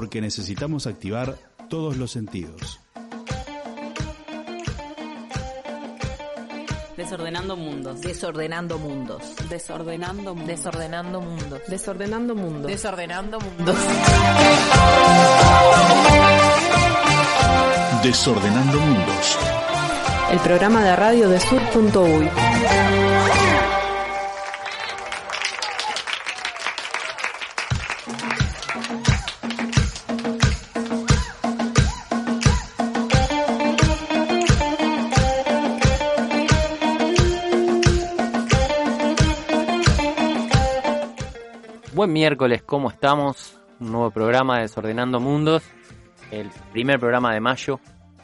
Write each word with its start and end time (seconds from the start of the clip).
porque 0.00 0.22
necesitamos 0.22 0.86
activar 0.86 1.36
todos 1.68 1.98
los 1.98 2.10
sentidos. 2.10 2.80
Desordenando 6.96 7.54
mundos. 7.54 8.00
Desordenando 8.00 8.78
mundos. 8.78 9.22
Desordenando 9.50 10.34
mundos. 10.34 10.48
Desordenando 10.48 11.20
mundos. 11.20 11.68
Desordenando 11.68 12.34
mundos. 12.34 12.66
Desordenando 12.70 13.40
mundos. 13.40 13.76
Desordenando 18.02 18.80
mundos. 18.80 19.38
El 20.32 20.38
programa 20.38 20.82
de 20.82 20.96
radio 20.96 21.28
de 21.28 21.40
sur.uy. 21.40 22.99
Buen 42.00 42.14
miércoles, 42.14 42.62
¿cómo 42.62 42.88
estamos? 42.88 43.60
Un 43.78 43.92
nuevo 43.92 44.10
programa 44.10 44.56
de 44.56 44.62
Desordenando 44.62 45.20
Mundos. 45.20 45.62
El 46.30 46.48
primer 46.72 46.98
programa 46.98 47.34
de 47.34 47.40
mayo. 47.40 47.78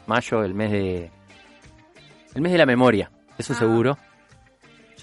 Mayo, 0.07 0.43
el 0.43 0.55
mes 0.55 0.71
de. 0.71 1.11
El 2.33 2.41
mes 2.41 2.53
de 2.53 2.57
la 2.57 2.65
memoria, 2.65 3.11
eso 3.37 3.53
seguro. 3.53 3.95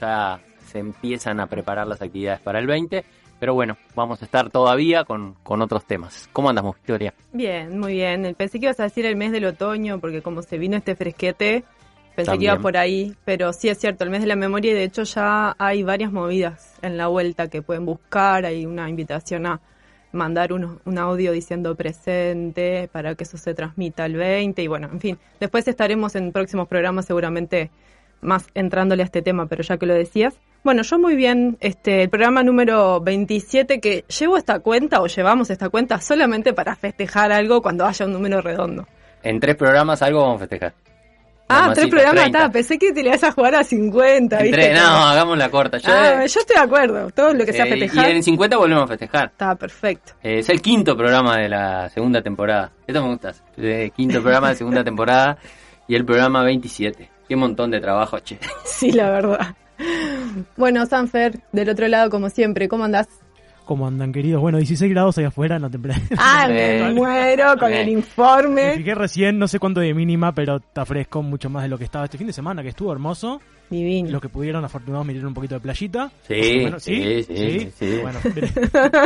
Ya 0.01 0.41
se 0.67 0.81
empiezan 0.81 1.39
a 1.39 1.47
preparar 1.47 1.87
las 1.87 2.03
actividades 2.03 2.41
para 2.41 2.59
el 2.59 2.67
20. 2.67 3.05
Pero 3.39 3.55
bueno, 3.55 3.79
vamos 3.95 4.21
a 4.23 4.25
estar 4.25 4.51
todavía 4.51 5.05
con, 5.05 5.35
con 5.45 5.63
otros 5.63 5.85
temas. 5.85 6.29
¿Cómo 6.33 6.49
andamos, 6.49 6.75
Victoria? 6.75 7.15
Bien, 7.33 7.79
muy 7.79 7.93
bien. 7.93 8.35
Pensé 8.37 8.59
que 8.59 8.67
ibas 8.67 8.81
a 8.81 8.83
decir 8.83 9.07
el 9.07 9.15
mes 9.15 9.31
del 9.31 9.45
otoño, 9.45 10.01
porque 10.01 10.21
como 10.21 10.43
se 10.43 10.59
vino 10.59 10.77
este 10.77 10.97
fresquete, 10.97 11.63
pensé 12.15 12.31
También. 12.31 12.51
que 12.53 12.55
iba 12.55 12.63
por 12.63 12.77
ahí. 12.77 13.15
Pero 13.25 13.53
sí 13.53 13.69
es 13.69 13.79
cierto, 13.79 14.05
el 14.05 14.11
mes 14.11 14.21
de 14.21 14.27
la 14.27 14.37
memoria, 14.37 14.71
y 14.73 14.75
de 14.75 14.85
hecho 14.85 15.03
ya 15.05 15.55
hay 15.59 15.83
varias 15.83 16.13
movidas 16.13 16.75
en 16.83 16.97
la 16.97 17.07
vuelta 17.09 17.49
que 17.49 17.63
pueden 17.63 17.85
buscar. 17.87 18.45
Hay 18.47 18.67
una 18.67 18.89
invitación 18.89 19.47
a 19.47 19.61
mandar 20.13 20.53
uno- 20.53 20.79
un 20.85 20.97
audio 20.99 21.33
diciendo 21.33 21.75
presente 21.75 22.89
para 22.93 23.15
que 23.15 23.25
eso 23.25 23.37
se 23.37 23.53
transmita 23.55 24.05
al 24.05 24.15
20. 24.15 24.63
Y 24.63 24.69
bueno, 24.69 24.89
en 24.93 25.01
fin, 25.01 25.19
después 25.41 25.67
estaremos 25.67 26.15
en 26.15 26.31
próximos 26.33 26.69
programas 26.69 27.07
seguramente 27.07 27.71
más 28.21 28.47
entrándole 28.55 29.03
a 29.03 29.07
este 29.07 29.21
tema, 29.23 29.47
pero 29.47 29.63
ya 29.63 29.77
que 29.77 29.87
lo 29.87 29.93
decías. 29.95 30.35
Bueno, 30.63 30.83
yo 30.83 30.99
muy 30.99 31.15
bien, 31.15 31.59
este, 31.61 32.03
el 32.05 32.09
programa 32.09 32.43
número 32.43 32.99
27 33.03 33.81
que 33.81 34.05
llevo 34.19 34.39
esta 34.39 34.61
cuenta 34.61 35.03
o 35.03 35.07
llevamos 35.09 35.51
esta 35.51 35.69
cuenta 35.69 36.01
solamente 36.01 36.55
para 36.55 36.75
festejar 36.75 37.33
algo 37.33 37.61
cuando 37.61 37.85
haya 37.85 38.07
un 38.07 38.13
número 38.13 38.41
redondo. 38.41 38.87
En 39.23 39.41
tres 39.41 39.57
programas 39.57 40.01
algo 40.01 40.21
vamos 40.23 40.37
a 40.37 40.39
festejar. 40.47 40.73
Ah, 41.57 41.73
tres 41.75 41.89
programas, 41.89 42.21
30. 42.23 42.39
está, 42.39 42.51
pensé 42.53 42.79
que 42.79 42.93
te 42.93 43.03
le 43.03 43.09
ibas 43.09 43.25
a 43.25 43.33
jugar 43.33 43.55
a 43.55 43.65
50, 43.65 44.37
En 44.39 44.43
¿viste? 44.45 44.59
tres- 44.61 44.81
no, 44.81 44.87
hagamos 45.07 45.39
la 45.39 45.51
corta. 45.51 45.79
Yo, 45.79 45.93
Ah, 45.93 46.19
yo 46.27 46.41
estoy 46.41 46.57
de 46.57 46.63
acuerdo, 46.63 47.11
todo 47.11 47.33
lo 47.35 47.45
que 47.47 47.53
sea 47.53 47.67
festejar 47.67 48.09
y 48.09 48.13
en 48.17 48.23
50 48.23 48.57
volvemos 48.57 48.85
a 48.85 48.87
festejar. 48.89 49.27
está 49.27 49.55
perfecto. 49.55 50.13
Eh, 50.23 50.39
es 50.41 50.49
el 50.49 50.61
quinto 50.63 50.97
programa 50.97 51.37
de 51.39 51.49
la 51.49 51.89
segunda 51.91 52.23
temporada. 52.23 52.73
Esto 52.87 53.03
me 53.03 53.09
gusta. 53.11 53.33
Quinto 53.97 54.21
programa 54.23 54.51
de 54.51 54.55
segunda 54.57 54.83
temporada 54.85 55.39
y 55.89 55.95
el 55.95 56.05
programa 56.05 56.43
27. 56.45 57.11
Qué 57.29 57.37
montón 57.37 57.71
de 57.71 57.81
trabajo, 57.81 58.19
che. 58.21 58.39
Sí, 58.65 58.93
la 58.93 59.11
verdad. 59.11 59.55
Bueno, 60.57 60.87
Sanfer, 60.87 61.41
del 61.53 61.69
otro 61.69 61.89
lado, 61.89 62.11
como 62.11 62.29
siempre, 62.31 62.69
¿cómo 62.69 62.85
andás? 62.85 63.09
¿Cómo 63.65 63.87
andan, 63.87 64.13
queridos? 64.13 64.43
Bueno, 64.43 64.59
16 64.59 64.91
grados 64.93 65.17
allá 65.17 65.29
afuera, 65.29 65.59
no 65.59 65.71
temperatura. 65.71 66.17
Ah, 66.19 66.47
me 66.49 66.93
muero 66.95 67.57
con 67.59 67.73
el 67.73 67.87
Me 67.87 67.93
informe. 67.93 68.73
fijé 68.77 68.95
recién, 68.95 69.39
no 69.39 69.49
sé 69.49 69.59
cuánto 69.59 69.81
de 69.81 69.95
mínima, 69.95 70.33
pero 70.35 70.57
está 70.57 70.85
fresco, 70.85 71.23
mucho 71.23 71.49
más 71.49 71.63
de 71.63 71.71
lo 71.71 71.79
que 71.79 71.85
estaba 71.85 72.05
este 72.05 72.19
fin 72.19 72.27
de 72.27 72.33
semana, 72.35 72.63
que 72.63 72.69
estuvo 72.69 72.93
hermoso. 72.93 73.41
Divino. 73.71 74.11
Los 74.11 74.21
que 74.21 74.29
pudieron, 74.29 74.63
afortunados, 74.63 75.07
mirar 75.07 75.25
un 75.27 75.33
poquito 75.33 75.55
de 75.55 75.61
playita. 75.63 76.11
Sí, 76.29 76.61
Bueno, 76.61 76.79
sí, 76.79 77.23
sí, 77.25 77.71
sí. 77.75 77.99
Bueno, 78.03 78.19
bien. 78.35 78.53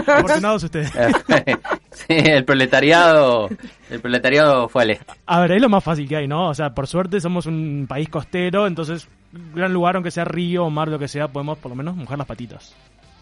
afortunados 0.09 0.65
ustedes. 0.65 0.91
sí, 1.93 2.07
el 2.09 2.45
proletariado, 2.45 3.49
el 3.89 4.01
proletariado 4.01 4.69
fue 4.69 4.83
al 4.83 4.91
este. 4.91 5.05
A 5.27 5.41
ver, 5.41 5.53
es 5.53 5.63
lo 5.63 5.69
más 5.69 5.85
fácil 5.85 6.09
que 6.09 6.17
hay, 6.17 6.27
¿no? 6.27 6.49
O 6.49 6.55
sea, 6.55 6.75
por 6.75 6.89
suerte 6.89 7.21
somos 7.21 7.47
un 7.47 7.87
país 7.89 8.09
costero, 8.09 8.67
entonces, 8.67 9.07
gran 9.55 9.73
lugar, 9.73 9.95
aunque 9.95 10.11
sea 10.11 10.25
río 10.25 10.65
o 10.65 10.71
mar, 10.71 10.89
lo 10.89 10.99
que 10.99 11.07
sea, 11.07 11.29
podemos 11.29 11.59
por 11.59 11.71
lo 11.71 11.77
menos 11.77 11.95
mojar 11.95 12.19
las 12.19 12.27
patitas. 12.27 12.75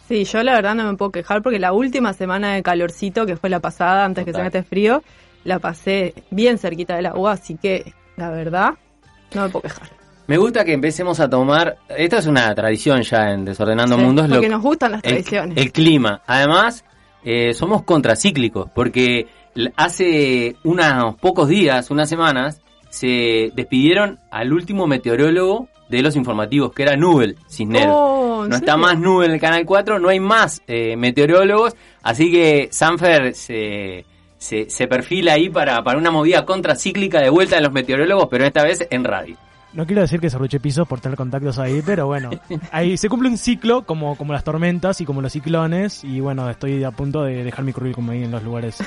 Sí, 0.08 0.24
yo 0.24 0.42
la 0.42 0.54
verdad 0.54 0.74
no 0.74 0.84
me 0.90 0.96
puedo 0.96 1.10
quejar 1.10 1.42
porque 1.42 1.58
la 1.58 1.72
última 1.72 2.12
semana 2.12 2.54
de 2.54 2.62
calorcito, 2.62 3.26
que 3.26 3.36
fue 3.36 3.50
la 3.50 3.60
pasada, 3.60 4.04
antes 4.04 4.24
que 4.24 4.32
se 4.32 4.42
mete 4.42 4.62
frío, 4.62 5.02
la 5.44 5.58
pasé 5.58 6.14
bien 6.30 6.58
cerquita 6.58 6.94
del 6.96 7.06
agua, 7.06 7.32
así 7.32 7.56
que 7.56 7.92
la 8.16 8.30
verdad 8.30 8.74
no 9.34 9.42
me 9.42 9.48
puedo 9.48 9.62
quejar. 9.62 9.88
Me 10.28 10.36
gusta 10.38 10.64
que 10.64 10.72
empecemos 10.72 11.20
a 11.20 11.28
tomar, 11.30 11.76
esta 11.88 12.18
es 12.18 12.26
una 12.26 12.52
tradición 12.54 13.02
ya 13.02 13.30
en 13.30 13.44
Desordenando 13.44 13.96
Sí, 13.96 14.02
Mundos, 14.02 14.28
lo 14.28 14.34
porque 14.36 14.46
que- 14.46 14.52
nos 14.52 14.62
gustan 14.62 14.92
las 14.92 15.04
el, 15.04 15.10
tradiciones. 15.10 15.56
el 15.56 15.72
clima. 15.72 16.22
Además, 16.26 16.84
eh, 17.24 17.52
somos 17.54 17.82
contracíclicos, 17.82 18.68
porque 18.74 19.26
hace 19.76 20.56
unos 20.64 21.16
pocos 21.16 21.48
días, 21.48 21.90
unas 21.90 22.08
semanas, 22.08 22.60
se 22.90 23.50
despidieron 23.54 24.18
al 24.30 24.52
último 24.52 24.86
meteorólogo 24.86 25.68
de 25.88 26.02
los 26.02 26.16
informativos, 26.16 26.72
que 26.72 26.82
era 26.82 26.96
Nubel 26.96 27.36
Cisneros. 27.48 27.94
Oh, 27.96 28.44
¿en 28.44 28.50
no 28.50 28.56
está 28.56 28.76
más 28.76 28.98
Nubel 28.98 29.28
en 29.28 29.34
el 29.34 29.40
Canal 29.40 29.64
4, 29.64 29.98
no 29.98 30.08
hay 30.08 30.20
más 30.20 30.62
eh, 30.66 30.96
meteorólogos, 30.96 31.74
así 32.02 32.30
que 32.30 32.68
Sanfer 32.70 33.34
se, 33.34 34.04
se, 34.38 34.68
se 34.68 34.86
perfila 34.86 35.34
ahí 35.34 35.48
para, 35.48 35.82
para 35.82 35.98
una 35.98 36.10
movida 36.10 36.44
contracíclica 36.44 37.20
de 37.20 37.30
vuelta 37.30 37.56
de 37.56 37.62
los 37.62 37.72
meteorólogos, 37.72 38.28
pero 38.30 38.44
esta 38.44 38.64
vez 38.64 38.86
en 38.90 39.04
radio. 39.04 39.36
No 39.76 39.84
quiero 39.84 40.00
decir 40.00 40.20
que 40.20 40.30
se 40.30 40.36
arruche 40.36 40.58
pisos 40.58 40.88
por 40.88 41.00
tener 41.00 41.18
contactos 41.18 41.58
ahí, 41.58 41.82
pero 41.84 42.06
bueno, 42.06 42.30
ahí 42.72 42.96
se 42.96 43.10
cumple 43.10 43.28
un 43.28 43.36
ciclo 43.36 43.82
como, 43.82 44.16
como 44.16 44.32
las 44.32 44.42
tormentas 44.42 45.02
y 45.02 45.04
como 45.04 45.20
los 45.20 45.32
ciclones, 45.32 46.02
y 46.02 46.20
bueno, 46.20 46.48
estoy 46.48 46.82
a 46.82 46.92
punto 46.92 47.22
de 47.22 47.44
dejar 47.44 47.62
mi 47.62 47.74
currículum 47.74 48.08
ahí 48.08 48.24
en 48.24 48.30
los 48.30 48.42
lugares 48.42 48.80
eh, 48.80 48.86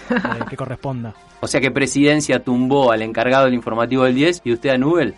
que 0.49 0.57
corresponda. 0.57 1.13
O 1.41 1.47
sea 1.47 1.61
que 1.61 1.69
Presidencia 1.69 2.43
tumbó 2.43 2.91
al 2.91 3.03
encargado 3.03 3.45
del 3.45 3.53
informativo 3.53 4.03
del 4.03 4.15
10 4.15 4.41
y 4.45 4.53
usted 4.53 4.71
a 4.71 4.79
Nubel. 4.79 5.13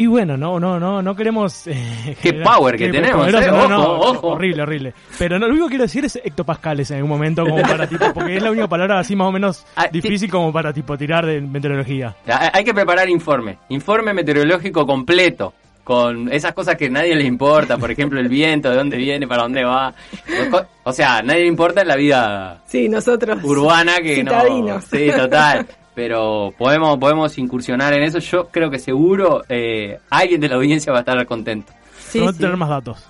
Y 0.00 0.06
bueno, 0.06 0.34
no, 0.34 0.58
no, 0.58 0.80
no, 0.80 1.02
no 1.02 1.14
queremos... 1.14 1.66
eh, 1.66 2.16
Qué 2.22 2.30
generar- 2.32 2.54
power 2.56 2.76
que 2.78 2.88
tenemos, 2.88 3.18
poderoso, 3.20 3.48
eh, 3.48 3.50
no, 3.50 3.58
ojo, 3.58 3.68
no, 3.68 3.92
ojo. 4.00 4.26
horrible, 4.28 4.62
horrible. 4.62 4.94
Pero 5.18 5.38
no, 5.38 5.46
lo 5.46 5.52
único 5.52 5.66
que 5.66 5.70
quiero 5.72 5.84
decir 5.84 6.04
es 6.06 6.16
hectopascales 6.24 6.90
en 6.90 6.96
algún 6.96 7.10
momento, 7.10 7.44
como 7.44 7.60
para 7.60 7.86
tipo, 7.86 8.06
porque 8.14 8.36
es 8.38 8.42
la 8.42 8.50
única 8.50 8.66
palabra 8.66 8.98
así 8.98 9.14
más 9.14 9.28
o 9.28 9.32
menos 9.32 9.66
Ah, 9.76 9.88
difícil 9.92 10.30
como 10.30 10.50
para 10.54 10.72
tipo 10.72 10.96
tirar 10.96 11.26
de 11.26 11.42
meteorología. 11.42 12.16
Ha- 12.26 12.50
Hay 12.56 12.64
que 12.64 12.72
preparar 12.72 13.10
informe, 13.10 13.58
informe 13.68 14.14
meteorológico 14.14 14.86
completo, 14.86 15.52
con 15.84 16.32
esas 16.32 16.54
cosas 16.54 16.76
que 16.76 16.86
a 16.86 16.90
nadie 16.90 17.14
le 17.14 17.24
importa, 17.24 17.76
por 17.76 17.90
ejemplo 17.90 18.20
el 18.20 18.28
viento, 18.28 18.70
de 18.70 18.76
dónde 18.76 18.96
viene, 18.96 19.28
para 19.28 19.42
dónde 19.42 19.64
va. 19.64 19.92
O 20.84 20.92
sea, 20.94 21.20
nadie 21.22 21.40
le 21.40 21.46
importa 21.46 21.82
en 21.82 21.88
la 21.88 21.96
vida 21.96 22.62
Sí, 22.66 22.88
nosotros. 22.88 23.38
urbana 23.44 23.96
que 24.02 24.24
no. 24.24 24.30
Citadinos. 24.30 24.84
Sí, 24.84 25.10
total. 25.14 25.66
Pero 25.94 26.54
podemos, 26.56 26.98
podemos 26.98 27.36
incursionar 27.38 27.92
en 27.92 28.02
eso. 28.02 28.18
Yo 28.18 28.48
creo 28.48 28.70
que 28.70 28.78
seguro 28.78 29.42
eh, 29.48 29.98
alguien 30.08 30.40
de 30.40 30.48
la 30.48 30.56
audiencia 30.56 30.92
va 30.92 30.98
a 30.98 31.00
estar 31.00 31.26
contento. 31.26 31.72
Sí, 31.98 32.24
tener 32.38 32.56
más 32.56 32.68
datos. 32.68 33.06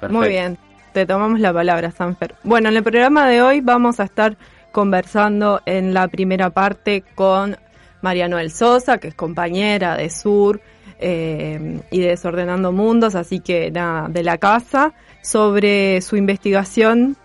Perfecto. 0.00 0.14
Muy 0.14 0.28
bien, 0.28 0.58
te 0.92 1.06
tomamos 1.06 1.40
la 1.40 1.52
palabra, 1.52 1.90
Sanfer. 1.90 2.34
Bueno, 2.42 2.68
en 2.68 2.76
el 2.76 2.82
programa 2.82 3.26
de 3.26 3.42
hoy 3.42 3.60
vamos 3.60 4.00
a 4.00 4.04
estar 4.04 4.36
conversando 4.72 5.60
en 5.66 5.94
la 5.94 6.08
primera 6.08 6.50
parte 6.50 7.04
con 7.14 7.56
María 8.02 8.28
Noel 8.28 8.50
Sosa, 8.50 8.98
que 8.98 9.08
es 9.08 9.14
compañera 9.14 9.96
de 9.96 10.10
Sur 10.10 10.60
eh, 10.98 11.80
y 11.90 12.00
de 12.00 12.08
Desordenando 12.08 12.72
Mundos, 12.72 13.14
así 13.14 13.40
que 13.40 13.70
nada, 13.70 14.08
de 14.08 14.22
la 14.22 14.38
casa, 14.38 14.92
sobre 15.22 16.00
su 16.02 16.16
investigación 16.16 17.16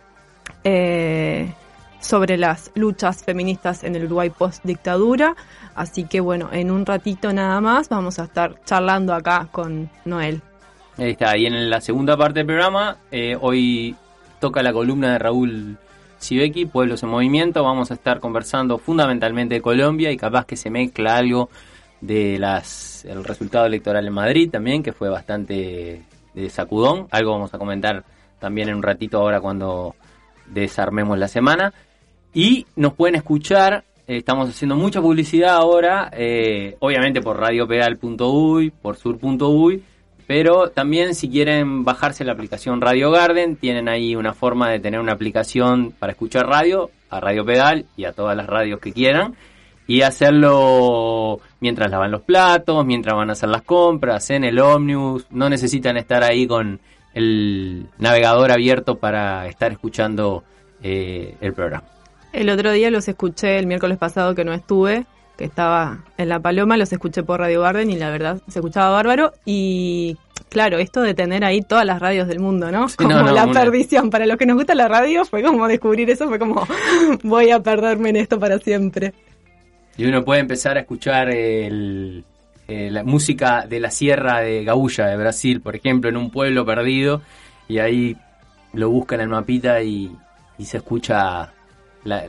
eh, 0.63 1.51
sobre 1.99 2.37
las 2.37 2.71
luchas 2.75 3.23
feministas 3.23 3.83
en 3.83 3.95
el 3.95 4.05
Uruguay 4.05 4.29
post 4.29 4.63
dictadura. 4.63 5.35
Así 5.75 6.05
que 6.05 6.19
bueno, 6.19 6.49
en 6.51 6.71
un 6.71 6.85
ratito 6.85 7.31
nada 7.33 7.59
más 7.61 7.89
vamos 7.89 8.19
a 8.19 8.25
estar 8.25 8.55
charlando 8.65 9.13
acá 9.13 9.47
con 9.51 9.89
Noel. 10.05 10.41
Ahí 10.97 11.11
está. 11.11 11.37
Y 11.37 11.45
en 11.45 11.69
la 11.69 11.81
segunda 11.81 12.17
parte 12.17 12.39
del 12.39 12.47
programa, 12.47 12.97
eh, 13.11 13.37
hoy 13.39 13.95
toca 14.39 14.61
la 14.61 14.73
columna 14.73 15.13
de 15.13 15.19
Raúl 15.19 15.77
Sibeki, 16.17 16.65
Pueblos 16.65 17.03
en 17.03 17.09
Movimiento. 17.09 17.63
Vamos 17.63 17.91
a 17.91 17.93
estar 17.93 18.19
conversando 18.19 18.77
fundamentalmente 18.77 19.55
de 19.55 19.61
Colombia 19.61 20.11
y 20.11 20.17
capaz 20.17 20.45
que 20.45 20.57
se 20.57 20.69
mezcla 20.69 21.17
algo 21.17 21.49
de 22.01 22.37
las 22.39 23.05
el 23.05 23.23
resultado 23.23 23.65
electoral 23.65 24.05
en 24.05 24.13
Madrid 24.13 24.49
también, 24.49 24.83
que 24.83 24.93
fue 24.93 25.09
bastante 25.09 26.03
de 26.33 26.49
sacudón. 26.49 27.07
Algo 27.11 27.31
vamos 27.31 27.53
a 27.53 27.57
comentar 27.57 28.03
también 28.39 28.69
en 28.69 28.75
un 28.75 28.83
ratito 28.83 29.19
ahora 29.19 29.39
cuando 29.39 29.95
desarmemos 30.47 31.17
la 31.17 31.27
semana. 31.27 31.73
Y 32.41 32.65
nos 32.77 32.93
pueden 32.93 33.15
escuchar, 33.15 33.83
eh, 34.07 34.15
estamos 34.15 34.47
haciendo 34.49 34.77
mucha 34.77 35.01
publicidad 35.01 35.57
ahora, 35.57 36.09
eh, 36.13 36.77
obviamente 36.79 37.19
por 37.19 37.37
radiopedal.uy, 37.37 38.69
por 38.69 38.95
sur.uy, 38.95 39.83
Pero 40.25 40.69
también 40.69 41.15
si 41.15 41.29
quieren 41.29 41.83
bajarse 41.83 42.23
la 42.23 42.31
aplicación 42.31 42.79
Radio 42.79 43.11
Garden, 43.11 43.57
tienen 43.57 43.89
ahí 43.89 44.15
una 44.15 44.33
forma 44.33 44.69
de 44.69 44.79
tener 44.79 45.01
una 45.01 45.11
aplicación 45.11 45.91
para 45.91 46.13
escuchar 46.13 46.47
radio, 46.47 46.91
a 47.09 47.19
Radio 47.19 47.43
Pedal 47.43 47.87
y 47.97 48.05
a 48.05 48.13
todas 48.13 48.37
las 48.37 48.47
radios 48.47 48.79
que 48.79 48.93
quieran. 48.93 49.35
Y 49.85 50.03
hacerlo 50.03 51.41
mientras 51.59 51.91
lavan 51.91 52.11
los 52.11 52.21
platos, 52.21 52.85
mientras 52.85 53.17
van 53.17 53.31
a 53.31 53.33
hacer 53.33 53.49
las 53.49 53.63
compras, 53.63 54.29
en 54.29 54.45
el 54.45 54.59
ómnibus. 54.59 55.27
No 55.29 55.49
necesitan 55.49 55.97
estar 55.97 56.23
ahí 56.23 56.47
con 56.47 56.79
el 57.13 57.87
navegador 57.97 58.53
abierto 58.53 58.95
para 58.95 59.45
estar 59.45 59.73
escuchando 59.73 60.45
eh, 60.81 61.35
el 61.41 61.51
programa. 61.51 61.98
El 62.33 62.49
otro 62.49 62.71
día 62.71 62.91
los 62.91 63.07
escuché, 63.07 63.57
el 63.57 63.65
miércoles 63.67 63.97
pasado 63.97 64.35
que 64.35 64.45
no 64.45 64.53
estuve, 64.53 65.05
que 65.37 65.45
estaba 65.45 65.99
en 66.17 66.29
La 66.29 66.39
Paloma, 66.39 66.77
los 66.77 66.91
escuché 66.91 67.23
por 67.23 67.39
Radio 67.39 67.61
Garden 67.61 67.89
y 67.89 67.95
la 67.97 68.09
verdad 68.11 68.41
se 68.47 68.59
escuchaba 68.59 68.89
bárbaro. 68.91 69.33
Y 69.45 70.17
claro, 70.49 70.77
esto 70.77 71.01
de 71.01 71.13
tener 71.13 71.43
ahí 71.43 71.61
todas 71.61 71.85
las 71.85 71.99
radios 71.99 72.27
del 72.27 72.39
mundo, 72.39 72.71
¿no? 72.71 72.87
Sí, 72.89 72.97
Como 72.97 73.09
no, 73.09 73.23
no, 73.23 73.31
la 73.31 73.45
una- 73.45 73.59
perdición. 73.61 74.09
Para 74.09 74.25
los 74.27 74.37
que 74.37 74.45
nos 74.45 74.57
gusta 74.57 74.75
la 74.75 74.87
radio 74.87 75.25
fue 75.25 75.41
como 75.41 75.67
descubrir 75.67 76.09
eso, 76.09 76.27
fue 76.27 76.37
como 76.39 76.67
voy 77.23 77.49
a 77.51 77.61
perderme 77.61 78.09
en 78.09 78.17
esto 78.17 78.39
para 78.39 78.59
siempre. 78.59 79.13
Y 79.97 80.05
uno 80.05 80.23
puede 80.23 80.41
empezar 80.41 80.77
a 80.77 80.81
escuchar 80.81 81.29
el- 81.29 82.23
eh, 82.67 82.89
la 82.91 83.03
música 83.03 83.65
de 83.67 83.79
la 83.79 83.89
Sierra 83.89 84.41
de 84.41 84.63
Gaúcha 84.63 85.07
de 85.07 85.17
Brasil, 85.17 85.59
por 85.61 85.75
ejemplo, 85.75 86.09
en 86.09 86.17
un 86.17 86.29
pueblo 86.29 86.65
perdido, 86.65 87.21
y 87.67 87.79
ahí 87.79 88.15
lo 88.73 88.89
busca 88.91 89.15
en 89.15 89.21
el 89.21 89.29
mapita 89.29 89.81
y, 89.81 90.15
y 90.59 90.65
se 90.65 90.77
escucha 90.77 91.51
la, 92.03 92.23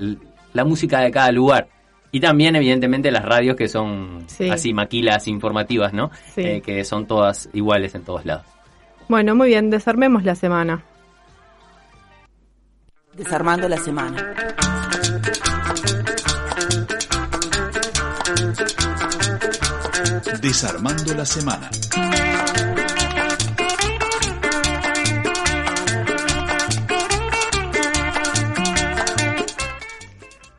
la 0.52 0.64
música 0.64 1.00
de 1.00 1.11
cada 1.11 1.31
lugar. 1.32 1.69
Y 2.12 2.19
también, 2.20 2.56
evidentemente, 2.56 3.11
las 3.12 3.25
radios 3.25 3.55
que 3.56 3.69
son 3.69 4.25
Sí. 4.26 4.49
así 4.50 4.72
maquilas 4.75 5.28
informativas, 5.28 5.93
¿no? 5.93 6.11
Sí. 6.34 6.40
Eh, 6.43 6.61
que 6.61 6.84
son 6.84 7.06
todas 7.06 7.49
iguales 7.52 7.94
en 7.94 8.02
todos 8.02 8.25
lados. 8.26 8.44
Bueno, 9.08 9.34
muy 9.34 9.49
bien, 9.49 9.70
desarmemos 9.70 10.25
la 10.25 10.34
semana. 10.34 10.82
Desarmando 13.14 13.69
la 13.69 13.76
semana. 13.76 14.34
Desarmando 20.40 21.14
la 21.14 21.25
semana. 21.25 21.70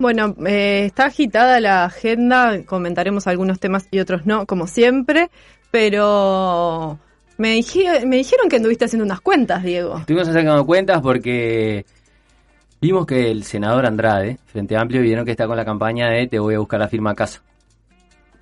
Bueno, 0.02 0.36
eh, 0.48 0.86
está 0.86 1.06
agitada 1.06 1.60
la 1.60 1.86
agenda, 1.86 2.64
comentaremos 2.66 3.28
algunos 3.28 3.60
temas 3.60 3.88
y 3.92 4.00
otros 4.00 4.26
no, 4.26 4.48
como 4.48 4.66
siempre, 4.66 5.30
pero 5.70 6.98
me, 7.38 7.54
dije- 7.54 8.04
dijeron 8.10 8.50
que 8.50 8.56
anduviste 8.56 8.86
haciendo 8.86 9.06
unas 9.06 9.22
cuentas, 9.22 9.64
Diego. 9.64 10.00
Estuvimos 10.00 10.28
sacando 10.28 10.66
cuentas 10.66 11.02
porque 11.02 11.86
vimos 12.82 13.06
que 13.06 13.30
el 13.30 13.44
senador 13.44 13.86
Andrade, 13.86 14.40
Frente 14.46 14.76
Amplio, 14.76 15.02
vieron 15.02 15.24
que 15.24 15.32
está 15.32 15.46
con 15.46 15.56
la 15.56 15.66
campaña 15.66 16.10
de 16.10 16.26
te 16.28 16.40
voy 16.40 16.56
a 16.56 16.60
buscar 16.60 16.80
la 16.80 16.88
firma 16.88 17.12
a 17.12 17.16
casa. 17.16 17.44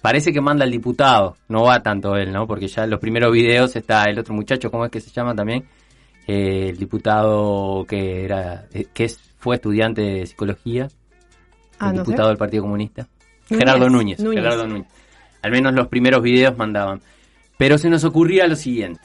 Parece 0.01 0.31
que 0.31 0.39
manda 0.39 0.63
el 0.63 0.71
diputado, 0.71 1.35
no 1.49 1.63
va 1.63 1.83
tanto 1.83 2.15
él, 2.15 2.31
¿no? 2.31 2.47
Porque 2.47 2.67
ya 2.69 2.85
en 2.85 2.89
los 2.89 3.01
primeros 3.01 3.33
videos 3.33 3.75
está 3.75 4.05
el 4.05 4.17
otro 4.17 4.33
muchacho, 4.33 4.71
¿cómo 4.71 4.85
es 4.85 4.91
que 4.91 5.01
se 5.01 5.11
llama 5.11 5.35
también? 5.35 5.65
Eh, 6.25 6.67
el 6.69 6.77
diputado 6.77 7.83
que 7.85 8.23
era 8.23 8.65
eh, 8.73 8.85
que 8.93 9.11
fue 9.39 9.55
estudiante 9.57 10.01
de 10.01 10.25
psicología, 10.25 10.87
Ah, 11.79 11.91
sé. 11.91 11.97
diputado 11.99 12.29
del 12.29 12.37
Partido 12.37 12.63
Comunista. 12.63 13.07
Núñez, 13.49 13.65
Gerardo 13.65 13.89
Núñez, 13.89 14.19
Núñez. 14.19 14.43
Gerardo 14.43 14.67
Núñez. 14.67 14.87
Al 15.41 15.51
menos 15.51 15.73
los 15.73 15.87
primeros 15.87 16.21
videos 16.21 16.57
mandaban. 16.57 17.01
Pero 17.57 17.77
se 17.77 17.89
nos 17.89 18.03
ocurría 18.03 18.47
lo 18.47 18.55
siguiente. 18.55 19.01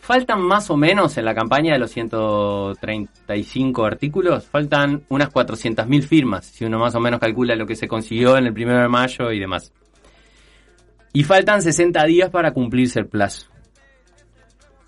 Faltan 0.00 0.40
más 0.40 0.70
o 0.70 0.76
menos 0.76 1.18
en 1.18 1.24
la 1.24 1.34
campaña 1.34 1.74
de 1.74 1.78
los 1.78 1.90
135 1.90 3.84
artículos, 3.84 4.46
faltan 4.46 5.02
unas 5.10 5.30
400.000 5.30 6.02
firmas, 6.02 6.46
si 6.46 6.64
uno 6.64 6.78
más 6.78 6.94
o 6.94 7.00
menos 7.00 7.20
calcula 7.20 7.54
lo 7.56 7.66
que 7.66 7.76
se 7.76 7.88
consiguió 7.88 8.38
en 8.38 8.46
el 8.46 8.54
primero 8.54 8.80
de 8.80 8.88
mayo 8.88 9.30
y 9.32 9.38
demás. 9.38 9.70
Y 11.12 11.24
faltan 11.24 11.60
60 11.60 12.04
días 12.04 12.30
para 12.30 12.52
cumplirse 12.52 13.00
el 13.00 13.06
plazo. 13.06 13.48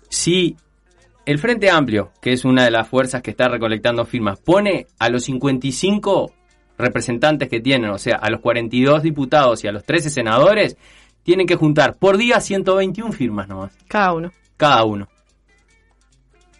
Si 0.09 0.55
el 1.25 1.37
Frente 1.37 1.69
Amplio, 1.69 2.11
que 2.19 2.33
es 2.33 2.43
una 2.43 2.63
de 2.63 2.71
las 2.71 2.87
fuerzas 2.87 3.21
que 3.21 3.29
está 3.31 3.47
recolectando 3.47 4.05
firmas, 4.05 4.39
pone 4.39 4.87
a 4.97 5.09
los 5.09 5.25
55 5.25 6.33
representantes 6.81 7.49
que 7.49 7.59
tienen, 7.61 7.89
o 7.91 7.97
sea, 7.97 8.15
a 8.17 8.29
los 8.29 8.41
42 8.41 9.03
diputados 9.03 9.63
y 9.63 9.67
a 9.67 9.71
los 9.71 9.83
13 9.83 10.09
senadores, 10.09 10.77
tienen 11.23 11.45
que 11.47 11.55
juntar 11.55 11.95
por 11.97 12.17
día 12.17 12.39
121 12.39 13.11
firmas 13.11 13.47
nomás, 13.47 13.71
Cada 13.87 14.13
uno. 14.13 14.31
cada 14.57 14.83
uno. 14.83 15.07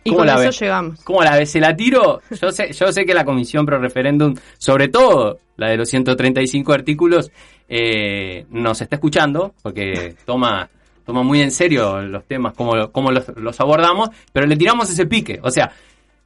Y 0.04 0.10
¿Cómo 0.10 0.20
con 0.20 0.28
la 0.28 0.34
eso 0.34 0.42
ves? 0.46 0.60
llegamos. 0.60 1.04
¿Cómo 1.04 1.22
la 1.24 1.38
ves? 1.38 1.52
¿Se 1.52 1.60
la 1.60 1.76
tiro? 1.76 2.22
Yo 2.42 2.52
sé, 2.52 2.72
yo 2.74 2.92
sé 2.92 3.06
que 3.06 3.14
la 3.14 3.24
Comisión 3.24 3.66
Pro 3.68 3.78
Referéndum, 3.80 4.34
sobre 4.58 4.88
todo 4.88 5.40
la 5.58 5.70
de 5.70 5.78
los 5.78 5.90
135 5.90 6.74
artículos, 6.74 7.32
eh, 7.70 8.46
nos 8.50 8.82
está 8.82 8.96
escuchando, 8.96 9.54
porque 9.62 10.16
toma, 10.26 10.68
toma 11.06 11.22
muy 11.22 11.42
en 11.42 11.52
serio 11.52 12.02
los 12.02 12.26
temas, 12.26 12.54
cómo, 12.56 12.92
cómo 12.92 13.12
los, 13.12 13.28
los 13.36 13.60
abordamos, 13.60 14.10
pero 14.34 14.48
le 14.48 14.58
tiramos 14.58 14.90
ese 14.90 15.06
pique. 15.06 15.40
O 15.44 15.52
sea, 15.52 15.72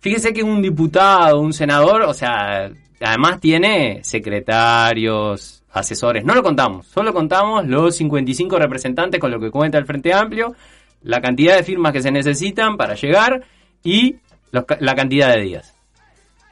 fíjese 0.05 0.33
que 0.33 0.43
un 0.43 0.61
diputado, 0.61 1.39
un 1.39 1.51
senador, 1.51 2.03
o 2.03 2.13
sea, 2.13 2.69
además 3.01 3.39
tiene 3.39 4.03
secretarios, 4.03 5.63
asesores. 5.71 6.23
No 6.23 6.35
lo 6.35 6.43
contamos, 6.43 6.85
solo 6.85 7.11
contamos 7.11 7.65
los 7.65 7.95
55 7.95 8.59
representantes 8.59 9.19
con 9.19 9.31
lo 9.31 9.39
que 9.39 9.49
cuenta 9.49 9.79
el 9.79 9.87
Frente 9.87 10.13
Amplio, 10.13 10.53
la 11.01 11.21
cantidad 11.21 11.55
de 11.55 11.63
firmas 11.63 11.91
que 11.91 12.03
se 12.03 12.11
necesitan 12.11 12.77
para 12.77 12.93
llegar 12.93 13.45
y 13.83 14.17
los 14.51 14.65
la 14.79 14.93
cantidad 14.93 15.33
de 15.33 15.41
días. 15.41 15.73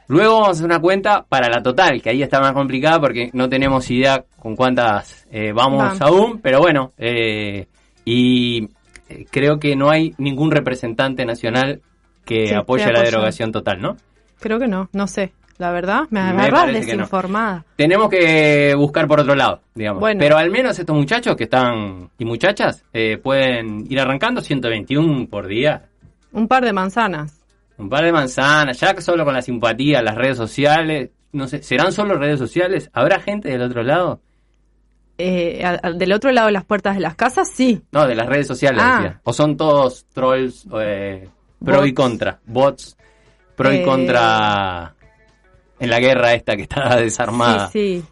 Luego 0.08 0.32
vamos 0.32 0.48
a 0.48 0.50
hacer 0.50 0.64
una 0.64 0.80
cuenta 0.80 1.22
para 1.22 1.48
la 1.48 1.62
total, 1.62 2.02
que 2.02 2.10
ahí 2.10 2.24
está 2.24 2.40
más 2.40 2.54
complicada 2.54 3.00
porque 3.00 3.30
no 3.34 3.48
tenemos 3.48 3.88
idea 3.88 4.24
con 4.36 4.56
cuántas 4.56 5.28
eh, 5.30 5.52
vamos 5.52 5.80
Va. 5.80 6.06
aún, 6.06 6.40
pero 6.40 6.58
bueno, 6.58 6.92
eh, 6.98 7.68
y 8.04 8.64
eh, 9.08 9.26
creo 9.30 9.60
que 9.60 9.76
no 9.76 9.90
hay 9.90 10.12
ningún 10.18 10.50
representante 10.50 11.24
nacional 11.24 11.82
que 12.24 12.48
Sí, 12.48 12.54
apoye 12.54 12.84
que 12.84 12.92
la 12.92 13.02
derogación 13.02 13.52
total, 13.52 13.80
¿no? 13.80 13.96
Creo 14.40 14.58
que 14.58 14.66
no, 14.68 14.88
no 14.92 15.06
sé. 15.06 15.32
La 15.56 15.70
verdad, 15.70 16.02
me 16.10 16.18
agarras 16.18 16.62
parece 16.62 16.80
que 16.80 16.92
no. 16.96 17.02
desinformada. 17.04 17.64
Tenemos 17.76 18.08
que 18.08 18.74
buscar 18.76 19.06
por 19.06 19.20
otro 19.20 19.36
lado, 19.36 19.60
digamos. 19.74 20.00
Bueno. 20.00 20.18
Pero 20.18 20.36
al 20.36 20.50
menos 20.50 20.76
estos 20.78 20.96
muchachos 20.96 21.36
que 21.36 21.44
están, 21.44 22.10
y 22.18 22.24
muchachas, 22.24 22.84
eh, 22.92 23.18
pueden 23.18 23.86
ir 23.88 24.00
arrancando 24.00 24.40
121 24.40 25.28
por 25.28 25.46
día. 25.46 25.84
Un 26.32 26.48
par 26.48 26.64
de 26.64 26.72
manzanas. 26.72 27.40
Un 27.78 27.88
par 27.88 28.04
de 28.04 28.10
manzanas, 28.12 28.80
ya 28.80 28.94
que 28.94 29.00
solo 29.00 29.24
con 29.24 29.32
la 29.34 29.42
simpatía, 29.42 30.02
las 30.02 30.16
redes 30.16 30.36
sociales, 30.36 31.10
no 31.32 31.46
sé, 31.46 31.62
¿serán 31.62 31.92
solo 31.92 32.16
redes 32.16 32.40
sociales? 32.40 32.90
¿Habrá 32.92 33.20
gente 33.20 33.48
del 33.48 33.62
otro 33.62 33.84
lado? 33.84 34.20
Eh, 35.18 35.62
a- 35.64 35.78
a- 35.80 35.92
del 35.92 36.12
otro 36.12 36.32
lado 36.32 36.46
de 36.48 36.52
las 36.52 36.64
puertas 36.64 36.96
de 36.96 37.00
las 37.00 37.14
casas, 37.14 37.48
sí. 37.48 37.80
No, 37.92 38.06
de 38.08 38.16
las 38.16 38.26
redes 38.26 38.48
sociales, 38.48 38.80
Ah. 38.84 38.96
decía. 39.00 39.20
¿O 39.22 39.32
son 39.32 39.56
todos 39.56 40.06
trolls 40.12 40.66
eh, 40.80 41.28
pro 41.62 41.84
y 41.86 41.92
contra? 41.92 42.38
Bots, 42.46 42.96
pro 43.56 43.72
y 43.72 43.76
Eh. 43.78 43.82
contra 43.82 44.94
en 45.80 45.90
la 45.90 46.00
guerra 46.00 46.34
esta 46.34 46.56
que 46.56 46.62
está 46.62 46.96
desarmada. 47.00 47.68
Sí, 47.70 48.02
sí. 48.02 48.08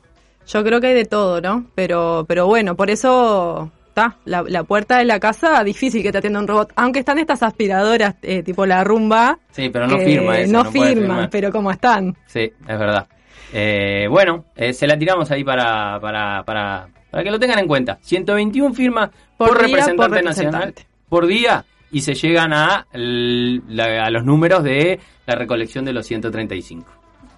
Yo 0.47 0.65
creo 0.65 0.81
que 0.81 0.89
hay 0.89 0.95
de 0.95 1.05
todo, 1.05 1.41
¿no? 1.41 1.67
Pero, 1.75 2.25
pero 2.29 2.47
bueno, 2.47 2.75
por 2.77 2.91
eso 2.91 3.71
está 3.89 4.17
la, 4.25 4.43
la 4.43 4.65
puerta 4.65 4.99
de 4.99 5.05
la 5.05 5.21
casa 5.21 5.63
difícil 5.63 6.03
que 6.03 6.11
te 6.11 6.19
atienda 6.19 6.41
un 6.41 6.49
robot. 6.49 6.73
Aunque 6.77 6.99
están 6.99 7.19
estas 7.19 7.43
aspiradoras 7.45 8.17
eh, 8.23 8.43
tipo 8.43 8.67
la 8.67 8.83
rumba. 8.83 9.39
Sí, 9.53 9.69
pero 9.69 9.87
no 9.87 9.99
firma 9.99 10.39
eso. 10.39 10.53
No, 10.53 10.65
puede 10.71 10.95
firman, 10.97 11.29
pero 11.31 11.53
como 11.53 11.71
están. 11.71 12.17
Sí, 12.27 12.41
es 12.67 12.79
verdad. 12.79 13.07
Eh, 13.53 14.07
bueno, 14.11 14.47
eh, 14.57 14.73
se 14.73 14.87
la 14.87 14.99
tiramos 14.99 15.31
ahí 15.31 15.45
para, 15.45 16.01
para, 16.01 16.43
para, 16.43 16.89
para 17.11 17.23
que 17.23 17.31
lo 17.31 17.39
tengan 17.39 17.61
en 17.61 17.69
cuenta. 17.69 17.99
121 18.01 18.75
firmas 18.75 19.11
por, 19.37 19.49
Por 19.49 19.59
día, 19.59 19.67
representante, 19.67 20.17
por 20.17 20.25
nacional 20.25 20.75
por 21.09 21.27
día 21.27 21.65
y 21.93 22.01
se 22.01 22.15
llegan 22.15 22.53
a, 22.53 22.87
la- 22.93 24.05
a 24.05 24.11
los 24.11 24.25
números 24.25 24.65
de 24.65 24.99
la 25.27 25.35
recolección 25.37 25.85
de 25.85 25.93
los 25.93 26.07
135. 26.07 26.85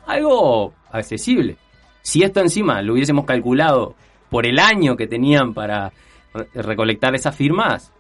Algo 0.07 0.73
accesible. 0.93 1.57
Si 2.03 2.23
esto 2.23 2.41
encima 2.41 2.81
lo 2.83 2.93
hubiésemos 2.95 3.25
calculado 3.25 3.95
por 4.31 4.47
el 4.47 4.59
año 4.59 4.97
que 4.97 5.07
tenían 5.07 5.53
para 5.55 5.93
re- 6.33 6.49
recolectar 6.55 7.15
esas 7.15 7.35
firmas, 7.35 7.93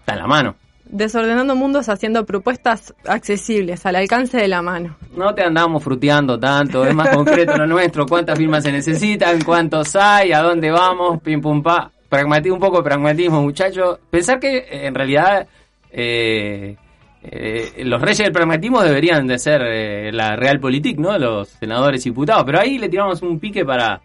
está 0.00 0.12
en 0.14 0.18
la 0.20 0.26
mano. 0.26 0.56
Desordenando 0.84 1.54
mundos 1.56 1.88
haciendo 1.88 2.26
propuestas 2.26 2.92
accesibles, 3.06 3.86
al 3.86 3.96
alcance 3.96 4.36
de 4.36 4.48
la 4.48 4.60
mano. 4.60 4.96
No 5.16 5.34
te 5.34 5.42
andamos 5.42 5.82
fruteando 5.82 6.38
tanto, 6.38 6.84
es 6.84 6.94
más 6.94 7.08
concreto 7.08 7.56
lo 7.56 7.66
nuestro, 7.66 8.04
cuántas 8.06 8.36
firmas 8.38 8.62
se 8.64 8.72
necesitan, 8.72 9.42
cuántos 9.42 9.96
hay, 9.96 10.32
a 10.32 10.40
dónde 10.40 10.70
vamos, 10.70 11.22
pim 11.22 11.40
pum 11.40 11.62
pa. 11.62 11.90
Pragmatismo, 12.12 12.56
un 12.56 12.60
poco 12.60 12.76
de 12.76 12.82
pragmatismo, 12.82 13.40
muchachos. 13.40 13.98
Pensar 14.10 14.38
que 14.38 14.66
en 14.70 14.94
realidad 14.94 15.46
eh, 15.90 16.76
eh, 17.22 17.72
los 17.84 18.02
reyes 18.02 18.18
del 18.18 18.32
pragmatismo 18.32 18.82
deberían 18.82 19.26
de 19.26 19.38
ser 19.38 19.62
eh, 19.62 20.12
la 20.12 20.36
realpolitik, 20.36 20.98
¿no? 20.98 21.18
Los 21.18 21.48
senadores 21.48 22.04
y 22.04 22.10
diputados. 22.10 22.44
Pero 22.44 22.60
ahí 22.60 22.76
le 22.76 22.90
tiramos 22.90 23.22
un 23.22 23.40
pique 23.40 23.64
para, 23.64 24.02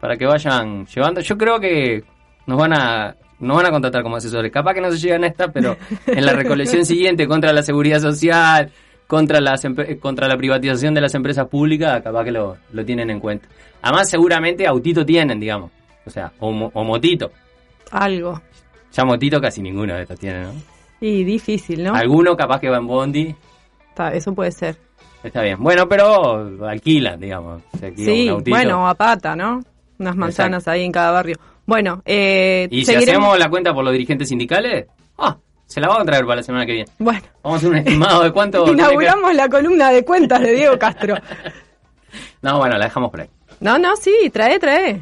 para 0.00 0.16
que 0.16 0.24
vayan 0.24 0.86
llevando. 0.86 1.20
Yo 1.20 1.36
creo 1.36 1.60
que 1.60 2.02
nos 2.46 2.58
van 2.58 2.72
a 2.72 3.14
no 3.40 3.56
van 3.56 3.66
a 3.66 3.70
contratar 3.70 4.02
como 4.02 4.16
asesores. 4.16 4.50
Capaz 4.50 4.72
que 4.72 4.80
no 4.80 4.90
se 4.90 4.96
llegan 4.96 5.24
a 5.24 5.26
esta, 5.26 5.48
pero 5.48 5.76
en 6.06 6.24
la 6.24 6.32
recolección 6.32 6.86
siguiente 6.86 7.26
contra 7.28 7.52
la 7.52 7.62
seguridad 7.62 8.00
social, 8.00 8.70
contra, 9.06 9.38
las, 9.38 9.66
contra 10.00 10.28
la 10.28 10.38
privatización 10.38 10.94
de 10.94 11.02
las 11.02 11.14
empresas 11.14 11.46
públicas, 11.46 12.00
capaz 12.02 12.24
que 12.24 12.32
lo, 12.32 12.56
lo 12.72 12.84
tienen 12.86 13.10
en 13.10 13.20
cuenta. 13.20 13.48
Además, 13.82 14.08
seguramente 14.08 14.66
autito 14.66 15.04
tienen, 15.04 15.38
digamos. 15.38 15.70
O 16.06 16.10
sea, 16.10 16.32
o 16.38 16.50
motito. 16.84 17.30
Algo. 17.90 18.40
Ya 18.92 19.04
motito 19.04 19.40
casi 19.40 19.62
ninguno 19.62 19.94
de 19.94 20.02
estos 20.02 20.18
tiene, 20.18 20.42
¿no? 20.44 20.52
Y 21.00 21.24
difícil, 21.24 21.82
¿no? 21.84 21.94
Alguno 21.94 22.36
capaz 22.36 22.60
que 22.60 22.68
va 22.68 22.76
en 22.78 22.86
bondi. 22.86 23.34
Está- 23.88 24.12
eso 24.12 24.34
puede 24.34 24.52
ser. 24.52 24.76
Está 25.22 25.42
bien. 25.42 25.56
Bueno, 25.62 25.88
pero 25.88 26.66
alquilan, 26.66 27.20
digamos. 27.20 27.62
Se 27.78 27.86
alquila 27.86 28.12
Sí, 28.12 28.30
un 28.30 28.42
bueno, 28.44 28.88
a 28.88 28.94
pata, 28.94 29.36
¿no? 29.36 29.60
Unas 29.98 30.16
manzanas 30.16 30.66
ahí 30.68 30.82
en 30.84 30.92
cada 30.92 31.10
barrio. 31.10 31.36
Bueno, 31.66 32.02
eh, 32.04 32.66
Y 32.70 32.84
si 32.84 32.94
hacemos 32.94 33.38
la 33.38 33.48
cuenta 33.50 33.72
por 33.74 33.84
los 33.84 33.92
dirigentes 33.92 34.28
sindicales, 34.28 34.86
ah, 35.18 35.36
se 35.66 35.80
la 35.80 35.88
vamos 35.88 36.02
a 36.02 36.06
traer 36.06 36.24
para 36.24 36.36
la 36.36 36.42
semana 36.42 36.66
que 36.66 36.72
viene. 36.72 36.90
Bueno, 36.98 37.20
Vamos 37.42 37.56
a 37.56 37.58
hacer 37.58 37.70
un 37.70 37.76
estimado 37.76 38.22
de 38.24 38.32
cuánto. 38.32 38.64
que- 38.66 38.72
inauguramos 38.72 39.34
la 39.34 39.48
columna 39.48 39.90
de 39.90 40.04
cuentas 40.04 40.40
de 40.40 40.52
Diego 40.52 40.78
Castro. 40.78 41.14
No, 42.42 42.58
bueno, 42.58 42.76
la 42.78 42.86
dejamos 42.86 43.10
por 43.10 43.20
ahí. 43.20 43.28
No, 43.60 43.78
no, 43.78 43.94
sí, 43.96 44.30
trae, 44.32 44.58
trae. 44.58 45.00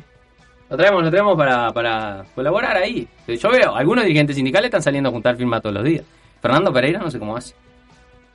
Lo 0.71 0.77
traemos, 0.77 1.03
lo 1.03 1.11
traemos 1.11 1.37
para, 1.37 1.73
para 1.73 2.25
colaborar 2.35 2.77
ahí. 2.77 3.09
Yo 3.27 3.51
veo, 3.51 3.75
algunos 3.75 4.05
dirigentes 4.05 4.37
sindicales 4.37 4.67
están 4.69 4.83
saliendo 4.83 5.09
a 5.09 5.13
juntar 5.13 5.37
firmas 5.37 5.63
todos 5.63 5.75
los 5.75 5.85
días. 5.85 6.05
Fernando 6.43 6.73
Pereira 6.73 6.99
no 7.01 7.11
sé 7.11 7.19
cómo 7.19 7.37
hace. 7.37 7.55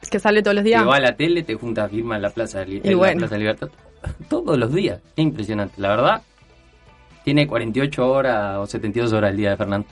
Es 0.02 0.10
que 0.10 0.20
sale 0.20 0.42
todos 0.42 0.56
los 0.56 0.63
días. 0.63 0.82
Que 0.82 0.88
va 0.90 0.96
a 0.98 1.00
la 1.00 1.16
tele, 1.16 1.44
te 1.44 1.56
junta 1.56 1.88
firma 1.88 2.16
en 2.18 2.24
la 2.24 2.30
Plaza 2.32 2.63
Y 2.68 2.78
en 2.84 2.92
la 2.92 2.98
bueno. 2.98 3.20
Plaza 3.20 3.36
de 3.36 3.40
Libertad. 3.40 3.70
Todos 4.30 4.58
los 4.58 4.74
días. 4.74 5.00
Es 5.16 5.24
impresionante. 5.24 5.75
La 5.80 5.90
verdad, 5.90 6.22
tiene 7.24 7.48
48 7.48 8.06
horas 8.12 8.58
o 8.58 8.66
72 8.66 9.13
horas 9.13 9.32
el 9.32 9.38
día 9.38 9.52
de 9.52 9.58
Fernando. 9.58 9.88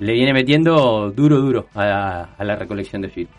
Le 0.00 0.12
viene 0.12 0.32
metiendo 0.32 1.10
duro, 1.10 1.38
duro 1.40 1.66
a 1.74 1.84
la, 1.84 2.22
a 2.38 2.44
la 2.44 2.56
recolección 2.56 3.02
de 3.02 3.08
firmas. 3.08 3.36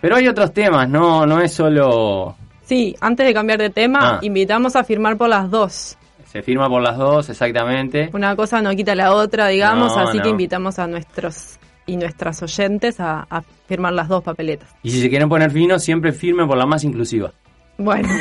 Pero 0.00 0.16
hay 0.16 0.28
otros 0.28 0.52
temas, 0.52 0.88
no, 0.88 1.26
no 1.26 1.40
es 1.40 1.52
solo... 1.52 2.36
Sí, 2.62 2.94
antes 3.00 3.26
de 3.26 3.34
cambiar 3.34 3.58
de 3.58 3.70
tema, 3.70 3.98
Ah. 4.16 4.18
invitamos 4.22 4.76
a 4.76 4.84
firmar 4.84 5.16
por 5.16 5.28
las 5.28 5.50
dos. 5.50 5.98
Se 6.34 6.42
firma 6.42 6.68
por 6.68 6.82
las 6.82 6.98
dos, 6.98 7.30
exactamente. 7.30 8.10
Una 8.12 8.34
cosa 8.34 8.60
no 8.60 8.74
quita 8.74 8.96
la 8.96 9.14
otra, 9.14 9.46
digamos, 9.46 9.94
No, 9.96 10.02
así 10.08 10.16
no. 10.16 10.24
que 10.24 10.30
invitamos 10.30 10.80
a 10.80 10.88
nuestros 10.88 11.60
y 11.86 11.96
nuestras 11.96 12.42
oyentes 12.42 12.98
a, 12.98 13.24
a 13.30 13.40
firmar 13.68 13.92
las 13.92 14.08
dos 14.08 14.24
papeletas. 14.24 14.68
Y 14.82 14.90
si 14.90 15.00
se 15.00 15.08
quieren 15.08 15.28
poner 15.28 15.52
finos, 15.52 15.84
siempre 15.84 16.10
firmen 16.12 16.48
por 16.48 16.56
la 16.58 16.66
más 16.66 16.82
inclusiva. 16.82 17.30
Bueno, 17.78 18.08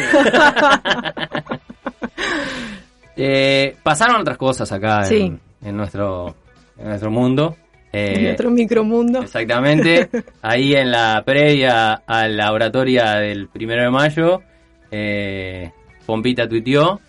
Eh, 3.16 3.76
pasaron 3.84 4.22
otras 4.22 4.38
cosas 4.38 4.72
acá 4.72 5.08
en, 5.10 5.40
nuestro, 5.78 6.36
en 6.78 6.88
nuestro 6.88 7.12
mundo. 7.12 7.56
Eh, 7.92 8.14
en 8.16 8.24
nuestro 8.24 8.50
micromundo. 8.50 9.22
Exactamente. 9.22 10.10
Ahí 10.42 10.74
en 10.76 10.90
la 10.92 11.22
previa 11.26 11.94
a 12.08 12.28
la 12.28 12.52
oratoria 12.52 13.14
del 13.16 13.50
primero 13.50 13.84
de 13.84 13.90
mayo, 13.92 14.42
eh, 14.90 15.72
Pompita 16.08 16.48
tuiteó 16.48 17.00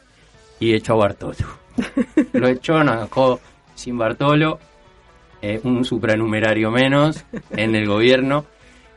y 0.65 0.75
echó 0.75 0.95
a 0.95 0.97
Bartolo. 0.97 1.35
Lo 2.33 2.49
echó, 2.49 2.83
nos 2.83 3.03
dejó 3.03 3.41
sin 3.75 3.99
Bartolo, 3.99 4.59
eh, 5.43 5.61
un 5.63 5.85
supranumerario 5.85 6.71
menos 6.71 7.25
en 7.51 7.75
el 7.75 7.87
gobierno. 7.87 8.47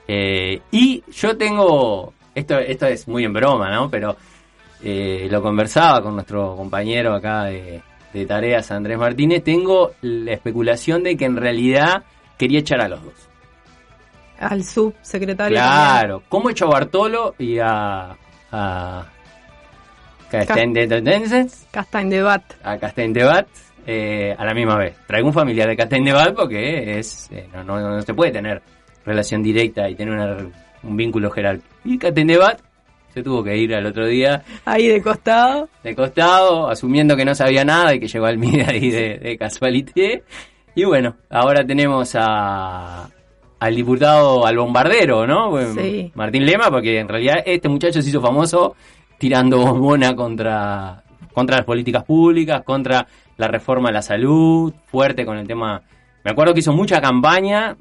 Eh, 0.08 0.62
y 0.72 1.04
yo 1.12 1.36
tengo, 1.36 2.14
esto, 2.34 2.58
esto 2.58 2.86
es 2.86 3.08
muy 3.08 3.26
en 3.26 3.34
broma, 3.34 3.70
¿no? 3.70 3.90
Pero 3.90 4.16
eh, 4.82 5.28
lo 5.30 5.42
conversaba 5.42 6.02
con 6.02 6.16
nuestro 6.16 6.56
compañero 6.56 7.14
acá 7.14 7.46
de, 7.46 7.82
de 8.14 8.26
tareas, 8.26 8.72
Andrés 8.72 8.98
Martínez, 8.98 9.44
tengo 9.44 9.92
la 10.02 10.32
especulación 10.32 11.04
de 11.04 11.18
que 11.18 11.26
en 11.26 11.36
realidad 11.36 12.04
quería 12.38 12.60
echar 12.60 12.80
a 12.80 12.88
los 12.88 13.04
dos. 13.04 13.28
Al 14.40 14.64
subsecretario. 14.64 15.58
Claro, 15.58 16.24
¿cómo 16.30 16.50
echó 16.50 16.66
a 16.68 16.70
Bartolo 16.70 17.36
y 17.38 17.60
a... 17.60 18.16
a 18.52 19.06
Castaing 20.32 20.74
de 20.74 20.88
también. 20.88 21.24
Castaing 21.72 22.10
de 22.10 22.22
Bat. 22.22 22.44
a 22.64 22.78
Castaing 22.78 23.14
de 23.14 23.24
Bat 23.24 23.48
eh, 23.86 24.36
a 24.38 24.44
la 24.46 24.54
misma 24.54 24.78
vez. 24.78 24.96
Traigo 25.08 25.28
un 25.28 25.34
familiar 25.34 25.68
de 25.70 25.78
Castaing 25.78 26.04
de 26.06 26.12
Bat 26.14 26.36
porque 26.36 27.00
es 27.00 27.30
eh, 27.32 27.48
no, 27.54 27.64
no, 27.64 27.80
no 27.80 28.02
se 28.02 28.14
puede 28.14 28.32
tener 28.32 28.62
relación 29.06 29.42
directa 29.42 29.90
y 29.90 29.96
tener 29.96 30.14
una- 30.14 30.38
un 30.84 30.98
vínculo 30.98 31.30
jerárquico. 31.32 31.68
Y 31.86 31.98
Castaing 31.98 32.28
de 32.28 32.38
Bat 32.38 32.60
se 33.14 33.24
tuvo 33.24 33.44
que 33.44 33.58
ir 33.58 33.74
al 33.74 33.86
otro 33.86 34.06
día 34.06 34.44
Ahí 34.66 34.88
de 34.88 35.02
costado. 35.02 35.70
de 35.84 35.96
costado, 35.96 36.70
asumiendo 36.70 37.16
que 37.16 37.26
no 37.26 37.34
sabía 37.34 37.64
nada 37.66 37.96
y 37.96 38.00
que 38.00 38.08
llegó 38.08 38.26
al 38.26 38.38
MIDE 38.38 38.66
ahí 38.68 38.92
de, 38.92 39.18
de 39.18 39.38
casualité. 39.38 40.24
Y 40.76 40.84
bueno, 40.84 41.16
ahora 41.32 41.66
tenemos 41.66 42.14
a, 42.16 43.10
al 43.60 43.76
diputado, 43.76 44.46
al 44.46 44.58
bombardero, 44.58 45.26
¿no? 45.26 45.58
Sí. 45.74 46.12
Martín 46.14 46.46
Lema, 46.46 46.70
porque 46.70 47.00
en 47.00 47.08
realidad 47.08 47.38
este 47.46 47.68
muchacho 47.70 48.02
se 48.04 48.10
hizo 48.10 48.22
famoso 48.22 48.76
tirando 49.18 49.58
bombona 49.60 50.16
contra, 50.16 51.04
contra 51.34 51.58
las 51.58 51.66
políticas 51.66 52.04
públicas, 52.04 52.64
contra 52.64 53.08
la 53.38 53.48
reforma 53.48 53.90
de 53.90 53.94
la 53.94 54.02
salud, 54.02 54.74
fuerte 54.88 55.26
con 55.26 55.38
el 55.38 55.48
tema... 55.48 55.82
Me 56.24 56.32
acuerdo 56.32 56.54
que 56.54 56.60
hizo 56.60 56.74
mucha 56.74 57.00
campaña 57.00 57.76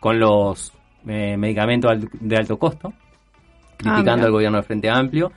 con 0.00 0.18
los 0.18 0.72
eh, 1.06 1.36
medicamentos 1.36 1.92
de 2.12 2.36
alto 2.36 2.58
costo, 2.58 2.92
criticando 3.76 4.24
Ah, 4.24 4.26
al 4.26 4.32
gobierno 4.32 4.56
del 4.58 4.64
Frente 4.66 4.90
Amplio. 4.90 5.30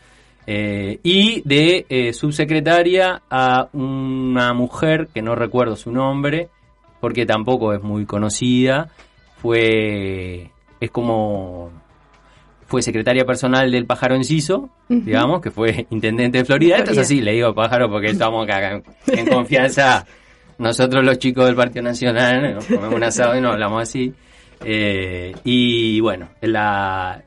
eh, 0.45 0.99
y 1.03 1.41
de 1.43 1.85
eh, 1.89 2.13
subsecretaria 2.13 3.21
a 3.29 3.67
una 3.73 4.53
mujer 4.53 5.09
que 5.13 5.21
no 5.21 5.35
recuerdo 5.35 5.75
su 5.75 5.91
nombre, 5.91 6.49
porque 7.01 7.25
tampoco 7.25 7.73
es 7.73 7.83
muy 7.83 8.05
conocida. 8.05 8.89
Fue. 9.41 10.49
Es 10.79 10.89
como. 10.91 11.69
Fue 12.67 12.81
secretaria 12.81 13.25
personal 13.25 13.71
del 13.71 13.85
pájaro 13.85 14.15
Enciso, 14.15 14.69
digamos, 14.89 15.41
que 15.41 15.51
fue 15.51 15.87
intendente 15.89 16.39
de 16.39 16.45
Florida. 16.45 16.75
Esto 16.77 16.91
es 16.91 16.95
Florida. 16.97 17.01
así, 17.01 17.21
le 17.21 17.31
digo 17.33 17.53
pájaro 17.55 17.89
porque 17.89 18.07
estamos 18.07 18.43
acá 18.43 18.71
en, 18.73 18.83
en 19.07 19.27
confianza. 19.27 20.05
Nosotros 20.57 21.05
los 21.05 21.17
chicos 21.19 21.45
del 21.45 21.55
Partido 21.55 21.83
Nacional 21.83 22.55
nos 22.55 22.65
comemos 22.65 22.95
un 22.95 23.03
asado 23.03 23.37
y 23.37 23.41
nos 23.41 23.53
hablamos 23.53 23.83
así. 23.83 24.13
Eh, 24.65 25.33
y 25.43 25.99
bueno, 25.99 26.29
la, 26.41 27.21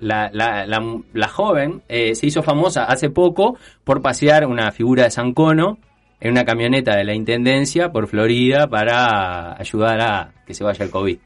la, 0.00 0.30
la, 0.32 0.66
la, 0.66 1.00
la 1.12 1.28
joven 1.28 1.82
eh, 1.88 2.14
se 2.14 2.26
hizo 2.26 2.42
famosa 2.42 2.84
hace 2.84 3.08
poco 3.08 3.56
por 3.84 4.02
pasear 4.02 4.46
una 4.46 4.72
figura 4.72 5.04
de 5.04 5.10
Sancono 5.10 5.78
en 6.20 6.32
una 6.32 6.44
camioneta 6.44 6.96
de 6.96 7.04
la 7.04 7.14
Intendencia 7.14 7.92
por 7.92 8.08
Florida 8.08 8.66
para 8.68 9.58
ayudar 9.60 10.00
a 10.00 10.32
que 10.46 10.54
se 10.54 10.64
vaya 10.64 10.84
el 10.84 10.90
COVID. 10.90 11.18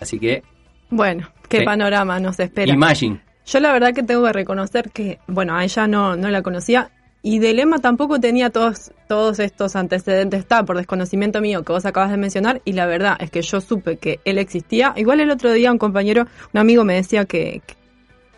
Así 0.00 0.18
que, 0.18 0.42
Bueno, 0.90 1.28
qué 1.48 1.58
Sí. 1.60 1.64
panorama 1.64 2.20
nos 2.20 2.38
espera. 2.40 2.72
imagine. 2.72 3.20
Yo 3.46 3.60
la 3.60 3.72
verdad 3.72 3.94
que 3.94 4.02
tengo 4.02 4.24
que 4.24 4.32
reconocer 4.32 4.90
que, 4.90 5.18
bueno, 5.26 5.56
a 5.56 5.64
ella 5.64 5.86
no, 5.86 6.16
no 6.16 6.28
la 6.28 6.42
conocía 6.42 6.90
y 7.22 7.38
de 7.40 7.52
Lema 7.54 7.78
tampoco 7.78 8.20
tenía 8.20 8.50
todos, 8.50 8.92
todos 9.08 9.38
estos 9.38 9.74
antecedentes, 9.74 10.40
está 10.40 10.62
por 10.64 10.76
desconocimiento 10.76 11.40
mío 11.40 11.62
que 11.64 11.72
vos 11.72 11.84
acabas 11.86 12.10
de 12.10 12.16
mencionar 12.18 12.60
y 12.64 12.72
la 12.72 12.86
verdad 12.86 13.16
es 13.20 13.30
que 13.30 13.40
yo 13.42 13.60
supe 13.60 13.96
que 13.96 14.20
él 14.24 14.36
existía. 14.38 14.92
Igual 14.96 15.20
el 15.20 15.30
otro 15.30 15.50
día 15.52 15.72
un 15.72 15.78
compañero, 15.78 16.26
un 16.52 16.60
amigo 16.60 16.84
me 16.84 16.94
decía 16.94 17.24
que, 17.24 17.62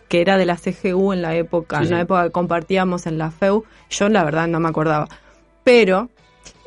que 0.09 0.21
era 0.21 0.37
de 0.39 0.47
la 0.47 0.57
CGU 0.57 1.13
en 1.13 1.23
la 1.23 1.35
época, 1.35 1.79
Sí, 1.79 1.85
en 1.85 1.91
la 1.91 1.97
sí. 1.99 2.03
época 2.03 2.25
que 2.25 2.31
compartíamos 2.31 3.07
en 3.07 3.19
la 3.19 3.31
FEU, 3.33 3.65
yo 3.91 4.09
la 4.09 4.23
verdad 4.25 4.47
no 4.49 4.61
me 4.61 4.69
acordaba. 4.69 5.09
Pero 5.65 6.09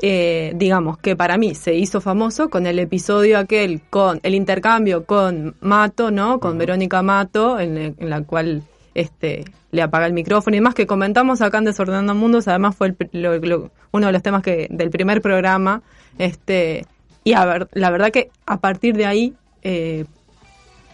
eh, 0.06 0.52
digamos 0.58 0.98
que 0.98 1.16
para 1.16 1.38
mí 1.38 1.56
se 1.56 1.76
hizo 1.76 2.02
famoso 2.02 2.50
con 2.50 2.68
el 2.68 2.78
episodio 2.78 3.40
aquel, 3.40 3.80
con 3.90 4.20
el 4.24 4.36
intercambio 4.36 5.06
con 5.06 5.56
Mato, 5.62 6.12
¿no? 6.12 6.42
Con 6.42 6.58
Verónica 6.58 7.02
Mato, 7.02 7.58
en, 7.58 7.96
la 8.00 8.22
cual 8.24 8.64
este 8.96 9.46
le 9.72 9.82
apaga 9.82 10.06
el 10.06 10.12
micrófono 10.12 10.58
y 10.58 10.62
más 10.62 10.76
que 10.76 10.86
comentamos 10.88 11.42
acá 11.42 11.60
en 11.60 11.64
Desordenando 11.64 12.14
Mundos, 12.16 12.50
además 12.50 12.76
fue 12.76 12.88
el 12.88 12.98
lo- 13.14 13.38
lo- 13.40 13.72
uno 13.94 14.08
de 14.08 14.12
los 14.12 14.22
temas 14.22 14.44
que 14.44 14.68
del 14.70 14.90
primer 14.90 15.22
programa, 15.22 15.82
este 16.18 16.86
y 17.24 17.32
a 17.32 17.46
ver, 17.46 17.70
la 17.72 17.90
verdad 17.90 18.12
que 18.12 18.30
a 18.46 18.58
partir 18.60 18.98
de 18.98 19.06
ahí 19.06 19.34
eh, 19.62 20.04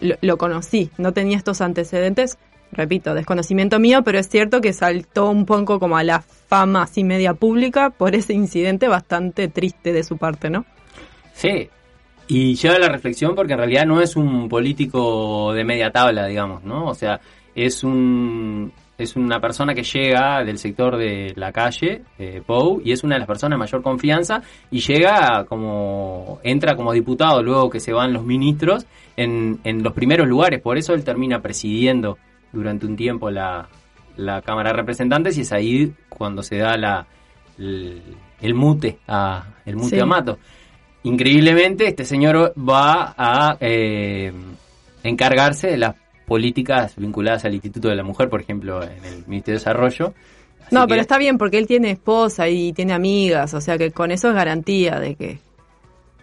lo, 0.00 0.14
lo 0.20 0.38
conocí, 0.38 0.88
no 0.98 1.12
tenía 1.12 1.36
estos 1.36 1.60
antecedentes, 1.60 2.38
repito, 2.72 3.14
desconocimiento 3.14 3.78
mío, 3.78 4.02
pero 4.04 4.18
es 4.18 4.28
cierto 4.28 4.60
que 4.60 4.72
saltó 4.72 5.30
un 5.30 5.46
poco 5.46 5.78
como 5.78 5.96
a 5.96 6.04
la 6.04 6.20
fama 6.20 6.82
así 6.82 7.04
media 7.04 7.34
pública 7.34 7.90
por 7.90 8.14
ese 8.14 8.32
incidente 8.32 8.88
bastante 8.88 9.48
triste 9.48 9.92
de 9.92 10.02
su 10.04 10.16
parte, 10.16 10.50
¿no? 10.50 10.64
Sí. 11.32 11.68
Y 12.28 12.54
lleva 12.54 12.78
la 12.78 12.88
reflexión 12.88 13.34
porque 13.34 13.54
en 13.54 13.58
realidad 13.58 13.86
no 13.86 14.00
es 14.00 14.14
un 14.14 14.48
político 14.48 15.52
de 15.52 15.64
media 15.64 15.90
tabla, 15.90 16.26
digamos, 16.26 16.62
¿no? 16.62 16.86
O 16.86 16.94
sea, 16.94 17.20
es 17.54 17.82
un 17.82 18.72
es 18.98 19.16
una 19.16 19.40
persona 19.40 19.74
que 19.74 19.82
llega 19.82 20.44
del 20.44 20.58
sector 20.58 20.98
de 20.98 21.32
la 21.34 21.52
calle, 21.52 22.02
eh, 22.18 22.42
Pou, 22.44 22.82
y 22.84 22.92
es 22.92 23.02
una 23.02 23.14
de 23.14 23.20
las 23.20 23.26
personas 23.26 23.56
de 23.56 23.60
mayor 23.60 23.82
confianza 23.82 24.42
y 24.70 24.80
llega 24.80 25.46
como 25.48 26.38
entra 26.42 26.76
como 26.76 26.92
diputado 26.92 27.42
luego 27.42 27.70
que 27.70 27.80
se 27.80 27.94
van 27.94 28.12
los 28.12 28.24
ministros 28.24 28.86
en, 29.16 29.58
en 29.64 29.82
los 29.82 29.94
primeros 29.94 30.28
lugares, 30.28 30.60
por 30.60 30.76
eso 30.76 30.92
él 30.92 31.02
termina 31.02 31.40
presidiendo 31.40 32.18
durante 32.52 32.86
un 32.86 32.96
tiempo 32.96 33.30
la, 33.30 33.68
la 34.16 34.42
Cámara 34.42 34.70
de 34.70 34.76
Representantes 34.76 35.36
y 35.38 35.42
es 35.42 35.52
ahí 35.52 35.92
cuando 36.08 36.42
se 36.42 36.56
da 36.58 36.76
la 36.76 37.06
el, 37.58 38.02
el 38.40 38.54
mute 38.54 38.98
a 39.08 39.44
el 39.66 39.76
mute 39.76 39.96
Sí. 39.96 40.00
a 40.00 40.06
Mato. 40.06 40.38
increíblemente 41.02 41.86
este 41.86 42.04
señor 42.04 42.52
va 42.58 43.14
a 43.16 43.56
eh, 43.60 44.32
encargarse 45.02 45.68
de 45.68 45.76
las 45.78 45.94
políticas 46.26 46.94
vinculadas 46.96 47.44
al 47.44 47.54
Instituto 47.54 47.88
de 47.88 47.96
la 47.96 48.04
Mujer, 48.04 48.28
por 48.28 48.40
ejemplo, 48.40 48.82
en 48.82 49.04
el 49.04 49.26
Ministerio 49.26 49.58
de 49.58 49.64
Desarrollo. 49.64 50.14
Así 50.64 50.74
No, 50.74 50.82
que- 50.82 50.88
pero 50.90 51.00
está 51.00 51.18
bien 51.18 51.38
porque 51.38 51.58
él 51.58 51.66
tiene 51.66 51.90
esposa 51.90 52.48
y 52.48 52.72
tiene 52.72 52.92
amigas, 52.92 53.52
o 53.54 53.60
sea 53.60 53.76
que 53.78 53.90
con 53.90 54.10
eso 54.12 54.28
es 54.28 54.34
garantía 54.34 55.00
de 55.00 55.14
que 55.16 55.38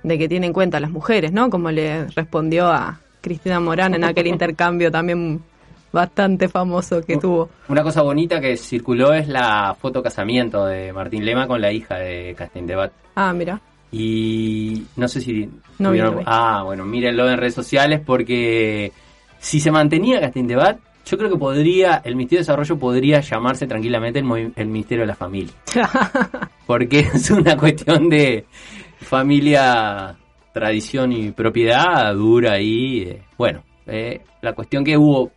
de 0.03 0.17
que 0.17 0.29
tiene 0.29 0.47
en 0.47 0.53
cuenta 0.53 0.77
a 0.77 0.79
las 0.79 0.91
mujeres, 0.91 1.33
¿no? 1.33 1.49
Como 1.49 1.69
le 1.71 2.05
respondió 2.07 2.67
a 2.67 3.01
Cristina 3.19 3.59
Morán 3.59 3.93
en 3.95 4.05
aquel 4.05 4.27
intercambio 4.35 4.89
también 4.91 5.41
bastante 5.91 6.47
famoso 6.49 7.01
que 7.01 7.17
tuvo. 7.17 7.49
Una 7.69 7.83
cosa 7.83 8.01
bonita 8.01 8.39
que 8.39 8.57
circuló 8.57 9.13
es 9.13 9.27
la 9.27 9.75
foto 9.79 10.01
casamiento 10.03 10.65
de 10.65 10.91
Martín 10.93 11.25
Lema 11.25 11.47
con 11.47 11.61
la 11.61 11.71
hija 11.71 11.95
de 11.95 12.33
Castendebat. 12.37 12.91
Ah, 13.15 13.33
mira. 13.33 13.59
Y 13.91 14.83
no 14.97 15.07
sé 15.07 15.21
si... 15.21 15.49
No 15.79 15.89
tuvieron- 15.91 16.11
no 16.13 16.17
vi. 16.19 16.23
Ah, 16.27 16.61
bueno, 16.65 16.85
mírenlo 16.85 17.29
en 17.29 17.37
redes 17.37 17.53
sociales 17.53 18.01
porque 18.05 18.91
si 19.39 19.59
se 19.59 19.71
mantenía 19.71 20.19
Castendebat, 20.19 20.77
yo 21.05 21.17
creo 21.17 21.29
que 21.29 21.37
podría, 21.37 22.01
el 22.03 22.15
Ministerio 22.17 22.39
de 22.39 22.41
Desarrollo 22.41 22.77
podría 22.77 23.21
llamarse 23.21 23.65
tranquilamente 23.65 24.19
el, 24.19 24.51
el 24.55 24.67
Ministerio 24.67 25.03
de 25.03 25.07
la 25.07 25.15
Familia. 25.15 25.53
Porque 26.67 26.99
es 26.99 27.31
una 27.31 27.55
cuestión 27.55 28.09
de 28.09 28.45
familia, 28.99 30.15
tradición 30.53 31.13
y 31.13 31.31
propiedad 31.31 32.13
dura 32.13 32.53
ahí. 32.53 33.03
eh, 33.03 33.21
bueno, 33.37 33.63
eh, 33.85 34.21
la 34.41 34.51
cuestión 34.53 34.83
que 34.83 34.97
hubo 34.97 35.31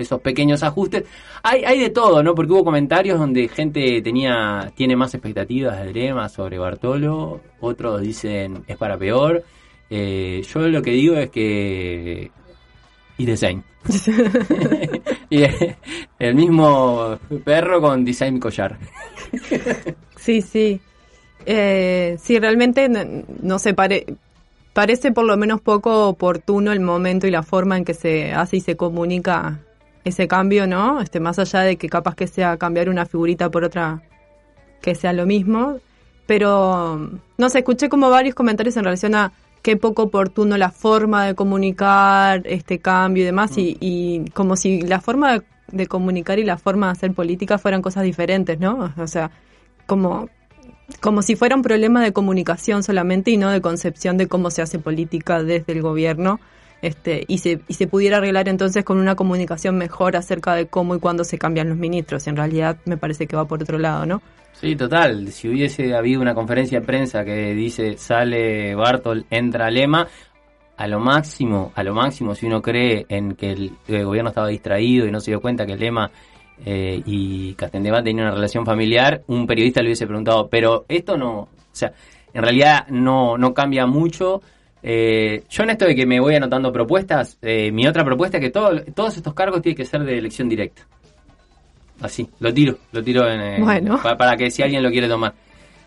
esos 0.00 0.20
pequeños 0.20 0.62
ajustes. 0.62 1.04
Hay, 1.42 1.64
hay 1.64 1.78
de 1.80 1.90
todo, 1.90 2.22
¿no? 2.22 2.34
Porque 2.34 2.52
hubo 2.52 2.64
comentarios 2.64 3.18
donde 3.18 3.48
gente 3.48 4.00
tenía 4.02 4.70
tiene 4.74 4.96
más 4.96 5.14
expectativas 5.14 5.78
de 5.84 5.92
Lema 5.92 6.28
sobre 6.28 6.58
Bartolo, 6.58 7.40
otros 7.60 8.00
dicen 8.00 8.64
es 8.66 8.76
para 8.76 8.96
peor. 8.98 9.42
Eh, 9.90 10.42
yo 10.52 10.60
lo 10.68 10.82
que 10.82 10.90
digo 10.92 11.16
es 11.16 11.30
que... 11.30 12.30
Y 13.18 13.26
design. 13.26 13.62
y 15.30 15.42
el 16.18 16.34
mismo 16.34 17.18
perro 17.44 17.80
con 17.80 18.04
design 18.04 18.38
collar. 18.38 18.78
Sí, 20.16 20.42
sí. 20.42 20.78
Eh, 21.46 22.16
sí, 22.20 22.38
realmente 22.38 22.88
no, 22.90 23.00
no 23.42 23.58
sé, 23.58 23.72
pare- 23.72 24.04
parece 24.74 25.12
por 25.12 25.24
lo 25.24 25.36
menos 25.38 25.62
poco 25.62 26.08
oportuno 26.08 26.72
el 26.72 26.80
momento 26.80 27.26
y 27.26 27.30
la 27.30 27.42
forma 27.42 27.78
en 27.78 27.86
que 27.86 27.94
se 27.94 28.32
hace 28.32 28.58
y 28.58 28.60
se 28.60 28.76
comunica 28.76 29.60
ese 30.04 30.28
cambio, 30.28 30.66
¿no? 30.66 31.00
Este, 31.00 31.20
más 31.20 31.38
allá 31.38 31.60
de 31.60 31.76
que 31.76 31.88
capaz 31.88 32.14
que 32.14 32.26
sea 32.26 32.56
cambiar 32.56 32.88
una 32.88 33.06
figurita 33.06 33.50
por 33.50 33.64
otra 33.64 34.02
que 34.80 34.94
sea 34.94 35.12
lo 35.12 35.26
mismo. 35.26 35.78
Pero, 36.26 37.10
no 37.38 37.48
sé, 37.48 37.58
escuché 37.58 37.88
como 37.88 38.08
varios 38.08 38.34
comentarios 38.34 38.76
en 38.76 38.84
relación 38.84 39.14
a 39.14 39.32
qué 39.62 39.76
poco 39.76 40.04
oportuno 40.04 40.56
la 40.56 40.70
forma 40.70 41.26
de 41.26 41.34
comunicar 41.34 42.42
este 42.44 42.78
cambio 42.78 43.22
y 43.22 43.26
demás, 43.26 43.58
y, 43.58 43.76
y 43.80 44.30
como 44.30 44.56
si 44.56 44.80
la 44.80 45.00
forma 45.00 45.42
de, 45.72 45.86
comunicar 45.86 46.38
y 46.38 46.44
la 46.44 46.56
forma 46.56 46.86
de 46.86 46.92
hacer 46.92 47.12
política 47.12 47.58
fueran 47.58 47.82
cosas 47.82 48.04
diferentes, 48.04 48.58
¿no? 48.58 48.92
O 48.96 49.06
sea, 49.06 49.30
como, 49.86 50.28
como 51.00 51.22
si 51.22 51.36
fuera 51.36 51.56
un 51.56 51.62
problema 51.62 52.02
de 52.02 52.12
comunicación 52.12 52.82
solamente 52.82 53.30
y 53.30 53.36
no 53.36 53.50
de 53.50 53.60
concepción 53.60 54.16
de 54.16 54.26
cómo 54.26 54.50
se 54.50 54.62
hace 54.62 54.78
política 54.78 55.42
desde 55.42 55.72
el 55.72 55.82
gobierno. 55.82 56.40
Este, 56.82 57.24
y, 57.28 57.38
se, 57.38 57.60
y 57.68 57.74
se 57.74 57.86
pudiera 57.86 58.16
arreglar 58.16 58.48
entonces 58.48 58.84
con 58.84 58.98
una 58.98 59.14
comunicación 59.14 59.76
mejor 59.76 60.16
acerca 60.16 60.54
de 60.54 60.66
cómo 60.66 60.94
y 60.94 60.98
cuándo 60.98 61.24
se 61.24 61.38
cambian 61.38 61.68
los 61.68 61.78
ministros. 61.78 62.26
En 62.26 62.36
realidad 62.36 62.78
me 62.86 62.96
parece 62.96 63.26
que 63.26 63.36
va 63.36 63.46
por 63.46 63.62
otro 63.62 63.78
lado, 63.78 64.06
¿no? 64.06 64.22
Sí, 64.52 64.76
total. 64.76 65.28
Si 65.28 65.48
hubiese 65.48 65.94
habido 65.94 66.20
una 66.20 66.34
conferencia 66.34 66.80
de 66.80 66.86
prensa 66.86 67.24
que 67.24 67.54
dice 67.54 67.96
sale 67.96 68.74
Bartol, 68.74 69.26
entra 69.30 69.70
Lema, 69.70 70.06
a 70.76 70.86
lo 70.86 70.98
máximo, 70.98 71.72
a 71.74 71.82
lo 71.82 71.94
máximo, 71.94 72.34
si 72.34 72.46
uno 72.46 72.62
cree 72.62 73.04
en 73.08 73.34
que 73.34 73.52
el, 73.52 73.72
gobierno 73.86 74.30
estaba 74.30 74.48
distraído 74.48 75.06
y 75.06 75.10
no 75.10 75.20
se 75.20 75.30
dio 75.30 75.40
cuenta 75.40 75.66
que 75.66 75.76
Lema 75.76 76.10
eh, 76.64 77.02
y 77.04 77.52
Castendebat 77.54 78.04
tenían 78.04 78.26
una 78.26 78.34
relación 78.34 78.64
familiar, 78.64 79.22
un 79.26 79.46
periodista 79.46 79.82
le 79.82 79.88
hubiese 79.88 80.06
preguntado, 80.06 80.48
pero 80.48 80.86
esto 80.88 81.18
no, 81.18 81.40
o 81.40 81.48
sea, 81.72 81.92
en 82.32 82.42
realidad 82.42 82.86
no, 82.88 83.36
no 83.36 83.52
cambia 83.52 83.86
mucho. 83.86 84.40
Eh, 84.82 85.44
yo 85.50 85.62
en 85.64 85.70
esto 85.70 85.84
de 85.84 85.94
que 85.94 86.06
me 86.06 86.20
voy 86.20 86.34
anotando 86.34 86.72
propuestas, 86.72 87.36
eh, 87.42 87.70
mi 87.70 87.86
otra 87.86 88.04
propuesta 88.04 88.38
es 88.38 88.44
que 88.44 88.50
todo- 88.50 88.82
todos 88.94 89.16
estos 89.16 89.34
cargos 89.34 89.60
tienen 89.62 89.76
que 89.76 89.84
ser 89.84 90.02
de 90.04 90.16
elección 90.18 90.48
directa. 90.48 90.86
Así, 92.00 92.26
lo 92.40 92.52
tiro, 92.54 92.78
lo 92.92 93.02
tiro 93.02 93.28
en, 93.30 93.40
eh, 93.40 93.56
Bueno. 93.60 94.00
pa- 94.02 94.16
para 94.16 94.36
que 94.36 94.50
si 94.50 94.62
alguien 94.62 94.82
lo 94.82 94.90
quiere 94.90 95.06
tomar. 95.08 95.34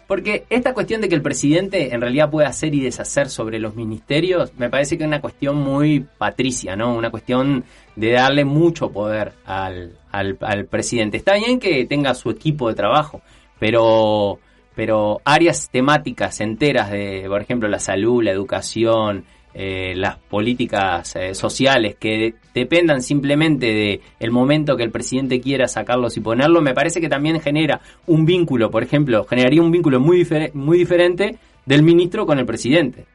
Porque 0.06 0.44
esta 0.50 0.74
cuestión 0.74 1.02
de 1.02 1.10
que 1.10 1.16
el 1.16 1.22
presidente 1.24 1.94
en 1.96 2.02
realidad 2.02 2.30
puede 2.30 2.46
hacer 2.46 2.76
y 2.76 2.82
deshacer 2.82 3.30
sobre 3.30 3.58
los 3.58 3.74
ministerios, 3.74 4.52
me 4.58 4.70
parece 4.70 4.96
que 4.98 5.06
es 5.06 5.08
una 5.08 5.22
cuestión 5.22 5.56
muy 5.56 6.06
patricia, 6.18 6.76
¿no? 6.76 6.94
Una 6.94 7.10
cuestión 7.10 7.64
de 7.96 8.12
darle 8.12 8.46
mucho 8.46 8.92
poder 8.92 9.32
al, 9.46 9.94
al, 10.12 10.38
al 10.42 10.66
presidente. 10.66 11.18
Está 11.18 11.34
bien 11.36 11.60
que 11.60 11.86
tenga 11.86 12.14
su 12.14 12.30
equipo 12.30 12.68
de 12.70 12.76
trabajo, 12.76 13.22
pero, 13.58 14.40
pero 14.76 15.22
áreas 15.24 15.70
temáticas 15.70 16.42
enteras 16.42 16.92
de, 16.92 17.26
por 17.28 17.42
ejemplo, 17.42 17.68
la 17.70 17.80
salud, 17.80 18.24
la 18.24 18.32
educación, 18.32 19.26
eh, 19.56 19.94
las 19.96 20.18
políticas 20.18 21.16
eh, 21.16 21.36
sociales 21.36 21.96
que 22.00 22.34
dependan 22.56 23.04
simplemente 23.04 23.68
de 23.68 24.02
el 24.20 24.32
momento 24.32 24.76
que 24.76 24.82
el 24.82 24.90
presidente 24.90 25.40
quiera 25.40 25.68
sacarlos 25.68 26.18
y 26.18 26.22
ponerlos, 26.22 26.64
me 26.64 26.74
parece 26.74 27.00
que 27.00 27.08
también 27.08 27.40
genera 27.40 27.80
un 28.08 28.26
vínculo, 28.26 28.72
por 28.72 28.82
ejemplo, 28.82 29.26
generaría 29.26 29.62
un 29.62 29.70
vínculo 29.70 30.00
muy, 30.00 30.28
muy 30.56 30.80
diferente 30.80 31.38
del 31.68 31.84
ministro 31.84 32.26
con 32.26 32.40
el 32.40 32.48
presidente. 32.48 33.06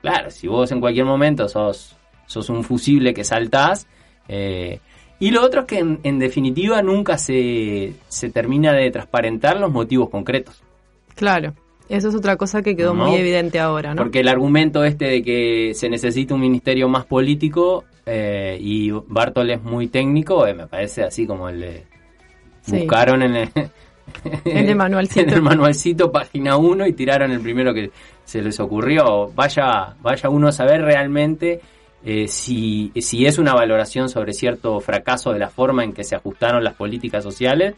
Claro, 0.00 0.32
si 0.32 0.48
vos 0.48 0.72
en 0.72 0.80
cualquier 0.80 1.04
momento 1.04 1.48
sos, 1.48 1.96
sos 2.26 2.48
un 2.48 2.64
fusible 2.64 3.14
que 3.14 3.22
saltás. 3.22 3.86
eh, 4.26 4.80
y 5.20 5.30
lo 5.30 5.44
otro 5.44 5.60
es 5.60 5.66
que 5.66 5.78
en, 5.78 6.00
en 6.02 6.18
definitiva 6.18 6.82
nunca 6.82 7.18
se, 7.18 7.94
se 8.08 8.30
termina 8.30 8.72
de 8.72 8.90
transparentar 8.90 9.60
los 9.60 9.70
motivos 9.70 10.10
concretos. 10.10 10.63
Claro. 11.14 11.54
Eso 11.88 12.08
es 12.08 12.14
otra 12.14 12.36
cosa 12.36 12.62
que 12.62 12.74
quedó 12.74 12.94
No. 12.94 13.06
muy 13.06 13.16
evidente 13.16 13.58
ahora, 13.58 13.94
¿no? 13.94 14.02
Porque 14.02 14.20
el 14.20 14.28
argumento 14.28 14.84
este 14.84 15.04
de 15.06 15.22
que 15.22 15.72
se 15.74 15.90
necesita 15.90 16.34
un 16.34 16.40
ministerio 16.40 16.88
más 16.88 17.04
político 17.04 17.84
eh, 18.06 18.56
y 18.60 18.90
Bartol 18.90 19.50
es 19.50 19.62
muy 19.62 19.88
técnico, 19.88 20.46
eh, 20.46 20.54
me 20.54 20.66
parece 20.66 21.02
así 21.02 21.26
como 21.26 21.48
el 21.48 21.60
de... 21.60 21.84
Sí. 22.62 22.78
Buscaron 22.78 23.22
en 23.22 23.36
el, 23.36 23.48
En 24.44 24.68
el 24.68 24.76
manualcito. 24.76 25.20
en 25.28 25.30
el 25.30 25.42
manualcito 25.42 26.10
página 26.10 26.56
1 26.56 26.86
y 26.86 26.92
tiraron 26.94 27.30
el 27.30 27.40
primero 27.40 27.74
que 27.74 27.90
se 28.24 28.40
les 28.42 28.58
ocurrió. 28.60 29.30
Vaya, 29.34 29.94
vaya 30.00 30.28
uno 30.30 30.48
a 30.48 30.52
saber 30.52 30.82
realmente 30.82 31.60
eh, 32.04 32.28
si, 32.28 32.92
si 32.96 33.26
es 33.26 33.38
una 33.38 33.54
valoración 33.54 34.08
sobre 34.08 34.32
cierto 34.32 34.80
fracaso 34.80 35.32
de 35.32 35.38
la 35.38 35.48
forma 35.50 35.84
en 35.84 35.92
que 35.92 36.04
se 36.04 36.16
ajustaron 36.16 36.64
las 36.64 36.74
políticas 36.74 37.22
sociales. 37.22 37.74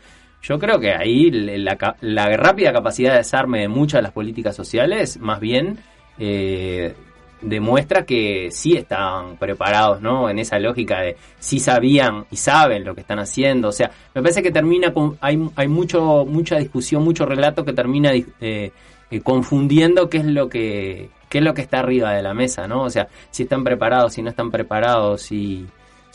Yo 0.47 0.61
creo 0.61 0.79
que 0.79 0.93
ahí 0.93 1.29
la, 1.31 1.97
la 2.01 2.37
rápida 2.37 2.73
capacidad 2.73 3.13
de 3.13 3.19
desarme 3.19 3.63
de 3.63 3.69
muchas 3.69 3.99
de 3.99 4.03
las 4.03 4.13
políticas 4.13 4.55
sociales, 4.55 5.19
más 5.19 5.41
bien 5.41 5.79
eh, 6.21 6.95
demuestra 7.41 8.05
que 8.05 8.51
sí 8.53 8.77
estaban 8.77 9.39
preparados, 9.39 10.01
¿no? 10.01 10.31
En 10.31 10.39
esa 10.39 10.61
lógica 10.61 11.01
de 11.01 11.17
sí 11.41 11.59
sabían 11.59 12.27
y 12.31 12.37
saben 12.37 12.85
lo 12.85 12.95
que 12.95 13.01
están 13.01 13.19
haciendo. 13.19 13.69
O 13.69 13.73
sea, 13.73 13.91
me 14.15 14.23
parece 14.23 14.41
que 14.41 14.53
termina 14.53 14.93
con 14.93 15.19
hay, 15.21 15.37
hay 15.57 15.67
mucho 15.67 16.25
mucha 16.25 16.59
discusión, 16.59 17.03
mucho 17.03 17.27
relato 17.27 17.65
que 17.65 17.73
termina 17.73 18.13
eh, 18.15 18.25
eh, 18.41 19.21
confundiendo 19.23 20.09
qué 20.09 20.19
es 20.19 20.27
lo 20.27 20.49
que 20.49 21.11
qué 21.29 21.39
es 21.39 21.45
lo 21.45 21.55
que 21.55 21.63
está 21.63 21.81
arriba 21.81 22.13
de 22.13 22.23
la 22.23 22.35
mesa, 22.35 22.69
¿no? 22.69 22.83
O 22.83 22.91
sea, 22.91 23.09
si 23.33 23.43
están 23.43 23.65
preparados, 23.65 24.15
si 24.15 24.23
no 24.23 24.31
están 24.31 24.53
preparados, 24.53 25.23
si 25.23 25.67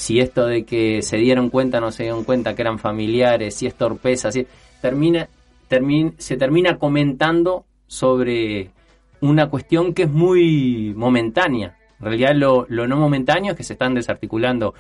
si 0.02 0.20
esto 0.20 0.48
de 0.48 0.64
que 0.64 1.04
se 1.04 1.18
dieron 1.18 1.52
cuenta 1.52 1.80
no 1.80 1.92
se 1.92 2.04
dieron 2.04 2.24
cuenta 2.24 2.56
que 2.56 2.64
eran 2.64 2.80
familiares, 2.80 3.54
si 3.54 3.68
es 3.68 3.76
torpeza, 3.76 4.32
si 4.32 4.48
termina 4.82 5.30
termin- 5.70 6.16
se 6.18 6.38
termina 6.38 6.80
comentando 6.80 7.66
sobre 7.86 8.72
una 9.20 9.48
cuestión 9.48 9.94
que 9.94 10.04
es 10.04 10.10
muy 10.10 10.92
momentánea. 10.96 11.78
En 12.00 12.06
realidad 12.08 12.32
lo, 12.34 12.66
lo 12.68 12.88
no 12.88 12.98
momentáneo 12.98 13.52
es 13.52 13.58
que 13.58 13.64
se 13.64 13.74
están 13.74 13.94
desarticulando 13.94 14.74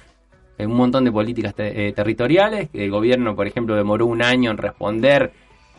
un 0.58 0.74
montón 0.74 1.04
de 1.06 1.12
políticas 1.12 1.54
te- 1.54 1.88
eh, 1.90 1.94
territoriales. 1.94 2.70
El 2.74 2.90
gobierno, 2.90 3.36
por 3.36 3.46
ejemplo, 3.46 3.76
demoró 3.76 4.08
un 4.08 4.24
año 4.24 4.50
en 4.50 4.58
responder, 4.58 5.32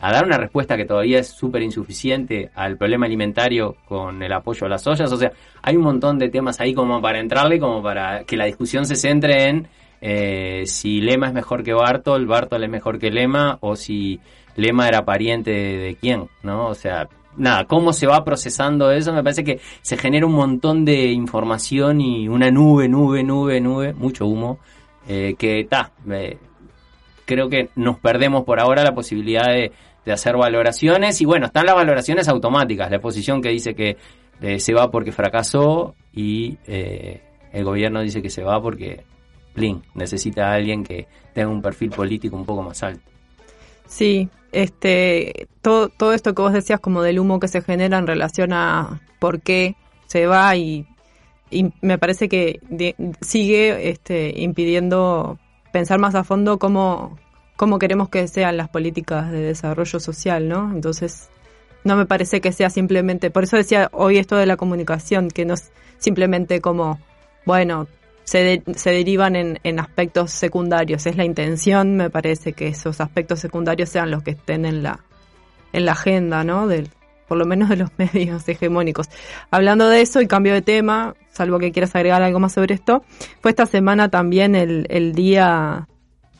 a 0.05 0.11
dar 0.11 0.25
una 0.25 0.37
respuesta 0.37 0.75
que 0.75 0.83
todavía 0.83 1.19
es 1.19 1.29
súper 1.29 1.61
insuficiente 1.61 2.51
al 2.55 2.75
problema 2.75 3.05
alimentario 3.05 3.77
con 3.87 4.21
el 4.21 4.33
apoyo 4.33 4.65
a 4.65 4.69
las 4.69 4.85
ollas. 4.85 5.09
O 5.09 5.15
sea, 5.15 5.31
hay 5.61 5.77
un 5.77 5.83
montón 5.83 6.19
de 6.19 6.27
temas 6.27 6.59
ahí 6.59 6.73
como 6.73 7.01
para 7.01 7.21
entrarle, 7.21 7.57
como 7.57 7.81
para 7.81 8.25
que 8.25 8.35
la 8.35 8.43
discusión 8.43 8.85
se 8.85 8.97
centre 8.97 9.47
en 9.47 9.69
eh, 10.01 10.63
si 10.65 10.99
Lema 10.99 11.27
es 11.27 11.33
mejor 11.33 11.63
que 11.63 11.71
Bartol, 11.71 12.25
Bartol 12.25 12.65
es 12.65 12.69
mejor 12.69 12.99
que 12.99 13.11
Lema, 13.11 13.57
o 13.61 13.77
si 13.77 14.19
Lema 14.57 14.89
era 14.89 15.05
pariente 15.05 15.51
de, 15.51 15.95
quién, 15.95 16.27
¿no? 16.41 16.67
O 16.67 16.75
sea, 16.75 17.07
nada, 17.37 17.63
cómo 17.63 17.93
se 17.93 18.05
va 18.05 18.25
procesando 18.25 18.91
eso, 18.91 19.13
me 19.13 19.23
parece 19.23 19.45
que 19.45 19.61
se 19.81 19.95
genera 19.95 20.25
un 20.25 20.33
montón 20.33 20.83
de 20.83 21.13
información 21.13 22.01
y 22.01 22.27
una 22.27 22.51
nube, 22.51 22.89
nube, 22.89 23.23
nube, 23.23 23.61
nube, 23.61 23.93
mucho 23.93 24.25
humo, 24.25 24.59
eh, 25.07 25.35
que 25.39 25.61
está, 25.61 25.93
creo 27.23 27.47
que 27.47 27.69
nos 27.75 27.97
perdemos 27.99 28.43
por 28.43 28.59
ahora 28.59 28.83
la 28.83 28.93
posibilidad 28.93 29.45
de, 29.45 29.71
de 30.05 30.11
hacer 30.11 30.35
valoraciones 30.35 31.21
y 31.21 31.25
bueno, 31.25 31.47
están 31.47 31.65
las 31.65 31.75
valoraciones 31.75 32.27
automáticas, 32.27 32.89
la 32.89 32.97
exposición 32.97 33.41
que 33.41 33.49
dice 33.49 33.73
que 33.73 33.97
eh, 34.41 34.59
se 34.59 34.73
va 34.73 34.91
porque 34.91 35.11
fracasó 35.11 35.95
y 36.13 36.57
eh, 36.67 37.21
el 37.51 37.63
gobierno 37.63 38.01
dice 38.01 38.21
que 38.21 38.29
se 38.29 38.43
va 38.43 38.61
porque, 38.61 39.03
plin, 39.53 39.81
necesita 39.93 40.51
a 40.51 40.55
alguien 40.55 40.83
que 40.83 41.07
tenga 41.33 41.49
un 41.49 41.61
perfil 41.61 41.91
político 41.91 42.35
un 42.35 42.45
poco 42.45 42.63
más 42.63 42.83
alto. 42.83 43.09
Sí, 43.87 44.29
este, 44.51 45.47
todo, 45.61 45.89
todo 45.89 46.13
esto 46.13 46.33
que 46.33 46.41
vos 46.41 46.53
decías 46.53 46.79
como 46.79 47.01
del 47.01 47.19
humo 47.19 47.39
que 47.39 47.47
se 47.47 47.61
genera 47.61 47.97
en 47.97 48.07
relación 48.07 48.53
a 48.53 49.01
por 49.19 49.41
qué 49.41 49.75
se 50.07 50.25
va 50.27 50.55
y, 50.55 50.85
me 51.81 51.99
parece 51.99 52.27
que 52.27 52.59
sigue 53.21 53.89
este, 53.89 54.33
impidiendo 54.41 55.37
pensar 55.71 55.99
más 55.99 56.15
a 56.15 56.23
fondo 56.23 56.57
cómo, 56.57 57.19
cómo 57.55 57.79
queremos 57.79 58.09
que 58.09 58.27
sean 58.27 58.57
las 58.57 58.69
políticas 58.69 59.31
de 59.31 59.39
desarrollo 59.41 59.99
social, 59.99 60.47
¿no? 60.49 60.71
Entonces, 60.73 61.29
no 61.83 61.95
me 61.95 62.05
parece 62.05 62.41
que 62.41 62.51
sea 62.51 62.69
simplemente, 62.69 63.29
por 63.29 63.43
eso 63.43 63.57
decía 63.57 63.89
hoy 63.93 64.17
esto 64.17 64.35
de 64.37 64.45
la 64.45 64.57
comunicación, 64.57 65.29
que 65.29 65.45
no 65.45 65.53
es 65.55 65.71
simplemente 65.99 66.61
como, 66.61 66.99
bueno, 67.45 67.87
se, 68.23 68.37
de- 68.43 68.63
se 68.75 68.91
derivan 68.91 69.35
en, 69.35 69.59
en 69.63 69.79
aspectos 69.79 70.31
secundarios. 70.31 71.05
Es 71.05 71.17
la 71.17 71.25
intención, 71.25 71.95
me 71.97 72.09
parece, 72.09 72.53
que 72.53 72.67
esos 72.67 73.01
aspectos 73.01 73.39
secundarios 73.39 73.89
sean 73.89 74.11
los 74.11 74.23
que 74.23 74.31
estén 74.31 74.65
en 74.65 74.81
la, 74.81 74.99
en 75.73 75.85
la 75.85 75.91
agenda, 75.91 76.43
¿no? 76.45 76.67
Del, 76.67 76.89
por 77.27 77.37
lo 77.37 77.45
menos 77.45 77.67
de 77.69 77.75
los 77.75 77.89
medios 77.97 78.47
hegemónicos. 78.47 79.09
Hablando 79.51 79.89
de 79.89 80.01
eso 80.01 80.21
y 80.21 80.27
cambio 80.27 80.53
de 80.53 80.61
tema, 80.61 81.15
salvo 81.31 81.59
que 81.59 81.71
quieras 81.73 81.95
agregar 81.95 82.21
algo 82.23 82.39
más 82.39 82.53
sobre 82.53 82.75
esto, 82.75 83.03
fue 83.41 83.51
esta 83.51 83.65
semana 83.65 84.07
también 84.09 84.55
el, 84.55 84.87
el 84.89 85.13
Día 85.13 85.87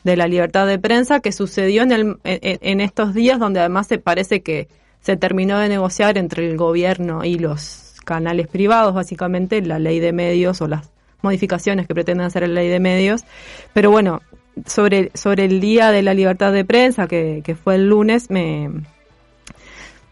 de 0.04 0.16
la 0.16 0.28
Libertad 0.28 0.66
de 0.66 0.78
Prensa 0.78 1.20
que 1.20 1.32
sucedió 1.32 1.82
en, 1.82 1.92
el, 1.92 2.16
en, 2.24 2.80
estos 2.80 3.14
días 3.14 3.38
donde 3.38 3.60
además 3.60 3.86
se 3.86 3.98
parece 3.98 4.42
que 4.42 4.68
se 5.00 5.16
terminó 5.16 5.58
de 5.58 5.68
negociar 5.68 6.16
entre 6.18 6.48
el 6.48 6.56
gobierno 6.56 7.24
y 7.24 7.38
los 7.38 7.96
canales 8.04 8.46
privados, 8.46 8.94
básicamente, 8.94 9.60
la 9.62 9.78
ley 9.78 9.98
de 9.98 10.12
medios 10.12 10.60
o 10.60 10.68
las 10.68 10.90
modificaciones 11.22 11.86
que 11.86 11.94
pretenden 11.94 12.26
hacer 12.26 12.46
la 12.46 12.54
ley 12.54 12.68
de 12.68 12.80
medios. 12.80 13.24
Pero 13.72 13.90
bueno, 13.90 14.20
sobre, 14.66 15.10
sobre 15.14 15.46
el 15.46 15.60
Día 15.60 15.90
de 15.90 16.02
la 16.02 16.14
Libertad 16.14 16.52
de 16.52 16.64
Prensa, 16.64 17.06
que, 17.06 17.42
que 17.44 17.54
fue 17.54 17.76
el 17.76 17.88
lunes, 17.88 18.30
me, 18.30 18.70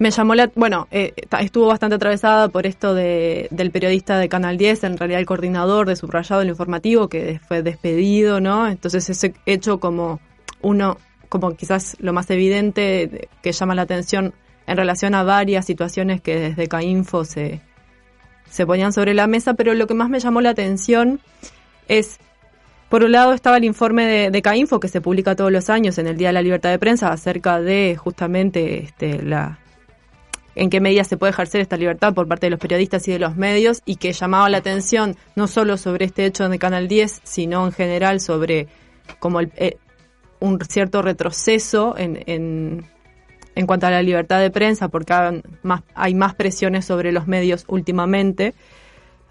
me 0.03 0.11
llamó 0.11 0.35
la... 0.35 0.51
Bueno, 0.55 0.89
eh, 0.91 1.15
estuvo 1.41 1.67
bastante 1.69 1.97
atravesada 1.97 2.49
por 2.49 2.67
esto 2.67 2.95
de, 2.95 3.49
del 3.51 3.71
periodista 3.71 4.19
de 4.19 4.29
Canal 4.29 4.59
10, 4.59 4.85
en 4.85 4.99
realidad 4.99 5.21
el 5.21 5.27
coordinador 5.27 5.87
de 5.87 5.97
subrayado 5.97 6.41
del 6.41 6.51
informativo, 6.51 7.09
que 7.09 7.41
fue 7.47 7.63
despedido, 7.63 8.41
¿no? 8.41 8.69
Entonces 8.69 9.09
ese 9.09 9.33
hecho 9.47 9.79
como 9.81 10.21
uno, 10.61 10.99
como 11.29 11.55
quizás 11.57 11.97
lo 12.01 12.13
más 12.13 12.29
evidente 12.31 12.81
de- 13.07 13.29
que 13.43 13.53
llama 13.53 13.75
la 13.75 13.83
atención 13.83 14.35
en 14.67 14.77
relación 14.77 15.15
a 15.15 15.23
varias 15.23 15.65
situaciones 15.67 16.21
que 16.21 16.39
desde 16.39 16.67
Cainfo 16.69 17.25
se, 17.25 17.61
se 18.51 18.67
ponían 18.67 18.93
sobre 18.93 19.15
la 19.15 19.27
mesa, 19.27 19.55
pero 19.55 19.73
lo 19.75 19.87
que 19.87 19.95
más 19.95 20.11
me 20.11 20.21
llamó 20.21 20.41
la 20.41 20.51
atención 20.51 21.21
es, 21.89 22.19
por 22.89 23.05
un 23.05 23.13
lado 23.13 23.33
estaba 23.33 23.57
el 23.57 23.65
informe 23.65 24.05
de, 24.07 24.31
de 24.31 24.43
Cainfo 24.43 24.81
que 24.81 24.89
se 24.89 25.01
publica 25.01 25.35
todos 25.37 25.51
los 25.53 25.71
años 25.71 25.99
en 25.99 26.07
el 26.09 26.17
Día 26.17 26.29
de 26.29 26.35
la 26.35 26.43
Libertad 26.43 26.71
de 26.71 26.79
Prensa 26.79 27.13
acerca 27.13 27.61
de 27.61 27.97
justamente 27.97 28.83
este, 28.85 29.23
la 29.23 29.59
en 30.55 30.71
qué 30.71 30.81
medida 30.81 31.05
se 31.05 31.17
puede 31.17 31.31
ejercer 31.31 31.61
esta 31.61 31.77
libertad 31.77 32.15
por 32.15 32.29
parte 32.29 32.47
de 32.47 32.51
los 32.51 32.61
periodistas 32.61 33.07
y 33.09 33.13
de 33.13 33.19
los 33.19 33.37
medios 33.37 33.83
y 33.85 33.97
que 33.97 34.13
llamaba 34.13 34.49
la 34.49 34.59
atención 34.59 35.17
no 35.35 35.47
solo 35.47 35.77
sobre 35.77 36.05
este 36.05 36.27
hecho 36.27 36.49
de 36.49 36.59
Canal 36.59 36.89
10, 36.89 37.21
sino 37.25 37.65
en 37.67 37.73
general 37.73 38.21
sobre 38.21 38.69
como 39.19 39.41
el, 39.41 39.53
eh, 39.57 39.77
un 40.41 40.61
cierto 40.61 41.03
retroceso 41.03 41.97
en, 41.97 42.23
en, 42.27 42.87
en 43.55 43.67
cuanto 43.67 43.87
a 43.87 43.91
la 43.91 44.03
libertad 44.03 44.41
de 44.41 44.51
prensa, 44.51 44.89
porque 44.89 45.13
hay 45.13 45.43
más, 45.63 45.83
hay 45.95 46.15
más 46.15 46.35
presiones 46.35 46.85
sobre 46.85 47.13
los 47.13 47.27
medios 47.27 47.65
últimamente, 47.69 48.55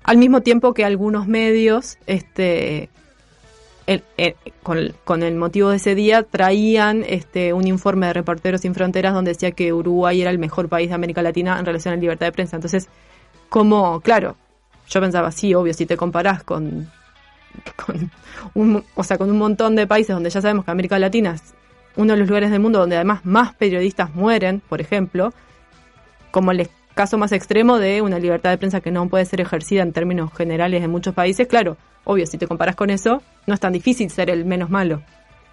al 0.03 0.17
mismo 0.17 0.41
tiempo 0.41 0.73
que 0.73 0.85
algunos 0.85 1.27
medios, 1.27 1.97
este, 2.07 2.89
el- 3.87 4.03
el- 4.17 4.35
con, 4.63 4.77
el- 4.77 4.95
con 5.03 5.23
el 5.23 5.35
motivo 5.35 5.69
de 5.69 5.77
ese 5.77 5.95
día, 5.95 6.23
traían 6.23 7.03
este, 7.07 7.53
un 7.53 7.67
informe 7.67 8.07
de 8.07 8.13
Reporteros 8.13 8.61
Sin 8.61 8.73
Fronteras 8.75 9.13
donde 9.13 9.31
decía 9.31 9.51
que 9.51 9.73
Uruguay 9.73 10.21
era 10.21 10.29
el 10.31 10.39
mejor 10.39 10.69
país 10.69 10.89
de 10.89 10.95
América 10.95 11.21
Latina 11.21 11.57
en 11.59 11.65
relación 11.65 11.93
a 11.93 11.95
la 11.97 12.01
libertad 12.01 12.27
de 12.27 12.31
prensa. 12.31 12.55
Entonces, 12.57 12.87
como, 13.49 13.99
claro, 14.01 14.35
yo 14.89 15.01
pensaba, 15.01 15.31
sí, 15.31 15.53
obvio, 15.53 15.73
si 15.73 15.85
te 15.85 15.97
comparás 15.97 16.43
con, 16.43 16.89
con 17.85 18.11
un, 18.53 18.83
o 18.95 19.03
sea, 19.03 19.17
con 19.17 19.29
un 19.29 19.37
montón 19.37 19.75
de 19.75 19.87
países 19.87 20.13
donde 20.15 20.29
ya 20.29 20.41
sabemos 20.41 20.65
que 20.65 20.71
América 20.71 20.97
Latina 20.99 21.33
es 21.35 21.53
uno 21.95 22.13
de 22.13 22.19
los 22.19 22.27
lugares 22.27 22.51
del 22.51 22.61
mundo 22.61 22.79
donde 22.79 22.95
además 22.95 23.25
más 23.25 23.53
periodistas 23.55 24.15
mueren, 24.15 24.61
por 24.69 24.79
ejemplo, 24.79 25.33
como 26.31 26.51
el 26.51 26.69
caso 26.93 27.17
más 27.17 27.31
extremo 27.33 27.77
de 27.79 28.01
una 28.01 28.19
libertad 28.19 28.51
de 28.51 28.57
prensa 28.57 28.79
que 28.81 28.91
no 28.91 29.07
puede 29.09 29.25
ser 29.25 29.41
ejercida 29.41 29.81
en 29.81 29.91
términos 29.91 30.31
generales 30.33 30.83
en 30.83 30.89
muchos 30.91 31.13
países, 31.13 31.47
claro, 31.47 31.75
obvio, 32.03 32.25
si 32.25 32.37
te 32.37 32.47
comparas 32.47 32.75
con 32.75 32.89
eso, 32.89 33.21
no 33.47 33.53
es 33.53 33.59
tan 33.59 33.73
difícil 33.73 34.09
ser 34.09 34.29
el 34.29 34.45
menos 34.45 34.69
malo, 34.69 35.01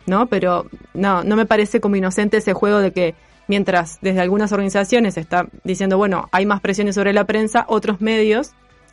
¿no? 0.06 0.26
Pero 0.26 0.66
no, 0.94 1.24
no 1.24 1.36
me 1.36 1.46
parece 1.46 1.80
como 1.80 1.96
inocente 1.96 2.38
ese 2.38 2.52
juego 2.52 2.78
de 2.78 2.92
que 2.92 3.14
mientras 3.46 3.98
desde 4.00 4.20
algunas 4.20 4.52
organizaciones 4.52 5.16
está 5.16 5.48
diciendo, 5.64 5.96
bueno, 5.96 6.28
hay 6.32 6.46
más 6.46 6.60
presiones 6.60 6.94
sobre 6.94 7.12
la 7.12 7.24
prensa, 7.24 7.64
otros 7.68 8.00
medios 8.00 8.52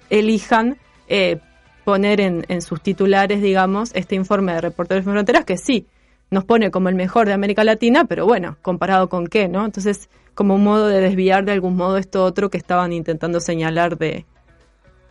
elijan 0.10 0.78
eh, 1.08 1.39
poner 1.84 2.22
en, 2.22 2.46
en 2.48 2.62
sus 2.62 2.82
titulares, 2.82 3.41
digamos, 3.41 3.91
este 3.94 4.15
informe 4.15 4.54
de 4.54 4.62
Reporteros 4.62 5.04
Sin 5.04 5.13
Fronteras 5.13 5.46
que 5.46 5.58
sí, 5.58 5.88
nos 6.32 6.44
pone 6.44 6.72
como 6.72 6.89
el 6.89 6.96
mejor 6.96 7.28
de 7.28 7.34
América 7.34 7.63
Latina, 7.63 8.06
pero 8.06 8.26
bueno, 8.26 8.58
comparado 8.62 9.10
con 9.10 9.28
qué, 9.28 9.48
¿no? 9.48 9.65
Entonces, 9.65 10.10
como 10.34 10.56
un 10.56 10.63
modo 10.63 10.88
de 10.88 11.00
desviar 11.00 11.46
de 11.46 11.52
algún 11.52 11.76
modo 11.76 11.98
esto 11.98 12.24
otro 12.24 12.50
que 12.50 12.58
estaban 12.58 12.94
intentando 12.94 13.39
señalar 13.39 13.98
de 13.98 14.26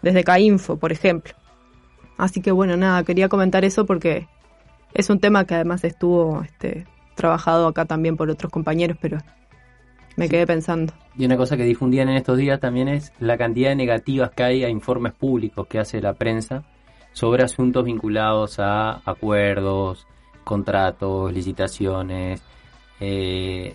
desde 0.02 0.22
Cainfo, 0.22 0.76
por 0.76 0.92
ejemplo. 0.92 1.35
Así 2.16 2.40
que 2.40 2.53
bueno, 2.53 2.77
nada, 2.77 3.03
quería 3.05 3.29
comentar 3.29 3.64
eso 3.64 3.87
porque 3.87 4.29
es 4.92 5.11
un 5.11 5.18
tema 5.18 5.44
que 5.44 5.55
además 5.55 5.85
estuvo 5.85 6.42
este, 6.42 6.87
trabajado 7.14 7.66
acá 7.66 7.85
también 7.85 8.16
por 8.16 8.31
otros 8.31 8.53
compañeros, 8.53 8.96
pero 9.00 9.18
me 10.16 10.29
quedé 10.29 10.46
pensando. 10.46 10.92
Y 11.16 11.24
una 11.24 11.37
cosa 11.37 11.57
que 11.57 11.64
difundían 11.64 12.09
en 12.09 12.16
estos 12.16 12.38
días 12.38 12.61
también 12.61 12.88
es 12.88 13.12
la 13.18 13.37
cantidad 13.37 13.70
de 13.70 13.77
negativas 13.77 14.31
que 14.31 14.42
hay 14.44 14.64
a 14.64 14.68
informes 14.68 15.12
públicos 15.12 15.66
que 15.66 15.79
hace 15.79 16.00
la 16.00 16.14
prensa 16.14 16.64
sobre 17.12 17.44
asuntos 17.44 17.85
vinculados 17.85 18.59
a 18.59 19.00
acuerdos, 19.05 20.07
contratos, 20.42 21.33
licitaciones, 21.33 22.42
eh, 23.00 23.74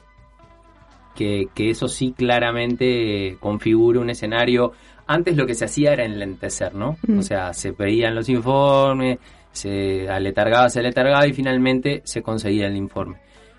que, 1.16 1.48
que 1.54 1.70
eso 1.70 1.88
sí 1.88 2.14
claramente 2.16 3.38
configura 3.40 4.00
un 4.00 4.10
escenario. 4.10 4.74
Antes 5.12 5.36
lo 5.36 5.48
que 5.48 5.56
se 5.56 5.66
hacía 5.66 5.94
era 5.94 6.06
enlentecer, 6.06 6.76
¿no? 6.76 6.98
Mm. 7.08 7.18
O 7.18 7.22
sea, 7.24 7.52
se 7.54 7.74
pedían 7.74 8.14
los 8.14 8.30
informes, 8.30 9.18
se 9.52 10.08
aletargaba, 10.08 10.70
se 10.70 10.82
aletargaba 10.82 11.26
y 11.26 11.34
finalmente 11.34 12.02
se 12.06 12.22
conseguía 12.22 12.68
el 12.68 12.76
informe. 12.76 13.18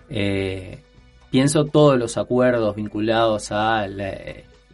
Eh, 0.09 0.79
pienso 1.29 1.65
todos 1.65 1.99
los 1.99 2.17
acuerdos 2.17 2.75
vinculados 2.77 3.51
a 3.51 3.85
la, 3.87 4.13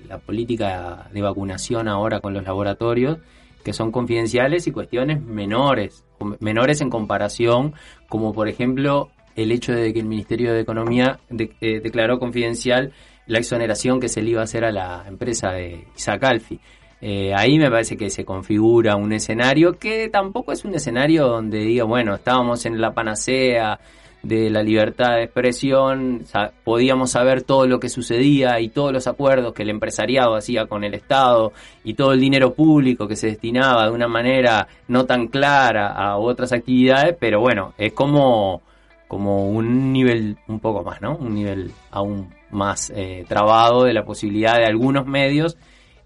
la 0.08 0.20
política 0.20 1.08
de 1.12 1.22
vacunación 1.24 1.88
ahora 1.88 2.20
con 2.20 2.36
los 2.36 2.44
laboratorios, 2.44 3.18
que 3.64 3.74
son 3.74 3.92
confidenciales 3.92 4.68
y 4.68 4.72
cuestiones 4.72 5.20
menores, 5.22 6.06
menores 6.40 6.80
en 6.82 6.92
comparación, 6.92 7.74
como 8.08 8.34
por 8.34 8.48
ejemplo 8.50 9.10
el 9.36 9.52
hecho 9.52 9.74
de 9.74 9.94
que 9.94 10.00
el 10.00 10.06
Ministerio 10.06 10.54
de 10.54 10.62
Economía 10.62 11.20
de- 11.30 11.56
eh, 11.62 11.80
declaró 11.82 12.20
confidencial 12.20 12.92
la 13.28 13.40
exoneración 13.40 14.00
que 14.00 14.10
se 14.10 14.22
le 14.22 14.32
iba 14.32 14.42
a 14.42 14.46
hacer 14.46 14.66
a 14.66 14.72
la 14.72 15.06
empresa 15.08 15.52
de 15.52 15.86
Isaac 15.96 16.24
Alfi. 16.24 16.60
Eh, 17.00 17.32
ahí 17.36 17.60
me 17.60 17.70
parece 17.70 17.96
que 17.96 18.10
se 18.10 18.26
configura 18.26 18.96
un 18.96 19.14
escenario 19.14 19.78
que 19.78 20.10
tampoco 20.10 20.52
es 20.52 20.66
un 20.66 20.74
escenario 20.74 21.28
donde 21.28 21.60
diga, 21.60 21.84
bueno, 21.84 22.16
estábamos 22.16 22.66
en 22.66 22.82
la 22.82 22.94
panacea 22.94 23.80
de 24.24 24.50
la 24.50 24.64
libertad 24.64 25.16
de 25.16 25.24
expresión, 25.24 26.24
podíamos 26.64 27.12
saber 27.12 27.44
todo 27.44 27.68
lo 27.68 27.80
que 27.80 27.88
sucedía 27.88 28.60
y 28.60 28.70
todos 28.70 28.92
los 28.92 29.08
acuerdos 29.08 29.54
que 29.54 29.62
el 29.62 29.70
empresariado 29.70 30.36
hacía 30.36 30.66
con 30.66 30.84
el 30.84 30.96
Estado 30.96 31.54
y 31.84 31.94
todo 31.94 32.14
el 32.14 32.20
dinero 32.20 32.54
público 32.54 33.08
que 33.08 33.16
se 33.16 33.28
destinaba 33.28 33.86
de 33.86 33.92
una 33.92 34.08
manera 34.08 34.68
no 34.88 35.06
tan 35.06 35.28
clara 35.28 35.90
a 35.90 36.18
otras 36.18 36.52
actividades, 36.52 37.16
pero 37.20 37.40
bueno, 37.40 37.74
es 37.78 37.94
como, 37.94 38.64
como 39.08 39.50
un 39.50 39.94
nivel 39.94 40.38
un 40.48 40.60
poco 40.60 40.84
más, 40.84 41.00
¿no? 41.00 41.16
Un 41.16 41.36
nivel 41.36 41.72
aún 41.92 42.37
más 42.52 42.92
eh, 42.96 43.26
trabado 43.28 43.84
de 43.84 43.94
la 43.94 44.04
posibilidad 44.06 44.56
de 44.58 44.66
algunos 44.66 45.06
medios 45.06 45.58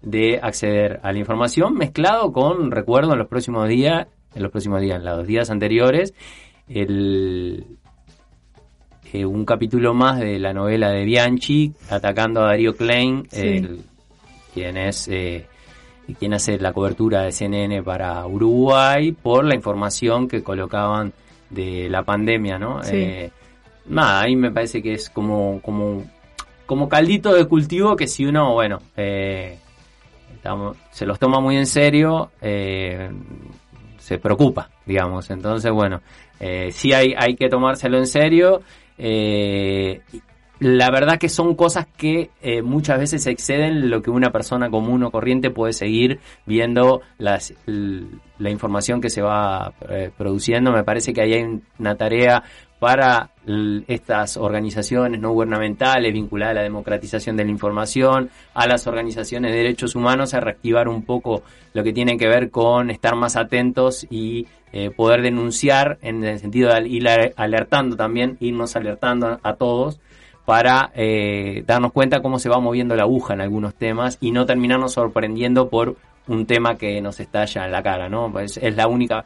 de 0.02 0.40
acceder 0.42 0.98
a 1.02 1.12
la 1.12 1.18
información 1.18 1.74
mezclado 1.74 2.32
con, 2.32 2.70
recuerdo, 2.70 3.12
en 3.12 3.18
los 3.20 3.28
próximos 3.28 3.68
días, 3.68 4.08
en 4.34 4.42
los 4.42 4.50
próximos 4.50 4.80
días, 4.80 4.96
en 4.98 5.04
los 5.04 5.26
días 5.26 5.50
anteriores, 5.50 6.14
el, 6.68 7.66
eh, 9.12 9.24
un 9.24 9.44
capítulo 9.44 9.94
más 9.94 10.18
de 10.20 10.38
la 10.38 10.52
novela 10.52 10.90
de 10.90 11.04
Bianchi 11.04 11.72
atacando 11.90 12.40
a 12.42 12.46
Darío 12.46 12.74
Klein, 12.74 13.26
Sí. 13.30 13.40
el- 13.46 13.80
quien 14.54 14.76
es 14.76 15.08
eh, 15.08 15.46
quien 16.18 16.34
hace 16.34 16.58
la 16.58 16.72
cobertura 16.72 17.22
de 17.22 17.32
CNN 17.32 17.82
para 17.82 18.26
Uruguay 18.26 19.12
por 19.12 19.44
la 19.44 19.54
información 19.54 20.28
que 20.28 20.42
colocaban 20.42 21.12
de 21.48 21.88
la 21.88 22.02
pandemia, 22.02 22.58
¿no? 22.58 22.82
Sí. 22.82 22.96
Eh, 22.96 23.30
nada, 23.86 24.22
ahí 24.22 24.36
me 24.36 24.50
parece 24.50 24.82
que 24.82 24.94
es 24.94 25.08
como 25.08 25.60
como 25.62 26.02
como 26.66 26.88
caldito 26.88 27.32
de 27.34 27.46
cultivo 27.46 27.96
que 27.96 28.06
si 28.06 28.24
uno, 28.24 28.52
bueno, 28.52 28.78
eh, 28.96 29.58
se 30.90 31.06
los 31.06 31.18
toma 31.18 31.40
muy 31.40 31.56
en 31.56 31.66
serio, 31.66 32.30
eh, 32.40 33.10
se 33.98 34.18
preocupa, 34.18 34.70
digamos. 34.86 35.30
Entonces, 35.30 35.70
bueno, 35.70 36.00
eh, 36.40 36.70
sí 36.72 36.92
hay, 36.92 37.14
hay 37.16 37.36
que 37.36 37.48
tomárselo 37.48 37.98
en 37.98 38.06
serio. 38.06 38.62
eh, 38.98 40.00
la 40.58 40.90
verdad 40.92 41.18
que 41.18 41.28
son 41.28 41.56
cosas 41.56 41.88
que 41.96 42.30
muchas 42.62 42.96
veces 43.00 43.26
exceden 43.26 43.90
lo 43.90 44.00
que 44.00 44.10
una 44.10 44.30
persona 44.30 44.70
común 44.70 45.02
o 45.02 45.10
corriente 45.10 45.50
puede 45.50 45.72
seguir 45.72 46.20
viendo 46.46 47.00
las, 47.18 47.52
la 47.66 48.50
información 48.50 49.00
que 49.00 49.10
se 49.10 49.22
va 49.22 49.72
produciendo. 50.16 50.70
Me 50.70 50.84
parece 50.84 51.12
que 51.12 51.20
ahí 51.20 51.32
hay 51.32 51.60
una 51.80 51.96
tarea 51.96 52.44
para 52.82 53.30
estas 53.86 54.36
organizaciones 54.36 55.20
no 55.20 55.30
gubernamentales 55.30 56.12
vinculadas 56.12 56.50
a 56.50 56.54
la 56.54 56.62
democratización 56.64 57.36
de 57.36 57.44
la 57.44 57.52
información, 57.52 58.28
a 58.54 58.66
las 58.66 58.88
organizaciones 58.88 59.52
de 59.52 59.58
derechos 59.58 59.94
humanos, 59.94 60.34
a 60.34 60.40
reactivar 60.40 60.88
un 60.88 61.04
poco 61.04 61.44
lo 61.74 61.84
que 61.84 61.92
tiene 61.92 62.18
que 62.18 62.26
ver 62.26 62.50
con 62.50 62.90
estar 62.90 63.14
más 63.14 63.36
atentos 63.36 64.04
y 64.10 64.48
eh, 64.72 64.90
poder 64.90 65.22
denunciar 65.22 65.98
en 66.02 66.24
el 66.24 66.40
sentido 66.40 66.74
de 66.74 66.88
ir 66.88 67.06
alertando 67.36 67.94
también, 67.94 68.36
irnos 68.40 68.74
alertando 68.74 69.38
a 69.40 69.54
todos 69.54 70.00
para 70.44 70.90
eh, 70.96 71.62
darnos 71.64 71.92
cuenta 71.92 72.20
cómo 72.20 72.40
se 72.40 72.48
va 72.48 72.58
moviendo 72.58 72.96
la 72.96 73.04
aguja 73.04 73.34
en 73.34 73.42
algunos 73.42 73.76
temas 73.76 74.18
y 74.20 74.32
no 74.32 74.44
terminarnos 74.44 74.94
sorprendiendo 74.94 75.68
por 75.68 75.94
un 76.26 76.46
tema 76.46 76.74
que 76.74 77.00
nos 77.00 77.20
estalla 77.20 77.64
en 77.64 77.70
la 77.70 77.82
cara, 77.84 78.08
¿no? 78.08 78.32
Pues 78.32 78.56
es 78.56 78.74
la 78.74 78.88
única, 78.88 79.24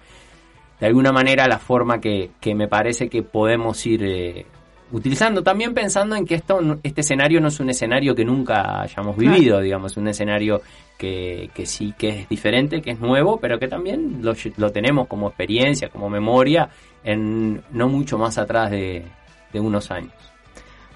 de 0.80 0.86
alguna 0.86 1.12
manera, 1.12 1.48
la 1.48 1.58
forma 1.58 2.00
que, 2.00 2.30
que 2.40 2.54
me 2.54 2.68
parece 2.68 3.08
que 3.08 3.22
podemos 3.22 3.84
ir 3.86 4.02
eh, 4.04 4.46
utilizando. 4.92 5.42
También 5.42 5.74
pensando 5.74 6.16
en 6.16 6.26
que 6.26 6.34
esto, 6.34 6.60
este 6.82 7.00
escenario 7.00 7.40
no 7.40 7.48
es 7.48 7.58
un 7.60 7.70
escenario 7.70 8.14
que 8.14 8.24
nunca 8.24 8.82
hayamos 8.82 9.16
vivido, 9.16 9.60
digamos, 9.60 9.96
un 9.96 10.08
escenario 10.08 10.60
que, 10.98 11.50
que 11.54 11.66
sí 11.66 11.94
que 11.96 12.20
es 12.20 12.28
diferente, 12.28 12.82
que 12.82 12.90
es 12.92 13.00
nuevo, 13.00 13.38
pero 13.38 13.58
que 13.58 13.68
también 13.68 14.20
lo, 14.22 14.34
lo 14.56 14.70
tenemos 14.70 15.08
como 15.08 15.28
experiencia, 15.28 15.88
como 15.88 16.08
memoria, 16.08 16.68
en 17.04 17.62
no 17.70 17.88
mucho 17.88 18.18
más 18.18 18.38
atrás 18.38 18.70
de, 18.70 19.04
de 19.52 19.60
unos 19.60 19.90
años. 19.90 20.12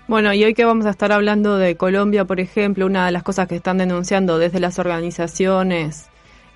Bueno, 0.09 0.35
y 0.35 0.43
hoy 0.43 0.55
que 0.55 0.65
vamos 0.65 0.87
a 0.87 0.91
estar 0.91 1.13
hablando 1.13 1.57
de 1.57 1.77
Colombia, 1.77 2.25
por 2.25 2.41
ejemplo, 2.41 2.85
una 2.85 3.07
de 3.07 3.13
las 3.13 3.23
cosas 3.23 3.47
que 3.47 3.55
están 3.55 3.79
denunciando 3.79 4.39
desde 4.39 4.59
las 4.59 4.79
organizaciones 4.81 6.11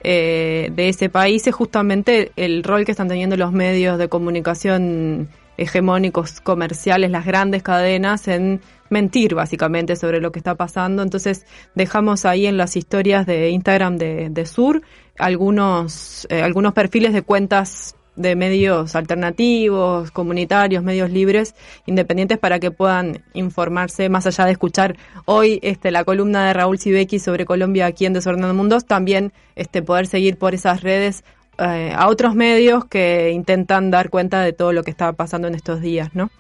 eh, 0.05 0.71
de 0.73 0.89
ese 0.89 1.09
país 1.09 1.47
es 1.47 1.55
justamente 1.55 2.33
el 2.37 2.63
rol 2.63 2.85
que 2.85 2.93
están 2.93 3.09
teniendo 3.09 3.37
los 3.37 3.53
medios 3.53 3.99
de 3.99 4.09
comunicación 4.09 5.29
hegemónicos 5.57 6.41
comerciales, 6.41 7.11
las 7.11 7.25
grandes 7.25 7.63
cadenas, 7.63 8.29
en 8.29 8.61
mentir 8.91 9.35
básicamente 9.35 9.97
sobre 9.97 10.21
lo 10.21 10.31
que 10.31 10.39
está 10.39 10.55
pasando. 10.55 11.03
Entonces 11.03 11.47
dejamos 11.75 12.25
ahí 12.25 12.47
en 12.47 12.57
las 12.57 12.77
historias 12.77 13.27
de 13.27 13.51
Instagram 13.51 13.97
de, 13.97 14.29
de 14.31 14.47
Sur 14.47 14.83
algunos, 15.19 16.27
eh, 16.31 16.43
algunos 16.43 16.73
perfiles 16.73 17.13
de 17.13 17.23
cuentas 17.23 17.97
de 18.17 18.37
medios 18.37 18.95
alternativos, 18.95 20.11
comunitarios, 20.11 20.83
medios 20.83 21.11
libres, 21.11 21.55
independientes 21.87 22.39
para 22.39 22.59
que 22.59 22.71
puedan 22.71 23.23
informarse 23.33 24.09
más 24.09 24.27
allá 24.27 24.45
de 24.45 24.53
escuchar 24.53 24.97
hoy 25.25 25.59
este 25.63 25.91
la 25.91 26.05
columna 26.05 26.47
de 26.47 26.53
Raúl 26.53 26.79
Sibeki 26.79 27.19
sobre 27.19 27.45
Colombia 27.45 27.87
aquí 27.87 28.07
en 28.07 28.13
Desordenando 28.13 28.55
Mundos, 28.55 28.85
también 28.85 29.33
este 29.57 29.83
poder 29.83 30.07
seguir 30.07 30.39
por 30.39 30.55
esas 30.55 30.83
redes 30.83 31.25
eh, 31.59 31.93
a 31.97 32.09
otros 32.09 32.35
medios 32.35 32.85
que 32.85 33.31
intentan 33.33 33.91
dar 33.91 34.11
cuenta 34.11 34.41
de 34.41 34.53
todo 34.53 34.73
lo 34.73 34.83
que 34.83 34.91
está 34.91 35.13
pasando 35.13 35.49
en 35.49 35.55
estos 35.55 35.81
días, 35.81 36.11
¿no? 36.15 36.31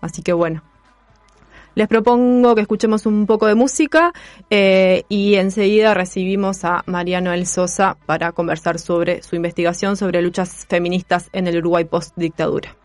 Así 0.00 0.22
que 0.22 0.32
bueno. 0.32 0.62
Les 1.74 1.88
propongo 1.88 2.54
que 2.54 2.60
escuchemos 2.60 3.06
un 3.06 3.26
poco 3.26 3.46
de 3.46 3.54
música 3.54 4.12
eh, 4.50 5.04
y 5.08 5.36
enseguida 5.36 5.94
recibimos 5.94 6.64
a 6.64 6.82
Mariano 6.86 7.32
El 7.32 7.46
Sosa 7.46 7.96
para 8.04 8.32
conversar 8.32 8.78
sobre 8.78 9.22
su 9.22 9.36
investigación 9.36 9.96
sobre 9.96 10.20
luchas 10.20 10.66
feministas 10.68 11.30
en 11.32 11.46
el 11.46 11.58
Uruguay 11.58 11.84
post-dictadura. 11.84 12.76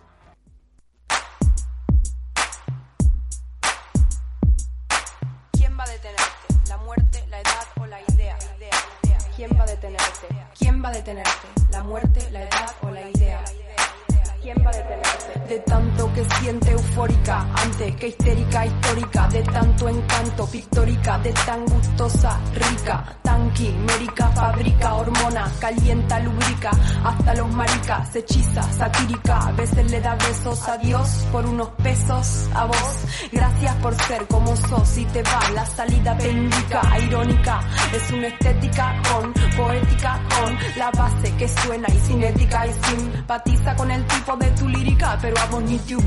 Que 16.18 16.26
siente 16.42 16.72
eufórica, 16.72 17.46
antes 17.62 17.96
que 17.98 18.08
histérica, 18.08 18.66
histórica, 18.66 19.28
de 19.28 19.44
tanto 19.44 19.88
encanto, 19.88 20.48
pictórica, 20.48 21.20
de 21.20 21.32
tan 21.32 21.64
gustosa, 21.66 22.40
rica, 22.56 23.20
tan 23.22 23.54
quimérica, 23.54 24.28
fabrica, 24.32 24.96
hormona, 24.96 25.52
calienta, 25.60 26.20
lubrica, 26.22 26.72
hasta 27.04 27.36
los 27.36 27.54
maricas, 27.54 28.16
hechiza, 28.16 28.64
satírica, 28.64 29.48
a 29.48 29.52
veces 29.52 29.92
le 29.92 30.02
da 30.02 30.16
besos 30.16 30.68
a 30.68 30.78
Dios 30.78 31.08
por 31.32 31.46
unos 31.46 31.70
pesos 31.84 32.50
a 32.56 32.66
vos. 32.66 32.96
Gracias 33.32 33.76
por 33.76 33.94
ser 34.02 34.26
como 34.28 34.56
sos 34.56 34.98
y 34.98 35.06
te 35.06 35.22
va, 35.22 35.52
la 35.54 35.66
salida 35.68 36.18
te 36.18 36.32
indica, 36.32 36.82
irónica, 37.00 37.60
es 37.94 38.12
una 38.12 38.28
estética 38.28 39.02
con 39.12 39.34
poética, 39.56 40.20
con 40.30 40.58
la 40.78 40.90
base 40.90 41.32
que 41.36 41.48
suena 41.48 41.88
y 41.90 42.00
cinética 42.00 42.66
y 42.66 42.74
simpatiza 42.74 43.76
con 43.76 43.92
el 43.92 44.04
tipo 44.08 44.36
de 44.38 44.50
tu 44.52 44.68
lírica, 44.68 45.16
pero 45.22 45.38
a 45.40 45.46
vos 45.46 45.62
ni 45.62 45.78
te 45.78 46.07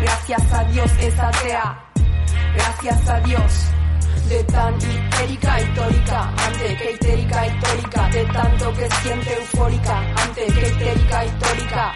gracias 0.00 0.52
a 0.52 0.64
Dios 0.64 0.90
es 1.00 1.18
atea, 1.18 1.84
gracias 2.54 3.08
a 3.08 3.20
Dios. 3.20 3.52
De 4.28 4.44
tan 4.44 4.76
histérica 4.76 5.60
histórica, 5.60 6.34
antes 6.46 6.78
que 6.80 6.92
histérica 6.92 7.46
histórica, 7.46 8.08
de 8.10 8.24
tanto 8.26 8.72
que 8.74 8.90
siente 9.02 9.34
eufórica, 9.34 9.98
antes 10.22 10.54
que 10.54 10.68
histérica 10.68 11.24
histórica, 11.24 11.92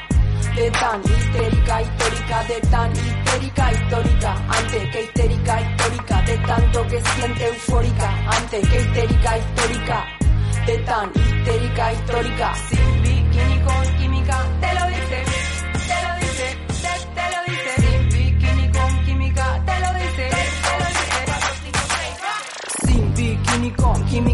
de 0.56 0.70
tan 0.72 1.00
histérica 1.04 1.82
histórica, 1.82 2.44
de 2.48 2.60
tan 2.68 2.92
histérica 2.92 3.72
histórica, 3.72 4.34
antes 4.48 4.90
que 4.90 5.02
histérica 5.02 5.60
histórica, 5.60 6.22
de 6.22 6.38
tanto 6.38 6.86
que 6.88 7.00
siente 7.00 7.46
eufórica, 7.46 8.10
antes 8.36 8.68
que 8.68 8.80
histérica 8.80 9.38
histórica, 9.38 10.04
de 10.66 10.78
tan 10.78 11.10
histérica 11.14 11.92
histórica, 11.92 12.54
sin 12.68 13.02
bikini 13.02 13.60
con 13.60 13.96
química, 13.98 14.46
te 14.60 14.74
lo 14.74 14.86
dice, 14.88 15.33
bikini 24.14 24.33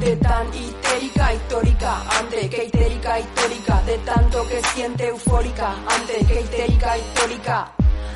de 0.00 0.16
tan 0.16 0.46
histérica, 0.54 1.34
histórica, 1.34 2.02
ante 2.18 2.48
que 2.48 2.64
histérica, 2.64 3.18
histórica, 3.18 3.82
de 3.86 3.98
tanto 3.98 4.48
que 4.48 4.62
siente 4.68 5.08
eufórica, 5.08 5.74
ante 5.88 6.24
que 6.24 6.40
histérica, 6.40 6.98
histórica, 6.98 7.72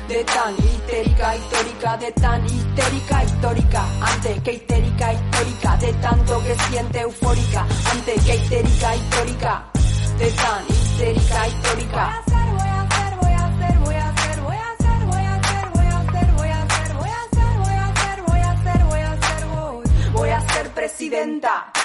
de 0.07 0.23
tan 0.23 0.55
histérica, 0.57 1.35
histórica, 1.35 1.97
de 1.97 2.11
tan 2.13 2.45
histérica, 2.45 3.23
histórica, 3.23 3.83
ante 4.01 4.41
que 4.41 4.51
histérica, 4.53 5.13
histórica, 5.13 5.77
de 5.77 5.93
tanto 5.93 6.43
que 6.43 6.55
siente 6.63 6.99
eufórica, 7.01 7.65
ante 7.91 8.13
que 8.13 8.35
histérica, 8.35 8.95
histórica, 8.95 9.63
de 10.17 10.31
tan 10.31 10.65
histérica, 10.69 11.47
histórica. 11.47 12.42
Presidenta. 20.83 21.82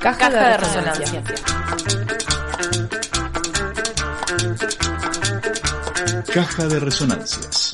Caja, 0.00 0.30
de 0.30 0.56
resonancia. 0.56 1.22
Caja 6.32 6.66
de 6.68 6.80
resonancias. 6.80 7.72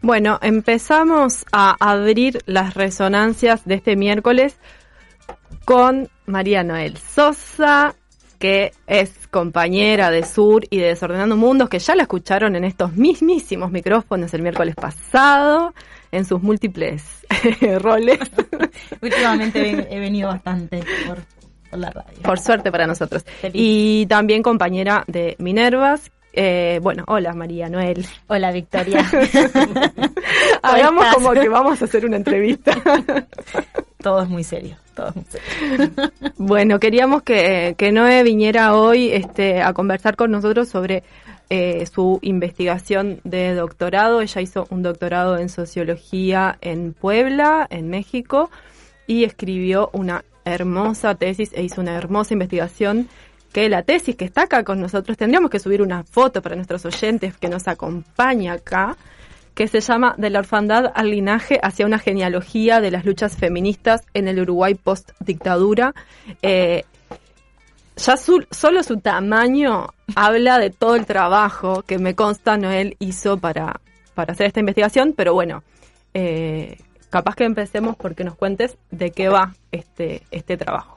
Bueno, 0.00 0.38
empezamos 0.40 1.44
a 1.50 1.74
abrir 1.80 2.40
las 2.46 2.74
resonancias 2.74 3.64
de 3.64 3.74
este 3.74 3.96
miércoles 3.96 4.54
con 5.64 6.08
María 6.26 6.62
Noel 6.62 6.96
Sosa, 6.96 7.96
que 8.38 8.72
es 8.86 9.25
compañera 9.36 10.10
de 10.10 10.24
Sur 10.24 10.64
y 10.70 10.78
de 10.78 10.86
Desordenando 10.86 11.36
Mundos, 11.36 11.68
que 11.68 11.78
ya 11.78 11.94
la 11.94 12.04
escucharon 12.04 12.56
en 12.56 12.64
estos 12.64 12.94
mismísimos 12.94 13.70
micrófonos 13.70 14.32
el 14.32 14.40
miércoles 14.40 14.74
pasado, 14.74 15.74
en 16.10 16.24
sus 16.24 16.40
múltiples 16.40 17.04
roles, 17.82 18.18
Últimamente 19.02 19.94
he, 19.94 20.00
venido 20.00 20.28
bastante 20.28 20.82
por, 21.06 21.18
por 21.68 21.78
la 21.78 21.90
radio. 21.90 22.18
por 22.22 22.38
suerte 22.38 22.72
para 22.72 22.86
nosotros. 22.86 23.24
Feliz. 23.24 23.60
Y 23.62 24.06
también 24.06 24.42
compañera 24.42 25.04
de 25.06 25.36
Minervas. 25.38 26.10
Eh, 26.32 26.80
bueno, 26.82 27.04
hola 27.06 27.34
María 27.34 27.68
Noel. 27.68 28.06
Hola 28.28 28.52
Victoria. 28.52 29.04
Hagamos 30.62 31.14
como 31.14 31.32
que 31.32 31.50
vamos 31.50 31.82
a 31.82 31.84
hacer 31.84 32.06
una 32.06 32.16
entrevista. 32.16 32.72
todo 34.02 34.22
es 34.22 34.30
muy 34.30 34.44
serio, 34.44 34.78
Bueno, 36.38 36.78
queríamos 36.78 37.22
que, 37.22 37.74
que 37.76 37.92
Noé 37.92 38.22
viniera 38.22 38.76
hoy 38.76 39.10
este, 39.10 39.62
a 39.62 39.72
conversar 39.72 40.16
con 40.16 40.30
nosotros 40.30 40.68
sobre 40.68 41.02
eh, 41.48 41.86
su 41.86 42.18
investigación 42.22 43.20
de 43.24 43.54
doctorado. 43.54 44.20
Ella 44.20 44.40
hizo 44.40 44.66
un 44.70 44.82
doctorado 44.82 45.38
en 45.38 45.48
sociología 45.48 46.58
en 46.60 46.92
Puebla, 46.92 47.66
en 47.70 47.88
México, 47.88 48.50
y 49.06 49.24
escribió 49.24 49.90
una 49.92 50.24
hermosa 50.44 51.14
tesis 51.14 51.50
e 51.52 51.62
hizo 51.62 51.80
una 51.80 51.94
hermosa 51.96 52.34
investigación 52.34 53.08
que 53.52 53.68
la 53.68 53.82
tesis 53.82 54.16
que 54.16 54.24
está 54.24 54.42
acá 54.42 54.64
con 54.64 54.80
nosotros, 54.80 55.16
tendríamos 55.16 55.50
que 55.50 55.58
subir 55.58 55.80
una 55.80 56.02
foto 56.04 56.42
para 56.42 56.56
nuestros 56.56 56.84
oyentes 56.84 57.36
que 57.38 57.48
nos 57.48 57.66
acompaña 57.68 58.52
acá, 58.52 58.96
que 59.56 59.66
se 59.68 59.80
llama 59.80 60.14
De 60.18 60.28
la 60.28 60.40
orfandad 60.40 60.92
al 60.94 61.10
linaje 61.10 61.58
hacia 61.62 61.86
una 61.86 61.98
genealogía 61.98 62.80
de 62.82 62.90
las 62.90 63.06
luchas 63.06 63.36
feministas 63.36 64.02
en 64.12 64.28
el 64.28 64.38
Uruguay 64.38 64.74
post-dictadura. 64.74 65.94
Eh, 66.42 66.84
ya 67.96 68.16
solo 68.18 68.82
su 68.82 69.00
tamaño 69.00 69.88
habla 70.14 70.58
de 70.58 70.68
todo 70.68 70.94
el 70.94 71.06
trabajo 71.06 71.82
que 71.82 71.98
me 71.98 72.14
consta 72.14 72.58
Noel 72.58 72.96
hizo 72.98 73.38
para, 73.38 73.80
para 74.14 74.34
hacer 74.34 74.46
esta 74.46 74.60
investigación, 74.60 75.14
pero 75.16 75.32
bueno, 75.32 75.62
eh, 76.12 76.76
capaz 77.08 77.34
que 77.34 77.44
empecemos 77.44 77.96
porque 77.96 78.24
nos 78.24 78.34
cuentes 78.34 78.76
de 78.90 79.10
qué 79.10 79.30
va 79.30 79.54
este, 79.72 80.22
este 80.30 80.58
trabajo. 80.58 80.95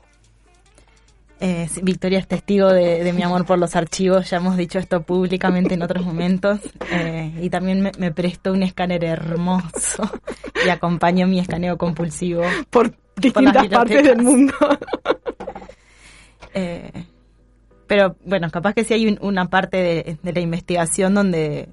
Eh, 1.42 1.70
Victoria 1.84 2.20
es 2.20 2.28
testigo 2.28 2.68
de, 2.68 3.04
de 3.04 3.14
mi 3.14 3.24
amor 3.24 3.46
por 3.46 3.58
los 3.58 3.76
archivos, 3.78 4.30
ya 4.30 4.38
hemos 4.38 4.58
dicho 4.58 4.78
esto 4.78 5.02
públicamente 5.04 5.74
en 5.76 5.82
otros 5.82 6.06
momentos. 6.06 6.60
Eh, 6.92 7.32
y 7.42 7.50
también 7.50 7.80
me, 7.82 7.92
me 7.98 8.12
prestó 8.12 8.52
un 8.52 8.62
escáner 8.64 9.04
hermoso 9.06 10.04
y 10.66 10.70
acompañó 10.70 11.28
mi 11.28 11.40
escaneo 11.40 11.78
compulsivo. 11.78 12.42
Por 12.70 12.94
distintas 13.16 13.68
partes 13.70 14.04
del 14.04 14.22
mundo. 14.22 14.54
Eh, 16.54 17.06
pero 17.86 18.16
bueno, 18.26 18.50
capaz 18.50 18.74
que 18.74 18.84
sí 18.84 18.94
hay 18.96 19.08
un- 19.08 19.20
una 19.22 19.46
parte 19.50 19.78
de, 19.78 20.18
de 20.24 20.34
la 20.34 20.40
investigación 20.40 21.14
donde 21.14 21.70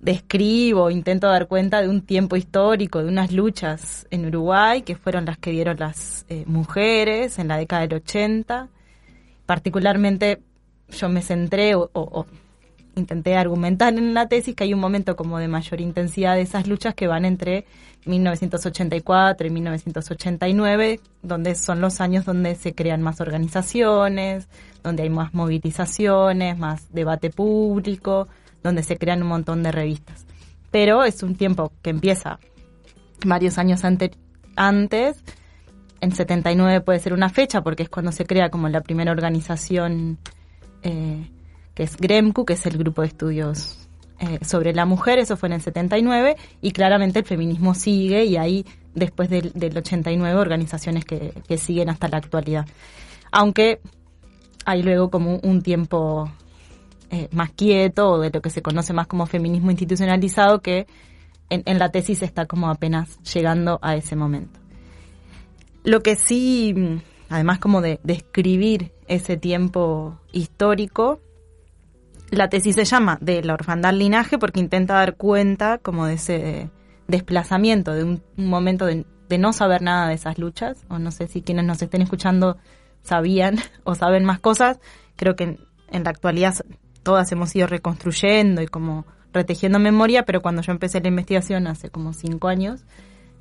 describo, 0.00 0.90
intento 0.90 1.26
dar 1.28 1.48
cuenta 1.48 1.80
de 1.80 1.88
un 1.88 2.02
tiempo 2.02 2.36
histórico, 2.36 3.02
de 3.02 3.08
unas 3.08 3.32
luchas 3.32 4.06
en 4.10 4.26
Uruguay 4.26 4.82
que 4.82 4.96
fueron 4.96 5.24
las 5.24 5.38
que 5.38 5.50
dieron 5.50 5.78
las 5.78 6.26
eh, 6.28 6.44
mujeres 6.46 7.38
en 7.38 7.48
la 7.48 7.56
década 7.56 7.82
del 7.86 7.94
80. 7.94 8.68
Particularmente 9.46 10.42
yo 10.90 11.08
me 11.08 11.22
centré 11.22 11.74
o, 11.74 12.26
intenté 12.96 13.36
argumentar 13.36 13.92
en 13.94 14.14
la 14.14 14.26
tesis 14.28 14.54
que 14.54 14.64
hay 14.64 14.72
un 14.74 14.80
momento 14.80 15.16
como 15.16 15.38
de 15.38 15.48
mayor 15.48 15.80
intensidad 15.80 16.34
de 16.34 16.40
esas 16.42 16.66
luchas 16.66 16.94
que 16.94 17.06
van 17.06 17.24
entre 17.24 17.66
1984 18.06 19.46
y 19.46 19.50
1989, 19.50 21.00
donde 21.22 21.54
son 21.54 21.80
los 21.80 22.00
años 22.00 22.24
donde 22.24 22.54
se 22.54 22.74
crean 22.74 23.02
más 23.02 23.20
organizaciones, 23.20 24.48
donde 24.82 25.02
hay 25.02 25.10
más 25.10 25.34
movilizaciones, 25.34 26.58
más 26.58 26.92
debate 26.92 27.30
público, 27.30 28.28
donde 28.62 28.82
se 28.82 28.96
crean 28.96 29.22
un 29.22 29.28
montón 29.28 29.62
de 29.62 29.72
revistas. 29.72 30.24
Pero 30.70 31.04
es 31.04 31.22
un 31.22 31.34
tiempo 31.36 31.72
que 31.82 31.90
empieza 31.90 32.38
varios 33.24 33.58
años 33.58 33.84
ante- 33.84 34.12
antes. 34.56 35.22
En 36.00 36.12
79 36.12 36.80
puede 36.82 36.98
ser 36.98 37.12
una 37.12 37.28
fecha 37.28 37.62
porque 37.62 37.84
es 37.84 37.88
cuando 37.88 38.12
se 38.12 38.26
crea 38.26 38.50
como 38.50 38.68
la 38.68 38.80
primera 38.80 39.12
organización 39.12 40.18
eh, 40.82 41.30
que 41.74 41.82
es 41.82 41.96
GREMCU, 41.96 42.44
que 42.44 42.54
es 42.54 42.66
el 42.66 42.78
grupo 42.78 43.02
de 43.02 43.08
estudios 43.08 43.88
eh, 44.18 44.38
sobre 44.42 44.72
la 44.72 44.86
mujer, 44.86 45.18
eso 45.18 45.36
fue 45.36 45.48
en 45.48 45.54
el 45.54 45.60
79, 45.60 46.36
y 46.62 46.70
claramente 46.70 47.18
el 47.18 47.26
feminismo 47.26 47.74
sigue 47.74 48.24
y 48.24 48.38
hay 48.38 48.64
después 48.94 49.28
del, 49.28 49.52
del 49.52 49.76
89 49.76 50.40
organizaciones 50.40 51.04
que, 51.04 51.32
siguen 51.58 51.90
hasta 51.90 52.08
la 52.08 52.16
actualidad. 52.16 52.66
Aunque 53.30 53.80
hay 54.64 54.82
luego 54.82 55.10
como 55.10 55.38
un, 55.42 55.60
tiempo 55.60 56.30
eh, 57.10 57.28
más 57.32 57.50
quieto 57.50 58.12
o 58.12 58.20
de 58.20 58.30
lo 58.30 58.40
que 58.40 58.48
se 58.48 58.62
conoce 58.62 58.94
más 58.94 59.06
como 59.06 59.26
feminismo 59.26 59.70
institucionalizado 59.70 60.60
que 60.60 60.86
en 61.48 61.78
la 61.78 61.90
tesis 61.90 62.22
está 62.22 62.46
como 62.46 62.68
apenas 62.70 63.22
llegando 63.22 63.78
a 63.80 63.94
ese 63.94 64.16
momento. 64.16 64.58
Lo 65.86 66.02
que 66.02 66.16
sí, 66.16 66.74
además 67.28 67.60
como 67.60 67.80
de 67.80 68.00
describir 68.02 68.90
ese 69.06 69.36
tiempo 69.36 70.18
histórico, 70.32 71.20
la 72.30 72.48
tesis 72.48 72.74
se 72.74 72.84
llama 72.84 73.18
de 73.20 73.44
la 73.44 73.54
orfandad 73.54 73.94
linaje 73.94 74.36
porque 74.36 74.58
intenta 74.58 74.94
dar 74.94 75.14
cuenta 75.14 75.78
como 75.78 76.06
de 76.06 76.14
ese 76.14 76.70
desplazamiento, 77.06 77.92
de 77.92 78.02
un, 78.02 78.20
un 78.36 78.48
momento 78.48 78.84
de, 78.84 79.06
de 79.28 79.38
no 79.38 79.52
saber 79.52 79.80
nada 79.80 80.08
de 80.08 80.14
esas 80.14 80.38
luchas, 80.38 80.84
o 80.88 80.98
no 80.98 81.12
sé 81.12 81.28
si 81.28 81.40
quienes 81.40 81.64
nos 81.64 81.80
estén 81.80 82.02
escuchando 82.02 82.56
sabían 83.04 83.58
o 83.84 83.94
saben 83.94 84.24
más 84.24 84.40
cosas. 84.40 84.80
Creo 85.14 85.36
que 85.36 85.44
en, 85.44 85.60
en 85.92 86.02
la 86.02 86.10
actualidad 86.10 86.56
todas 87.04 87.30
hemos 87.30 87.54
ido 87.54 87.68
reconstruyendo 87.68 88.60
y 88.60 88.66
como 88.66 89.06
retejiendo 89.32 89.78
memoria, 89.78 90.24
pero 90.24 90.42
cuando 90.42 90.62
yo 90.62 90.72
empecé 90.72 91.00
la 91.00 91.06
investigación 91.06 91.68
hace 91.68 91.90
como 91.90 92.12
cinco 92.12 92.48
años, 92.48 92.84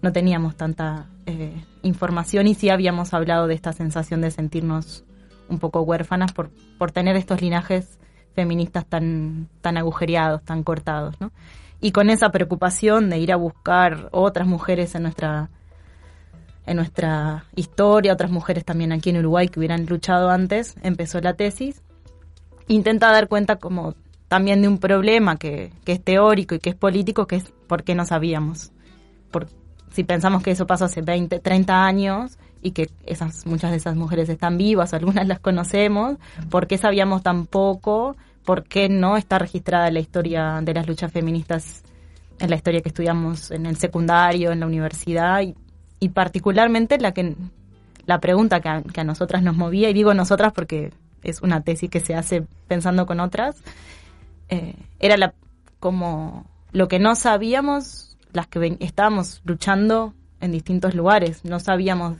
no 0.06 0.14
teníamos 0.14 0.56
tanta 0.56 1.08
eh, 1.26 1.64
información 1.82 2.46
y 2.46 2.54
sí 2.54 2.70
habíamos 2.70 3.16
hablado 3.16 3.48
de 3.48 3.56
esta 3.56 3.74
sensación 3.74 4.22
de 4.22 4.30
sentirnos 4.30 5.04
un 5.50 5.58
poco 5.58 5.82
huérfanas 5.82 6.32
por, 6.32 6.52
por 6.78 6.92
tener 6.92 7.16
estos 7.16 7.42
linajes 7.42 7.98
feministas 8.36 8.86
tan, 8.86 9.50
tan 9.62 9.78
agujereados, 9.78 10.44
tan 10.44 10.62
cortados, 10.62 11.20
¿no? 11.20 11.32
Y 11.82 11.92
con 11.92 12.12
esa 12.12 12.30
preocupación 12.30 13.10
de 13.10 13.18
ir 13.18 13.34
a 13.34 13.36
buscar 13.36 14.10
otras 14.12 14.48
mujeres 14.48 14.94
en 14.94 15.02
nuestra 15.04 15.50
en 16.68 16.78
nuestra 16.78 17.46
historia, 17.56 18.14
otras 18.14 18.30
mujeres 18.30 18.64
también 18.64 18.92
aquí 18.92 19.10
en 19.10 19.18
Uruguay 19.18 19.48
que 19.48 19.60
hubieran 19.60 19.88
luchado 19.88 20.30
antes, 20.30 20.76
empezó 20.84 21.20
la 21.20 21.34
tesis. 21.34 21.82
Intenta 22.68 23.12
dar 23.12 23.28
cuenta 23.28 23.56
como 23.56 23.96
también 24.28 24.62
de 24.62 24.68
un 24.68 24.78
problema 24.78 25.38
que, 25.38 25.72
que 25.84 25.94
es 25.94 26.04
teórico 26.04 26.54
y 26.54 26.60
que 26.60 26.70
es 26.70 26.76
político, 26.76 27.26
que 27.26 27.38
es 27.38 27.52
por 27.68 27.84
qué 27.84 27.96
no 27.96 28.06
sabíamos. 28.06 28.72
Por, 29.32 29.48
si 29.96 30.04
pensamos 30.04 30.44
que 30.44 30.52
eso 30.52 30.68
pasó 30.68 30.86
hace 30.86 31.02
20, 31.02 31.40
30 31.40 31.86
años 31.86 32.38
y 32.62 32.72
que 32.72 32.90
esas 33.06 33.46
muchas 33.46 33.72
de 33.72 33.78
esas 33.78 33.96
mujeres 33.96 34.28
están 34.28 34.58
vivas, 34.58 34.94
algunas 34.94 35.26
las 35.26 35.40
conocemos, 35.40 36.18
¿por 36.50 36.68
qué 36.68 36.78
sabíamos 36.78 37.24
tan 37.24 37.46
poco? 37.46 38.18
¿Por 38.44 38.66
qué 38.66 38.90
no 38.90 39.16
está 39.16 39.40
registrada 39.40 39.90
la 39.90 40.02
historia 40.02 40.60
de 40.62 40.74
las 40.74 40.86
luchas 40.86 41.12
feministas 41.12 41.84
en 42.40 42.50
la 42.50 42.58
historia 42.58 42.82
que 42.82 42.90
estudiamos 42.90 43.52
en 43.52 43.66
el 43.66 43.78
secundario, 43.78 44.52
en 44.52 44.60
la 44.60 44.68
universidad 44.68 45.42
y, 45.42 45.56
particularmente 46.10 47.00
la 47.00 47.14
que 47.14 47.36
la 48.06 48.20
pregunta 48.20 48.60
que 48.60 48.70
a, 48.70 48.84
que 48.84 49.02
a 49.02 49.04
nosotras 49.04 49.42
nos 49.42 49.56
movía 49.56 49.90
y 49.90 49.94
digo 49.94 50.14
nosotras 50.14 50.54
porque 50.54 50.92
es 51.24 51.42
una 51.42 51.62
tesis 51.62 51.90
que 51.90 52.00
se 52.00 52.14
hace 52.14 52.46
pensando 52.68 53.08
con 53.08 53.20
otras 53.20 53.56
eh, 54.50 54.76
era 55.00 55.18
la 55.18 55.34
como 55.80 56.46
lo 56.72 56.88
que 56.88 57.00
no 57.00 57.16
sabíamos 57.16 58.15
las 58.36 58.48
que 58.48 58.60
ven, 58.60 58.78
estábamos 58.80 59.42
luchando 59.46 60.14
en 60.42 60.52
distintos 60.52 60.94
lugares 60.94 61.44
no 61.46 61.60
sabíamos 61.60 62.18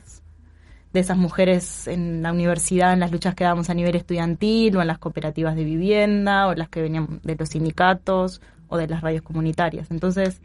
de 0.92 1.00
esas 1.00 1.16
mujeres 1.16 1.86
en 1.86 2.22
la 2.22 2.32
universidad 2.32 2.92
en 2.92 3.00
las 3.00 3.12
luchas 3.12 3.34
que 3.34 3.44
dábamos 3.44 3.68
a 3.68 3.74
nivel 3.74 3.94
estudiantil 3.94 4.76
o 4.76 4.80
en 4.80 4.86
las 4.86 4.98
cooperativas 4.98 5.54
de 5.54 5.64
vivienda 5.64 6.46
o 6.46 6.54
las 6.54 6.68
que 6.68 6.82
venían 6.82 7.20
de 7.22 7.36
los 7.36 7.50
sindicatos 7.50 8.40
o 8.68 8.78
de 8.78 8.88
las 8.88 9.02
radios 9.02 9.22
comunitarias 9.22 9.90
entonces 9.90 10.40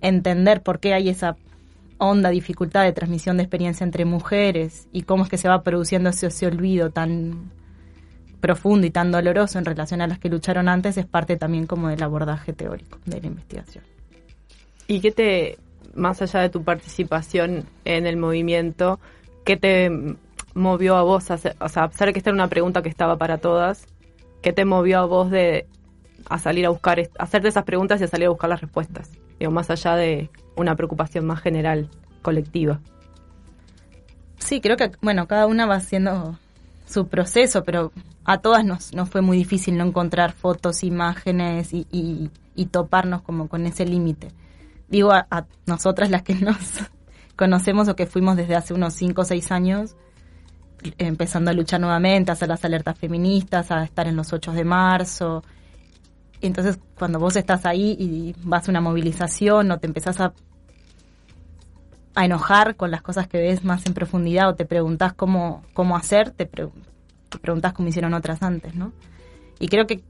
entender 0.00 0.62
por 0.62 0.78
qué 0.78 0.94
hay 0.94 1.08
esa 1.08 1.36
honda 1.98 2.30
dificultad 2.30 2.84
de 2.84 2.92
transmisión 2.92 3.36
de 3.36 3.42
experiencia 3.42 3.84
entre 3.84 4.04
mujeres 4.04 4.88
y 4.92 5.02
cómo 5.02 5.24
es 5.24 5.30
que 5.30 5.38
se 5.38 5.48
va 5.48 5.62
produciendo 5.62 6.10
ese, 6.10 6.28
ese 6.28 6.46
olvido 6.46 6.90
tan 6.90 7.50
profundo 8.40 8.86
y 8.86 8.90
tan 8.90 9.12
doloroso 9.12 9.58
en 9.58 9.64
relación 9.64 10.00
a 10.00 10.06
las 10.06 10.18
que 10.18 10.28
lucharon 10.28 10.68
antes 10.68 10.98
es 10.98 11.06
parte 11.06 11.36
también 11.36 11.66
como 11.66 11.88
del 11.88 12.02
abordaje 12.02 12.52
teórico 12.52 12.98
de 13.06 13.20
la 13.20 13.28
investigación. 13.28 13.91
¿Y 14.86 15.00
qué 15.00 15.12
te, 15.12 15.58
más 15.94 16.22
allá 16.22 16.40
de 16.40 16.48
tu 16.48 16.62
participación 16.64 17.64
en 17.84 18.06
el 18.06 18.16
movimiento, 18.16 18.98
qué 19.44 19.56
te 19.56 19.90
movió 20.54 20.96
a 20.96 21.02
vos, 21.02 21.30
a 21.30 21.34
hacer, 21.34 21.56
o 21.60 21.68
sea, 21.68 21.84
a 21.84 21.88
pesar 21.88 22.08
de 22.08 22.12
que 22.12 22.18
esta 22.18 22.30
era 22.30 22.34
una 22.34 22.48
pregunta 22.48 22.82
que 22.82 22.88
estaba 22.88 23.16
para 23.16 23.38
todas, 23.38 23.86
qué 24.42 24.52
te 24.52 24.64
movió 24.64 24.98
a 24.98 25.04
vos 25.06 25.30
de 25.30 25.66
a 26.28 26.38
salir 26.38 26.66
a 26.66 26.70
buscar, 26.70 27.00
a 27.00 27.22
hacerte 27.22 27.48
esas 27.48 27.64
preguntas 27.64 28.00
y 28.00 28.04
a 28.04 28.08
salir 28.08 28.26
a 28.26 28.30
buscar 28.30 28.50
las 28.50 28.60
respuestas? 28.60 29.10
Digo, 29.38 29.50
más 29.50 29.70
allá 29.70 29.96
de 29.96 30.30
una 30.56 30.76
preocupación 30.76 31.26
más 31.26 31.40
general, 31.40 31.88
colectiva. 32.22 32.80
Sí, 34.38 34.60
creo 34.60 34.76
que, 34.76 34.92
bueno, 35.00 35.26
cada 35.26 35.46
una 35.46 35.66
va 35.66 35.76
haciendo 35.76 36.38
su 36.86 37.08
proceso, 37.08 37.64
pero 37.64 37.92
a 38.24 38.38
todas 38.38 38.64
nos, 38.64 38.92
nos 38.94 39.08
fue 39.08 39.20
muy 39.20 39.36
difícil 39.36 39.76
no 39.76 39.84
encontrar 39.84 40.32
fotos, 40.32 40.84
imágenes 40.84 41.72
y, 41.72 41.86
y, 41.90 42.30
y 42.54 42.66
toparnos 42.66 43.22
como 43.22 43.48
con 43.48 43.66
ese 43.66 43.84
límite. 43.84 44.28
Digo 44.92 45.10
a, 45.12 45.46
nosotras 45.66 46.10
las 46.10 46.22
que 46.22 46.34
nos 46.34 46.56
conocemos 47.36 47.88
o 47.88 47.96
que 47.96 48.06
fuimos 48.06 48.36
desde 48.36 48.54
hace 48.54 48.74
unos 48.74 48.94
5 48.94 49.22
o 49.22 49.24
6 49.24 49.50
años, 49.50 49.96
empezando 50.98 51.50
a 51.50 51.54
luchar 51.54 51.80
nuevamente, 51.80 52.30
a 52.30 52.34
hacer 52.34 52.48
las 52.48 52.64
alertas 52.64 52.96
feministas, 52.96 53.72
a 53.72 53.82
estar 53.82 54.06
en 54.06 54.14
los 54.14 54.32
8 54.32 54.52
de 54.52 54.64
marzo. 54.64 55.42
Entonces, 56.40 56.78
cuando 56.96 57.18
vos 57.18 57.34
estás 57.34 57.66
ahí 57.66 57.96
y 57.98 58.34
vas 58.44 58.68
a 58.68 58.70
una 58.70 58.80
movilización 58.80 59.70
o 59.70 59.78
te 59.78 59.88
empezás 59.88 60.20
a 60.20 60.32
a 62.14 62.24
enojar 62.24 62.76
con 62.76 62.90
las 62.90 63.02
cosas 63.02 63.26
que 63.26 63.38
ves 63.38 63.64
más 63.64 63.86
en 63.86 63.94
profundidad 63.94 64.48
o 64.48 64.54
te 64.54 64.66
preguntas 64.66 65.14
cómo, 65.14 65.64
cómo 65.72 65.96
hacer, 65.96 66.30
te, 66.30 66.46
pre 66.46 66.68
te 67.28 67.38
preguntas 67.38 67.72
cómo 67.72 67.88
hicieron 67.88 68.12
otras 68.12 68.42
antes, 68.42 68.74
¿no? 68.74 68.92
Y 69.58 69.68
creo 69.68 69.86
que 69.86 70.02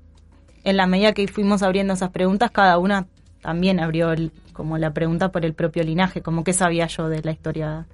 en 0.64 0.76
la 0.76 0.86
medida 0.86 1.12
que 1.12 1.28
fuimos 1.28 1.62
abriendo 1.62 1.94
esas 1.94 2.10
preguntas, 2.10 2.50
cada 2.50 2.78
una 2.78 3.06
también 3.40 3.80
abrió 3.80 4.12
el, 4.12 4.32
como 4.52 4.78
la 4.78 4.92
pregunta 4.92 5.32
por 5.32 5.44
el 5.44 5.54
propio 5.54 5.82
linaje, 5.82 6.22
como 6.22 6.44
qué 6.44 6.52
sabía 6.52 6.86
yo 6.86 7.08
de 7.08 7.22
la 7.22 7.32
historia 7.32 7.86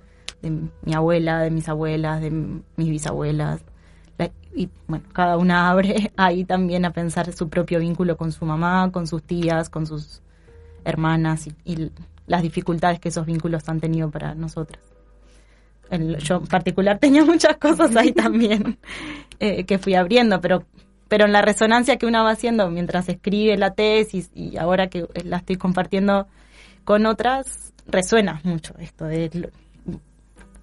de 0.42 0.50
mi 0.50 0.94
abuela, 0.94 1.40
de 1.40 1.50
mis 1.50 1.68
abuelas, 1.68 2.20
de 2.20 2.30
mis 2.30 2.90
bisabuelas. 2.90 3.62
La, 4.18 4.30
y 4.54 4.68
bueno, 4.86 5.04
cada 5.12 5.36
una 5.36 5.70
abre 5.70 6.12
ahí 6.16 6.44
también 6.44 6.84
a 6.84 6.92
pensar 6.92 7.32
su 7.32 7.48
propio 7.48 7.80
vínculo 7.80 8.16
con 8.16 8.32
su 8.32 8.44
mamá, 8.44 8.90
con 8.92 9.06
sus 9.06 9.22
tías, 9.22 9.70
con 9.70 9.86
sus 9.86 10.22
hermanas 10.84 11.46
y, 11.46 11.54
y 11.64 11.92
las 12.26 12.42
dificultades 12.42 13.00
que 13.00 13.08
esos 13.08 13.26
vínculos 13.26 13.68
han 13.68 13.80
tenido 13.80 14.10
para 14.10 14.34
nosotras. 14.34 14.82
Yo 15.90 16.36
en 16.36 16.46
particular 16.46 16.98
tenía 17.00 17.24
muchas 17.24 17.56
cosas 17.56 17.96
ahí 17.96 18.12
también 18.12 18.78
eh, 19.40 19.64
que 19.64 19.78
fui 19.78 19.94
abriendo, 19.94 20.40
pero, 20.40 20.64
pero 21.08 21.24
en 21.24 21.32
la 21.32 21.42
resonancia 21.42 21.96
que 21.96 22.06
uno 22.06 22.22
va 22.22 22.30
haciendo 22.30 22.70
mientras 22.70 23.08
escribe 23.08 23.56
la 23.56 23.74
tesis 23.74 24.30
y 24.34 24.56
ahora 24.56 24.88
que 24.88 25.06
la 25.24 25.38
estoy 25.38 25.56
compartiendo 25.56 26.26
con 26.88 27.04
otras, 27.04 27.74
resuena 27.86 28.40
mucho 28.44 28.72
esto 28.78 29.04
de 29.04 29.50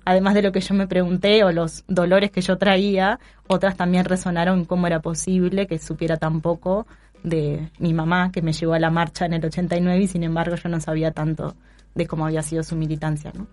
además 0.06 0.34
de 0.34 0.42
lo 0.42 0.52
que 0.52 0.60
yo 0.60 0.74
me 0.74 0.88
pregunté 0.88 1.44
o 1.44 1.52
los 1.52 1.84
dolores 1.88 2.32
que 2.32 2.42
yo 2.42 2.58
traía, 2.58 3.20
otras 3.46 3.78
también 3.78 4.06
resonaron 4.06 4.66
cómo 4.66 4.88
era 4.88 5.02
posible 5.02 5.68
que 5.68 5.78
supiera 5.78 6.18
tan 6.18 6.42
poco 6.42 6.88
de 7.22 7.70
mi 7.78 7.94
mamá 7.94 8.32
que 8.32 8.42
me 8.42 8.54
llevó 8.54 8.74
a 8.74 8.80
la 8.80 8.90
marcha 8.90 9.28
en 9.28 9.34
el 9.34 9.46
89 9.46 10.02
y 10.02 10.08
sin 10.08 10.24
embargo 10.24 10.56
yo 10.56 10.68
no 10.68 10.80
sabía 10.80 11.12
tanto 11.12 11.54
de 11.94 12.08
cómo 12.08 12.26
había 12.26 12.42
sido 12.42 12.64
su 12.64 12.76
militancia, 12.76 13.32
¿no? 13.36 13.46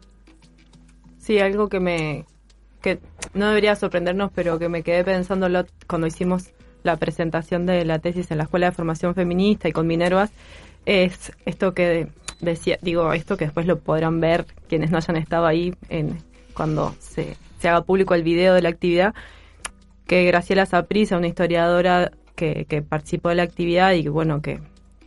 Sí, 1.19 1.41
algo 1.41 1.69
que 1.69 1.79
me 1.79 2.25
que 2.81 3.01
no 3.35 3.49
debería 3.49 3.77
sorprendernos, 3.77 4.31
pero 4.35 4.59
que 4.59 4.71
me 4.71 4.83
quedé 4.83 5.05
pensando 5.05 5.47
cuando 5.87 6.07
hicimos 6.07 6.53
la 6.85 6.97
presentación 6.97 7.67
de 7.67 7.85
la 7.85 7.99
tesis 7.99 8.31
en 8.31 8.39
la 8.39 8.45
Escuela 8.45 8.71
de 8.71 8.73
Formación 8.73 9.15
Feminista 9.15 9.69
y 9.69 9.73
con 9.73 9.87
Minervas, 9.87 10.33
es 10.87 11.33
esto 11.45 11.75
que 11.75 12.09
decía, 12.43 12.79
digo, 12.83 13.13
esto 13.13 13.37
que 13.37 13.47
después 13.47 13.67
lo 13.67 13.79
podrán 13.79 14.21
ver 14.21 14.47
quienes 14.69 14.91
no 14.91 14.99
hayan 14.99 15.17
estado 15.17 15.47
ahí 15.47 15.75
en, 15.89 16.19
cuando 16.55 16.95
se, 16.99 17.37
se 17.59 17.69
haga 17.69 17.83
público 17.83 18.15
el 18.15 18.23
video 18.23 18.55
de 18.55 18.63
la 18.63 18.69
actividad, 18.69 19.15
que 20.07 20.25
Graciela 20.25 20.67
Saprissa, 20.67 21.17
una 21.17 21.29
historiadora 21.29 22.11
que, 22.35 22.67
que 22.69 22.83
participó 22.83 23.31
de 23.31 23.37
la 23.37 23.45
actividad 23.45 23.93
y 23.93 24.09
bueno, 24.09 24.43
que 24.43 24.61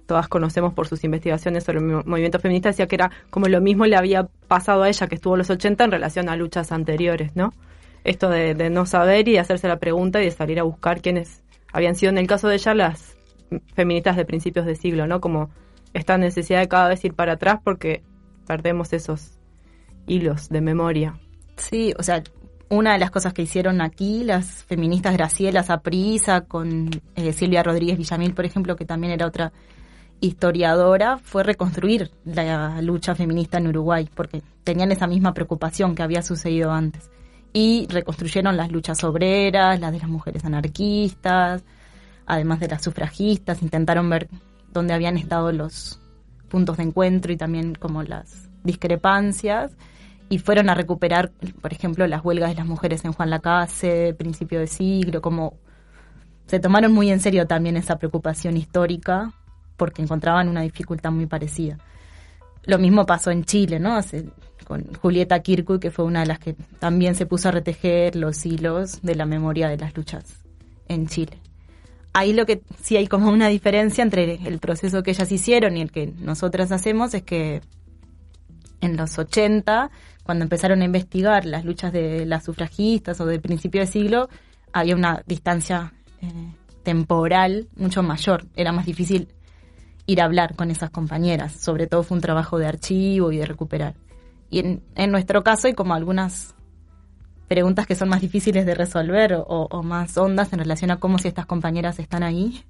todas 0.06 0.28
conocemos 0.28 0.74
por 0.74 0.88
sus 0.88 1.04
investigaciones 1.04 1.64
sobre 1.64 1.80
el 1.80 1.86
movimiento 2.06 2.40
feminista, 2.40 2.70
decía 2.70 2.88
que 2.88 2.96
era 2.96 3.12
como 3.30 3.48
lo 3.48 3.60
mismo 3.60 3.86
le 3.86 3.98
había 3.98 4.28
pasado 4.48 4.84
a 4.84 4.90
ella 4.90 5.08
que 5.08 5.16
estuvo 5.16 5.36
en 5.36 5.40
los 5.40 5.50
80 5.50 5.84
en 5.84 5.92
relación 5.92 6.30
a 6.30 6.36
luchas 6.36 6.72
anteriores, 6.72 7.36
¿no? 7.36 7.54
Esto 8.04 8.30
de, 8.30 8.54
de 8.54 8.70
no 8.70 8.86
saber 8.86 9.28
y 9.28 9.34
de 9.34 9.40
hacerse 9.40 9.68
la 9.68 9.78
pregunta 9.78 10.22
y 10.22 10.26
de 10.26 10.32
salir 10.32 10.60
a 10.60 10.64
buscar 10.64 11.02
quiénes 11.02 11.42
habían 11.74 11.96
sido, 11.96 12.12
en 12.12 12.20
el 12.20 12.28
caso 12.28 12.48
de 12.48 12.56
ella, 12.56 12.76
las 12.76 13.16
feministas 13.74 14.16
de 14.16 14.26
principios 14.26 14.66
de 14.66 14.76
siglo, 14.76 15.08
¿no? 15.08 15.20
Como 15.20 15.50
esta 15.96 16.18
necesidad 16.18 16.60
de 16.60 16.68
cada 16.68 16.90
vez 16.90 17.04
ir 17.06 17.14
para 17.14 17.34
atrás 17.34 17.60
porque 17.64 18.04
perdemos 18.46 18.92
esos 18.92 19.40
hilos 20.06 20.50
de 20.50 20.62
memoria. 20.62 21.18
Sí, 21.56 21.94
o 21.98 22.04
sea, 22.04 22.22
una 22.70 22.94
de 22.94 23.00
las 23.00 23.12
cosas 23.12 23.34
que 23.34 23.44
hicieron 23.44 23.80
aquí 23.80 24.24
las 24.26 24.66
feministas 24.66 25.14
Graciela 25.14 25.64
Saprisa 25.64 26.42
con 26.42 26.90
eh, 27.16 27.32
Silvia 27.32 27.64
Rodríguez 27.64 27.98
Villamil, 27.98 28.34
por 28.34 28.44
ejemplo, 28.44 28.76
que 28.76 28.86
también 28.86 29.14
era 29.14 29.26
otra 29.26 29.54
historiadora, 30.20 31.18
fue 31.18 31.44
reconstruir 31.44 32.12
la 32.26 32.82
lucha 32.82 33.16
feminista 33.16 33.58
en 33.58 33.68
Uruguay, 33.68 34.10
porque 34.14 34.42
tenían 34.66 34.92
esa 34.92 35.08
misma 35.08 35.34
preocupación 35.34 35.96
que 35.96 36.04
había 36.04 36.22
sucedido 36.22 36.72
antes. 36.72 37.10
Y 37.54 37.88
reconstruyeron 37.90 38.58
las 38.58 38.70
luchas 38.70 39.02
obreras, 39.06 39.80
las 39.80 39.94
de 39.94 40.00
las 40.00 40.10
mujeres 40.10 40.44
anarquistas, 40.44 41.64
además 42.26 42.60
de 42.60 42.68
las 42.68 42.84
sufragistas, 42.84 43.62
intentaron 43.62 44.10
ver 44.10 44.28
dónde 44.76 44.94
habían 44.94 45.18
estado 45.18 45.52
los 45.52 46.00
puntos 46.50 46.78
de 46.78 46.84
encuentro 46.84 47.34
y 47.34 47.38
también 47.38 47.74
como 47.74 48.04
las 48.04 48.50
discrepancias 48.64 49.72
y 50.30 50.40
fueron 50.40 50.70
a 50.70 50.76
recuperar, 50.76 51.32
por 51.62 51.74
ejemplo, 51.74 52.06
las 52.08 52.24
huelgas 52.24 52.50
de 52.50 52.56
las 52.56 52.66
mujeres 52.66 53.06
en 53.06 53.14
Juan 53.14 53.30
Lacase, 53.30 54.16
principio 54.18 54.60
de 54.60 54.68
siglo, 54.68 55.22
como 55.22 55.58
se 56.48 56.60
tomaron 56.60 56.94
muy 56.94 57.10
en 57.10 57.20
serio 57.20 57.48
también 57.48 57.78
esa 57.78 57.98
preocupación 57.98 58.58
histórica 58.58 59.34
porque 59.78 60.02
encontraban 60.02 60.48
una 60.48 60.62
dificultad 60.62 61.12
muy 61.12 61.26
parecida. 61.26 61.78
Lo 62.64 62.80
mismo 62.80 63.06
pasó 63.06 63.32
en 63.32 63.46
Chile, 63.46 63.80
¿no? 63.80 64.00
Con 64.68 64.94
Julieta 64.96 65.40
Kirkwood, 65.40 65.80
que 65.80 65.92
fue 65.92 66.06
una 66.06 66.22
de 66.22 66.26
las 66.26 66.40
que 66.40 66.54
también 66.80 67.14
se 67.16 67.26
puso 67.26 67.50
a 67.50 67.52
retejer 67.52 68.16
los 68.16 68.46
hilos 68.46 69.02
de 69.04 69.16
la 69.16 69.26
memoria 69.26 69.68
de 69.70 69.78
las 69.78 69.96
luchas 69.96 70.44
en 70.88 71.08
Chile. 71.08 71.45
Ahí 72.18 72.32
lo 72.32 72.46
que 72.46 72.62
sí 72.82 72.96
hay 72.96 73.08
como 73.08 73.30
una 73.30 73.50
diferencia 73.50 74.02
entre 74.02 74.36
el 74.48 74.60
proceso 74.60 75.04
que 75.04 75.12
ellas 75.12 75.30
hicieron 75.34 75.76
y 75.76 75.82
el 75.82 75.92
que 75.92 76.14
nosotras 76.18 76.72
hacemos 76.72 77.14
es 77.14 77.24
que 77.24 77.60
en 78.80 78.96
los 78.96 79.20
80, 79.20 79.92
cuando 80.24 80.44
empezaron 80.44 80.82
a 80.82 80.86
investigar 80.86 81.44
las 81.44 81.66
luchas 81.66 81.92
de 81.92 82.26
las 82.26 82.46
sufragistas 82.46 83.20
o 83.20 83.26
del 83.26 83.42
principio 83.42 83.82
de 83.82 83.88
siglo, 83.88 84.30
había 84.72 84.96
una 84.96 85.24
distancia 85.28 85.92
eh, 86.22 86.54
temporal 86.84 87.68
mucho 87.76 88.02
mayor. 88.02 88.46
Era 88.56 88.72
más 88.72 88.86
difícil 88.86 89.28
ir 90.06 90.22
a 90.22 90.24
hablar 90.24 90.56
con 90.56 90.72
esas 90.72 90.92
compañeras. 90.92 91.52
Sobre 91.52 91.86
todo 91.86 92.04
fue 92.04 92.16
un 92.16 92.22
trabajo 92.22 92.58
de 92.58 92.68
archivo 92.68 93.34
y 93.34 93.40
de 93.40 93.46
recuperar. 93.46 93.96
Y 94.50 94.60
en, 94.60 94.84
en 94.96 95.12
nuestro 95.12 95.44
caso 95.44 95.68
hay 95.68 95.74
como 95.74 95.94
algunas 95.94 96.55
preguntas 97.48 97.86
que 97.88 97.96
son 97.96 98.10
más 98.10 98.22
difíciles 98.22 98.66
de 98.66 98.76
resolver 98.76 99.34
o, 99.34 99.44
o 99.70 99.84
más 99.84 100.18
hondas 100.18 100.52
en 100.54 100.60
relación 100.60 100.92
a 100.92 100.98
cómo 100.98 101.18
si 101.20 101.28
estas 101.28 101.46
compañeras 101.46 102.00
están 102.00 102.24
ahí. 102.24 102.64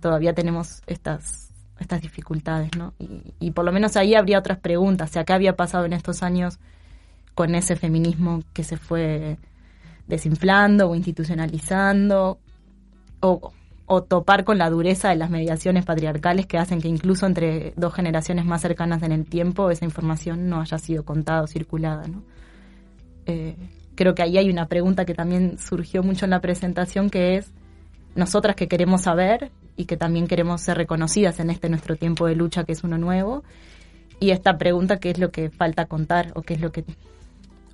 Todavía 0.00 0.34
tenemos 0.34 0.82
estas, 0.86 1.50
estas 1.78 2.00
dificultades, 2.00 2.70
¿no? 2.76 2.94
Y, 3.40 3.50
por 3.50 3.64
lo 3.64 3.72
menos 3.72 3.96
ahí 3.96 4.14
habría 4.14 4.38
otras 4.38 4.58
preguntas. 4.58 5.10
O 5.10 5.12
sea, 5.12 5.24
¿qué 5.24 5.32
había 5.32 5.56
pasado 5.56 5.84
en 5.84 5.92
estos 5.92 6.22
años 6.22 6.58
con 7.34 7.54
ese 7.54 7.76
feminismo 7.76 8.42
que 8.52 8.64
se 8.64 8.76
fue 8.76 9.38
desinflando 10.06 10.88
o 10.88 10.94
institucionalizando? 10.94 12.38
O, 13.20 13.52
o 13.86 14.02
topar 14.02 14.44
con 14.44 14.58
la 14.58 14.68
dureza 14.68 15.10
de 15.10 15.16
las 15.16 15.30
mediaciones 15.30 15.84
patriarcales 15.84 16.46
que 16.46 16.58
hacen 16.58 16.80
que 16.80 16.88
incluso 16.88 17.26
entre 17.26 17.72
dos 17.76 17.94
generaciones 17.94 18.44
más 18.44 18.60
cercanas 18.60 19.02
en 19.02 19.12
el 19.12 19.24
tiempo 19.26 19.70
esa 19.70 19.84
información 19.84 20.48
no 20.48 20.60
haya 20.60 20.78
sido 20.78 21.04
contada 21.04 21.42
o 21.42 21.46
circulada. 21.46 22.06
¿no? 22.08 22.22
Eh, 23.26 23.56
creo 23.96 24.14
que 24.14 24.22
ahí 24.22 24.38
hay 24.38 24.48
una 24.48 24.66
pregunta 24.68 25.04
que 25.04 25.14
también 25.14 25.58
surgió 25.58 26.02
mucho 26.02 26.26
en 26.26 26.30
la 26.30 26.40
presentación 26.40 27.10
que 27.10 27.36
es 27.36 27.50
nosotras 28.14 28.54
que 28.54 28.68
queremos 28.68 29.02
saber 29.02 29.50
y 29.76 29.86
que 29.86 29.96
también 29.96 30.28
queremos 30.28 30.60
ser 30.60 30.76
reconocidas 30.76 31.40
en 31.40 31.50
este 31.50 31.68
nuestro 31.68 31.96
tiempo 31.96 32.26
de 32.26 32.36
lucha 32.36 32.64
que 32.64 32.72
es 32.72 32.84
uno 32.84 32.98
nuevo 32.98 33.42
y 34.20 34.30
esta 34.30 34.56
pregunta 34.56 34.98
qué 34.98 35.10
es 35.10 35.18
lo 35.18 35.30
que 35.30 35.50
falta 35.50 35.86
contar 35.86 36.32
o 36.34 36.42
qué 36.42 36.54
es 36.54 36.60
lo 36.60 36.72
que 36.72 36.84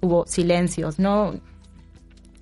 hubo 0.01 0.27
silencios, 0.27 0.99
no 0.99 1.35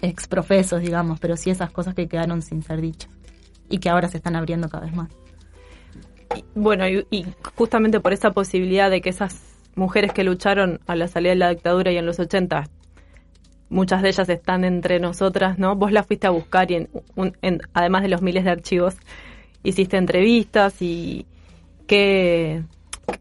exprofesos 0.00 0.80
digamos, 0.80 1.18
pero 1.18 1.36
sí 1.36 1.50
esas 1.50 1.70
cosas 1.70 1.94
que 1.94 2.08
quedaron 2.08 2.42
sin 2.42 2.62
ser 2.62 2.80
dichas 2.80 3.10
y 3.68 3.78
que 3.78 3.88
ahora 3.88 4.08
se 4.08 4.18
están 4.18 4.36
abriendo 4.36 4.68
cada 4.68 4.84
vez 4.84 4.94
más. 4.94 5.10
Bueno, 6.54 6.88
y, 6.88 7.06
y, 7.10 7.26
justamente 7.56 8.00
por 8.00 8.12
esa 8.12 8.30
posibilidad 8.30 8.90
de 8.90 9.00
que 9.00 9.10
esas 9.10 9.42
mujeres 9.74 10.12
que 10.12 10.24
lucharon 10.24 10.80
a 10.86 10.94
la 10.94 11.08
salida 11.08 11.30
de 11.30 11.36
la 11.36 11.50
dictadura 11.50 11.92
y 11.92 11.96
en 11.96 12.06
los 12.06 12.18
80, 12.18 12.68
muchas 13.70 14.02
de 14.02 14.08
ellas 14.08 14.28
están 14.28 14.64
entre 14.64 15.00
nosotras, 15.00 15.58
¿no? 15.58 15.76
Vos 15.76 15.92
las 15.92 16.06
fuiste 16.06 16.26
a 16.26 16.30
buscar 16.30 16.70
y 16.70 16.74
en, 16.74 16.90
un, 17.16 17.36
en, 17.40 17.62
además 17.72 18.02
de 18.02 18.08
los 18.08 18.20
miles 18.20 18.44
de 18.44 18.50
archivos, 18.50 18.96
hiciste 19.62 19.96
entrevistas 19.96 20.82
y 20.82 21.26
qué, 21.86 22.62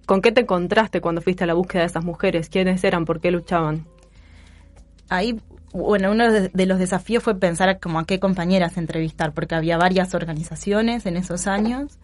¿con 0.06 0.22
qué 0.22 0.32
te 0.32 0.41
encontraste 0.41 1.00
cuando 1.00 1.22
fuiste 1.22 1.45
a 1.45 1.47
la 1.47 1.54
búsqueda 1.54 1.84
de 1.84 1.88
esas 1.88 2.04
mujeres? 2.04 2.50
¿Quiénes 2.50 2.84
eran? 2.84 3.06
¿Por 3.06 3.22
qué 3.22 3.32
luchaban? 3.32 3.86
Ahí 5.08 5.39
bueno, 5.72 6.12
uno 6.12 6.32
de 6.32 6.66
los 6.66 6.80
desafíos 6.80 7.24
fue 7.24 7.36
pensar 7.36 7.80
como 7.80 8.00
a 8.00 8.06
qué 8.06 8.20
compañeras 8.20 8.78
entrevistar, 8.78 9.34
porque 9.34 9.56
había 9.56 9.78
varias 9.78 10.16
organizaciones 10.16 11.06
en 11.06 11.16
esos 11.16 11.45
años. 11.47 12.00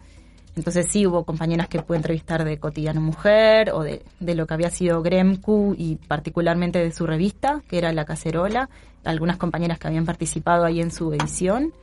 Entonces 0.56 0.86
sí 0.88 1.06
hubo 1.06 1.24
compañeras 1.24 1.68
que 1.68 1.82
pude 1.82 1.98
entrevistar 1.98 2.42
de 2.42 2.58
Cotidiano 2.58 3.02
Mujer 3.02 3.70
o 3.74 3.82
de, 3.82 4.02
de, 4.20 4.34
lo 4.34 4.46
que 4.46 4.54
había 4.54 4.70
sido 4.70 5.02
Gremcu 5.02 5.74
y 5.76 5.96
particularmente 5.96 6.78
de 6.78 6.90
su 6.92 7.06
revista, 7.06 7.62
que 7.68 7.76
era 7.76 7.92
La 7.92 8.06
Cacerola. 8.06 8.70
Algunas 9.04 9.36
compañeras 9.36 9.78
que 9.78 9.86
habían 9.86 10.06
participado 10.06 10.64
ahí 10.64 10.80
en 10.80 10.90
su 10.90 11.12
edición. 11.12 11.74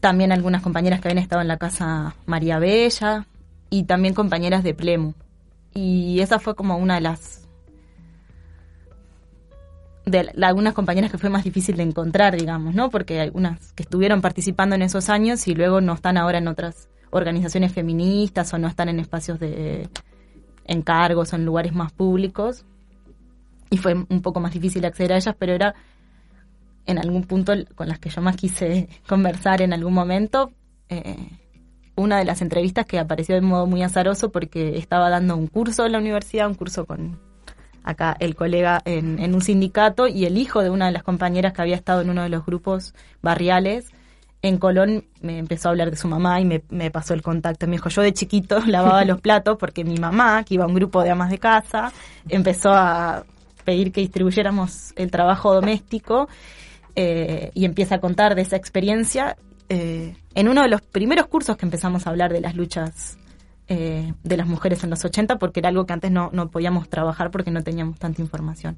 También 0.00 0.32
algunas 0.32 0.62
compañeras 0.62 1.00
que 1.00 1.08
habían 1.08 1.22
estado 1.22 1.42
en 1.42 1.48
la 1.48 1.58
casa 1.58 2.14
María 2.24 2.58
Bella 2.58 3.26
y 3.68 3.84
también 3.84 4.14
compañeras 4.14 4.64
de 4.64 4.72
Plemu. 4.72 5.12
Y 5.74 6.20
esa 6.20 6.38
fue 6.38 6.54
como 6.54 6.78
una 6.78 6.94
de 6.94 7.00
las 7.02 7.42
de 10.06 10.30
algunas 10.42 10.74
compañeras 10.74 11.10
que 11.10 11.18
fue 11.18 11.30
más 11.30 11.44
difícil 11.44 11.76
de 11.76 11.82
encontrar, 11.82 12.36
digamos, 12.36 12.74
¿no? 12.74 12.90
Porque 12.90 13.20
hay 13.20 13.30
unas 13.32 13.72
que 13.72 13.82
estuvieron 13.82 14.20
participando 14.20 14.74
en 14.74 14.82
esos 14.82 15.08
años 15.08 15.48
y 15.48 15.54
luego 15.54 15.80
no 15.80 15.94
están 15.94 16.16
ahora 16.16 16.38
en 16.38 16.48
otras 16.48 16.88
organizaciones 17.14 17.72
feministas 17.72 18.52
o 18.52 18.58
no 18.58 18.66
están 18.66 18.88
en 18.88 18.98
espacios 18.98 19.38
de 19.38 19.88
encargos 20.64 21.32
o 21.32 21.36
en 21.36 21.44
lugares 21.44 21.72
más 21.72 21.92
públicos. 21.92 22.64
Y 23.70 23.78
fue 23.78 23.94
un 23.94 24.20
poco 24.20 24.40
más 24.40 24.52
difícil 24.52 24.84
acceder 24.84 25.12
a 25.12 25.16
ellas, 25.16 25.34
pero 25.38 25.52
era 25.52 25.74
en 26.86 26.98
algún 26.98 27.22
punto 27.22 27.52
con 27.74 27.88
las 27.88 27.98
que 28.00 28.10
yo 28.10 28.20
más 28.20 28.36
quise 28.36 28.88
conversar 29.08 29.62
en 29.62 29.72
algún 29.72 29.94
momento. 29.94 30.52
Eh, 30.88 31.28
una 31.96 32.18
de 32.18 32.24
las 32.24 32.42
entrevistas 32.42 32.84
que 32.84 32.98
apareció 32.98 33.36
de 33.36 33.40
modo 33.40 33.66
muy 33.66 33.82
azaroso 33.82 34.30
porque 34.30 34.76
estaba 34.76 35.08
dando 35.08 35.36
un 35.36 35.46
curso 35.46 35.86
en 35.86 35.92
la 35.92 35.98
universidad, 35.98 36.48
un 36.48 36.54
curso 36.54 36.84
con 36.84 37.20
acá 37.84 38.16
el 38.18 38.34
colega 38.34 38.82
en, 38.84 39.20
en, 39.20 39.34
un 39.34 39.42
sindicato 39.42 40.08
y 40.08 40.24
el 40.24 40.36
hijo 40.36 40.62
de 40.62 40.70
una 40.70 40.86
de 40.86 40.92
las 40.92 41.04
compañeras 41.04 41.52
que 41.52 41.62
había 41.62 41.76
estado 41.76 42.00
en 42.00 42.10
uno 42.10 42.22
de 42.22 42.30
los 42.30 42.44
grupos 42.44 42.94
barriales 43.22 43.92
en 44.44 44.58
Colón 44.58 45.04
me 45.22 45.38
empezó 45.38 45.68
a 45.68 45.70
hablar 45.70 45.90
de 45.90 45.96
su 45.96 46.06
mamá 46.06 46.38
y 46.38 46.44
me, 46.44 46.90
pasó 46.90 47.14
el 47.14 47.22
contacto. 47.22 47.66
Me 47.66 47.72
dijo, 47.72 47.88
yo 47.88 48.02
de 48.02 48.12
chiquito 48.12 48.60
lavaba 48.66 49.02
los 49.06 49.22
platos 49.22 49.56
porque 49.58 49.84
mi 49.84 49.96
mamá, 49.96 50.44
que 50.44 50.54
iba 50.54 50.64
a 50.64 50.66
un 50.66 50.74
grupo 50.74 51.02
de 51.02 51.10
amas 51.10 51.30
de 51.30 51.38
casa, 51.38 51.92
empezó 52.28 52.70
a 52.70 53.24
pedir 53.64 53.90
que 53.90 54.02
distribuyéramos 54.02 54.92
el 54.96 55.10
trabajo 55.10 55.54
doméstico 55.54 56.28
eh, 56.94 57.52
y 57.54 57.64
empieza 57.64 57.94
a 57.94 58.00
contar 58.00 58.34
de 58.34 58.42
esa 58.42 58.56
experiencia 58.56 59.38
eh, 59.70 60.14
en 60.34 60.48
uno 60.48 60.60
de 60.60 60.68
los 60.68 60.82
primeros 60.82 61.26
cursos 61.26 61.56
que 61.56 61.64
empezamos 61.64 62.06
a 62.06 62.10
hablar 62.10 62.30
de 62.30 62.42
las 62.42 62.54
luchas 62.54 63.16
eh, 63.68 64.12
de 64.22 64.36
las 64.36 64.46
mujeres 64.46 64.84
en 64.84 64.90
los 64.90 65.02
80 65.02 65.38
porque 65.38 65.60
era 65.60 65.70
algo 65.70 65.86
que 65.86 65.94
antes 65.94 66.10
no, 66.10 66.28
no 66.34 66.50
podíamos 66.50 66.90
trabajar 66.90 67.30
porque 67.30 67.50
no 67.50 67.62
teníamos 67.62 67.98
tanta 67.98 68.20
información. 68.20 68.76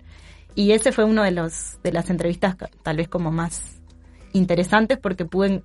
Y 0.55 0.71
ese 0.71 0.93
fue 0.93 1.03
uno 1.03 1.25
de 1.25 1.33
los 1.33 1.79
de 1.83 1.91
las 1.91 2.09
entrevistas 2.09 2.55
tal 2.85 2.99
vez 2.99 3.09
como 3.09 3.33
más 3.33 3.81
interesantes 4.37 4.99
porque 4.99 5.24
pude 5.24 5.62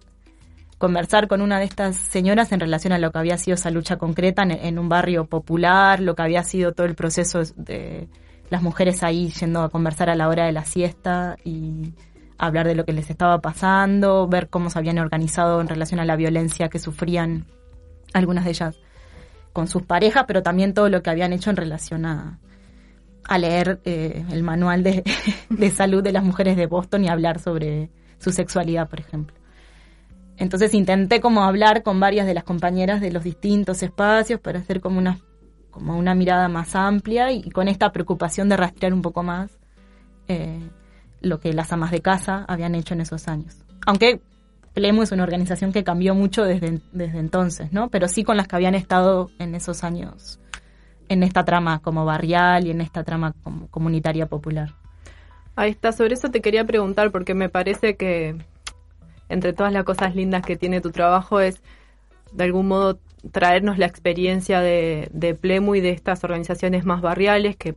conversar 0.78 1.28
con 1.28 1.42
una 1.42 1.60
de 1.60 1.66
estas 1.66 1.96
señoras 1.96 2.52
en 2.52 2.60
relación 2.60 2.92
a 2.92 2.98
lo 2.98 3.12
que 3.12 3.20
había 3.20 3.38
sido 3.38 3.56
esa 3.56 3.70
lucha 3.70 3.98
concreta 3.98 4.44
en, 4.44 4.80
un 4.80 4.90
barrio 4.90 5.26
popular, 5.26 6.00
lo 6.00 6.16
que 6.16 6.24
había 6.24 6.44
sido 6.44 6.72
todo 6.72 6.88
el 6.88 6.96
proceso 6.96 7.44
de 7.56 8.08
las 8.50 8.64
mujeres 8.64 9.04
ahí 9.04 9.30
yendo 9.40 9.62
a 9.62 9.70
conversar 9.70 10.10
a 10.10 10.16
la 10.16 10.28
hora 10.28 10.46
de 10.46 10.52
la 10.52 10.66
siesta 10.66 11.38
y 11.46 11.94
hablar 12.38 12.66
de 12.68 12.74
lo 12.74 12.86
que 12.86 12.94
les 12.94 13.12
estaba 13.12 13.40
pasando, 13.40 14.28
ver 14.28 14.50
cómo 14.50 14.72
se 14.72 14.80
habían 14.80 14.98
organizado 14.98 15.62
en 15.62 15.68
relación 15.68 16.00
a 16.00 16.06
la 16.06 16.16
violencia 16.16 16.70
que 16.70 16.80
sufrían 16.80 17.46
algunas 18.14 18.46
de 18.46 18.50
ellas 18.50 18.76
con 19.54 19.68
sus 19.68 19.84
parejas, 19.84 20.26
pero 20.28 20.42
también 20.42 20.74
todo 20.74 20.90
lo 20.90 21.04
que 21.04 21.12
habían 21.12 21.34
hecho 21.34 21.52
en 21.52 21.58
relación 21.58 22.06
a, 22.06 22.40
leer 23.38 23.80
eh, 23.86 24.26
el 24.32 24.44
manual 24.44 24.84
de, 25.50 25.70
salud 25.70 26.04
de 26.04 26.12
las 26.12 26.24
mujeres 26.24 26.58
de 26.58 26.66
Boston 26.66 27.06
y 27.06 27.08
hablar 27.08 27.40
sobre 27.40 27.90
su 28.22 28.32
sexualidad, 28.32 28.88
por 28.88 29.00
ejemplo. 29.00 29.36
Entonces 30.38 30.74
intenté 30.74 31.22
como 31.22 31.44
hablar 31.44 31.84
con 31.84 32.00
varias 32.00 32.26
de 32.26 32.34
las 32.34 32.44
compañeras 32.44 33.02
de 33.02 33.12
los 33.12 33.24
distintos 33.24 33.84
espacios 33.84 34.40
para 34.40 34.60
hacer 34.60 34.82
como 34.82 34.98
una, 34.98 35.20
como 35.70 35.98
una 35.98 36.16
mirada 36.16 36.48
más 36.48 36.76
amplia 36.76 37.32
y, 37.32 37.50
con 37.52 37.68
esta 37.68 37.92
preocupación 37.92 38.50
de 38.50 38.58
rastrear 38.58 38.94
un 38.94 39.02
poco 39.02 39.22
más 39.24 39.52
eh, 40.28 40.60
lo 41.22 41.40
que 41.40 41.54
las 41.54 41.72
amas 41.72 41.92
de 41.92 42.02
casa 42.02 42.46
habían 42.48 42.76
hecho 42.76 42.94
en 42.94 43.02
esos 43.02 43.28
años. 43.28 43.58
Aunque 43.86 44.22
Plemu 44.74 45.04
es 45.04 45.12
una 45.12 45.24
organización 45.24 45.74
que 45.74 45.84
cambió 45.84 46.16
mucho 46.16 46.44
desde, 46.44 46.80
desde 46.92 47.20
entonces, 47.20 47.74
¿no? 47.74 47.90
Pero 47.90 48.08
sí 48.08 48.24
con 48.24 48.38
las 48.38 48.48
que 48.48 48.56
habían 48.56 48.74
estado 48.74 49.30
en 49.38 49.54
esos 49.54 49.84
años, 49.84 50.40
en 51.10 51.24
esta 51.24 51.44
trama 51.44 51.80
como 51.80 52.06
barrial 52.06 52.66
y 52.66 52.72
en 52.72 52.82
esta 52.82 53.04
trama 53.04 53.34
como 53.44 53.68
comunitaria 53.68 54.28
popular. 54.28 54.81
Ahí 55.56 55.72
está, 55.72 55.92
sobre 55.92 56.14
eso 56.14 56.30
te 56.30 56.42
quería 56.42 56.66
preguntar 56.66 57.12
porque 57.12 57.34
me 57.34 57.50
parece 57.50 57.96
que 57.96 58.36
entre 59.30 59.54
todas 59.54 59.74
las 59.74 59.84
cosas 59.84 60.16
lindas 60.16 60.46
que 60.46 60.58
tiene 60.58 60.82
tu 60.82 60.92
trabajo 60.92 61.40
es 61.40 61.62
de 62.32 62.44
algún 62.44 62.68
modo 62.68 63.00
traernos 63.32 63.78
la 63.78 63.86
experiencia 63.86 64.62
de, 64.62 65.10
de 65.14 65.36
Plemu 65.36 65.76
y 65.76 65.82
de 65.82 65.92
estas 65.92 66.24
organizaciones 66.24 66.86
más 66.86 67.02
barriales 67.02 67.56
que 67.56 67.76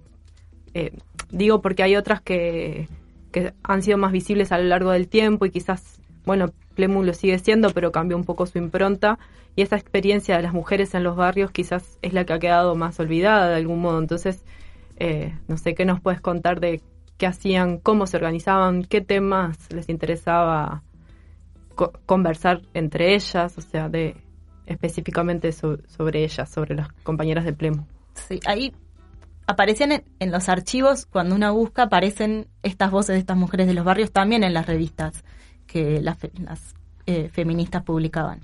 eh, 0.72 0.93
digo 1.31 1.61
porque 1.61 1.83
hay 1.83 1.97
otras 1.97 2.22
que, 2.22 2.89
que 3.31 3.53
han 3.62 3.83
sido 3.83 3.99
más 3.99 4.12
visibles 4.12 4.53
a 4.53 4.59
lo 4.59 4.64
largo 4.64 4.91
del 4.91 5.09
tiempo 5.09 5.45
y 5.45 5.51
quizás 5.51 6.01
bueno, 6.25 6.53
Plemu 6.75 7.03
lo 7.03 7.12
sigue 7.12 7.39
siendo, 7.39 7.70
pero 7.70 7.93
cambió 7.93 8.16
un 8.16 8.25
poco 8.25 8.47
su 8.47 8.59
impronta. 8.59 9.18
Y 9.57 9.62
esa 9.62 9.77
experiencia 9.77 10.37
de 10.37 10.43
las 10.43 10.53
mujeres 10.53 10.95
en 10.95 11.05
los 11.05 11.16
barrios 11.16 11.51
quizás 11.53 11.99
es 12.03 12.12
la 12.12 12.25
que 12.25 12.33
ha 12.33 12.39
quedado 12.39 12.75
más 12.75 12.99
olvidada 12.99 13.49
de 13.49 13.57
algún 13.57 13.81
modo. 13.81 13.99
Entonces, 13.99 14.45
eh, 14.97 15.35
no 15.49 15.57
sé 15.57 15.75
qué 15.75 15.85
nos 15.85 16.01
puedes 16.01 16.20
contar 16.20 16.61
de 16.61 16.81
qué 17.18 17.26
hacían, 17.26 17.78
cómo 17.78 18.06
se 18.06 18.16
organizaban, 18.16 18.84
qué 18.84 19.00
temas 19.00 19.56
les 19.72 19.88
interesaba 19.88 20.82
co 21.74 21.92
conversar 22.06 22.62
entre 22.74 23.14
ellas, 23.14 23.56
o 23.58 23.60
sea, 23.60 23.88
de 23.88 24.16
específicamente 24.66 25.52
so 25.52 25.78
sobre 25.86 26.24
ellas, 26.24 26.48
sobre 26.48 26.74
las 26.74 26.88
compañeras 27.02 27.44
de 27.44 27.52
Plemu. 27.52 27.84
Sí, 28.14 28.40
ahí 28.46 28.72
aparecían 29.46 29.92
en, 29.92 30.04
en 30.20 30.30
los 30.30 30.48
archivos, 30.48 31.06
cuando 31.06 31.34
uno 31.34 31.52
busca, 31.54 31.82
aparecen 31.84 32.46
estas 32.62 32.90
voces 32.90 33.14
de 33.14 33.20
estas 33.20 33.36
mujeres 33.36 33.66
de 33.66 33.74
los 33.74 33.84
barrios 33.84 34.10
también 34.10 34.42
en 34.44 34.54
las 34.54 34.66
revistas 34.66 35.24
que 35.66 36.00
las, 36.00 36.18
fe- 36.18 36.32
las, 36.40 36.74
eh, 37.06 37.28
feministas 37.28 37.82
publicaban. 37.82 38.40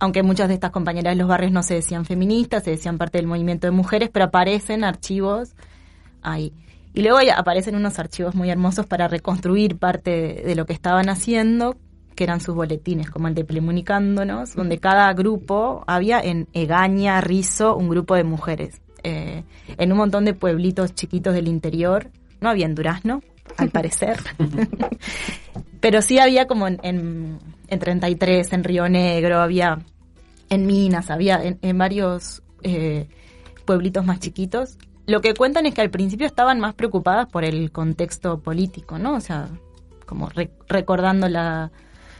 Aunque 0.00 0.22
muchas 0.22 0.48
de 0.48 0.54
estas 0.54 0.70
compañeras 0.70 1.12
de 1.12 1.16
los 1.16 1.28
barrios 1.28 1.50
no 1.50 1.62
se 1.62 1.74
decían 1.74 2.04
feministas, 2.04 2.62
se 2.62 2.70
decían 2.72 2.98
parte 2.98 3.18
del 3.18 3.26
movimiento 3.26 3.66
de 3.66 3.70
mujeres, 3.72 4.10
pero 4.12 4.26
aparecen 4.26 4.84
archivos 4.84 5.54
ahí. 6.22 6.52
Y 6.94 7.02
luego 7.02 7.18
aparecen 7.36 7.76
unos 7.76 7.98
archivos 7.98 8.34
muy 8.34 8.50
hermosos 8.50 8.86
para 8.86 9.08
reconstruir 9.08 9.76
parte 9.76 10.10
de, 10.10 10.42
de 10.42 10.54
lo 10.54 10.66
que 10.66 10.72
estaban 10.72 11.08
haciendo, 11.08 11.76
que 12.14 12.24
eran 12.24 12.40
sus 12.40 12.54
boletines, 12.54 13.10
como 13.10 13.28
el 13.28 13.34
de 13.34 13.44
Plemunicándonos, 13.44 14.54
donde 14.54 14.78
cada 14.78 15.12
grupo 15.12 15.84
había 15.86 16.20
en 16.20 16.48
Egaña, 16.52 17.20
Rizo, 17.20 17.76
un 17.76 17.88
grupo 17.88 18.16
de 18.16 18.24
mujeres. 18.24 18.80
Eh, 19.02 19.44
en 19.76 19.92
un 19.92 19.98
montón 19.98 20.24
de 20.24 20.34
pueblitos 20.34 20.94
chiquitos 20.94 21.34
del 21.34 21.48
interior. 21.48 22.10
No 22.40 22.48
había 22.48 22.66
en 22.66 22.74
Durazno, 22.74 23.22
al 23.56 23.70
parecer. 23.70 24.18
Pero 25.80 26.02
sí 26.02 26.18
había 26.18 26.46
como 26.46 26.66
en, 26.66 26.80
en, 26.82 27.38
en 27.68 27.78
33, 27.78 28.52
en 28.52 28.64
Río 28.64 28.88
Negro, 28.88 29.38
había 29.40 29.78
en 30.50 30.66
Minas, 30.66 31.10
había 31.10 31.42
en, 31.42 31.58
en 31.62 31.78
varios 31.78 32.42
eh, 32.62 33.08
pueblitos 33.64 34.04
más 34.04 34.18
chiquitos. 34.18 34.78
Lo 35.08 35.22
que 35.22 35.32
cuentan 35.32 35.64
es 35.64 35.72
que 35.74 35.80
al 35.80 35.88
principio 35.88 36.26
estaban 36.26 36.60
más 36.60 36.74
preocupadas 36.74 37.26
por 37.28 37.42
el 37.42 37.72
contexto 37.72 38.40
político, 38.40 38.98
¿no? 38.98 39.14
O 39.14 39.20
sea, 39.20 39.48
como 40.04 40.28
re- 40.28 40.50
recordando 40.68 41.30
la, 41.30 41.72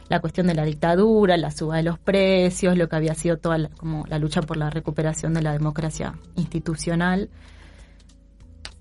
la 0.09 0.19
cuestión 0.19 0.47
de 0.47 0.55
la 0.55 0.65
dictadura, 0.65 1.37
la 1.37 1.51
suba 1.51 1.77
de 1.77 1.83
los 1.83 1.99
precios, 1.99 2.75
lo 2.75 2.89
que 2.89 2.95
había 2.95 3.13
sido 3.13 3.37
toda 3.37 3.59
la, 3.59 3.69
como 3.69 4.05
la 4.07 4.17
lucha 4.17 4.41
por 4.41 4.57
la 4.57 4.71
recuperación 4.71 5.35
de 5.35 5.43
la 5.43 5.53
democracia 5.53 6.15
institucional, 6.35 7.29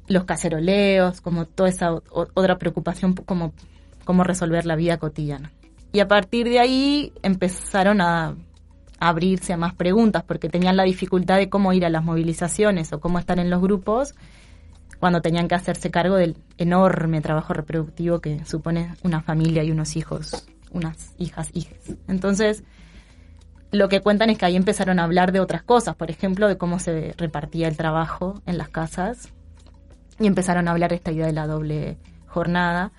los 0.06 0.24
caceroleos, 0.24 1.20
como 1.20 1.44
toda 1.44 1.68
esa 1.68 1.92
otra 1.92 2.56
preocupación, 2.56 3.12
como 3.12 3.52
cómo 4.06 4.24
resolver 4.24 4.64
la 4.64 4.74
vida 4.74 4.96
cotidiana. 4.96 5.52
Y 5.92 6.00
a 6.00 6.08
partir 6.08 6.48
de 6.48 6.60
ahí 6.60 7.12
empezaron 7.22 8.00
a 8.00 8.36
abrirse 9.00 9.52
a 9.52 9.56
más 9.56 9.74
preguntas 9.74 10.24
porque 10.24 10.48
tenían 10.48 10.76
la 10.76 10.82
dificultad 10.84 11.36
de 11.36 11.48
cómo 11.48 11.72
ir 11.72 11.84
a 11.84 11.90
las 11.90 12.04
movilizaciones 12.04 12.92
o 12.92 13.00
cómo 13.00 13.18
estar 13.18 13.38
en 13.38 13.50
los 13.50 13.60
grupos 13.60 14.14
cuando 14.98 15.20
tenían 15.20 15.46
que 15.46 15.54
hacerse 15.54 15.90
cargo 15.90 16.16
del 16.16 16.36
enorme 16.56 17.20
trabajo 17.20 17.52
reproductivo 17.52 18.20
que 18.20 18.44
supone 18.44 18.94
una 19.04 19.20
familia 19.22 19.62
y 19.62 19.70
unos 19.70 19.96
hijos, 19.96 20.46
unas 20.72 21.14
hijas, 21.18 21.50
hijas. 21.52 21.78
Entonces, 22.08 22.64
lo 23.70 23.88
que 23.88 24.00
cuentan 24.00 24.30
es 24.30 24.38
que 24.38 24.46
ahí 24.46 24.56
empezaron 24.56 24.98
a 24.98 25.04
hablar 25.04 25.30
de 25.30 25.40
otras 25.40 25.62
cosas, 25.62 25.94
por 25.94 26.10
ejemplo, 26.10 26.48
de 26.48 26.58
cómo 26.58 26.78
se 26.78 27.14
repartía 27.16 27.68
el 27.68 27.76
trabajo 27.76 28.42
en 28.46 28.58
las 28.58 28.70
casas 28.70 29.28
y 30.18 30.26
empezaron 30.26 30.66
a 30.66 30.72
hablar 30.72 30.92
esta 30.92 31.12
idea 31.12 31.26
de 31.26 31.32
la 31.32 31.46
doble 31.46 31.98
jornada 32.26 32.92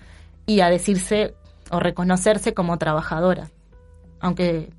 y 0.46 0.60
a 0.60 0.70
decirse 0.70 1.34
o 1.70 1.80
reconocerse 1.80 2.54
como 2.54 2.78
trabajadoras, 2.78 3.52
aunque 4.20 4.72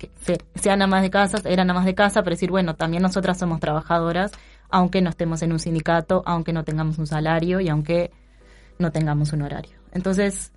que 0.00 0.10
se- 0.22 0.40
sean 0.54 0.80
amas 0.82 1.02
de 1.02 1.10
casa, 1.10 1.38
eran 1.44 1.70
amas 1.70 1.84
de 1.84 1.94
casa, 1.94 2.22
pero 2.22 2.34
decir, 2.34 2.50
bueno, 2.50 2.74
también 2.74 3.02
nosotras 3.02 3.38
somos 3.38 3.60
trabajadoras, 3.60 4.32
aunque 4.70 5.02
no 5.02 5.10
estemos 5.10 5.42
en 5.42 5.52
un 5.52 5.58
sindicato, 5.58 6.22
aunque 6.26 6.52
no 6.52 6.64
tengamos 6.64 6.98
un 6.98 7.06
salario 7.06 7.60
y 7.60 7.68
aunque 7.68 8.10
no 8.78 8.90
tengamos 8.90 9.32
un 9.32 9.42
horario. 9.42 9.76
Entonces, 9.92 10.52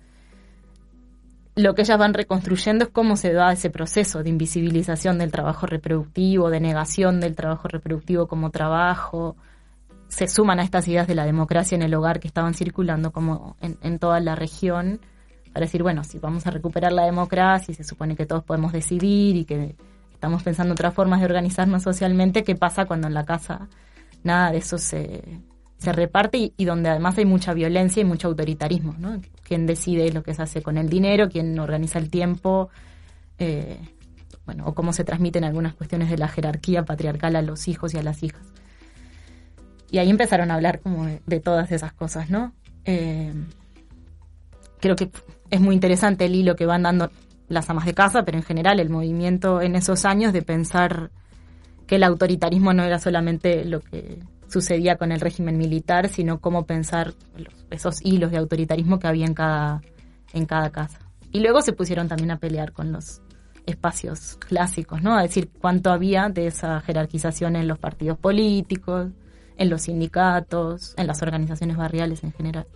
lo 1.56 1.74
que 1.74 1.82
ellas 1.82 1.98
van 1.98 2.14
reconstruyendo 2.14 2.86
es 2.86 2.90
cómo 2.90 3.16
se 3.16 3.32
da 3.32 3.52
ese 3.52 3.70
proceso 3.70 4.22
de 4.22 4.30
invisibilización 4.30 5.18
del 5.18 5.30
trabajo 5.30 5.66
reproductivo, 5.66 6.50
de 6.50 6.60
negación 6.60 7.20
del 7.20 7.36
trabajo 7.36 7.68
reproductivo 7.68 8.26
como 8.26 8.50
trabajo. 8.50 9.36
Se 10.08 10.26
suman 10.26 10.58
a 10.58 10.62
estas 10.64 10.88
ideas 10.88 11.06
de 11.06 11.14
la 11.14 11.26
democracia 11.26 11.76
en 11.76 11.82
el 11.82 11.94
hogar 11.94 12.18
que 12.18 12.28
estaban 12.28 12.54
circulando 12.54 13.12
como 13.12 13.56
en, 13.60 13.78
en 13.82 13.98
toda 13.98 14.18
la 14.20 14.34
región 14.34 15.00
para 15.54 15.66
decir, 15.66 15.84
bueno, 15.84 16.02
si 16.02 16.18
vamos 16.18 16.48
a 16.48 16.50
recuperar 16.50 16.92
la 16.92 17.04
democracia 17.04 17.70
y 17.70 17.76
se 17.76 17.84
supone 17.84 18.16
que 18.16 18.26
todos 18.26 18.42
podemos 18.42 18.72
decidir 18.72 19.36
y 19.36 19.44
que 19.44 19.76
estamos 20.12 20.42
pensando 20.42 20.72
otras 20.72 20.92
formas 20.92 21.20
de 21.20 21.26
organizarnos 21.26 21.84
socialmente, 21.84 22.42
¿qué 22.42 22.56
pasa 22.56 22.86
cuando 22.86 23.06
en 23.06 23.14
la 23.14 23.24
casa 23.24 23.68
nada 24.24 24.50
de 24.50 24.58
eso 24.58 24.78
se, 24.78 25.22
se 25.78 25.92
reparte 25.92 26.52
y, 26.56 26.64
donde 26.64 26.90
además 26.90 27.16
hay 27.18 27.24
mucha 27.24 27.54
violencia 27.54 28.00
y 28.00 28.04
mucho 28.04 28.26
autoritarismo, 28.26 28.96
¿no? 28.98 29.20
Quién 29.44 29.64
decide 29.64 30.10
lo 30.10 30.24
que 30.24 30.34
se 30.34 30.42
hace 30.42 30.60
con 30.60 30.76
el 30.76 30.88
dinero, 30.88 31.28
quién 31.28 31.56
organiza 31.60 32.00
el 32.00 32.10
tiempo, 32.10 32.68
eh, 33.38 33.78
bueno, 34.46 34.66
o 34.66 34.74
cómo 34.74 34.92
se 34.92 35.04
transmiten 35.04 35.44
algunas 35.44 35.74
cuestiones 35.74 36.10
de 36.10 36.18
la 36.18 36.26
jerarquía 36.26 36.84
patriarcal 36.84 37.36
a 37.36 37.42
los 37.42 37.68
hijos 37.68 37.94
y 37.94 37.98
a 37.98 38.02
las 38.02 38.24
hijas. 38.24 38.42
Y 39.88 39.98
ahí 39.98 40.10
empezaron 40.10 40.50
a 40.50 40.54
hablar 40.54 40.80
como 40.80 41.06
de, 41.06 41.22
de 41.26 41.38
todas 41.38 41.70
esas 41.70 41.92
cosas, 41.92 42.28
¿no? 42.28 42.52
Eh, 42.86 43.32
creo 44.80 44.96
que 44.96 45.10
es 45.54 45.60
muy 45.60 45.74
interesante 45.74 46.24
el 46.24 46.34
hilo 46.34 46.56
que 46.56 46.66
van 46.66 46.82
dando 46.82 47.10
las 47.48 47.70
amas 47.70 47.86
de 47.86 47.94
casa, 47.94 48.24
pero 48.24 48.38
en 48.38 48.44
general 48.44 48.80
el 48.80 48.90
movimiento 48.90 49.60
en 49.60 49.76
esos 49.76 50.04
años 50.04 50.32
de 50.32 50.42
pensar 50.42 51.10
que 51.86 51.96
el 51.96 52.02
autoritarismo 52.02 52.72
no 52.72 52.82
era 52.82 52.98
solamente 52.98 53.64
lo 53.64 53.80
que 53.80 54.18
sucedía 54.48 54.96
con 54.96 55.12
el 55.12 55.20
régimen 55.20 55.56
militar, 55.56 56.08
sino 56.08 56.40
cómo 56.40 56.66
pensar 56.66 57.14
esos 57.70 58.04
hilos 58.04 58.30
de 58.30 58.38
autoritarismo 58.38 58.98
que 58.98 59.06
había 59.06 59.26
en 59.26 59.34
cada, 59.34 59.80
en 60.32 60.46
cada 60.46 60.70
casa. 60.70 60.98
Y 61.30 61.40
luego 61.40 61.62
se 61.62 61.72
pusieron 61.72 62.08
también 62.08 62.30
a 62.30 62.38
pelear 62.38 62.72
con 62.72 62.92
los 62.92 63.20
espacios 63.66 64.36
clásicos, 64.48 65.02
¿no? 65.02 65.16
A 65.16 65.22
decir 65.22 65.50
cuánto 65.60 65.90
había 65.90 66.28
de 66.28 66.46
esa 66.46 66.80
jerarquización 66.80 67.56
en 67.56 67.68
los 67.68 67.78
partidos 67.78 68.18
políticos, 68.18 69.10
en 69.56 69.70
los 69.70 69.82
sindicatos, 69.82 70.94
en 70.96 71.06
las 71.06 71.22
organizaciones 71.22 71.76
barriales 71.76 72.24
en 72.24 72.32
general. 72.32 72.66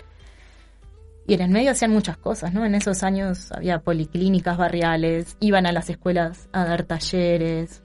Y 1.29 1.35
en 1.35 1.43
el 1.43 1.51
medio 1.51 1.73
hacían 1.73 1.91
muchas 1.91 2.17
cosas, 2.17 2.55
¿no? 2.55 2.65
En 2.65 2.75
esos 2.75 3.03
años 3.03 3.53
había 3.53 3.81
policlínicas 3.81 4.57
barriales, 4.57 5.37
iban 5.41 5.67
a 5.67 5.73
las 5.73 5.91
escuelas 5.91 6.49
a 6.53 6.65
dar 6.65 6.85
talleres, 6.85 7.83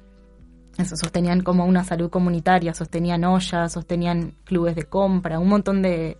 eso, 0.77 0.95
sostenían 0.95 1.41
como 1.41 1.65
una 1.65 1.83
salud 1.83 2.09
comunitaria, 2.09 2.73
sostenían 2.73 3.25
ollas, 3.25 3.73
sostenían 3.73 4.35
clubes 4.45 4.77
de 4.77 4.83
compra, 4.85 5.39
un 5.39 5.49
montón 5.49 5.81
de, 5.81 6.17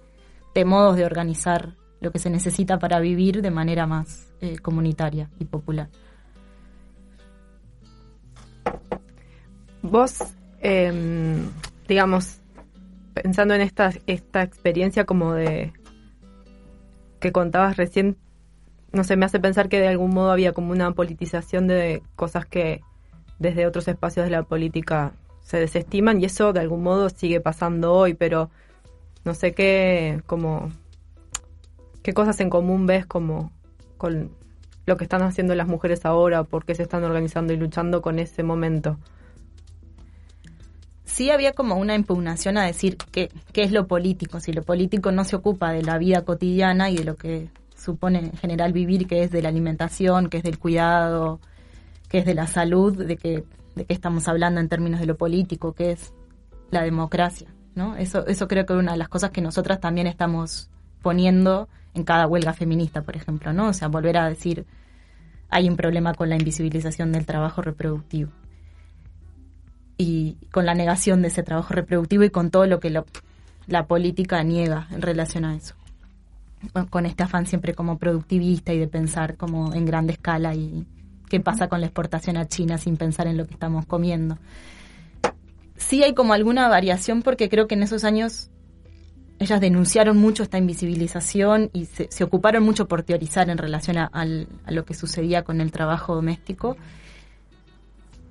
de 0.53 0.65
modos 0.65 0.97
de 0.97 1.05
organizar 1.05 1.78
lo 2.01 2.11
que 2.11 2.19
se 2.19 2.30
necesita 2.30 2.78
para 2.78 2.99
vivir 2.99 3.41
de 3.41 3.51
manera 3.51 3.88
más 3.88 4.34
eh, 4.41 4.59
comunitaria 4.59 5.30
y 5.39 5.45
popular. 5.45 5.88
Vos, 9.82 10.19
em, 10.59 11.49
digamos, 11.88 12.41
pensando 13.13 13.53
en 13.53 13.61
esta, 13.61 13.91
esta 14.07 14.43
experiencia 14.43 15.05
como 15.05 15.32
de 15.32 15.71
que 17.24 17.32
contabas 17.32 17.78
recién, 17.78 18.17
no 18.91 19.05
sé, 19.05 19.15
me 19.15 19.26
hace 19.26 19.39
pensar 19.39 19.69
que 19.69 19.80
de 19.80 19.88
algún 19.88 20.13
modo 20.13 20.30
había 20.30 20.51
como 20.51 20.74
una 20.74 20.91
politización 20.91 21.67
de 21.67 22.03
cosas 22.17 22.45
que 22.45 22.82
desde 23.39 23.65
otros 23.65 23.88
espacios 23.88 24.26
de 24.26 24.30
la 24.30 24.43
política 24.43 25.13
se 25.39 25.57
desestiman 25.57 26.19
y 26.19 26.26
eso 26.26 26.51
de 26.51 26.59
algún 26.59 26.84
modo 26.84 27.09
sigue 27.09 27.39
pasando 27.39 27.93
hoy, 27.93 28.13
pero 28.13 28.49
no 29.24 29.34
sé 29.36 29.53
qué, 29.53 30.21
como, 30.26 30.69
qué 32.01 32.13
cosas 32.13 32.41
en 32.41 32.49
común 32.49 32.88
ves 32.88 33.05
como 33.05 33.53
con 33.95 34.32
lo 34.86 34.97
que 34.97 35.05
están 35.05 35.21
haciendo 35.21 35.55
las 35.55 35.69
mujeres 35.69 36.03
ahora, 36.03 36.43
por 36.43 36.65
qué 36.65 36.76
se 36.76 36.84
están 36.84 37.05
organizando 37.05 37.53
y 37.53 37.57
luchando 37.57 38.01
con 38.01 38.19
ese 38.19 38.43
momento. 38.43 38.97
Sí 41.05 41.29
había 41.29 41.53
como 41.53 41.75
una 41.75 41.95
impugnación 41.95 42.57
a 42.57 42.65
decir 42.65 42.97
qué, 43.11 43.29
es 43.53 43.71
lo 43.71 43.87
político, 43.87 44.39
si 44.39 44.53
lo 44.53 44.63
político 44.63 45.11
no 45.11 45.23
se 45.23 45.35
ocupa 45.35 45.71
de 45.71 45.83
la 45.83 45.97
vida 45.97 46.23
cotidiana 46.23 46.89
y 46.89 46.97
de 46.97 47.03
lo 47.03 47.15
que 47.15 47.49
supone 47.75 48.19
en 48.19 48.33
general 48.33 48.73
vivir, 48.73 49.07
que 49.07 49.23
es 49.23 49.31
de 49.31 49.41
la 49.41 49.49
alimentación, 49.49 50.29
que 50.29 50.37
es 50.37 50.43
del 50.43 50.59
cuidado, 50.59 51.39
que 52.09 52.19
es 52.19 52.25
de 52.25 52.33
la 52.33 52.47
salud, 52.47 52.95
de 52.95 53.17
que 53.17 53.43
de 53.75 53.85
qué 53.85 53.93
estamos 53.93 54.27
hablando 54.27 54.61
en 54.61 54.69
términos 54.69 54.99
de 54.99 55.07
lo 55.07 55.17
político, 55.17 55.73
que 55.73 55.91
es 55.91 56.13
la 56.69 56.83
democracia, 56.83 57.53
¿no? 57.75 57.95
Eso 57.97 58.25
eso 58.27 58.47
creo 58.47 58.65
que 58.65 58.73
es 58.73 58.79
una 58.79 58.91
de 58.93 58.97
las 58.97 59.09
cosas 59.09 59.31
que 59.31 59.41
nosotras 59.41 59.79
también 59.79 60.07
estamos 60.07 60.69
poniendo 61.01 61.67
en 61.95 62.03
cada 62.03 62.27
huelga 62.27 62.53
feminista, 62.53 63.01
por 63.01 63.15
ejemplo, 63.15 63.51
¿no? 63.51 63.67
O 63.67 63.73
sea, 63.73 63.87
volver 63.87 64.17
a 64.17 64.29
decir 64.29 64.65
hay 65.49 65.69
un 65.69 65.75
problema 65.75 66.13
con 66.13 66.29
la 66.29 66.35
invisibilización 66.35 67.11
del 67.11 67.25
trabajo 67.25 67.61
reproductivo 67.61 68.31
y 70.03 70.37
con 70.51 70.65
la 70.65 70.73
negación 70.73 71.21
de 71.21 71.29
ese 71.29 71.43
trabajo 71.43 71.73
reproductivo 71.73 72.23
y 72.23 72.29
con 72.29 72.51
todo 72.51 72.65
lo 72.67 72.79
que 72.79 72.89
lo- 72.89 73.05
la 73.67 73.85
política 73.87 74.43
niega 74.43 74.87
en 74.91 75.01
relación 75.01 75.45
a 75.45 75.55
eso. 75.55 75.75
Con- 76.89 77.05
este 77.05 77.23
afán 77.23 77.45
siempre 77.45 77.73
como 77.73 77.97
productivista 77.97 78.73
y 78.73 78.79
de 78.79 78.87
pensar 78.87 79.35
como 79.37 79.73
en 79.73 79.85
grande 79.85 80.13
escala 80.13 80.53
y 80.55 80.85
qué 81.29 81.39
pasa 81.39 81.67
con 81.67 81.79
la 81.81 81.87
exportación 81.87 82.37
a 82.37 82.47
China 82.47 82.77
sin 82.77 82.95
pensar 82.97 83.27
en 83.27 83.37
lo 83.37 83.45
que 83.45 83.53
estamos 83.53 83.85
comiendo. 83.85 84.37
Sí 85.77 86.03
hay 86.03 86.13
como 86.13 86.33
alguna 86.33 86.67
variación 86.69 87.21
porque 87.21 87.49
creo 87.49 87.67
que 87.67 87.75
en 87.75 87.83
esos 87.83 88.03
años 88.03 88.49
ellas 89.39 89.59
denunciaron 89.59 90.15
mucho 90.17 90.43
esta 90.43 90.57
invisibilización 90.57 91.69
y 91.73 91.85
se, 91.85 92.07
se 92.09 92.23
ocuparon 92.23 92.63
mucho 92.63 92.87
por 92.87 93.03
teorizar 93.03 93.49
en 93.49 93.57
relación 93.57 93.97
a, 93.97 94.05
al- 94.05 94.47
a 94.65 94.71
lo 94.71 94.85
que 94.85 94.93
sucedía 94.93 95.43
con 95.43 95.59
el 95.59 95.71
trabajo 95.71 96.15
doméstico 96.15 96.77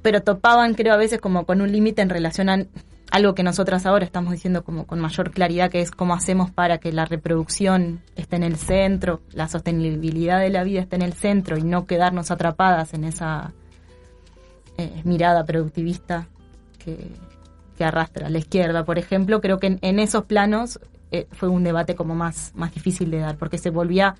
pero 0.03 0.22
topaban, 0.22 0.74
creo, 0.74 0.94
a 0.94 0.98
veces 0.98 1.20
como 1.20 1.46
con 1.46 1.61
un 1.61 1.72
límite 1.72 2.03
en 2.03 2.11
relación 2.11 2.48
a, 2.48 2.66
algo 3.12 3.34
que 3.34 3.42
nosotras 3.42 3.84
ahora 3.84 4.07
estamos 4.07 4.32
diciendo 4.32 4.64
como 4.64 4.86
con 4.86 4.98
mayor 4.98 5.30
claridad, 5.30 5.70
que 5.70 5.82
es 5.82 5.90
cómo 5.90 6.14
hacemos 6.14 6.50
para 6.50 6.78
que 6.78 6.92
la 6.92 7.05
reproducción 7.05 8.00
esté 8.16 8.36
en 8.36 8.42
el 8.42 8.57
centro, 8.57 9.20
la 9.32 9.48
sostenibilidad 9.48 10.40
de 10.40 10.48
la 10.48 10.64
vida 10.64 10.80
esté 10.80 10.96
en 10.96 11.03
el 11.03 11.12
centro 11.12 11.59
y 11.59 11.62
no 11.62 11.86
quedarnos 11.86 12.30
atrapadas 12.30 12.94
en 12.94 13.05
esa 13.05 13.53
eh, 14.78 15.03
mirada 15.05 15.44
productivista 15.44 16.26
que, 16.82 16.96
que 17.76 17.84
arrastra 17.84 18.30
la 18.30 18.38
izquierda, 18.38 18.84
por 18.86 18.98
ejemplo, 18.98 19.42
creo 19.42 19.59
que 19.59 19.66
en, 19.66 19.78
en 19.82 19.98
esos 19.98 20.24
planos 20.24 20.80
eh, 21.11 21.26
fue 21.32 21.50
un 21.50 21.62
debate 21.62 21.94
como 21.94 22.14
más, 22.14 22.53
más 22.55 22.72
difícil 22.72 23.11
de 23.11 23.18
dar, 23.18 23.36
porque 23.36 23.59
se 23.59 23.68
volvía 23.68 24.14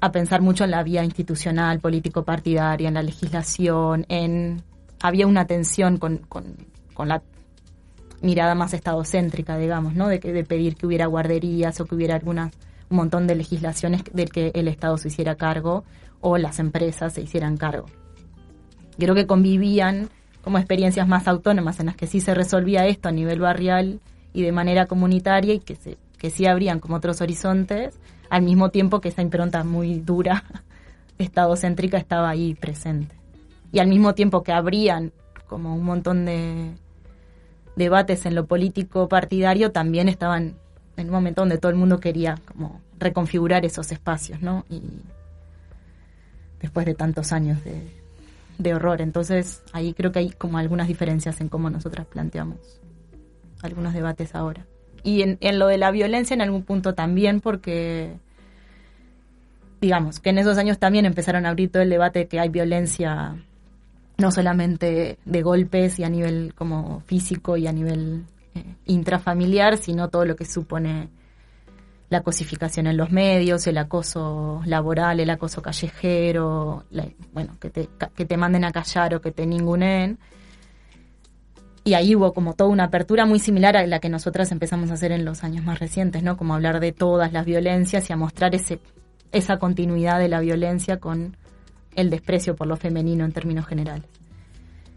a 0.00 0.12
pensar 0.12 0.42
mucho 0.42 0.64
en 0.64 0.72
la 0.72 0.82
vía 0.82 1.02
institucional, 1.02 1.80
político-partidaria, 1.80 2.88
en 2.88 2.94
la 2.94 3.02
legislación, 3.02 4.04
en 4.10 4.62
había 5.00 5.26
una 5.26 5.46
tensión 5.46 5.98
con, 5.98 6.18
con, 6.18 6.56
con 6.94 7.08
la 7.08 7.22
mirada 8.20 8.54
más 8.54 8.74
estadocéntrica, 8.74 9.56
digamos, 9.58 9.94
¿no? 9.94 10.08
De, 10.08 10.18
de 10.18 10.44
pedir 10.44 10.76
que 10.76 10.86
hubiera 10.86 11.06
guarderías 11.06 11.80
o 11.80 11.86
que 11.86 11.94
hubiera 11.94 12.16
algunas 12.16 12.52
un 12.90 12.96
montón 12.96 13.26
de 13.26 13.34
legislaciones 13.34 14.02
del 14.12 14.30
que 14.30 14.50
el 14.54 14.68
Estado 14.68 14.96
se 14.96 15.08
hiciera 15.08 15.36
cargo 15.36 15.84
o 16.20 16.38
las 16.38 16.58
empresas 16.58 17.12
se 17.12 17.22
hicieran 17.22 17.56
cargo. 17.56 17.86
Creo 18.98 19.14
que 19.14 19.26
convivían 19.26 20.08
como 20.42 20.58
experiencias 20.58 21.06
más 21.06 21.28
autónomas 21.28 21.78
en 21.80 21.86
las 21.86 21.96
que 21.96 22.06
sí 22.06 22.20
se 22.20 22.34
resolvía 22.34 22.86
esto 22.86 23.08
a 23.08 23.12
nivel 23.12 23.40
barrial 23.40 24.00
y 24.32 24.42
de 24.42 24.52
manera 24.52 24.86
comunitaria 24.86 25.54
y 25.54 25.60
que, 25.60 25.76
se, 25.76 25.98
que 26.18 26.30
sí 26.30 26.46
abrían 26.46 26.80
como 26.80 26.96
otros 26.96 27.20
horizontes, 27.20 27.98
al 28.30 28.42
mismo 28.42 28.70
tiempo 28.70 29.00
que 29.00 29.08
esa 29.08 29.22
impronta 29.22 29.64
muy 29.64 30.00
dura, 30.00 30.44
estadocéntrica, 31.18 31.98
estaba 31.98 32.30
ahí 32.30 32.54
presente. 32.54 33.17
Y 33.72 33.78
al 33.80 33.88
mismo 33.88 34.14
tiempo 34.14 34.42
que 34.42 34.52
abrían 34.52 35.12
como 35.46 35.74
un 35.74 35.84
montón 35.84 36.24
de 36.24 36.72
debates 37.76 38.26
en 38.26 38.34
lo 38.34 38.46
político 38.46 39.08
partidario, 39.08 39.72
también 39.72 40.08
estaban 40.08 40.56
en 40.96 41.06
un 41.06 41.12
momento 41.12 41.42
donde 41.42 41.58
todo 41.58 41.70
el 41.70 41.78
mundo 41.78 42.00
quería 42.00 42.38
como 42.46 42.80
reconfigurar 42.98 43.64
esos 43.64 43.92
espacios, 43.92 44.42
¿no? 44.42 44.64
Y 44.68 44.82
después 46.60 46.86
de 46.86 46.94
tantos 46.94 47.32
años 47.32 47.62
de, 47.64 47.88
de 48.58 48.74
horror. 48.74 49.00
Entonces, 49.00 49.62
ahí 49.72 49.94
creo 49.94 50.12
que 50.12 50.18
hay 50.18 50.30
como 50.30 50.58
algunas 50.58 50.88
diferencias 50.88 51.40
en 51.40 51.48
cómo 51.48 51.70
nosotras 51.70 52.06
planteamos 52.06 52.80
algunos 53.62 53.94
debates 53.94 54.34
ahora. 54.34 54.66
Y 55.02 55.22
en, 55.22 55.38
en, 55.40 55.58
lo 55.58 55.68
de 55.68 55.78
la 55.78 55.90
violencia 55.90 56.34
en 56.34 56.42
algún 56.42 56.62
punto 56.62 56.94
también, 56.94 57.40
porque 57.40 58.12
digamos 59.80 60.20
que 60.20 60.30
en 60.30 60.38
esos 60.38 60.58
años 60.58 60.78
también 60.78 61.06
empezaron 61.06 61.46
a 61.46 61.50
abrir 61.50 61.70
todo 61.70 61.82
el 61.82 61.90
debate 61.90 62.20
de 62.20 62.26
que 62.26 62.40
hay 62.40 62.48
violencia 62.48 63.36
no 64.18 64.32
solamente 64.32 65.18
de 65.24 65.42
golpes 65.42 65.98
y 66.00 66.04
a 66.04 66.10
nivel 66.10 66.52
como 66.54 67.00
físico 67.06 67.56
y 67.56 67.68
a 67.68 67.72
nivel 67.72 68.24
eh, 68.54 68.64
intrafamiliar, 68.86 69.76
sino 69.76 70.08
todo 70.08 70.24
lo 70.24 70.34
que 70.34 70.44
supone 70.44 71.08
la 72.10 72.22
cosificación 72.22 72.88
en 72.88 72.96
los 72.96 73.10
medios, 73.12 73.66
el 73.66 73.78
acoso 73.78 74.60
laboral, 74.64 75.20
el 75.20 75.30
acoso 75.30 75.62
callejero, 75.62 76.84
bueno, 77.32 77.56
que 77.60 77.70
te, 77.70 77.88
que 78.14 78.24
te 78.24 78.36
manden 78.36 78.64
a 78.64 78.72
callar 78.72 79.14
o 79.14 79.20
que 79.20 79.30
te 79.30 79.46
ningunen. 79.46 80.18
Y 81.84 81.94
ahí 81.94 82.14
hubo 82.16 82.34
como 82.34 82.54
toda 82.54 82.70
una 82.70 82.84
apertura 82.84 83.24
muy 83.24 83.38
similar 83.38 83.76
a 83.76 83.86
la 83.86 84.00
que 84.00 84.08
nosotras 84.08 84.50
empezamos 84.52 84.90
a 84.90 84.94
hacer 84.94 85.12
en 85.12 85.24
los 85.24 85.44
años 85.44 85.64
más 85.64 85.78
recientes, 85.78 86.22
¿no? 86.22 86.36
Como 86.36 86.54
hablar 86.54 86.80
de 86.80 86.92
todas 86.92 87.32
las 87.32 87.46
violencias 87.46 88.10
y 88.10 88.12
a 88.12 88.16
mostrar 88.16 88.54
ese, 88.54 88.80
esa 89.32 89.58
continuidad 89.58 90.18
de 90.18 90.28
la 90.28 90.40
violencia 90.40 90.98
con 90.98 91.36
el 91.98 92.10
desprecio 92.10 92.54
por 92.54 92.68
lo 92.68 92.76
femenino 92.76 93.24
en 93.24 93.32
términos 93.32 93.66
generales. 93.66 94.06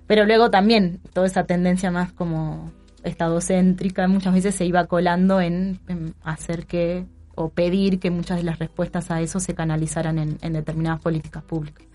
Pero 0.06 0.26
luego 0.26 0.52
también 0.52 1.00
toda 1.14 1.26
esa 1.26 1.46
tendencia 1.46 1.90
más 1.90 2.12
como 2.12 2.72
estadocéntrica 3.04 4.08
muchas 4.08 4.34
veces 4.34 4.54
se 4.54 4.66
iba 4.66 4.86
colando 4.86 5.42
en, 5.42 5.80
hacer 6.24 6.68
que 6.68 7.06
o 7.34 7.50
pedir 7.50 8.00
que 8.00 8.12
muchas 8.12 8.38
de 8.38 8.44
las 8.44 8.60
respuestas 8.60 9.10
a 9.10 9.22
eso 9.22 9.40
se 9.40 9.56
canalizaran 9.56 10.20
en, 10.20 10.38
en, 10.42 10.54
determinadas 10.54 11.02
políticas 11.02 11.44
públicas. 11.44 11.88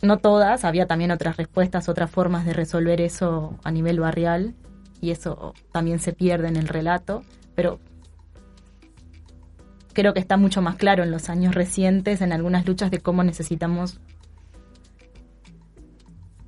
No 0.00 0.18
todas, 0.18 0.64
había 0.64 0.86
también 0.86 1.10
otras 1.10 1.36
respuestas, 1.36 1.88
otras 1.88 2.10
formas 2.10 2.44
de 2.44 2.52
resolver 2.52 3.00
eso 3.00 3.58
a 3.64 3.72
nivel 3.72 3.98
barrial 3.98 4.54
y 5.00 5.10
eso 5.10 5.54
también 5.72 5.98
se 5.98 6.12
pierde 6.12 6.48
en 6.48 6.56
el 6.56 6.68
relato, 6.68 7.24
pero 7.56 7.80
creo 9.94 10.12
que 10.12 10.20
está 10.20 10.36
mucho 10.36 10.60
más 10.60 10.76
claro 10.76 11.02
en 11.02 11.10
los 11.10 11.30
años 11.30 11.54
recientes 11.54 12.20
en 12.20 12.32
algunas 12.32 12.66
luchas 12.66 12.90
de 12.90 12.98
cómo 12.98 13.24
necesitamos 13.24 14.00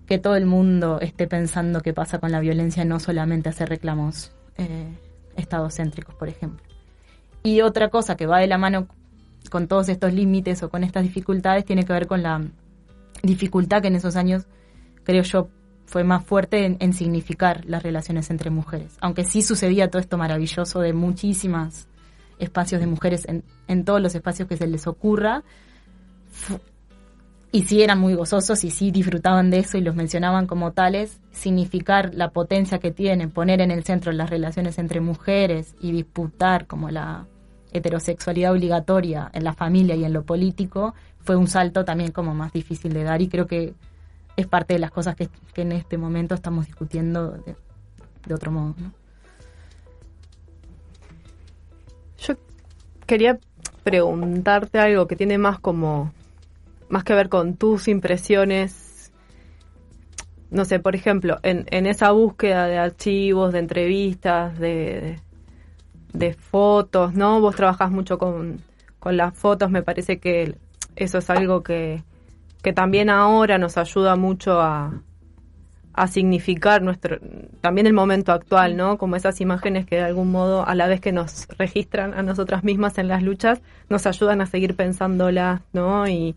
que 0.07 0.19
todo 0.19 0.37
el 0.37 0.47
mundo 0.47 1.01
esté 1.01 1.27
pensando 1.27 1.81
qué 1.81 1.93
pasa 1.93 2.19
con 2.19 2.31
la 2.31 2.41
violencia, 2.41 2.85
no 2.85 3.01
solamente 3.01 3.49
hacer 3.49 3.69
reclamos 3.69 4.33
eh, 4.57 4.93
estadocéntricos, 5.37 6.15
por 6.15 6.29
ejemplo. 6.29 6.65
Y 7.43 7.61
otra 7.61 7.89
cosa 7.89 8.17
que 8.17 8.27
va 8.27 8.39
de 8.39 8.47
la 8.47 8.59
mano 8.59 8.89
con 9.51 9.69
todos 9.69 9.89
estos 9.89 10.13
límites 10.13 10.63
o 10.63 10.69
con 10.69 10.85
estas 10.85 11.03
dificultades 11.03 11.65
tiene 11.65 11.85
que 11.85 11.93
ver 11.93 12.07
con 12.07 12.23
la 12.23 12.45
dificultad 13.23 13.83
que 13.83 13.89
en 13.89 13.97
esos 13.97 14.17
años, 14.17 14.47
creo 15.03 15.23
yo, 15.23 15.49
fue 15.87 16.03
más 16.05 16.25
fuerte 16.25 16.65
en, 16.65 16.77
en 16.81 16.93
significar 16.93 17.65
las 17.65 17.83
relaciones 17.83 18.31
entre 18.31 18.51
mujeres. 18.51 18.97
Aunque 19.01 19.25
sí 19.25 19.43
sucedía 19.43 19.89
todo 19.89 20.01
esto 20.01 20.19
maravilloso 20.19 20.81
de 20.81 20.93
muchísimas 20.93 21.89
espacios 22.39 22.81
de 22.81 22.87
mujeres 22.87 23.27
en, 23.29 23.45
en 23.69 23.85
todos 23.85 24.01
los 24.01 24.15
espacios 24.15 24.49
que 24.49 24.57
se 24.57 24.67
les 24.67 24.87
ocurra, 24.87 25.43
y 27.53 27.63
sí 27.63 27.83
eran 27.83 27.99
muy 27.99 28.15
gozosos 28.15 28.65
y 28.65 28.71
sí 28.71 28.91
disfrutaban 28.91 29.51
de 29.51 29.61
eso 29.61 29.79
y 29.79 29.81
los 29.81 29.95
mencionaban 29.95 30.47
como 30.47 30.73
tales, 30.73 31.21
significar 31.33 32.15
la 32.15 32.31
potencia 32.31 32.79
que 32.79 32.91
tienen, 32.91 33.31
poner 33.31 33.61
en 33.61 33.71
el 33.71 33.85
centro 33.85 34.13
las 34.13 34.29
relaciones 34.29 34.79
entre 34.79 35.01
mujeres 35.01 35.75
y 35.81 35.93
disputar 35.93 36.67
como 36.67 36.91
la 36.91 37.27
heterosexualidad 37.73 38.53
obligatoria 38.53 39.31
en 39.33 39.45
la 39.45 39.55
familia 39.55 39.95
y 39.95 40.05
en 40.05 40.13
lo 40.13 40.25
político, 40.25 40.95
fue 41.21 41.37
un 41.37 41.49
salto 41.49 41.85
también 41.85 42.13
como 42.13 42.35
más 42.35 42.53
difícil 42.53 42.93
de 42.93 43.05
dar 43.05 43.23
y 43.23 43.29
creo 43.29 43.47
que 43.47 43.75
es 44.37 44.47
parte 44.47 44.75
de 44.75 44.81
las 44.81 44.91
cosas 44.91 45.17
que, 45.17 45.29
que 45.55 45.63
en 45.63 45.73
este 45.73 45.97
momento 45.97 46.35
estamos 46.35 46.67
discutiendo 46.67 47.31
de, 47.31 47.57
de 48.27 48.35
otro 48.35 48.53
modo. 48.53 48.75
¿no? 48.79 49.06
Quería 53.07 53.39
preguntarte 53.85 54.79
algo 54.79 55.07
que 55.07 55.17
tiene 55.17 55.39
más 55.39 55.59
como 55.59 56.13
más 56.89 57.05
que 57.05 57.15
ver 57.15 57.29
con 57.29 57.57
tus 57.57 57.89
impresiones, 57.89 59.13
no 60.51 60.65
sé, 60.65 60.79
por 60.79 60.95
ejemplo, 60.95 61.39
en, 61.43 61.67
en 61.71 61.87
esa 61.87 62.13
búsqueda 62.13 62.67
de 62.67 62.79
archivos, 62.79 63.53
de 63.53 63.59
entrevistas, 63.59 64.59
de, 64.59 65.19
de, 66.13 66.35
fotos, 66.35 67.15
¿no? 67.15 67.41
Vos 67.41 67.57
trabajás 67.57 67.91
mucho 67.91 68.19
con, 68.19 68.61
con 69.01 69.17
las 69.17 69.35
fotos, 69.37 69.71
me 69.71 69.83
parece 69.83 70.19
que 70.19 70.57
eso 70.95 71.19
es 71.19 71.31
algo 71.31 71.63
que, 71.63 72.05
que 72.63 72.73
también 72.73 73.11
ahora 73.11 73.59
nos 73.59 73.77
ayuda 73.77 74.15
mucho 74.17 74.61
a, 74.61 75.03
a 75.97 76.09
significar 76.09 76.83
nuestro 76.83 77.19
también 77.63 77.87
el 77.87 77.95
momento 77.95 78.33
actual, 78.33 78.77
¿no? 78.77 78.99
Como 78.99 79.17
esas 79.17 79.41
imágenes 79.41 79.87
que 79.87 79.97
de 79.97 80.03
algún 80.03 80.31
modo 80.31 80.67
a 80.67 80.75
la 80.75 80.87
vez 80.87 81.01
que 81.01 81.11
nos 81.11 81.49
registran 81.59 82.13
a 82.13 82.23
nosotras 82.23 82.65
mismas 82.65 82.99
en 82.99 83.09
las 83.09 83.23
luchas, 83.23 83.63
nos 83.89 84.07
ayudan 84.07 84.43
a 84.43 84.47
seguir 84.47 84.77
pensándolas, 84.77 85.63
¿no? 85.73 86.07
Y, 86.07 86.37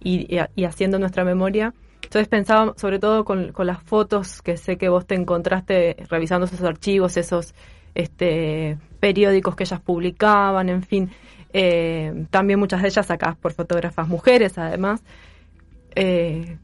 y, 0.00 0.38
haciendo 0.64 0.98
nuestra 0.98 1.24
memoria. 1.24 1.72
Entonces 2.02 2.28
pensaba 2.28 2.74
sobre 2.76 2.98
todo 2.98 3.24
con, 3.24 3.52
con, 3.52 3.66
las 3.66 3.82
fotos 3.82 4.42
que 4.42 4.56
sé 4.56 4.76
que 4.76 4.88
vos 4.88 5.06
te 5.06 5.14
encontraste 5.14 5.96
revisando 6.08 6.46
esos 6.46 6.62
archivos, 6.62 7.16
esos 7.16 7.54
este, 7.94 8.76
periódicos 9.00 9.56
que 9.56 9.64
ellas 9.64 9.80
publicaban, 9.80 10.68
en 10.68 10.82
fin. 10.82 11.10
Eh, 11.54 12.26
también 12.30 12.58
muchas 12.58 12.82
de 12.82 12.88
ellas 12.88 13.06
sacadas 13.06 13.36
por 13.36 13.54
fotógrafas 13.54 14.06
mujeres, 14.06 14.58
además. 14.58 15.02
Eh, 15.94 16.58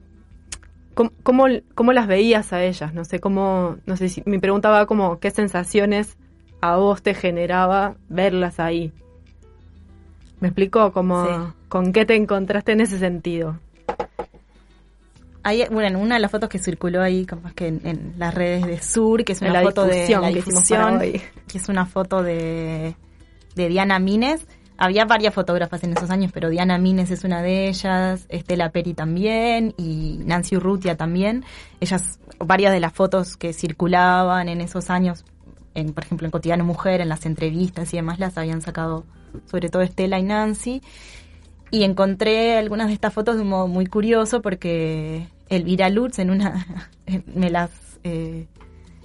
¿cómo, 0.94 1.12
cómo, 1.22 1.46
cómo, 1.74 1.92
las 1.92 2.06
veías 2.06 2.52
a 2.52 2.62
ellas? 2.62 2.94
No 2.94 3.04
sé 3.04 3.20
cómo, 3.20 3.76
no 3.86 3.96
sé 3.96 4.08
si 4.08 4.22
mi 4.26 4.38
pregunta 4.38 4.70
va 4.70 4.86
como 4.86 5.18
qué 5.18 5.30
sensaciones 5.30 6.16
a 6.60 6.76
vos 6.76 7.02
te 7.02 7.14
generaba 7.14 7.96
verlas 8.08 8.58
ahí. 8.60 8.92
¿Me 10.40 10.48
explicó 10.48 10.92
cómo, 10.92 11.26
sí. 11.26 11.52
con 11.68 11.92
qué 11.92 12.04
te 12.04 12.16
encontraste 12.16 12.72
en 12.72 12.80
ese 12.80 12.98
sentido? 12.98 13.58
Hay, 15.42 15.64
bueno, 15.70 15.98
una 15.98 16.14
de 16.14 16.20
las 16.22 16.30
fotos 16.30 16.48
que 16.48 16.58
circuló 16.58 17.02
ahí, 17.02 17.26
como 17.26 17.52
que 17.54 17.66
en, 17.66 17.80
en 17.84 18.14
las 18.16 18.32
redes 18.32 18.66
de 18.66 18.80
Sur, 18.80 19.24
que 19.24 19.32
es 19.32 19.42
una 19.42 19.60
foto 19.60 19.84
de 19.84 20.08
la 20.08 20.28
difusión, 20.28 20.98
que 21.00 21.58
es 21.58 21.68
una 21.68 21.84
foto 21.84 22.22
de, 22.22 22.96
de 23.54 23.68
Diana 23.68 23.98
Mines. 23.98 24.46
Había 24.76 25.04
varias 25.04 25.32
fotógrafas 25.32 25.84
en 25.84 25.92
esos 25.92 26.10
años, 26.10 26.32
pero 26.32 26.48
Diana 26.48 26.78
Mines 26.78 27.10
es 27.10 27.22
una 27.22 27.42
de 27.42 27.68
ellas, 27.68 28.26
Estela 28.28 28.70
Peri 28.70 28.92
también 28.94 29.72
y 29.76 30.20
Nancy 30.24 30.56
Urrutia 30.56 30.96
también. 30.96 31.44
Ellas, 31.80 32.18
varias 32.38 32.72
de 32.72 32.80
las 32.80 32.92
fotos 32.92 33.36
que 33.36 33.52
circulaban 33.52 34.48
en 34.48 34.60
esos 34.60 34.90
años, 34.90 35.24
en, 35.74 35.92
por 35.92 36.04
ejemplo, 36.04 36.26
en 36.26 36.32
Cotidiano 36.32 36.64
Mujer, 36.64 37.00
en 37.00 37.08
las 37.08 37.24
entrevistas 37.24 37.92
y 37.94 37.98
demás, 37.98 38.18
las 38.18 38.36
habían 38.36 38.62
sacado 38.62 39.04
sobre 39.46 39.68
todo 39.68 39.82
Estela 39.82 40.18
y 40.18 40.22
Nancy. 40.24 40.82
Y 41.70 41.84
encontré 41.84 42.56
algunas 42.56 42.88
de 42.88 42.94
estas 42.94 43.12
fotos 43.12 43.36
de 43.36 43.42
un 43.42 43.48
modo 43.48 43.68
muy 43.68 43.86
curioso 43.86 44.42
porque 44.42 45.28
Elvira 45.48 45.88
Lutz 45.88 46.18
en 46.18 46.30
una 46.30 46.66
me 47.34 47.50
las 47.50 47.70
eh, 48.04 48.46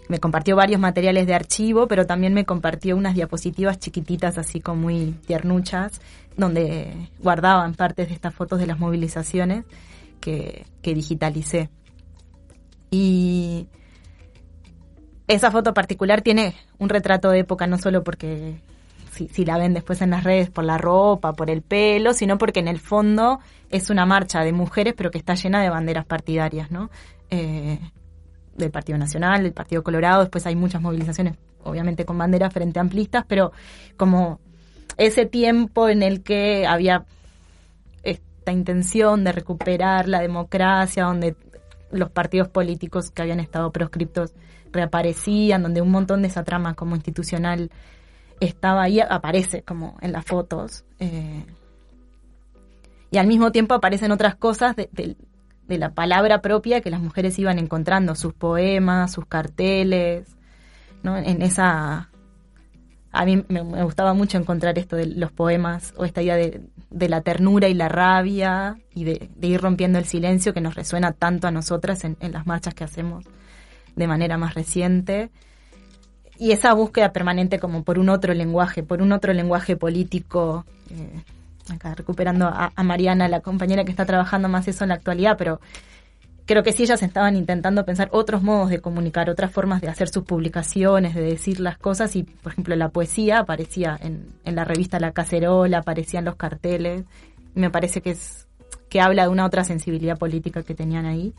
me 0.10 0.20
compartió 0.20 0.55
varios 0.55 0.82
materiales 0.82 1.28
de 1.28 1.36
archivo, 1.36 1.88
pero 1.88 2.05
también 2.05 2.34
me 2.34 2.43
compartió 2.43 2.97
unas 2.97 3.14
diapositivas 3.14 3.80
chiquititas, 3.80 4.38
así 4.38 4.60
como 4.60 4.82
muy 4.82 5.12
tiernuchas, 5.26 6.01
donde 6.36 7.10
guardaban 7.20 7.76
partes 7.76 8.10
de 8.10 8.16
estas 8.16 8.34
fotos 8.34 8.60
de 8.60 8.68
las 8.68 8.80
movilizaciones 8.80 9.66
que, 10.20 10.66
que 10.82 10.95
digitalicé. 10.95 11.70
Y 12.89 13.68
esa 15.28 15.51
foto 15.51 15.76
particular 15.76 16.22
tiene 16.24 16.55
un 16.80 16.89
retrato 16.89 17.30
de 17.30 17.39
época, 17.39 17.68
no 17.68 17.78
solo 17.78 18.03
porque 18.03 18.60
si, 19.12 19.45
la 19.45 19.60
ven 19.60 19.76
después 19.76 20.01
en 20.01 20.10
las 20.10 20.24
redes 20.24 20.49
por 20.49 20.64
la 20.64 20.80
ropa, 20.80 21.34
por 21.34 21.51
el 21.51 21.62
pelo, 21.62 22.14
sino 22.14 22.39
porque 22.39 22.60
en 22.60 22.68
el 22.68 22.80
fondo 22.80 23.39
es 23.70 23.91
una 23.91 24.07
marcha 24.07 24.43
de 24.43 24.53
mujeres, 24.53 24.95
pero 24.97 25.12
que 25.12 25.20
está 25.20 25.36
llena 25.36 25.62
de 25.62 25.70
banderas 25.70 26.05
partidarias, 26.05 26.72
¿no? 26.72 26.89
Eh, 27.30 27.80
del 28.60 28.72
Partido 28.72 28.97
Nacional, 28.97 29.43
del 29.43 29.53
Partido 29.53 29.84
Colorado, 29.84 30.22
después 30.22 30.45
hay 30.45 30.55
muchas 30.55 30.82
movilizaciones, 30.82 31.36
obviamente 31.64 32.05
con 32.05 32.18
banderas 32.18 32.53
frente 32.53 32.80
amplistas, 32.80 33.26
pero 33.28 33.51
como 33.97 34.39
ese 34.97 35.26
tiempo 35.26 35.89
en 35.89 36.03
el 36.03 36.22
que 36.22 36.68
había 36.68 37.05
esta 38.03 38.51
intención 38.51 39.24
de 39.24 39.32
recuperar 39.32 40.07
la 40.07 40.22
democracia, 40.22 41.05
donde 41.05 41.36
los 41.91 42.10
partidos 42.12 42.49
políticos 42.49 43.10
que 43.12 43.22
habían 43.22 43.39
estado 43.39 43.72
proscriptos 43.72 44.34
reaparecían, 44.72 45.64
donde 45.64 45.82
un 45.82 45.91
montón 45.91 46.22
de 46.22 46.28
esa 46.28 46.43
trama 46.43 46.76
como 46.76 46.95
institucional 46.95 47.72
estaba 48.39 48.84
ahí, 48.84 48.99
aparece 48.99 49.64
como 49.64 49.97
en 50.01 50.12
las 50.12 50.26
fotos. 50.26 50.86
Eh, 50.99 51.45
y 53.12 53.18
al 53.18 53.28
mismo 53.28 53.51
tiempo 53.51 53.74
aparecen 53.74 54.12
otras 54.12 54.36
cosas 54.36 54.76
de, 54.76 55.16
de, 55.70 55.78
la 55.78 55.92
palabra 55.92 56.42
propia 56.42 56.82
que 56.82 56.90
las 56.90 57.02
mujeres 57.02 57.38
iban 57.40 57.60
encontrando, 57.60 58.16
sus 58.16 58.34
poemas, 58.34 59.12
sus 59.12 59.26
carteles, 59.26 60.36
¿no? 61.04 61.18
En 61.18 61.42
esa... 61.42 62.10
A 63.12 63.26
mí 63.26 63.44
me, 63.48 63.62
gustaba 63.62 64.14
mucho 64.14 64.38
encontrar 64.38 64.78
esto 64.78 64.96
de 64.96 65.08
los 65.08 65.32
poemas 65.32 65.94
o 65.98 66.06
esta 66.06 66.22
idea 66.22 66.36
de, 66.36 66.62
de 66.92 67.10
la 67.10 67.22
ternura 67.22 67.68
y 67.68 67.74
la 67.74 67.90
rabia 67.90 68.78
y 68.94 69.04
de, 69.04 69.30
de, 69.36 69.48
ir 69.48 69.60
rompiendo 69.62 69.98
el 69.98 70.06
silencio 70.06 70.54
que 70.54 70.62
nos 70.62 70.76
resuena 70.76 71.12
tanto 71.14 71.48
a 71.48 71.52
nosotras 71.52 72.04
en, 72.04 72.18
en 72.20 72.34
las 72.34 72.46
marchas 72.46 72.76
que 72.76 72.84
hacemos 72.84 73.26
de 73.96 74.08
manera 74.08 74.38
más 74.38 74.54
reciente 74.54 75.32
y 76.40 76.54
esa 76.54 76.74
búsqueda 76.74 77.12
permanente 77.12 77.60
como 77.60 77.84
por 77.84 78.00
un 78.00 78.08
otro 78.08 78.34
lenguaje, 78.34 78.82
por 78.82 79.02
un 79.02 79.12
otro 79.12 79.34
lenguaje 79.34 79.76
político, 79.76 80.66
eh, 80.90 81.22
acá 81.72 81.96
recuperando 81.96 82.48
a, 82.48 82.72
Mariana, 82.84 83.28
la 83.28 83.42
compañera 83.42 83.84
que 83.84 83.92
está 83.92 84.06
trabajando 84.06 84.50
más 84.50 84.68
eso 84.68 84.84
en 84.84 84.90
la 84.90 84.96
actualidad, 84.96 85.38
pero 85.38 85.60
creo 86.46 86.64
que 86.64 86.72
sí 86.72 86.84
ellas 86.84 87.04
estaban 87.04 87.36
intentando 87.36 87.86
pensar 87.86 88.10
otros 88.12 88.42
modos 88.42 88.70
de 88.70 88.80
comunicar, 88.80 89.30
otras 89.30 89.52
formas 89.52 89.82
de 89.82 89.90
hacer 89.90 90.10
sus 90.10 90.24
publicaciones, 90.24 91.16
de 91.16 91.22
decir 91.22 91.60
las 91.60 91.78
cosas 91.78 92.16
y, 92.16 92.24
por 92.24 92.52
ejemplo, 92.54 92.76
la 92.76 92.90
poesía 92.90 93.40
aparecía 93.40 94.00
en, 94.02 94.26
la 94.44 94.66
revista 94.66 95.00
La 95.00 95.12
Cacerola, 95.12 95.80
aparecían 95.80 96.26
los 96.26 96.36
carteles, 96.36 97.04
me 97.54 97.70
parece 97.70 98.02
que 98.02 98.12
es 98.12 98.48
que 98.90 99.02
habla 99.02 99.24
de 99.24 99.30
una 99.30 99.46
otra 99.46 99.64
sensibilidad 99.64 100.18
política 100.18 100.64
que 100.64 100.74
tenían 100.74 101.06
ahí. 101.06 101.34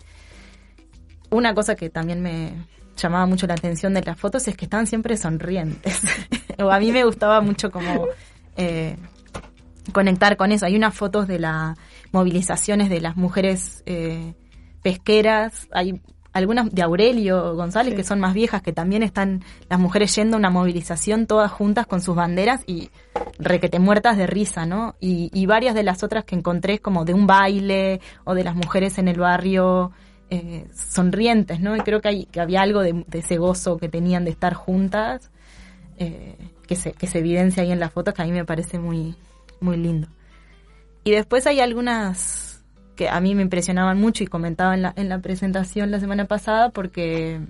Una 1.31 1.55
cosa 1.55 1.75
que 1.75 1.91
también 1.91 2.23
me, 2.23 2.53
llamaba 3.01 3.27
mucho 3.27 3.47
la 3.47 3.55
atención 3.55 3.95
de 3.95 4.03
las 4.03 4.19
fotos 4.19 4.47
es 4.49 4.57
que 4.57 4.67
estaban 4.67 4.87
siempre 4.87 5.17
sonrientes. 5.17 6.01
a 6.59 6.79
mí 6.79 6.93
me 6.93 7.05
gustaba 7.05 7.41
mucho 7.41 7.71
como 7.71 8.07
eh, 8.57 8.97
conectar 9.91 10.37
con 10.37 10.53
eso. 10.53 10.67
Hay 10.67 10.77
unas 10.77 10.95
fotos 10.95 11.29
de 11.29 11.39
las 11.39 11.77
movilizaciones 12.13 12.89
de 12.91 13.01
las 13.01 13.17
mujeres 13.17 13.83
eh, 13.87 14.35
pesqueras, 14.83 15.69
hay 15.73 16.01
algunas 16.33 16.71
de 16.73 16.83
Aurelio 16.83 17.57
González 17.57 17.93
sí. 17.93 17.97
que 17.97 18.05
son 18.05 18.21
más 18.21 18.35
viejas 18.35 18.63
que 18.63 18.73
también 18.73 19.03
están 19.03 19.43
las 19.69 19.81
mujeres 19.81 20.15
yendo 20.15 20.37
a 20.37 20.39
una 20.39 20.51
movilización 20.51 21.27
todas 21.27 21.51
juntas 21.51 21.87
con 21.87 22.01
sus 22.01 22.15
banderas 22.15 22.63
y 22.67 22.91
requete 23.39 23.79
muertas 23.79 24.17
de 24.17 24.27
risa, 24.27 24.65
¿no? 24.65 24.95
Y, 25.01 25.31
y 25.33 25.47
varias 25.47 25.75
de 25.75 25.83
las 25.83 26.03
otras 26.03 26.25
que 26.25 26.37
encontré 26.37 26.79
como 26.79 27.05
de 27.05 27.15
un 27.15 27.27
baile 27.27 28.01
o 28.25 28.35
de 28.35 28.45
las 28.45 28.55
mujeres 28.55 28.99
en 28.99 29.09
el 29.09 29.19
barrio 29.19 29.91
eh, 30.31 30.67
sonrientes, 30.73 31.61
¿no? 31.61 31.77
Y 31.77 31.81
creo 31.81 32.01
que, 32.01 32.09
hay, 32.09 32.27
que 32.27 32.41
había 32.41 32.63
algo 32.63 32.83
de, 32.83 33.05
de, 33.07 33.19
ese 33.19 33.37
gozo 33.37 33.79
que 33.79 33.89
tenían 33.89 34.25
de 34.25 34.31
estar 34.31 34.55
juntas, 34.55 35.31
eh, 35.99 36.37
que, 36.69 36.77
se, 36.77 36.93
que 36.93 37.09
se 37.09 37.19
evidencia 37.19 37.65
ahí 37.65 37.73
en 37.73 37.81
la 37.81 37.91
foto, 37.91 38.15
que 38.15 38.23
a 38.23 38.25
mí 38.25 38.31
me 38.31 38.45
parece 38.45 38.79
muy, 38.79 39.17
muy 39.61 39.77
lindo. 39.77 40.09
Y 41.05 41.13
después 41.13 41.47
hay 41.47 41.61
algunas 41.61 42.65
que 42.97 43.09
a 43.09 43.21
mí 43.21 43.35
me 43.35 43.43
impresionaban 43.43 43.99
mucho 43.99 44.23
y 44.23 44.27
comentaba 44.27 44.75
en 44.75 44.83
la, 44.83 44.93
en 44.97 45.09
la 45.09 45.21
presentación 45.21 45.91
la 45.91 46.01
semana 46.01 46.27
pasada, 46.27 46.71
porque, 46.71 47.41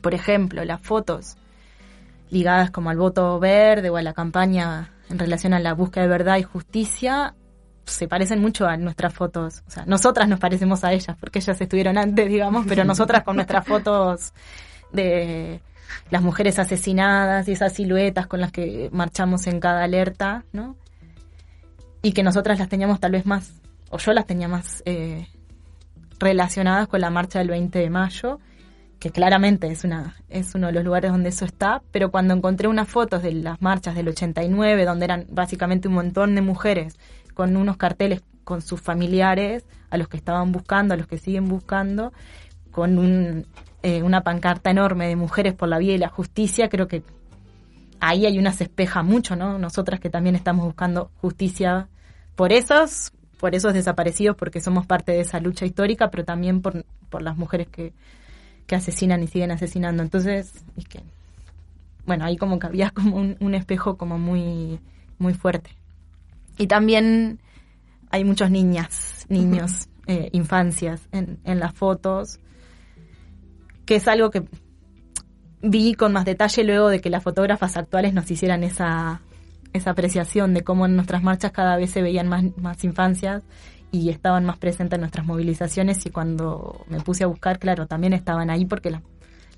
por 0.00 0.14
ejemplo, 0.14 0.64
las 0.64 0.80
fotos 0.80 1.36
ligadas 2.30 2.70
como 2.70 2.90
al 2.90 2.96
voto 2.96 3.38
verde 3.38 3.90
o 3.90 3.96
a 3.96 4.02
la 4.02 4.12
campaña 4.12 4.92
en 5.10 5.18
relación 5.18 5.54
a 5.54 5.60
la 5.60 5.74
búsqueda 5.74 6.04
de 6.04 6.10
verdad 6.10 6.36
y 6.38 6.42
justicia, 6.42 7.34
se 7.84 8.08
parecen 8.08 8.40
mucho 8.40 8.66
a 8.66 8.76
nuestras 8.76 9.14
fotos. 9.14 9.62
O 9.66 9.70
sea, 9.70 9.86
nosotras 9.86 10.28
nos 10.28 10.38
parecemos 10.38 10.84
a 10.84 10.92
ellas, 10.92 11.16
porque 11.18 11.38
ellas 11.38 11.60
estuvieron 11.60 11.96
antes, 11.96 12.28
digamos, 12.28 12.66
pero 12.68 12.84
nosotras 12.84 13.22
con 13.22 13.36
nuestras 13.36 13.66
fotos 13.66 14.32
de 14.92 15.60
las 16.10 16.22
mujeres 16.22 16.58
asesinadas 16.58 17.48
y 17.48 17.52
esas 17.52 17.72
siluetas 17.72 18.26
con 18.26 18.40
las 18.40 18.52
que 18.52 18.90
marchamos 18.92 19.46
en 19.46 19.60
cada 19.60 19.84
alerta, 19.84 20.44
¿no? 20.52 20.76
Y 22.02 22.12
que 22.12 22.22
nosotras 22.22 22.58
las 22.58 22.68
teníamos 22.68 23.00
tal 23.00 23.12
vez 23.12 23.26
más, 23.26 23.60
o 23.90 23.98
yo 23.98 24.12
las 24.12 24.26
tenía 24.26 24.48
más 24.48 24.82
eh, 24.86 25.26
relacionadas 26.18 26.88
con 26.88 27.00
la 27.00 27.10
marcha 27.10 27.38
del 27.38 27.48
20 27.48 27.78
de 27.78 27.90
mayo, 27.90 28.38
que 28.98 29.10
claramente 29.10 29.68
es, 29.68 29.84
una, 29.84 30.16
es 30.28 30.54
uno 30.54 30.68
de 30.68 30.72
los 30.72 30.84
lugares 30.84 31.12
donde 31.12 31.28
eso 31.28 31.44
está, 31.44 31.82
pero 31.92 32.10
cuando 32.10 32.34
encontré 32.34 32.68
unas 32.68 32.88
fotos 32.88 33.22
de 33.22 33.32
las 33.32 33.62
marchas 33.62 33.94
del 33.94 34.08
89, 34.08 34.84
donde 34.84 35.04
eran 35.04 35.26
básicamente 35.30 35.88
un 35.88 35.94
montón 35.94 36.34
de 36.34 36.42
mujeres 36.42 36.98
con 37.34 37.56
unos 37.56 37.76
carteles 37.76 38.22
con 38.42 38.62
sus 38.62 38.80
familiares, 38.80 39.64
a 39.90 39.98
los 39.98 40.08
que 40.08 40.16
estaban 40.16 40.52
buscando, 40.52 40.94
a 40.94 40.96
los 40.96 41.06
que 41.06 41.18
siguen 41.18 41.48
buscando, 41.48 42.12
con 42.70 42.98
un, 42.98 43.46
eh, 43.82 44.02
una 44.02 44.22
pancarta 44.22 44.70
enorme 44.70 45.06
de 45.06 45.16
mujeres 45.16 45.54
por 45.54 45.68
la 45.68 45.78
vida 45.78 45.92
y 45.92 45.98
la 45.98 46.08
justicia, 46.08 46.68
creo 46.68 46.88
que 46.88 47.02
ahí 48.00 48.26
hay 48.26 48.38
una 48.38 48.52
se 48.52 48.64
espeja 48.64 49.02
mucho, 49.02 49.36
¿no? 49.36 49.58
Nosotras 49.58 50.00
que 50.00 50.10
también 50.10 50.36
estamos 50.36 50.64
buscando 50.64 51.10
justicia 51.20 51.88
por 52.36 52.52
esos, 52.52 53.12
por 53.38 53.54
esos 53.54 53.74
desaparecidos, 53.74 54.36
porque 54.36 54.60
somos 54.60 54.86
parte 54.86 55.12
de 55.12 55.20
esa 55.20 55.40
lucha 55.40 55.66
histórica, 55.66 56.10
pero 56.10 56.24
también 56.24 56.62
por, 56.62 56.84
por 57.10 57.22
las 57.22 57.36
mujeres 57.36 57.68
que, 57.68 57.92
que 58.66 58.76
asesinan 58.76 59.22
y 59.22 59.26
siguen 59.26 59.50
asesinando. 59.50 60.02
Entonces, 60.02 60.52
es 60.76 60.84
que, 60.86 61.00
bueno, 62.06 62.24
ahí 62.24 62.36
como 62.36 62.58
que 62.58 62.66
había 62.66 62.90
como 62.94 63.16
un, 63.16 63.36
un 63.40 63.54
espejo 63.54 63.96
como 63.96 64.18
muy, 64.18 64.78
muy 65.18 65.34
fuerte. 65.34 65.70
Y 66.58 66.66
también 66.66 67.40
hay 68.10 68.24
muchos 68.24 68.50
niñas, 68.50 69.26
niños, 69.28 69.88
eh, 70.06 70.30
infancias 70.32 71.08
en, 71.12 71.38
en, 71.44 71.60
las 71.60 71.74
fotos, 71.74 72.40
que 73.84 73.96
es 73.96 74.08
algo 74.08 74.30
que 74.30 74.44
vi 75.62 75.94
con 75.94 76.12
más 76.12 76.24
detalle 76.24 76.64
luego 76.64 76.88
de 76.88 77.00
que 77.00 77.10
las 77.10 77.22
fotógrafas 77.22 77.76
actuales 77.76 78.14
nos 78.14 78.30
hicieran 78.30 78.62
esa, 78.62 79.20
esa 79.72 79.90
apreciación 79.90 80.54
de 80.54 80.62
cómo 80.62 80.86
en 80.86 80.96
nuestras 80.96 81.22
marchas 81.22 81.52
cada 81.52 81.76
vez 81.76 81.90
se 81.90 82.02
veían 82.02 82.28
más, 82.28 82.44
más 82.56 82.82
infancias 82.84 83.42
y 83.90 84.10
estaban 84.10 84.44
más 84.44 84.58
presentes 84.58 84.96
en 84.96 85.00
nuestras 85.00 85.26
movilizaciones 85.26 86.04
y 86.06 86.10
cuando 86.10 86.84
me 86.88 87.00
puse 87.00 87.24
a 87.24 87.26
buscar, 87.26 87.58
claro, 87.58 87.86
también 87.86 88.12
estaban 88.12 88.50
ahí 88.50 88.64
porque 88.66 88.90
la, 88.90 89.02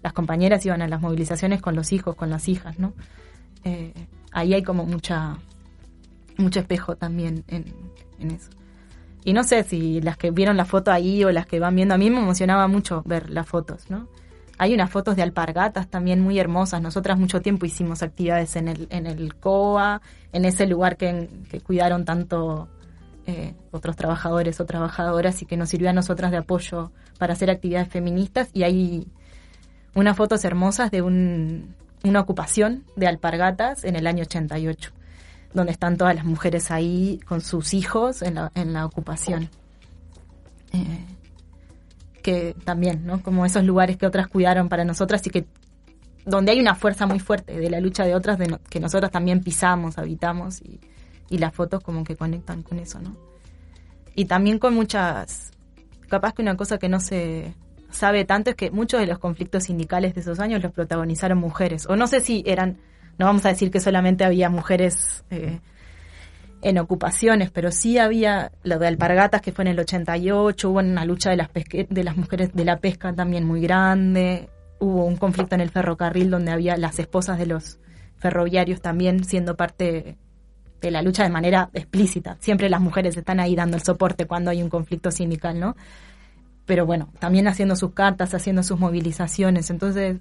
las 0.03 0.12
compañeras 0.12 0.64
iban 0.64 0.82
a 0.82 0.88
las 0.88 1.01
movilizaciones 1.01 1.61
con 1.61 1.74
los 1.74 1.92
hijos, 1.92 2.14
con 2.14 2.30
las 2.30 2.48
hijas, 2.48 2.78
¿no? 2.78 2.94
Eh, 3.64 3.92
ahí 4.32 4.55
hay 4.55 4.62
como 4.62 4.86
mucha 4.86 5.36
mucho 6.38 6.61
espejo 6.61 6.96
también 6.96 7.44
en, 7.48 7.66
en, 8.18 8.30
eso. 8.30 8.51
Y 9.24 9.34
no 9.34 9.44
sé 9.44 9.62
si 9.64 10.01
las 10.01 10.16
que 10.16 10.30
vieron 10.30 10.57
la 10.57 10.64
foto 10.64 10.90
ahí 10.90 11.22
o 11.24 11.30
las 11.30 11.44
que 11.44 11.61
van 11.61 11.76
viendo, 11.76 11.94
a 11.94 11.98
mí 11.98 12.09
me 12.09 12.18
emocionaba 12.18 12.66
mucho 12.66 13.03
ver 13.05 13.28
las 13.28 13.46
fotos, 13.46 13.90
¿no? 13.90 14.09
Hay 14.61 14.74
unas 14.74 14.90
fotos 14.90 15.16
de 15.16 15.22
alpargatas 15.22 15.88
también 15.88 16.20
muy 16.20 16.38
hermosas. 16.38 16.82
Nosotras 16.82 17.18
mucho 17.18 17.40
tiempo 17.40 17.64
hicimos 17.64 18.02
actividades 18.02 18.56
en 18.56 18.68
el, 18.68 18.88
en 18.90 19.06
el 19.06 19.34
COA, 19.36 20.02
en 20.34 20.44
ese 20.44 20.66
lugar 20.66 20.98
que, 20.98 21.30
que 21.50 21.62
cuidaron 21.62 22.04
tanto 22.04 22.68
eh, 23.26 23.54
otros 23.70 23.96
trabajadores 23.96 24.61
o 24.61 24.66
trabajadoras 24.66 25.40
y 25.40 25.46
que 25.46 25.56
nos 25.56 25.70
sirvió 25.70 25.88
a 25.88 25.94
nosotras 25.94 26.30
de 26.30 26.36
apoyo 26.36 26.92
para 27.18 27.32
hacer 27.32 27.50
actividades 27.50 27.88
feministas. 27.88 28.50
Y 28.52 28.64
hay 28.64 29.08
unas 29.94 30.14
fotos 30.14 30.44
hermosas 30.44 30.90
de 30.90 31.00
un, 31.00 31.74
una 32.04 32.20
ocupación 32.20 32.84
de 32.96 33.06
alpargatas 33.06 33.82
en 33.84 33.96
el 33.96 34.06
año 34.06 34.24
88 34.24 34.92
donde 35.54 35.72
están 35.72 35.96
todas 35.96 36.14
las 36.14 36.26
mujeres 36.26 36.70
ahí 36.70 37.18
con 37.26 37.40
sus 37.40 37.72
hijos 37.72 38.20
en 38.20 38.34
la, 38.34 38.52
en 38.54 38.74
la 38.74 38.84
ocupación. 38.84 39.48
Eh, 40.74 41.06
que 42.20 42.54
también, 42.64 43.04
¿no? 43.04 43.22
Como 43.22 43.44
esos 43.46 43.64
lugares 43.64 43.96
que 43.96 44.06
otras 44.06 44.28
cuidaron 44.28 44.68
para 44.68 44.84
nosotras 44.84 45.26
y 45.26 45.30
que 45.30 45.46
donde 46.24 46.52
hay 46.52 46.60
una 46.60 46.74
fuerza 46.74 47.06
muy 47.06 47.18
fuerte 47.18 47.58
de 47.58 47.70
la 47.70 47.80
lucha 47.80 48.04
de 48.04 48.14
otras 48.14 48.38
de 48.38 48.46
no, 48.46 48.60
que 48.68 48.80
nosotras 48.80 49.10
también 49.10 49.40
pisamos, 49.42 49.98
habitamos 49.98 50.60
y, 50.60 50.80
las 51.38 51.54
fotos 51.54 51.80
como 51.82 52.02
que 52.02 52.16
conectan 52.16 52.64
con 52.64 52.80
eso, 52.80 53.00
¿no? 53.00 53.16
Y 54.16 54.24
también 54.24 54.58
con 54.58 54.74
muchas, 54.74 55.52
capaz 56.08 56.32
que 56.32 56.42
una 56.42 56.56
cosa 56.56 56.76
que 56.76 56.88
no 56.88 56.98
se 56.98 57.54
sabe 57.92 58.24
tanto 58.24 58.50
es 58.50 58.56
que 58.56 58.72
muchos 58.72 59.00
de 59.00 59.06
los 59.06 59.20
conflictos 59.20 59.64
sindicales 59.64 60.14
de 60.14 60.22
esos 60.22 60.40
años 60.40 60.60
los 60.60 60.72
protagonizaron 60.72 61.38
mujeres. 61.38 61.86
O 61.86 61.94
no 61.94 62.08
sé 62.08 62.20
si 62.20 62.42
eran, 62.46 62.78
no 63.16 63.26
vamos 63.26 63.46
a 63.46 63.50
decir 63.50 63.70
que 63.70 63.78
solamente 63.78 64.24
había 64.24 64.50
mujeres 64.50 65.24
eh, 65.30 65.60
en 66.62 66.78
ocupaciones, 66.78 67.50
pero 67.50 67.70
sí 67.72 67.98
había 67.98 68.52
lo 68.62 68.78
de 68.78 68.86
alpargatas 68.86 69.40
que 69.40 69.52
fue 69.52 69.64
en 69.64 69.68
el 69.68 69.80
88, 69.80 70.70
hubo 70.70 70.78
una 70.80 71.04
lucha 71.04 71.30
de 71.30 71.36
las, 71.36 71.48
pesque- 71.50 71.86
de 71.88 72.04
las 72.04 72.16
mujeres 72.16 72.52
de 72.52 72.64
la 72.64 72.78
pesca 72.78 73.12
también 73.14 73.44
muy 73.46 73.61
grande, 73.61 74.50
hubo 74.78 75.04
un 75.04 75.16
conflicto 75.16 75.54
en 75.54 75.61
el 75.61 75.70
ferrocarril 75.70 76.30
donde 76.30 76.52
había 76.52 76.76
las 76.76 76.98
esposas 76.98 77.38
de 77.38 77.46
los 77.46 77.78
ferroviarios 78.16 78.80
también 78.82 79.24
siendo 79.24 79.56
parte 79.56 80.16
de 80.80 80.90
la 80.90 81.02
lucha 81.02 81.22
de 81.22 81.30
manera 81.30 81.70
explícita. 81.74 82.36
Siempre 82.40 82.70
las 82.70 82.80
mujeres 82.80 83.16
están 83.16 83.40
ahí 83.40 83.54
dando 83.54 83.76
el 83.76 83.82
soporte 83.82 84.26
cuando 84.26 84.50
hay 84.50 84.62
un 84.62 84.70
conflicto 84.70 85.11
sindical, 85.11 85.61
¿no? 85.61 85.76
Pero 86.66 86.86
bueno, 86.86 87.11
también 87.18 87.48
haciendo 87.48 87.76
sus 87.76 87.92
cartas, 87.92 88.32
haciendo 88.34 88.62
sus 88.62 88.78
movilizaciones. 88.78 89.70
Entonces, 89.70 90.18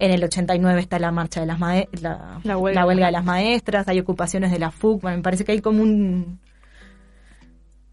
en 0.00 0.10
el 0.10 0.24
89 0.24 0.80
está 0.80 0.98
la 0.98 1.12
marcha 1.12 1.40
de 1.40 1.46
las 1.46 1.60
la, 1.60 2.40
La 2.42 2.56
huelga. 2.56 2.80
la 2.80 2.86
huelga 2.86 3.06
de 3.06 3.12
las 3.12 3.24
maestras, 3.24 3.86
hay 3.88 4.00
ocupaciones 4.00 4.50
de 4.50 4.58
la 4.58 4.70
FUC. 4.70 5.02
Bueno, 5.02 5.18
me 5.18 5.22
parece 5.22 5.44
que 5.44 5.52
hay 5.52 5.60
como 5.60 5.82
un 5.82 6.38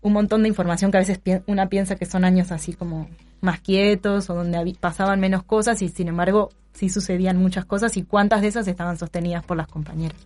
un 0.02 0.14
montón 0.14 0.44
de 0.44 0.48
información 0.50 0.90
que 0.92 0.98
a 0.98 1.02
veces 1.02 1.18
pi- 1.18 1.42
una 1.48 1.68
piensa 1.68 1.96
que 1.96 2.06
son 2.06 2.24
años 2.24 2.52
así 2.52 2.74
como 2.74 3.10
más 3.42 3.60
quietos 3.60 4.30
o 4.30 4.36
donde 4.36 4.76
pasaban 4.80 5.20
menos 5.20 5.44
cosas 5.44 5.82
y 5.82 5.90
sin 5.90 6.08
embargo 6.08 6.50
sí 6.74 6.90
sucedían 6.90 7.38
muchas 7.38 7.66
cosas 7.66 7.98
y 7.98 8.04
cuántas 8.04 8.42
de 8.42 8.48
esas 8.48 8.68
estaban 8.68 8.98
sostenidas 8.98 9.44
por 9.44 9.58
las 9.58 9.68
compañeras. 9.68 10.18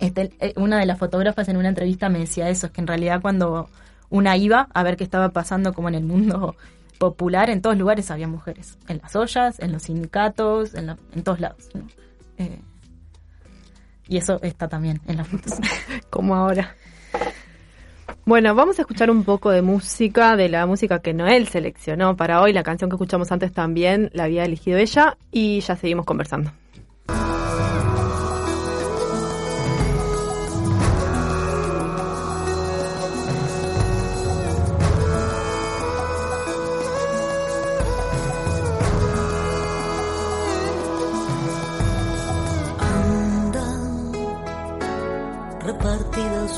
Este, 0.00 0.32
eh, 0.40 0.52
una 0.56 0.78
de 0.78 0.86
las 0.86 0.98
fotógrafas 0.98 1.48
en 1.48 1.56
una 1.56 1.68
entrevista 1.68 2.08
me 2.08 2.18
decía 2.18 2.48
eso, 2.50 2.66
es 2.66 2.72
que 2.72 2.80
en 2.80 2.86
realidad 2.88 3.20
cuando 3.22 3.68
una 4.10 4.36
iba 4.36 4.68
a 4.74 4.82
ver 4.82 4.96
qué 4.96 5.04
estaba 5.04 5.30
pasando 5.30 5.72
como 5.72 5.88
en 5.88 5.94
el 5.94 6.04
mundo 6.04 6.54
popular, 6.98 7.50
en 7.50 7.62
todos 7.62 7.76
lugares 7.78 8.10
había 8.10 8.28
mujeres, 8.28 8.76
en 8.88 8.98
las 9.02 9.14
ollas, 9.16 9.58
en 9.60 9.72
los 9.72 9.84
sindicatos, 9.84 10.74
en, 10.74 10.86
la- 10.88 10.98
en 11.14 11.22
todos 11.22 11.40
lados. 11.40 11.68
¿no? 11.74 11.82
Eh, 12.38 12.60
y 14.08 14.16
eso 14.16 14.40
está 14.42 14.68
también 14.68 15.00
en 15.06 15.16
las 15.18 15.28
fotos. 15.28 15.52
como 16.10 16.34
ahora. 16.34 16.74
Bueno, 18.24 18.54
vamos 18.54 18.78
a 18.78 18.82
escuchar 18.82 19.10
un 19.10 19.24
poco 19.24 19.50
de 19.50 19.62
música, 19.62 20.36
de 20.36 20.48
la 20.50 20.66
música 20.66 21.00
que 21.00 21.14
Noel 21.14 21.48
seleccionó 21.48 22.16
para 22.16 22.42
hoy. 22.42 22.52
La 22.52 22.62
canción 22.62 22.90
que 22.90 22.96
escuchamos 22.96 23.32
antes 23.32 23.52
también 23.52 24.10
la 24.12 24.24
había 24.24 24.44
elegido 24.44 24.76
ella 24.78 25.16
y 25.30 25.60
ya 25.60 25.76
seguimos 25.76 26.04
conversando. 26.04 26.50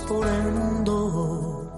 Por 0.08 0.26
el 0.26 0.52
mundo, 0.52 1.70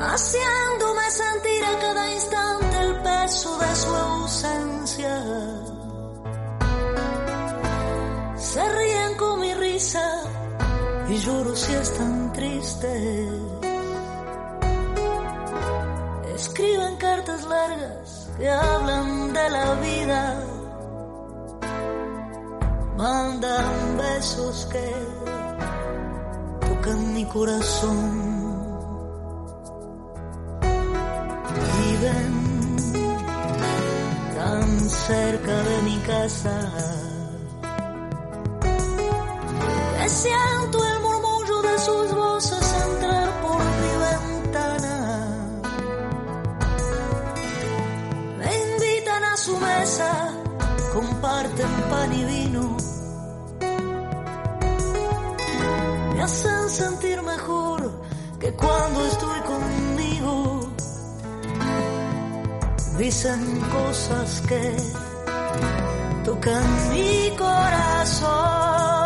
haciéndome 0.00 1.10
sentir 1.10 1.64
a 1.64 1.78
cada 1.78 2.12
instante 2.12 2.80
el 2.80 3.02
peso 3.02 3.58
de 3.58 3.76
su 3.76 3.94
ausencia. 3.94 5.24
Se 8.36 8.68
ríen 8.68 9.16
con 9.16 9.40
mi 9.40 9.54
risa 9.54 10.22
y 11.08 11.16
lloro 11.18 11.54
si 11.54 11.72
están 11.74 12.32
tristes. 12.32 13.28
Escriben 16.34 16.96
cartas 16.96 17.44
largas 17.44 18.30
que 18.38 18.48
hablan 18.48 19.32
de 19.32 19.50
la 19.50 19.74
vida 19.74 20.59
mandan 23.00 23.96
besos 23.96 24.66
que 24.72 24.88
tocan 26.66 27.14
mi 27.14 27.24
corazón. 27.24 27.98
Viven 31.78 32.32
tan 34.36 34.68
cerca 35.08 35.54
de 35.68 35.76
mi 35.88 35.98
casa 36.12 36.56
que 39.96 40.08
siento 40.08 40.76
el 40.92 41.00
murmullo 41.06 41.62
de 41.68 41.78
sus 41.78 42.14
voces 42.14 42.66
entrar 42.86 43.28
por 43.44 43.62
mi 43.82 43.92
ventana. 44.08 44.96
Me 48.38 48.50
invitan 48.68 49.24
a 49.24 49.36
su 49.36 49.56
mesa, 49.58 50.10
comparten 50.92 51.72
pan 51.90 52.12
y 52.12 52.24
vino. 52.24 52.69
Me 56.20 56.24
hacen 56.24 56.68
sentir 56.68 57.22
mejor 57.22 57.90
que 58.38 58.52
cuando 58.52 59.06
estoy 59.06 59.40
conmigo. 59.40 60.60
Dicen 62.98 63.60
cosas 63.72 64.42
que 64.42 64.76
tocan 66.22 66.90
mi 66.90 67.34
corazón. 67.38 68.99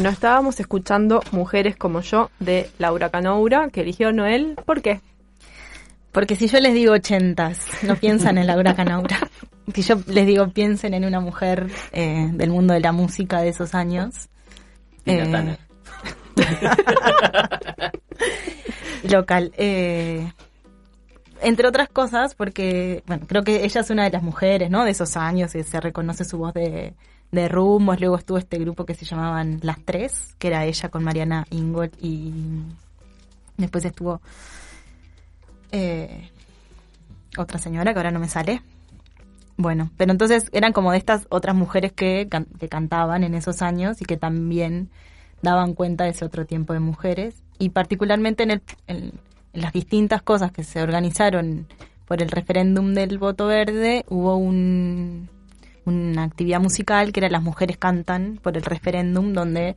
Bueno, 0.00 0.14
estábamos 0.14 0.58
escuchando 0.58 1.20
Mujeres 1.30 1.76
como 1.76 2.00
yo 2.00 2.30
de 2.38 2.70
Laura 2.78 3.10
Canoura, 3.10 3.68
que 3.68 3.82
eligió 3.82 4.12
Noel. 4.12 4.56
¿Por 4.64 4.80
qué? 4.80 5.02
Porque 6.10 6.36
si 6.36 6.48
yo 6.48 6.58
les 6.58 6.72
digo 6.72 6.94
ochentas, 6.94 7.66
no 7.82 7.96
piensan 7.96 8.38
en 8.38 8.46
Laura 8.46 8.74
Canaura. 8.74 9.18
Si 9.74 9.82
yo 9.82 9.96
les 10.06 10.26
digo 10.26 10.48
piensen 10.48 10.94
en 10.94 11.04
una 11.04 11.20
mujer 11.20 11.66
eh, 11.92 12.30
del 12.32 12.48
mundo 12.48 12.72
de 12.72 12.80
la 12.80 12.92
música 12.92 13.42
de 13.42 13.50
esos 13.50 13.74
años. 13.74 14.30
Eh, 15.04 15.22
local. 19.02 19.52
eh, 19.58 20.32
entre 21.42 21.68
otras 21.68 21.90
cosas, 21.90 22.34
porque, 22.34 23.02
bueno, 23.06 23.26
creo 23.28 23.42
que 23.42 23.66
ella 23.66 23.82
es 23.82 23.90
una 23.90 24.04
de 24.04 24.10
las 24.10 24.22
mujeres, 24.22 24.70
¿no? 24.70 24.86
De 24.86 24.92
esos 24.92 25.18
años, 25.18 25.54
y 25.54 25.62
se 25.62 25.78
reconoce 25.78 26.24
su 26.24 26.38
voz 26.38 26.54
de, 26.54 26.94
de 27.30 27.48
rumbos. 27.48 28.00
Luego 28.00 28.16
estuvo 28.16 28.38
este 28.38 28.58
grupo 28.58 28.84
que 28.84 28.94
se 28.94 29.04
llamaban 29.04 29.58
Las 29.62 29.78
Tres, 29.84 30.34
que 30.38 30.48
era 30.48 30.64
ella 30.64 30.88
con 30.88 31.04
Mariana 31.04 31.46
Ingold 31.50 31.92
y 32.00 32.32
después 33.56 33.84
estuvo 33.84 34.20
eh, 35.72 36.30
otra 37.36 37.58
señora 37.58 37.92
que 37.92 37.98
ahora 37.98 38.10
no 38.10 38.20
me 38.20 38.28
sale. 38.28 38.62
Bueno, 39.56 39.90
pero 39.96 40.10
entonces 40.12 40.48
eran 40.52 40.72
como 40.72 40.90
de 40.92 40.98
estas 40.98 41.26
otras 41.28 41.54
mujeres 41.54 41.92
que, 41.92 42.26
can- 42.30 42.46
que 42.58 42.68
cantaban 42.68 43.24
en 43.24 43.34
esos 43.34 43.60
años 43.60 44.00
y 44.00 44.06
que 44.06 44.16
también 44.16 44.88
daban 45.42 45.74
cuenta 45.74 46.04
de 46.04 46.10
ese 46.10 46.24
otro 46.24 46.46
tiempo 46.46 46.72
de 46.72 46.80
mujeres 46.80 47.42
y 47.58 47.68
particularmente 47.70 48.42
en, 48.42 48.50
el, 48.52 48.62
en 48.86 49.12
las 49.52 49.72
distintas 49.72 50.22
cosas 50.22 50.50
que 50.52 50.64
se 50.64 50.82
organizaron 50.82 51.66
por 52.06 52.22
el 52.22 52.30
referéndum 52.30 52.94
del 52.94 53.18
voto 53.18 53.46
verde 53.46 54.04
hubo 54.08 54.36
un, 54.36 55.28
una 55.84 56.24
actividad 56.24 56.60
musical 56.60 57.12
que 57.12 57.20
era 57.20 57.28
Las 57.28 57.42
Mujeres 57.42 57.76
Cantan 57.78 58.38
por 58.42 58.56
el 58.56 58.62
referéndum 58.62 59.32
donde 59.32 59.76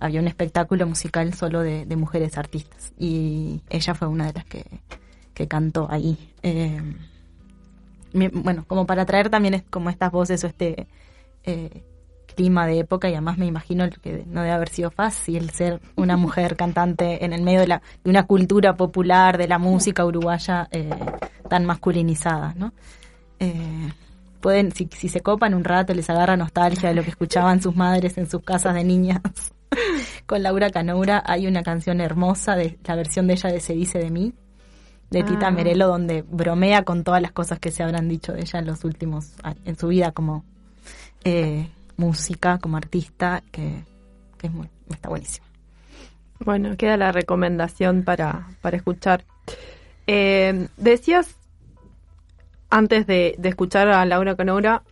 había 0.00 0.20
un 0.20 0.28
espectáculo 0.28 0.86
musical 0.86 1.32
solo 1.34 1.60
de, 1.60 1.86
de 1.86 1.96
mujeres 1.96 2.36
artistas 2.36 2.92
y 2.98 3.62
ella 3.70 3.94
fue 3.94 4.08
una 4.08 4.26
de 4.26 4.32
las 4.34 4.44
que, 4.44 4.64
que 5.34 5.48
cantó 5.48 5.88
ahí. 5.90 6.16
Eh, 6.42 6.80
bueno, 8.32 8.64
como 8.66 8.86
para 8.86 9.04
traer 9.04 9.28
también 9.28 9.54
es 9.54 9.62
como 9.64 9.90
estas 9.90 10.12
voces 10.12 10.44
o 10.44 10.46
este 10.46 10.86
eh, 11.42 11.82
clima 12.36 12.66
de 12.66 12.78
época 12.78 13.08
y 13.08 13.12
además 13.12 13.38
me 13.38 13.46
imagino 13.46 13.88
que 13.90 14.24
no 14.26 14.42
debe 14.42 14.52
haber 14.52 14.68
sido 14.68 14.90
fácil 14.90 15.50
ser 15.50 15.80
una 15.96 16.16
mujer 16.16 16.56
cantante 16.56 17.24
en 17.24 17.32
el 17.32 17.42
medio 17.42 17.60
de, 17.60 17.66
la, 17.66 17.82
de 18.02 18.10
una 18.10 18.24
cultura 18.24 18.76
popular 18.76 19.36
de 19.36 19.48
la 19.48 19.58
música 19.58 20.04
uruguaya 20.04 20.68
eh, 20.70 20.90
tan 21.48 21.64
masculinizada, 21.64 22.54
¿no? 22.56 22.72
Pueden, 24.44 24.72
si, 24.72 24.90
si 24.94 25.08
se 25.08 25.20
copan 25.20 25.54
un 25.54 25.64
rato, 25.64 25.94
les 25.94 26.10
agarra 26.10 26.36
nostalgia 26.36 26.90
de 26.90 26.94
lo 26.94 27.02
que 27.02 27.08
escuchaban 27.08 27.62
sus 27.62 27.74
madres 27.74 28.18
en 28.18 28.28
sus 28.28 28.42
casas 28.42 28.74
de 28.74 28.84
niñas. 28.84 29.22
Con 30.26 30.42
Laura 30.42 30.68
Canoura 30.68 31.22
hay 31.24 31.46
una 31.46 31.62
canción 31.62 31.98
hermosa 32.02 32.54
de 32.54 32.78
la 32.84 32.94
versión 32.94 33.26
de 33.26 33.32
ella 33.32 33.50
de 33.50 33.60
Se 33.60 33.72
dice 33.72 33.98
de 33.98 34.10
mí, 34.10 34.34
de 35.08 35.22
Tita 35.22 35.46
Ah. 35.46 35.50
Merelo, 35.50 35.86
donde 35.86 36.20
bromea 36.20 36.82
con 36.82 37.04
todas 37.04 37.22
las 37.22 37.32
cosas 37.32 37.58
que 37.58 37.70
se 37.70 37.84
habrán 37.84 38.06
dicho 38.06 38.34
de 38.34 38.42
ella 38.42 38.58
en 38.58 38.66
los 38.66 38.84
últimos 38.84 39.32
en 39.64 39.78
su 39.78 39.88
vida 39.88 40.12
como 40.12 40.44
eh, 41.24 41.70
música, 41.96 42.58
como 42.58 42.76
artista, 42.76 43.42
que, 43.50 43.82
que 44.36 44.48
es 44.48 44.52
muy, 44.52 44.68
está 44.90 45.08
buenísima. 45.08 45.46
Bueno, 46.40 46.76
queda 46.76 46.98
la 46.98 47.12
recomendación 47.12 48.02
para, 48.02 48.46
para 48.60 48.76
escuchar. 48.76 49.24
Eh, 50.06 50.68
decías 50.76 51.34
antes 52.74 53.06
de, 53.06 53.36
de 53.38 53.48
escuchar 53.50 53.86
a 53.88 54.04
Laura 54.04 54.34
Canoura 54.34 54.82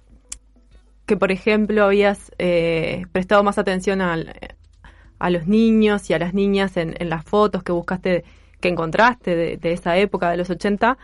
que, 1.04 1.16
por 1.16 1.32
ejemplo, 1.32 1.82
habías 1.84 2.30
eh, 2.38 3.06
prestado 3.10 3.42
más 3.42 3.58
atención 3.58 4.00
al- 4.00 4.34
a 5.18 5.30
los 5.30 5.48
niños 5.48 6.08
y 6.08 6.14
a 6.14 6.18
las 6.20 6.32
niñas 6.32 6.76
en, 6.76 6.94
en 6.98 7.08
las 7.08 7.24
fotos 7.24 7.64
que 7.64 7.72
buscaste, 7.72 8.24
que 8.60 8.68
encontraste 8.68 9.34
de, 9.34 9.56
de 9.56 9.72
esa 9.72 9.96
época, 9.96 10.30
de 10.30 10.36
los 10.36 10.48
80, 10.50 10.96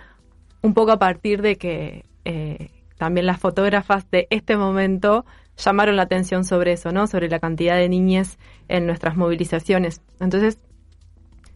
un 0.62 0.72
poco 0.74 0.93
a 0.93 0.99
partir 1.01 1.43
de 1.43 1.57
que 1.57 2.05
eh, 2.24 2.70
también 2.97 3.26
las 3.26 3.41
fotógrafas 3.41 4.09
de 4.12 4.29
este 4.31 4.57
momento 4.57 5.24
llamaron 5.57 5.97
la 5.97 6.03
atención 6.05 6.45
sobre 6.45 6.72
eso, 6.74 6.93
¿no? 6.93 7.09
Sobre 7.09 7.29
la 7.29 7.41
cantidad 7.41 7.76
de 7.76 7.89
niñas 7.89 8.39
en 8.68 8.87
nuestras 8.87 9.16
movilizaciones. 9.16 10.01
Entonces, 10.20 10.59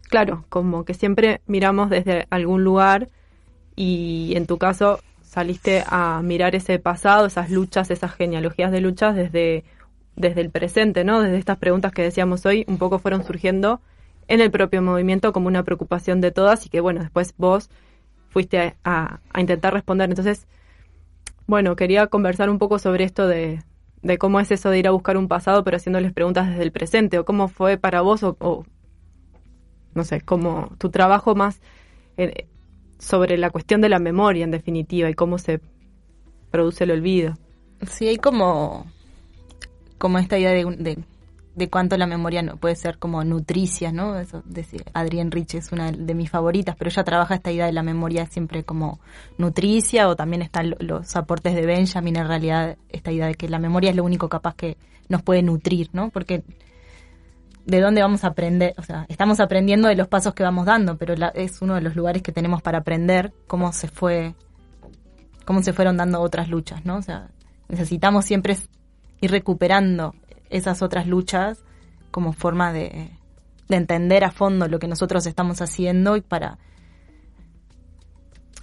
claro, 0.09 0.45
como 0.49 0.85
que 0.85 0.95
siempre 0.95 1.41
miramos 1.47 1.91
desde 1.91 2.27
algún 2.31 2.65
lugar 2.65 3.09
y 3.77 4.33
en 4.37 4.47
tu 4.47 4.59
caso 4.59 4.99
saliste 5.33 5.85
a 5.87 6.21
mirar 6.23 6.55
ese 6.55 6.79
pasado, 6.79 7.27
esas 7.27 7.51
luchas, 7.51 7.91
esas 7.91 8.13
genealogías 8.15 8.71
de 8.73 8.81
luchas 8.83 9.17
desde, 9.17 9.65
desde 10.17 10.43
el 10.43 10.51
presente, 10.51 11.05
¿no? 11.05 11.23
Desde 11.23 11.39
estas 11.39 11.59
preguntas 11.59 11.93
que 11.93 12.03
decíamos 12.03 12.47
hoy, 12.47 12.65
un 12.69 12.79
poco 12.79 12.99
fueron 12.99 13.25
surgiendo 13.25 13.81
en 14.29 14.41
el 14.41 14.51
propio 14.51 14.83
movimiento 14.83 15.33
como 15.33 15.49
una 15.49 15.65
preocupación 15.65 16.21
de 16.21 16.33
todas 16.33 16.67
y 16.67 16.69
que, 16.71 16.81
bueno, 16.81 17.01
después 17.01 17.35
vos 17.39 17.71
fuiste 18.31 18.59
a, 18.61 18.75
a- 18.85 19.21
a 19.33 19.41
intentar 19.43 19.75
responder. 19.75 20.11
Entonces, 20.11 20.47
bueno, 21.47 21.77
quería 21.77 22.07
conversar 22.09 22.51
un 22.51 22.59
poco 22.59 22.79
sobre 22.81 23.05
esto 23.05 23.27
de, 23.29 23.63
de 24.03 24.19
cómo 24.19 24.41
es 24.41 24.51
eso 24.51 24.71
de 24.71 24.79
ir 24.79 24.89
a 24.89 24.93
buscar 24.93 25.17
un 25.17 25.29
pasado, 25.29 25.65
pero 25.65 25.77
haciéndoles 25.77 26.13
preguntas 26.13 26.49
desde 26.49 26.63
el 26.63 26.73
presente, 26.73 27.19
o 27.19 27.25
cómo 27.25 27.49
fue 27.49 27.77
para 27.79 28.01
vos, 28.01 28.23
o, 28.25 28.37
o, 28.41 28.65
no 29.95 30.05
sé, 30.05 30.21
como 30.21 30.71
tu 30.79 30.91
trabajo 30.91 31.35
más 31.35 31.61
sobre 33.03 33.37
la 33.37 33.51
cuestión 33.51 33.81
de 33.81 33.89
la 33.89 33.99
memoria, 33.99 34.45
en 34.45 34.53
definitiva, 34.53 35.11
y 35.11 35.15
cómo 35.15 35.37
se 35.39 35.61
produce 36.51 36.85
el 36.85 36.93
olvido. 36.93 37.35
Sí, 37.91 38.07
hay 38.07 38.17
como, 38.17 38.87
como 39.99 40.19
esta 40.19 40.39
idea 40.39 40.53
de, 40.53 40.65
de, 40.79 40.99
de 41.57 41.69
cuánto 41.69 41.97
la 41.97 42.07
memoria 42.07 42.43
no 42.43 42.57
puede 42.59 42.77
ser 42.77 42.99
como 42.99 43.25
nutricia, 43.25 43.91
¿no? 43.91 44.19
Eso, 44.21 44.45
Adrienne 44.93 45.31
Rich 45.33 45.57
es 45.57 45.73
una 45.73 45.91
de 45.91 46.15
mis 46.15 46.31
favoritas, 46.31 46.77
pero 46.79 46.91
ella 46.91 47.03
trabaja 47.03 47.35
esta 47.35 47.51
idea 47.51 47.67
de 47.67 47.73
la 47.73 47.83
memoria 47.83 48.27
siempre 48.27 48.63
como 48.63 49.01
nutricia, 49.37 50.09
o 50.09 50.15
también 50.15 50.43
están 50.43 50.71
lo- 50.71 50.77
los 50.79 51.17
aportes 51.17 51.55
de 51.57 51.67
Benjamin, 51.67 52.17
en 52.17 52.29
realidad, 52.29 52.77
esta 52.89 53.11
idea 53.11 53.27
de 53.27 53.35
que 53.35 53.49
la 53.49 53.59
memoria 53.59 53.91
es 53.91 53.97
lo 53.97 54.05
único 54.05 54.29
capaz 54.29 54.55
que 54.55 54.77
nos 55.09 55.23
puede 55.23 55.43
nutrir, 55.43 55.89
¿no? 55.93 56.11
Porque 56.11 56.45
de 57.65 57.81
dónde 57.81 58.03
vamos 58.03 58.25
a 58.25 58.29
aprender, 58.29 58.75
o 58.77 58.83
sea, 58.83 59.07
estamos 59.09 59.41
aprendiendo 59.41 59.89
de 59.89 59.95
los 59.95 60.09
pasos 60.09 60.35
que 60.35 60.43
vamos 60.43 60.67
dando, 60.67 60.97
pero 60.97 61.15
es 61.35 61.63
uno 61.63 61.75
de 61.75 61.81
los 61.81 61.95
lugares 61.95 62.23
que 62.23 62.33
tenemos 62.33 62.63
para 62.63 62.79
aprender 62.79 63.33
cómo 63.47 63.73
se 63.73 63.89
fue, 63.89 64.35
cómo 65.45 65.63
se 65.63 65.73
fueron 65.73 65.97
dando 65.97 66.21
otras 66.21 66.49
luchas, 66.49 66.85
¿no? 66.85 66.97
O 66.97 67.03
sea, 67.03 67.29
necesitamos 67.69 68.25
siempre 68.25 68.57
ir 69.21 69.31
recuperando 69.31 70.15
esas 70.51 70.83
otras 70.83 71.07
luchas 71.07 71.63
como 72.11 72.33
forma 72.33 72.73
de, 72.73 73.11
de 73.69 73.77
entender 73.77 74.25
a 74.25 74.31
fondo 74.31 74.69
lo 74.69 74.79
que 74.79 74.89
nosotros 74.89 75.27
estamos 75.27 75.63
haciendo 75.63 76.17
y 76.17 76.21
para, 76.21 76.59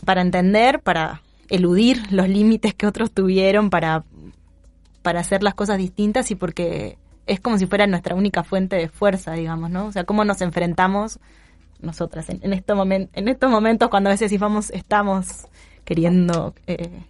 para 0.05 0.21
entender, 0.21 0.81
para 0.81 1.21
eludir 1.49 2.11
los 2.11 2.29
límites 2.29 2.75
que 2.75 2.85
otros 2.85 3.11
tuvieron, 3.11 3.69
para, 3.69 4.03
para 5.01 5.21
hacer 5.21 5.41
las 5.41 5.55
cosas 5.55 5.77
distintas 5.79 6.29
y 6.31 6.35
porque 6.35 6.98
es 7.29 7.39
como 7.39 7.57
si 7.57 7.67
fuera 7.67 7.85
nuestra 7.87 8.15
única 8.15 8.43
fuente 8.43 8.75
de 8.75 8.89
fuerza, 8.89 9.33
digamos, 9.33 9.69
¿no? 9.69 9.85
O 9.85 9.91
sea, 9.91 10.03
cómo 10.03 10.25
nos 10.25 10.41
enfrentamos 10.41 11.19
nosotras 11.79 12.29
en, 12.29 12.39
en, 12.41 12.53
estos 12.53 12.75
momen- 12.77 13.09
en 13.13 13.27
estos 13.27 13.49
momentos 13.49 13.89
cuando 13.89 14.09
a 14.09 14.13
veces 14.13 14.31
estamos 14.71 15.47
queriendo 15.85 16.53
eh, 16.67 17.03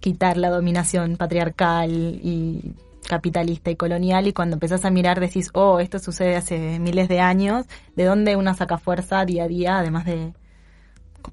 quitar 0.00 0.36
la 0.36 0.50
dominación 0.50 1.16
patriarcal 1.16 1.90
y 1.90 2.74
capitalista 3.06 3.70
y 3.70 3.76
colonial 3.76 4.28
y 4.28 4.32
cuando 4.32 4.54
empezás 4.54 4.84
a 4.84 4.90
mirar 4.90 5.20
decís, 5.20 5.50
oh, 5.54 5.80
esto 5.80 5.98
sucede 5.98 6.36
hace 6.36 6.78
miles 6.78 7.08
de 7.08 7.20
años, 7.20 7.66
¿de 7.96 8.04
dónde 8.04 8.36
una 8.36 8.54
saca 8.54 8.78
fuerza 8.78 9.24
día 9.24 9.44
a 9.44 9.48
día, 9.48 9.78
además 9.78 10.04
de 10.06 10.32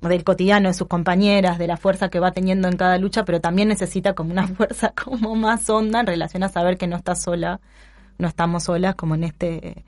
del 0.02 0.24
cotidiano 0.24 0.70
de 0.70 0.74
sus 0.74 0.88
compañeras, 0.88 1.57
de 1.57 1.68
la 1.68 1.78
fuerza 1.78 2.10
que 2.10 2.20
va 2.20 2.32
teniendo 2.32 2.68
en 2.68 2.78
cada 2.78 2.98
lucha, 2.98 3.26
pero 3.26 3.41
también 3.41 3.68
necesita 3.68 4.14
como 4.14 4.32
una 4.32 4.48
fuerza 4.57 4.94
como 4.94 5.36
más 5.36 5.70
honda 5.70 5.99
en 6.02 6.07
relación 6.07 6.44
a 6.44 6.49
saber 6.49 6.78
que 6.78 6.88
no 6.88 6.98
está 6.98 7.16
sola, 7.16 7.60
no 8.18 8.28
estamos 8.28 8.64
solas 8.64 8.95
como 8.95 9.16
en 9.16 9.24
este 9.24 9.84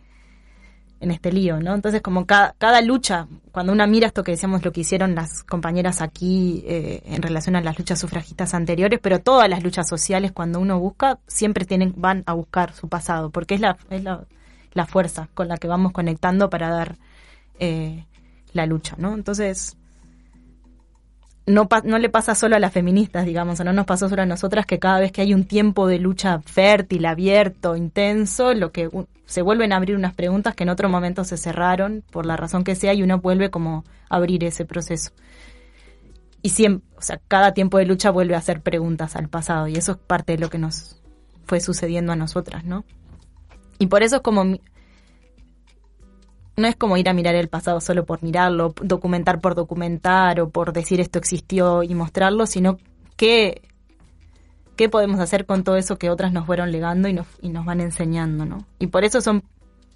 en 1.01 1.09
este 1.09 1.31
lío, 1.31 1.59
¿no? 1.59 1.73
Entonces, 1.73 2.01
como 2.01 2.27
cada, 2.27 2.53
cada 2.59 2.79
lucha, 2.81 3.27
cuando 3.51 3.73
una 3.73 3.87
mira 3.87 4.05
esto 4.05 4.23
que 4.23 4.33
decíamos, 4.33 4.63
lo 4.63 4.71
que 4.71 4.81
hicieron 4.81 5.15
las 5.15 5.43
compañeras 5.43 5.99
aquí 5.99 6.63
eh, 6.67 7.01
en 7.05 7.23
relación 7.23 7.55
a 7.55 7.61
las 7.61 7.77
luchas 7.77 7.99
sufragistas 7.99 8.53
anteriores, 8.53 8.99
pero 9.01 9.19
todas 9.19 9.49
las 9.49 9.63
luchas 9.63 9.89
sociales, 9.89 10.31
cuando 10.31 10.59
uno 10.59 10.79
busca, 10.79 11.17
siempre 11.25 11.65
tienen, 11.65 11.95
van 11.97 12.23
a 12.27 12.33
buscar 12.33 12.73
su 12.73 12.87
pasado, 12.87 13.31
porque 13.31 13.55
es 13.55 13.61
la, 13.61 13.77
es 13.89 14.03
la, 14.03 14.25
la 14.73 14.85
fuerza 14.85 15.27
con 15.33 15.47
la 15.47 15.57
que 15.57 15.67
vamos 15.67 15.91
conectando 15.91 16.51
para 16.51 16.69
dar 16.69 16.97
eh, 17.59 18.05
la 18.53 18.67
lucha, 18.67 18.95
¿no? 18.99 19.15
Entonces, 19.15 19.77
no, 21.51 21.67
no 21.83 21.99
le 21.99 22.09
pasa 22.09 22.35
solo 22.35 22.55
a 22.55 22.59
las 22.59 22.71
feministas, 22.71 23.25
digamos, 23.25 23.59
o 23.59 23.63
no 23.63 23.73
nos 23.73 23.85
pasó 23.85 24.09
solo 24.09 24.21
a 24.21 24.25
nosotras 24.25 24.65
que 24.65 24.79
cada 24.79 24.99
vez 24.99 25.11
que 25.11 25.21
hay 25.21 25.33
un 25.33 25.45
tiempo 25.45 25.87
de 25.87 25.99
lucha 25.99 26.39
fértil, 26.39 27.05
abierto, 27.05 27.75
intenso, 27.75 28.53
lo 28.53 28.71
que 28.71 28.89
se 29.25 29.41
vuelven 29.41 29.73
a 29.73 29.77
abrir 29.77 29.95
unas 29.95 30.13
preguntas 30.13 30.55
que 30.55 30.63
en 30.63 30.69
otro 30.69 30.89
momento 30.89 31.23
se 31.23 31.37
cerraron 31.37 32.03
por 32.11 32.25
la 32.25 32.37
razón 32.37 32.63
que 32.63 32.75
sea 32.75 32.93
y 32.93 33.03
uno 33.03 33.19
vuelve 33.19 33.49
como 33.49 33.83
a 34.09 34.15
abrir 34.17 34.43
ese 34.43 34.65
proceso. 34.65 35.11
Y 36.41 36.49
siempre, 36.49 36.87
o 36.97 37.01
sea, 37.01 37.19
cada 37.27 37.53
tiempo 37.53 37.77
de 37.77 37.85
lucha 37.85 38.09
vuelve 38.09 38.35
a 38.35 38.39
hacer 38.39 38.61
preguntas 38.61 39.15
al 39.15 39.29
pasado 39.29 39.67
y 39.67 39.75
eso 39.75 39.93
es 39.93 39.97
parte 39.99 40.33
de 40.33 40.39
lo 40.39 40.49
que 40.49 40.57
nos 40.57 41.01
fue 41.45 41.59
sucediendo 41.59 42.11
a 42.11 42.15
nosotras, 42.15 42.63
¿no? 42.63 42.83
Y 43.77 43.87
por 43.87 44.03
eso 44.03 44.17
es 44.17 44.21
como 44.21 44.57
no 46.57 46.67
es 46.67 46.75
como 46.75 46.97
ir 46.97 47.09
a 47.09 47.13
mirar 47.13 47.35
el 47.35 47.47
pasado 47.47 47.81
solo 47.81 48.05
por 48.05 48.23
mirarlo, 48.23 48.73
documentar 48.81 49.39
por 49.39 49.55
documentar 49.55 50.39
o 50.41 50.49
por 50.49 50.73
decir 50.73 50.99
esto 50.99 51.19
existió 51.19 51.83
y 51.83 51.95
mostrarlo, 51.95 52.45
sino 52.45 52.77
qué, 53.15 53.61
qué 54.75 54.89
podemos 54.89 55.19
hacer 55.19 55.45
con 55.45 55.63
todo 55.63 55.77
eso 55.77 55.97
que 55.97 56.09
otras 56.09 56.33
nos 56.33 56.45
fueron 56.45 56.71
legando 56.71 57.07
y 57.07 57.13
nos, 57.13 57.27
y 57.41 57.49
nos 57.49 57.65
van 57.65 57.81
enseñando, 57.81 58.45
¿no? 58.45 58.65
Y 58.79 58.87
por 58.87 59.03
eso 59.03 59.21
son 59.21 59.43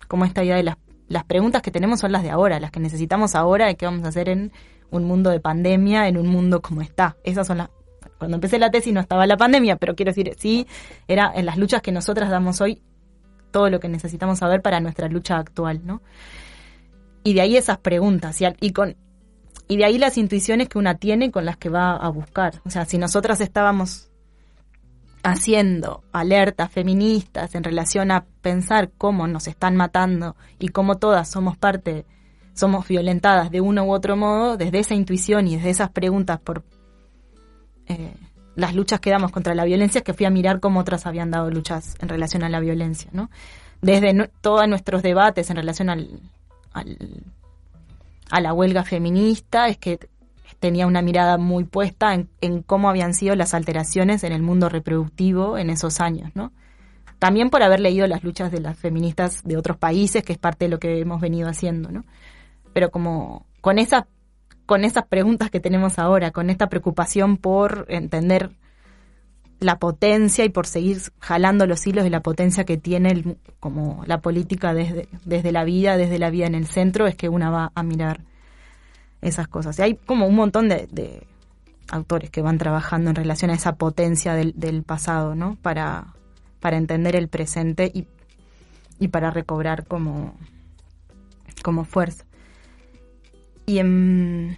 como 0.07 0.25
esta 0.25 0.43
idea 0.43 0.55
de 0.55 0.63
las, 0.63 0.77
las 1.07 1.23
preguntas 1.25 1.61
que 1.61 1.71
tenemos 1.71 1.99
son 1.99 2.11
las 2.11 2.23
de 2.23 2.29
ahora, 2.29 2.59
las 2.59 2.71
que 2.71 2.79
necesitamos 2.79 3.35
ahora 3.35 3.67
de 3.67 3.75
qué 3.75 3.85
vamos 3.85 4.05
a 4.05 4.09
hacer 4.09 4.29
en 4.29 4.51
un 4.91 5.03
mundo 5.03 5.29
de 5.29 5.39
pandemia, 5.39 6.07
en 6.07 6.17
un 6.17 6.27
mundo 6.27 6.61
como 6.61 6.81
está. 6.81 7.17
Esas 7.23 7.47
son 7.47 7.57
las... 7.57 7.69
Cuando 8.17 8.35
empecé 8.35 8.59
la 8.59 8.71
tesis 8.71 8.93
no 8.93 9.01
estaba 9.01 9.27
la 9.27 9.35
pandemia, 9.35 9.75
pero 9.75 9.95
quiero 9.95 10.11
decir, 10.11 10.33
sí, 10.37 10.67
era 11.07 11.31
en 11.35 11.45
las 11.45 11.57
luchas 11.57 11.81
que 11.81 11.91
nosotras 11.91 12.29
damos 12.29 12.61
hoy 12.61 12.81
todo 13.51 13.69
lo 13.69 13.79
que 13.79 13.89
necesitamos 13.89 14.39
saber 14.39 14.61
para 14.61 14.79
nuestra 14.79 15.07
lucha 15.09 15.37
actual, 15.37 15.81
¿no? 15.85 16.01
Y 17.25 17.33
de 17.33 17.41
ahí 17.41 17.57
esas 17.57 17.79
preguntas 17.79 18.39
y, 18.61 18.71
con 18.71 18.95
y 19.67 19.77
de 19.77 19.85
ahí 19.85 19.97
las 19.97 20.15
intuiciones 20.15 20.69
que 20.69 20.77
una 20.77 20.99
tiene 20.99 21.31
con 21.31 21.43
las 21.43 21.57
que 21.57 21.69
va 21.69 21.95
a 21.95 22.07
buscar. 22.09 22.61
O 22.65 22.69
sea, 22.69 22.85
si 22.85 22.99
nosotras 22.99 23.41
estábamos 23.41 24.11
haciendo 25.23 26.03
alertas 26.11 26.71
feministas 26.71 27.55
en 27.55 27.63
relación 27.63 28.11
a 28.11 28.25
pensar 28.43 28.91
cómo 28.95 29.25
nos 29.25 29.47
están 29.47 29.75
matando 29.75 30.35
y 30.59 30.67
cómo 30.67 30.97
todas 30.99 31.27
somos 31.27 31.57
parte, 31.57 32.05
somos 32.53 32.87
violentadas 32.87 33.49
de 33.49 33.59
uno 33.59 33.85
u 33.85 33.91
otro 33.91 34.15
modo, 34.15 34.55
desde 34.55 34.77
esa 34.77 34.93
intuición 34.93 35.47
y 35.47 35.55
desde 35.55 35.71
esas 35.71 35.89
preguntas 35.89 36.39
por 36.39 36.63
eh, 37.87 38.13
las 38.55 38.75
luchas 38.75 38.99
que 38.99 39.09
damos 39.09 39.31
contra 39.31 39.55
la 39.55 39.65
violencia, 39.65 39.97
es 39.97 40.03
que 40.03 40.13
fui 40.13 40.27
a 40.27 40.29
mirar 40.29 40.59
cómo 40.59 40.79
otras 40.79 41.07
habían 41.07 41.31
dado 41.31 41.49
luchas 41.49 41.95
en 42.01 42.07
relación 42.07 42.43
a 42.43 42.49
la 42.49 42.59
violencia, 42.59 43.09
¿no? 43.13 43.31
Desde 43.81 44.29
todos 44.41 44.67
nuestros 44.67 45.01
debates 45.01 45.49
en 45.49 45.55
relación 45.55 45.89
al, 45.89 46.21
a 48.29 48.41
la 48.41 48.53
huelga 48.53 48.83
feminista, 48.83 49.67
es 49.67 49.77
que 49.77 49.99
tenía 50.59 50.87
una 50.87 51.01
mirada 51.01 51.37
muy 51.37 51.63
puesta 51.63 52.13
en, 52.13 52.29
en 52.41 52.61
cómo 52.61 52.89
habían 52.89 53.13
sido 53.13 53.35
las 53.35 53.53
alteraciones 53.53 54.23
en 54.23 54.33
el 54.33 54.41
mundo 54.41 54.69
reproductivo 54.69 55.57
en 55.57 55.69
esos 55.69 55.99
años, 55.99 56.31
¿no? 56.35 56.51
También 57.19 57.49
por 57.49 57.63
haber 57.63 57.79
leído 57.79 58.07
las 58.07 58.23
luchas 58.23 58.51
de 58.51 58.59
las 58.59 58.77
feministas 58.77 59.43
de 59.43 59.57
otros 59.57 59.77
países, 59.77 60.23
que 60.23 60.33
es 60.33 60.39
parte 60.39 60.65
de 60.65 60.69
lo 60.69 60.79
que 60.79 60.99
hemos 60.99 61.21
venido 61.21 61.49
haciendo, 61.49 61.91
¿no? 61.91 62.03
Pero 62.73 62.91
como 62.91 63.45
con 63.61 63.79
esas 63.79 64.03
con 64.65 64.83
esas 64.83 65.05
preguntas 65.05 65.51
que 65.51 65.59
tenemos 65.59 65.99
ahora, 65.99 66.31
con 66.31 66.49
esta 66.49 66.67
preocupación 66.67 67.37
por 67.37 67.85
entender 67.89 68.49
la 69.65 69.79
potencia 69.79 70.45
y 70.45 70.49
por 70.49 70.67
seguir 70.67 71.01
jalando 71.19 71.65
los 71.65 71.85
hilos 71.87 72.03
de 72.03 72.09
la 72.09 72.21
potencia 72.21 72.63
que 72.63 72.77
tiene 72.77 73.37
como 73.59 74.03
la 74.05 74.21
política 74.21 74.73
desde, 74.73 75.09
desde 75.25 75.51
la 75.51 75.63
vida, 75.63 75.97
desde 75.97 76.19
la 76.19 76.29
vida 76.29 76.45
en 76.45 76.55
el 76.55 76.67
centro, 76.67 77.07
es 77.07 77.15
que 77.15 77.29
una 77.29 77.49
va 77.49 77.71
a 77.73 77.83
mirar 77.83 78.21
esas 79.21 79.47
cosas. 79.47 79.79
Y 79.79 79.81
hay 79.81 79.95
como 79.95 80.27
un 80.27 80.35
montón 80.35 80.69
de, 80.69 81.27
autores 81.87 82.29
que 82.31 82.41
van 82.41 82.57
trabajando 82.57 83.09
en 83.09 83.15
relación 83.15 83.51
a 83.51 83.55
esa 83.55 83.75
potencia 83.75 84.33
del, 84.33 84.53
del 84.55 84.83
pasado, 84.83 85.35
¿no? 85.35 85.55
Para, 85.61 86.15
para 86.59 86.77
entender 86.77 87.15
el 87.15 87.27
presente 87.27 87.91
y, 87.93 88.07
y 88.99 89.09
para 89.09 89.29
recobrar 89.31 89.85
como, 89.85 90.35
como 91.63 91.85
fuerza. 91.85 92.25
Y 93.65 93.79
en, 93.79 94.57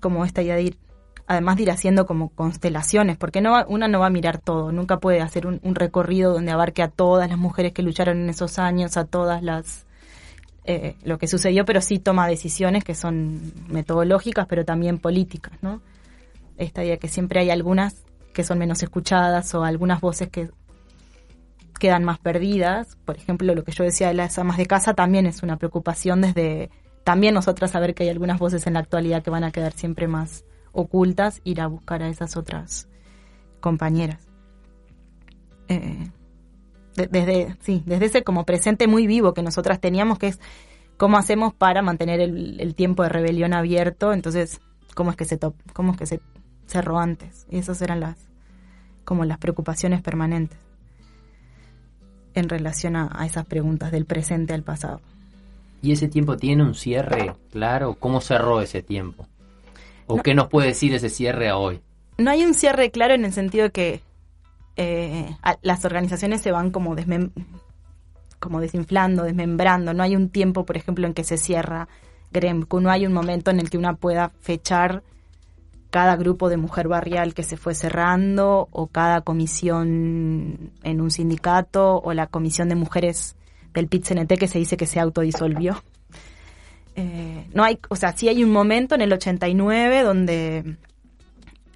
como 0.00 0.24
esta 0.24 0.42
idea 0.42 0.56
de 0.56 0.62
ir, 0.62 0.78
además 1.26 1.56
de 1.56 1.64
ir 1.64 1.70
haciendo 1.70 2.06
como 2.06 2.28
constelaciones, 2.30 3.16
porque 3.16 3.40
no 3.40 3.64
una 3.66 3.88
no 3.88 4.00
va 4.00 4.06
a 4.06 4.10
mirar 4.10 4.38
todo, 4.38 4.72
nunca 4.72 4.98
puede 4.98 5.20
hacer 5.20 5.46
un, 5.46 5.60
un 5.62 5.74
recorrido 5.74 6.32
donde 6.32 6.52
abarque 6.52 6.82
a 6.82 6.88
todas 6.88 7.28
las 7.28 7.38
mujeres 7.38 7.72
que 7.72 7.82
lucharon 7.82 8.22
en 8.22 8.30
esos 8.30 8.58
años, 8.58 8.96
a 8.96 9.04
todas 9.04 9.42
las 9.42 9.86
eh, 10.68 10.96
lo 11.04 11.16
que 11.16 11.28
sucedió, 11.28 11.64
pero 11.64 11.80
sí 11.80 12.00
toma 12.00 12.26
decisiones 12.26 12.82
que 12.82 12.96
son 12.96 13.52
metodológicas, 13.68 14.46
pero 14.48 14.64
también 14.64 14.98
políticas, 14.98 15.54
¿no? 15.62 15.80
Esta 16.56 16.84
idea 16.84 16.96
que 16.96 17.06
siempre 17.06 17.38
hay 17.38 17.50
algunas 17.50 18.04
que 18.32 18.42
son 18.42 18.58
menos 18.58 18.82
escuchadas 18.82 19.54
o 19.54 19.62
algunas 19.62 20.00
voces 20.00 20.28
que 20.28 20.50
quedan 21.78 22.02
más 22.02 22.18
perdidas. 22.18 22.96
Por 23.04 23.16
ejemplo, 23.16 23.54
lo 23.54 23.62
que 23.62 23.70
yo 23.70 23.84
decía 23.84 24.08
de 24.08 24.14
las 24.14 24.40
amas 24.40 24.56
de 24.56 24.66
casa 24.66 24.94
también 24.94 25.26
es 25.26 25.44
una 25.44 25.56
preocupación 25.56 26.20
desde 26.20 26.70
también 27.04 27.34
nosotras 27.34 27.70
saber 27.70 27.94
que 27.94 28.02
hay 28.02 28.08
algunas 28.08 28.40
voces 28.40 28.66
en 28.66 28.74
la 28.74 28.80
actualidad 28.80 29.22
que 29.22 29.30
van 29.30 29.44
a 29.44 29.52
quedar 29.52 29.72
siempre 29.72 30.08
más 30.08 30.44
ocultas, 30.76 31.40
ir 31.44 31.60
a 31.60 31.66
buscar 31.66 32.02
a 32.02 32.08
esas 32.08 32.36
otras 32.36 32.88
compañeras. 33.60 34.26
Eh, 35.68 36.10
de- 36.96 37.06
desde, 37.08 37.56
sí, 37.60 37.82
desde 37.86 38.06
ese 38.06 38.22
como 38.22 38.44
presente 38.44 38.86
muy 38.86 39.06
vivo 39.06 39.34
que 39.34 39.42
nosotras 39.42 39.80
teníamos, 39.80 40.18
que 40.18 40.28
es 40.28 40.40
cómo 40.96 41.16
hacemos 41.16 41.54
para 41.54 41.82
mantener 41.82 42.20
el, 42.20 42.74
tiempo 42.74 43.02
de 43.02 43.08
rebelión 43.08 43.52
abierto, 43.54 44.12
entonces, 44.12 44.60
cómo 44.94 45.10
es 45.10 45.16
que 45.16 45.24
se, 45.24 45.38
to- 45.38 45.54
cómo 45.72 45.92
es 45.92 45.98
que 45.98 46.06
se 46.06 46.20
cerró 46.66 46.98
antes. 46.98 47.46
Y 47.50 47.58
esas 47.58 47.80
eran 47.82 48.00
las, 48.00 48.16
como 49.04 49.24
las 49.24 49.38
preocupaciones 49.38 50.02
permanentes 50.02 50.58
en 52.34 52.50
relación 52.50 52.96
a 52.96 53.24
esas 53.24 53.46
preguntas 53.46 53.90
del 53.90 54.04
presente 54.04 54.52
al 54.52 54.62
pasado. 54.62 55.00
¿Y 55.80 55.92
ese 55.92 56.08
tiempo 56.08 56.36
tiene 56.36 56.62
un 56.64 56.74
cierre 56.74 57.34
claro? 57.50 57.94
¿Cómo 57.98 58.20
cerró 58.20 58.60
ese 58.60 58.82
tiempo? 58.82 59.26
¿O 60.06 60.16
No. 60.16 60.22
qué 60.22 60.34
nos 60.34 60.48
puede 60.48 60.68
decir 60.68 60.94
ese 60.94 61.10
cierre 61.10 61.48
a 61.48 61.56
hoy? 61.56 61.80
No 62.18 62.30
hay 62.30 62.44
un 62.44 62.54
cierre 62.54 62.90
claro 62.90 63.14
en 63.14 63.24
el 63.24 63.32
sentido 63.32 63.64
de 63.64 63.70
que 63.72 64.00
eh, 64.76 65.34
las 65.62 65.84
organizaciones 65.84 66.42
se 66.42 66.52
van 66.52 66.70
como 66.70 66.94
desmem- 66.96 67.30
como 68.38 68.60
desinflando, 68.60 69.22
desmembrando. 69.24 69.94
No 69.94 70.02
hay 70.02 70.14
un 70.16 70.28
tiempo, 70.28 70.64
por 70.64 70.76
ejemplo, 70.76 71.06
en 71.06 71.14
que 71.14 71.24
se 71.24 71.36
cierra 71.38 71.88
Gremco. 72.30 72.80
No 72.80 72.90
hay 72.90 73.06
un 73.06 73.12
momento 73.12 73.50
en 73.50 73.60
el 73.60 73.70
que 73.70 73.78
una 73.78 73.94
pueda 73.94 74.32
fechar 74.40 75.02
cada 75.90 76.16
grupo 76.16 76.48
de 76.50 76.56
mujer 76.58 76.88
barrial 76.88 77.32
que 77.32 77.42
se 77.42 77.56
fue 77.56 77.74
cerrando 77.74 78.68
o 78.70 78.88
cada 78.88 79.22
comisión 79.22 80.72
en 80.82 81.00
un 81.00 81.10
sindicato 81.10 81.96
o 81.98 82.12
la 82.12 82.26
comisión 82.26 82.68
de 82.68 82.74
mujeres 82.74 83.36
del 83.72 83.88
PIT-CNT 83.88 84.36
que 84.38 84.48
se 84.48 84.58
dice 84.58 84.76
que 84.76 84.86
se 84.86 85.00
autodisolvió. 85.00 85.82
Eh, 86.96 87.46
no 87.52 87.62
hay, 87.62 87.78
o 87.88 87.96
sea, 87.96 88.16
sí 88.16 88.28
hay 88.28 88.42
un 88.42 88.50
momento 88.50 88.94
en 88.94 89.02
el 89.02 89.12
89 89.12 90.02
donde 90.02 90.76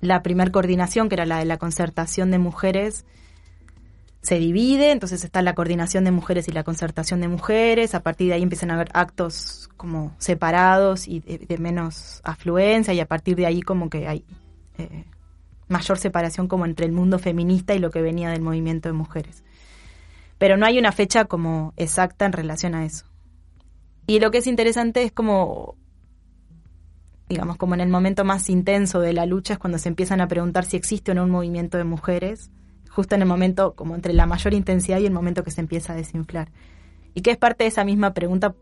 la 0.00 0.22
primer 0.22 0.50
coordinación, 0.50 1.08
que 1.08 1.14
era 1.14 1.26
la 1.26 1.38
de 1.38 1.44
la 1.44 1.58
concertación 1.58 2.30
de 2.30 2.38
mujeres, 2.38 3.04
se 4.22 4.38
divide, 4.38 4.90
entonces 4.90 5.24
está 5.24 5.40
la 5.42 5.54
coordinación 5.54 6.04
de 6.04 6.10
mujeres 6.10 6.48
y 6.48 6.52
la 6.52 6.64
concertación 6.64 7.20
de 7.20 7.28
mujeres, 7.28 7.94
a 7.94 8.02
partir 8.02 8.28
de 8.28 8.34
ahí 8.34 8.42
empiezan 8.42 8.70
a 8.70 8.74
haber 8.74 8.90
actos 8.92 9.70
como 9.76 10.14
separados 10.18 11.08
y 11.08 11.20
de, 11.20 11.58
menos 11.58 12.20
afluencia, 12.24 12.92
y 12.92 13.00
a 13.00 13.06
partir 13.06 13.36
de 13.36 13.46
ahí 13.46 13.62
como 13.62 13.88
que 13.88 14.08
hay 14.08 14.24
eh, 14.78 15.04
mayor 15.68 15.98
separación 15.98 16.48
como 16.48 16.66
entre 16.66 16.84
el 16.84 16.92
mundo 16.92 17.18
feminista 17.18 17.74
y 17.74 17.78
lo 17.78 17.90
que 17.90 18.02
venía 18.02 18.30
del 18.30 18.42
movimiento 18.42 18.88
de 18.88 18.92
mujeres. 18.94 19.42
Pero 20.36 20.56
no 20.56 20.66
hay 20.66 20.78
una 20.78 20.92
fecha 20.92 21.26
como 21.26 21.72
exacta 21.76 22.26
en 22.26 22.32
relación 22.32 22.74
a 22.74 22.84
eso. 22.84 23.09
Y 24.06 24.18
lo 24.20 24.30
que 24.30 24.38
es 24.38 24.46
interesante 24.46 25.02
es 25.02 25.12
como 25.12 25.76
digamos, 27.28 27.56
como 27.58 27.74
en 27.74 27.80
el 27.80 27.88
momento 27.88 28.24
más 28.24 28.50
intenso 28.50 28.98
de 29.00 29.12
la 29.12 29.24
lucha 29.24 29.52
es 29.52 29.58
cuando 29.60 29.78
se 29.78 29.88
empiezan 29.88 30.20
a 30.20 30.26
preguntar 30.26 30.64
si 30.64 30.76
existe 30.76 31.12
o 31.12 31.14
no 31.14 31.22
un 31.22 31.30
movimiento 31.30 31.78
de 31.78 31.84
mujeres 31.84 32.50
justo 32.90 33.14
en 33.14 33.22
el 33.22 33.28
momento, 33.28 33.74
como 33.76 33.94
entre 33.94 34.12
la 34.12 34.26
mayor 34.26 34.52
intensidad 34.52 34.98
y 34.98 35.06
el 35.06 35.12
momento 35.12 35.44
que 35.44 35.52
se 35.52 35.60
empieza 35.60 35.92
a 35.92 35.96
desinflar. 35.96 36.50
Y 37.14 37.20
que 37.22 37.30
es 37.30 37.36
parte 37.36 37.62
de 37.62 37.68
esa 37.68 37.84
misma 37.84 38.14
pregunta 38.14 38.56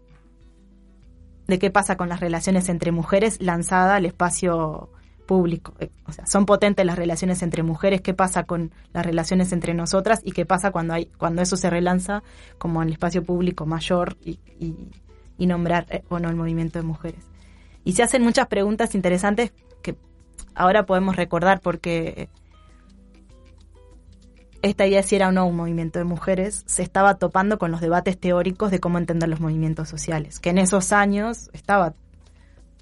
de 1.47 1.59
qué 1.59 1.71
pasa 1.71 1.97
con 1.97 2.11
las 2.11 2.21
relaciones 2.21 2.69
entre 2.69 2.93
mujeres 2.93 3.41
lanzada 3.41 3.97
al 3.97 4.05
espacio 4.05 4.91
público. 5.27 5.73
Eh, 5.81 5.89
O 6.07 6.13
sea, 6.13 6.27
son 6.27 6.45
potentes 6.45 6.85
las 6.85 6.97
relaciones 6.99 7.43
entre 7.43 7.63
mujeres, 7.63 8.03
qué 8.03 8.13
pasa 8.13 8.45
con 8.45 8.71
las 8.93 9.07
relaciones 9.07 9.53
entre 9.53 9.73
nosotras 9.73 10.21
y 10.23 10.33
qué 10.33 10.45
pasa 10.45 10.73
cuando 10.73 10.93
hay 10.93 11.07
cuando 11.17 11.41
eso 11.41 11.57
se 11.57 11.71
relanza 11.71 12.23
como 12.59 12.83
en 12.83 12.89
el 12.89 12.93
espacio 12.95 13.25
público 13.25 13.65
mayor 13.65 14.19
y, 14.23 14.39
y- 14.61 14.75
y 15.39 15.47
nombrar 15.47 15.87
eh, 15.89 16.03
o 16.09 16.19
no 16.19 16.29
el 16.29 16.37
movimiento 16.37 16.79
de 16.79 16.85
mujeres. 16.85 17.25
Y 17.85 17.93
se 17.93 18.03
hacen 18.03 18.23
muchas 18.23 18.49
preguntas 18.49 18.95
interesantes 18.95 19.53
que 19.83 19.97
ahora 20.55 20.85
podemos 20.85 21.17
recordar 21.17 21.61
porque 21.61 22.29
esta 24.63 24.87
idea 24.87 25.03
de 25.03 25.07
si 25.07 25.17
era 25.17 25.29
o 25.29 25.33
no 25.33 25.47
un 25.47 25.57
movimiento 25.57 25.99
de 25.99 26.05
mujeres 26.05 26.65
se 26.67 26.83
estaba 26.83 27.15
topando 27.15 27.59
con 27.59 27.71
los 27.71 27.81
debates 27.81 28.19
teóricos 28.19 28.71
de 28.71 28.81
cómo 28.81 28.99
entender 28.99 29.29
los 29.29 29.41
movimientos 29.41 29.89
sociales, 29.89 30.41
que 30.41 30.51
en 30.51 30.59
esos 30.59 30.93
años 30.93 31.49
estaba 31.53 31.95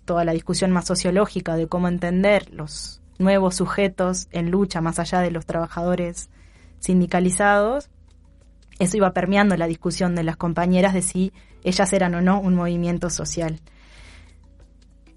toda 0.04 0.24
la 0.24 0.32
discusión 0.32 0.70
más 0.70 0.86
sociológica 0.86 1.56
de 1.56 1.66
cómo 1.66 1.88
entender 1.88 2.50
los 2.50 3.02
nuevos 3.18 3.56
sujetos 3.56 4.28
en 4.30 4.50
lucha 4.50 4.80
más 4.80 4.98
allá 4.98 5.20
de 5.20 5.30
los 5.30 5.46
trabajadores 5.46 6.30
sindicalizados, 6.78 7.90
eso 8.78 8.96
iba 8.96 9.12
permeando 9.12 9.56
la 9.56 9.66
discusión 9.66 10.14
de 10.14 10.22
las 10.22 10.36
compañeras 10.36 10.94
de 10.94 11.02
si 11.02 11.32
ellas 11.64 11.92
eran 11.92 12.14
o 12.14 12.20
no 12.20 12.40
un 12.40 12.54
movimiento 12.54 13.10
social. 13.10 13.60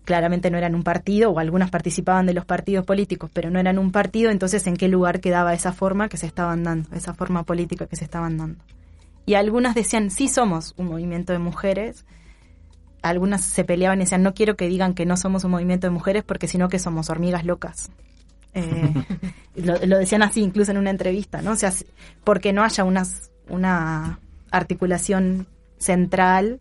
Claramente 0.06 0.50
no 0.50 0.58
eran 0.58 0.74
un 0.74 0.84
partido, 0.84 1.30
o 1.30 1.40
algunas 1.40 1.70
participaban 1.70 2.26
de 2.26 2.34
los 2.34 2.46
partidos 2.46 2.86
políticos, 2.86 3.30
pero 3.34 3.52
no 3.52 3.60
eran 3.60 3.78
un 3.78 3.92
partido, 3.92 4.32
entonces 4.32 4.66
en 4.66 4.76
qué 4.76 4.88
lugar 4.88 5.20
quedaba 5.20 5.54
esa 5.54 5.74
forma 5.74 6.10
que 6.10 6.18
se 6.18 6.26
estaban 6.26 6.64
dando, 6.64 6.90
esa 6.96 7.14
forma 7.14 7.44
política 7.44 7.86
que 7.86 7.96
se 7.96 8.06
estaban 8.06 8.38
dando. 8.38 8.64
Y 9.26 9.36
algunas 9.36 9.76
decían, 9.76 10.10
sí 10.10 10.28
somos 10.28 10.74
un 10.78 10.88
movimiento 10.88 11.34
de 11.34 11.40
mujeres, 11.40 12.06
algunas 13.04 13.42
se 13.42 13.64
peleaban 13.64 14.00
y 14.00 14.06
decían, 14.06 14.24
no 14.24 14.34
quiero 14.34 14.56
que 14.56 14.68
digan 14.68 14.94
que 14.94 15.06
no 15.06 15.18
somos 15.18 15.44
un 15.44 15.52
movimiento 15.52 15.86
de 15.86 15.92
mujeres 15.92 16.24
porque 16.24 16.48
sino 16.48 16.70
que 16.70 16.80
somos 16.80 17.10
hormigas 17.10 17.46
locas. 17.46 17.92
Eh, 18.56 18.94
lo, 19.56 19.78
lo 19.86 19.98
decían 20.00 20.24
así 20.24 20.42
incluso 20.42 20.72
en 20.72 20.78
una 20.78 20.90
entrevista, 20.90 21.42
¿no? 21.44 21.52
O 21.52 21.56
sea, 21.56 21.72
porque 22.24 22.54
no 22.54 22.64
haya 22.64 22.84
unas, 22.84 23.30
una 23.50 24.20
articulación 24.52 25.48
central, 25.78 26.60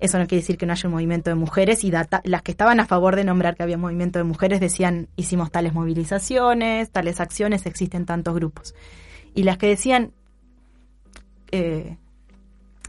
eso 0.00 0.18
no 0.18 0.26
quiere 0.26 0.42
decir 0.42 0.58
que 0.58 0.66
no 0.66 0.72
haya 0.72 0.88
un 0.88 0.94
movimiento 0.94 1.30
de 1.30 1.34
mujeres 1.34 1.82
y 1.82 1.90
las 1.90 2.42
que 2.42 2.50
estaban 2.52 2.78
a 2.78 2.86
favor 2.86 3.16
de 3.16 3.24
nombrar 3.24 3.56
que 3.56 3.64
había 3.64 3.76
movimiento 3.76 4.18
de 4.18 4.24
mujeres 4.24 4.60
decían, 4.60 5.08
hicimos 5.16 5.50
tales 5.50 5.74
movilizaciones, 5.74 6.90
tales 6.90 7.20
acciones, 7.20 7.66
existen 7.66 8.06
tantos 8.06 8.34
grupos. 8.34 8.74
Y 9.34 9.42
las 9.42 9.58
que 9.58 9.66
decían 9.66 10.12
eh, 11.50 11.96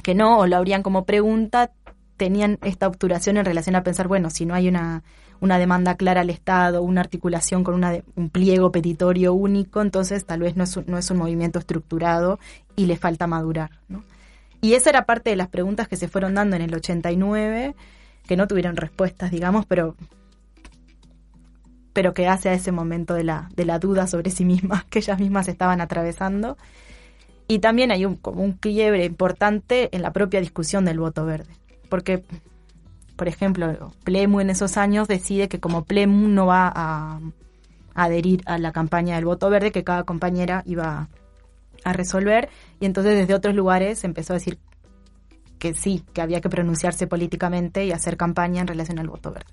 que 0.03 0.13
no 0.13 0.37
o 0.37 0.47
lo 0.47 0.55
habrían 0.55 0.83
como 0.83 1.05
pregunta, 1.05 1.71
tenían 2.15 2.59
esta 2.61 2.87
obturación 2.87 3.37
en 3.37 3.45
relación 3.45 3.75
a 3.75 3.83
pensar, 3.83 4.07
bueno, 4.07 4.29
si 4.29 4.45
no 4.45 4.53
hay 4.53 4.67
una, 4.67 5.03
una 5.41 5.57
demanda 5.57 5.95
clara 5.95 6.21
al 6.21 6.29
Estado, 6.29 6.81
una 6.81 7.01
articulación 7.01 7.63
con 7.63 7.75
una 7.75 7.91
de- 7.91 8.03
un 8.15 8.29
pliego 8.29 8.71
petitorio 8.71 9.33
único, 9.33 9.81
entonces 9.81 10.25
tal 10.25 10.41
vez 10.41 10.55
no 10.55 10.63
es 10.63 11.11
un, 11.11 11.17
movimiento 11.17 11.59
estructurado 11.59 12.39
y 12.75 12.85
le 12.85 12.97
falta 12.97 13.27
madurar. 13.27 13.71
¿no? 13.87 14.03
Y 14.61 14.73
esa 14.73 14.89
era 14.89 15.05
parte 15.05 15.29
de 15.29 15.35
las 15.35 15.47
preguntas 15.47 15.87
que 15.87 15.95
se 15.95 16.07
fueron 16.07 16.35
dando 16.35 16.55
en 16.55 16.61
el 16.61 16.73
89, 16.73 17.75
que 18.27 18.37
no 18.37 18.47
tuvieron 18.47 18.75
respuestas, 18.75 19.31
digamos, 19.31 19.65
pero 19.65 19.95
pero 21.93 22.13
que 22.13 22.27
hace 22.27 22.49
a 22.49 22.53
ese 22.53 22.71
momento 22.71 23.13
de 23.13 23.23
la, 23.23 23.49
de 23.55 23.65
la 23.65 23.79
duda 23.79 24.07
sobre 24.07 24.31
sí 24.31 24.45
mismas, 24.45 24.85
que 24.85 24.99
ellas 24.99 25.19
mismas 25.19 25.47
estaban 25.47 25.81
atravesando. 25.81 26.57
Y 27.47 27.59
también 27.59 27.91
hay 27.91 28.05
un, 28.05 28.15
como 28.15 28.43
un 28.43 28.53
quiebre 28.53 29.05
importante 29.05 29.89
en 29.91 30.01
la 30.03 30.13
propia 30.13 30.39
discusión 30.39 30.85
del 30.85 30.99
voto 30.99 31.25
verde. 31.25 31.51
Porque, 31.89 32.23
por 33.19 33.27
ejemplo, 33.27 33.91
Plemu 34.05 34.39
en 34.39 34.49
esos 34.49 34.77
años 34.77 35.09
decide 35.09 35.49
que 35.49 35.59
como 35.59 35.83
Plemu 35.83 36.29
no 36.29 36.45
va 36.45 36.71
a, 36.73 37.19
adherir 37.93 38.41
a 38.45 38.57
la 38.57 38.71
campaña 38.71 39.15
del 39.15 39.25
voto 39.25 39.49
verde, 39.49 39.73
que 39.73 39.83
cada 39.83 40.05
compañera 40.05 40.63
iba 40.65 41.09
a 41.83 41.93
resolver. 41.93 42.47
Y 42.79 42.85
entonces 42.85 43.17
desde 43.17 43.33
otros 43.33 43.53
lugares 43.53 44.05
empezó 44.05 44.31
a 44.31 44.37
decir 44.37 44.57
que 45.59 45.73
sí, 45.73 46.01
que 46.13 46.21
había 46.21 46.39
que 46.39 46.47
pronunciarse 46.47 47.07
políticamente 47.07 47.83
y 47.83 47.91
hacer 47.91 48.15
campaña 48.15 48.61
en 48.61 48.67
relación 48.67 48.99
al 48.99 49.09
voto 49.09 49.33
verde. 49.33 49.51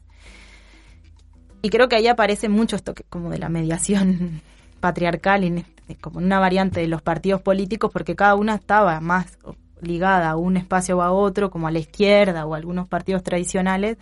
Y 1.61 1.69
creo 1.71 1.89
que 1.89 1.97
ahí 1.97 2.07
aparece 2.07 2.49
mucho 2.49 2.77
esto 2.77 2.95
como 3.09 3.31
de 3.31 3.39
la 3.39 3.49
mediación 3.49 4.43
patriarcal, 4.81 5.43
en 5.43 5.59
este- 5.59 5.97
como 5.97 6.19
una 6.19 6.39
variante 6.39 6.79
de 6.79 6.87
los 6.87 7.03
partidos 7.03 7.43
políticos, 7.43 7.91
porque 7.93 8.15
cada 8.15 8.37
una 8.37 8.55
estaba 8.55 9.01
más 9.01 9.37
ligada 9.81 10.31
a 10.31 10.37
un 10.37 10.57
espacio 10.57 10.99
o 10.99 11.03
a 11.03 11.13
otro, 11.13 11.51
como 11.51 11.69
a 11.69 11.71
la 11.71 11.79
izquierda 11.79 12.47
o 12.47 12.55
a 12.55 12.57
algunos 12.57 12.89
partidos 12.89 13.23
tradicionales. 13.23 13.99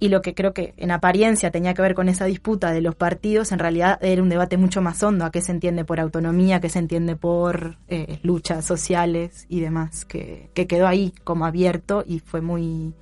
Y 0.00 0.08
lo 0.08 0.22
que 0.22 0.34
creo 0.34 0.52
que 0.52 0.74
en 0.76 0.90
apariencia 0.90 1.50
tenía 1.50 1.72
que 1.72 1.80
ver 1.80 1.94
con 1.94 2.08
esa 2.08 2.24
disputa 2.24 2.72
de 2.72 2.80
los 2.80 2.94
partidos, 2.94 3.52
en 3.52 3.60
realidad 3.60 3.98
era 4.02 4.22
un 4.22 4.28
debate 4.28 4.56
mucho 4.56 4.82
más 4.82 5.02
hondo, 5.02 5.24
a 5.24 5.30
qué 5.30 5.40
se 5.40 5.52
entiende 5.52 5.84
por 5.84 6.00
autonomía, 6.00 6.60
qué 6.60 6.68
se 6.68 6.80
entiende 6.80 7.16
por 7.16 7.78
eh, 7.88 8.18
luchas 8.22 8.64
sociales 8.64 9.46
y 9.48 9.60
demás, 9.60 10.04
que, 10.04 10.50
que 10.52 10.66
quedó 10.66 10.88
ahí 10.88 11.14
como 11.22 11.46
abierto 11.46 12.04
y 12.06 12.18
fue 12.18 12.40
muy, 12.40 12.92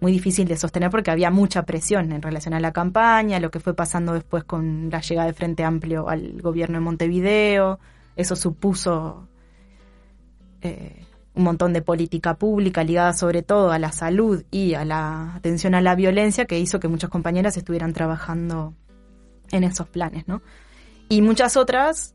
muy 0.00 0.12
difícil 0.12 0.48
de 0.48 0.56
sostener 0.56 0.90
porque 0.90 1.10
había 1.10 1.30
mucha 1.30 1.64
presión 1.64 2.10
en 2.12 2.22
relación 2.22 2.54
a 2.54 2.60
la 2.60 2.72
campaña, 2.72 3.38
lo 3.38 3.50
que 3.50 3.60
fue 3.60 3.74
pasando 3.74 4.14
después 4.14 4.42
con 4.44 4.88
la 4.90 5.00
llegada 5.00 5.26
de 5.26 5.34
Frente 5.34 5.64
Amplio 5.64 6.08
al 6.08 6.40
gobierno 6.40 6.78
de 6.78 6.84
Montevideo, 6.84 7.78
eso 8.16 8.36
supuso 8.36 9.28
eh, 10.66 11.06
un 11.34 11.44
montón 11.44 11.72
de 11.72 11.82
política 11.82 12.34
pública 12.34 12.82
ligada 12.82 13.12
sobre 13.12 13.42
todo 13.42 13.70
a 13.70 13.78
la 13.78 13.92
salud 13.92 14.44
y 14.50 14.74
a 14.74 14.84
la 14.84 15.34
atención 15.34 15.74
a 15.74 15.82
la 15.82 15.94
violencia 15.94 16.46
que 16.46 16.58
hizo 16.58 16.80
que 16.80 16.88
muchas 16.88 17.10
compañeras 17.10 17.56
estuvieran 17.56 17.92
trabajando 17.92 18.74
en 19.52 19.64
esos 19.64 19.86
planes, 19.86 20.26
¿no? 20.26 20.42
Y 21.08 21.22
muchas 21.22 21.56
otras 21.56 22.14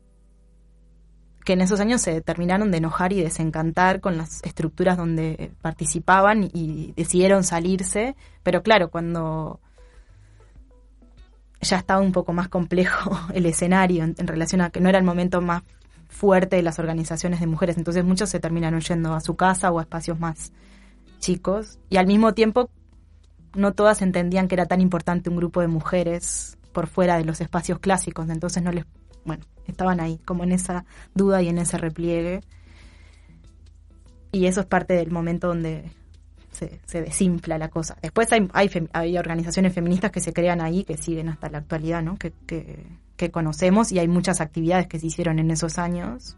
que 1.44 1.54
en 1.54 1.60
esos 1.60 1.80
años 1.80 2.00
se 2.00 2.20
terminaron 2.20 2.70
de 2.70 2.78
enojar 2.78 3.12
y 3.12 3.22
desencantar 3.22 4.00
con 4.00 4.16
las 4.16 4.42
estructuras 4.44 4.96
donde 4.96 5.52
participaban 5.60 6.50
y 6.52 6.92
decidieron 6.96 7.42
salirse, 7.42 8.16
pero 8.42 8.62
claro, 8.62 8.90
cuando 8.90 9.60
ya 11.60 11.78
estaba 11.78 12.00
un 12.00 12.12
poco 12.12 12.32
más 12.32 12.48
complejo 12.48 13.18
el 13.34 13.46
escenario 13.46 14.04
en, 14.04 14.14
en 14.18 14.26
relación 14.26 14.60
a 14.60 14.70
que 14.70 14.80
no 14.80 14.88
era 14.88 14.98
el 14.98 15.04
momento 15.04 15.40
más 15.40 15.62
fuerte 16.12 16.56
de 16.56 16.62
las 16.62 16.78
organizaciones 16.78 17.40
de 17.40 17.46
mujeres, 17.46 17.78
entonces 17.78 18.04
muchos 18.04 18.28
se 18.28 18.38
terminaron 18.38 18.80
yendo 18.80 19.14
a 19.14 19.20
su 19.20 19.34
casa 19.34 19.72
o 19.72 19.78
a 19.78 19.82
espacios 19.82 20.20
más 20.20 20.52
chicos. 21.18 21.78
Y 21.88 21.96
al 21.96 22.06
mismo 22.06 22.34
tiempo 22.34 22.70
no 23.54 23.72
todas 23.72 24.02
entendían 24.02 24.46
que 24.46 24.54
era 24.54 24.66
tan 24.66 24.80
importante 24.80 25.30
un 25.30 25.36
grupo 25.36 25.60
de 25.60 25.68
mujeres 25.68 26.58
por 26.72 26.86
fuera 26.86 27.16
de 27.16 27.24
los 27.24 27.40
espacios 27.40 27.78
clásicos, 27.78 28.28
entonces 28.30 28.62
no 28.62 28.72
les, 28.72 28.84
bueno, 29.24 29.44
estaban 29.66 30.00
ahí 30.00 30.18
como 30.24 30.44
en 30.44 30.52
esa 30.52 30.84
duda 31.14 31.42
y 31.42 31.48
en 31.48 31.58
ese 31.58 31.78
repliegue. 31.78 32.40
Y 34.32 34.46
eso 34.46 34.60
es 34.60 34.66
parte 34.66 34.94
del 34.94 35.10
momento 35.10 35.48
donde 35.48 35.90
se, 36.52 36.80
se 36.86 37.02
desinfla 37.02 37.58
la 37.58 37.68
cosa. 37.68 37.96
Después 38.00 38.32
hay, 38.32 38.48
hay, 38.92 39.18
organizaciones 39.18 39.74
feministas 39.74 40.10
que 40.10 40.20
se 40.20 40.32
crean 40.32 40.60
ahí, 40.60 40.84
que 40.84 40.96
siguen 40.96 41.28
hasta 41.28 41.48
la 41.48 41.58
actualidad, 41.58 42.02
¿no? 42.02 42.16
Que, 42.16 42.32
que, 42.46 42.86
que 43.16 43.30
conocemos 43.30 43.92
y 43.92 43.98
hay 43.98 44.08
muchas 44.08 44.40
actividades 44.40 44.86
que 44.86 44.98
se 44.98 45.06
hicieron 45.06 45.38
en 45.38 45.50
esos 45.50 45.78
años, 45.78 46.36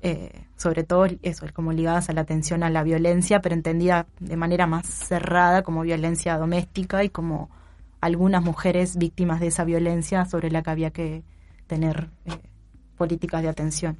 eh, 0.00 0.46
sobre 0.56 0.84
todo 0.84 1.06
eso, 1.22 1.46
como 1.54 1.72
ligadas 1.72 2.10
a 2.10 2.12
la 2.12 2.22
atención 2.22 2.62
a 2.62 2.70
la 2.70 2.82
violencia, 2.82 3.40
pero 3.40 3.54
entendida 3.54 4.06
de 4.18 4.36
manera 4.36 4.66
más 4.66 4.86
cerrada 4.86 5.62
como 5.62 5.82
violencia 5.82 6.36
doméstica 6.36 7.04
y 7.04 7.08
como 7.08 7.50
algunas 8.00 8.42
mujeres 8.42 8.96
víctimas 8.96 9.38
de 9.40 9.46
esa 9.48 9.64
violencia 9.64 10.24
sobre 10.24 10.50
la 10.50 10.62
que 10.62 10.70
había 10.70 10.90
que 10.90 11.22
tener 11.68 12.10
eh, 12.24 12.32
políticas 12.96 13.42
de 13.42 13.48
atención. 13.48 13.98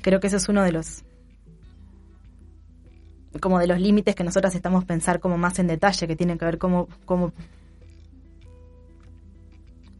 Creo 0.00 0.20
que 0.20 0.28
eso 0.28 0.36
es 0.36 0.48
uno 0.48 0.62
de 0.62 0.72
los 0.72 1.04
como 3.40 3.58
de 3.58 3.66
los 3.66 3.80
límites 3.80 4.14
que 4.14 4.24
nosotras 4.24 4.54
estamos 4.54 4.84
pensar 4.84 5.20
como 5.20 5.38
más 5.38 5.58
en 5.58 5.66
detalle, 5.66 6.06
que 6.06 6.16
tienen 6.16 6.38
que 6.38 6.44
ver 6.44 6.58
cómo, 6.58 6.88
cómo 7.04 7.32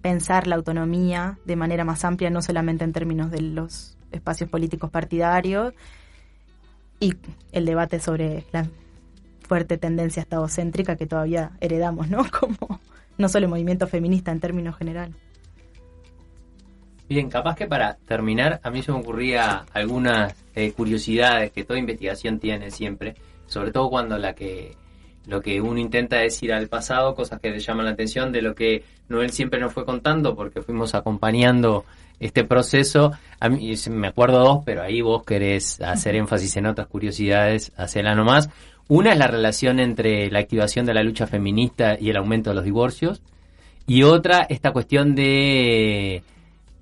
pensar 0.02 0.46
la 0.46 0.56
autonomía 0.56 1.38
de 1.44 1.56
manera 1.56 1.84
más 1.84 2.04
amplia, 2.04 2.30
no 2.30 2.42
solamente 2.42 2.84
en 2.84 2.92
términos 2.92 3.30
de 3.30 3.40
los 3.40 3.96
espacios 4.12 4.50
políticos 4.50 4.90
partidarios, 4.90 5.74
y 7.00 7.14
el 7.52 7.66
debate 7.66 8.00
sobre 8.00 8.44
la 8.52 8.68
fuerte 9.40 9.78
tendencia 9.78 10.22
estadocéntrica 10.22 10.96
que 10.96 11.06
todavía 11.06 11.52
heredamos, 11.60 12.08
¿no? 12.08 12.24
Como 12.40 12.80
no 13.18 13.28
solo 13.28 13.46
el 13.46 13.50
movimiento 13.50 13.86
feminista 13.86 14.32
en 14.32 14.40
términos 14.40 14.76
generales. 14.76 15.14
Bien, 17.08 17.28
capaz 17.28 17.54
que 17.54 17.66
para 17.66 17.96
terminar, 18.06 18.60
a 18.62 18.70
mí 18.70 18.82
se 18.82 18.90
me 18.90 18.98
ocurría 18.98 19.66
algunas 19.74 20.34
eh, 20.54 20.72
curiosidades 20.72 21.52
que 21.52 21.64
toda 21.64 21.78
investigación 21.78 22.38
tiene 22.38 22.70
siempre, 22.70 23.14
sobre 23.46 23.72
todo 23.72 23.90
cuando 23.90 24.16
la 24.16 24.34
que 24.34 24.76
lo 25.26 25.40
que 25.40 25.60
uno 25.60 25.78
intenta 25.80 26.22
es 26.22 26.42
ir 26.42 26.52
al 26.52 26.68
pasado, 26.68 27.14
cosas 27.14 27.40
que 27.40 27.50
le 27.50 27.58
llaman 27.58 27.86
la 27.86 27.92
atención 27.92 28.30
de 28.30 28.42
lo 28.42 28.54
que 28.54 28.84
Noel 29.08 29.30
siempre 29.30 29.58
nos 29.58 29.72
fue 29.72 29.86
contando 29.86 30.34
porque 30.34 30.60
fuimos 30.60 30.94
acompañando 30.94 31.84
este 32.20 32.44
proceso. 32.44 33.12
A 33.40 33.48
mí 33.48 33.74
me 33.90 34.08
acuerdo 34.08 34.40
dos, 34.40 34.62
pero 34.64 34.82
ahí 34.82 35.00
vos 35.00 35.24
querés 35.24 35.80
hacer 35.80 36.14
énfasis 36.16 36.56
en 36.56 36.66
otras 36.66 36.88
curiosidades, 36.88 37.72
hacela 37.76 38.14
nomás. 38.14 38.50
Una 38.86 39.12
es 39.12 39.18
la 39.18 39.26
relación 39.26 39.80
entre 39.80 40.30
la 40.30 40.40
activación 40.40 40.84
de 40.84 40.94
la 40.94 41.02
lucha 41.02 41.26
feminista 41.26 41.96
y 41.98 42.10
el 42.10 42.16
aumento 42.16 42.50
de 42.50 42.56
los 42.56 42.64
divorcios. 42.64 43.22
Y 43.86 44.02
otra, 44.02 44.46
esta 44.48 44.72
cuestión 44.72 45.14
de 45.14 46.22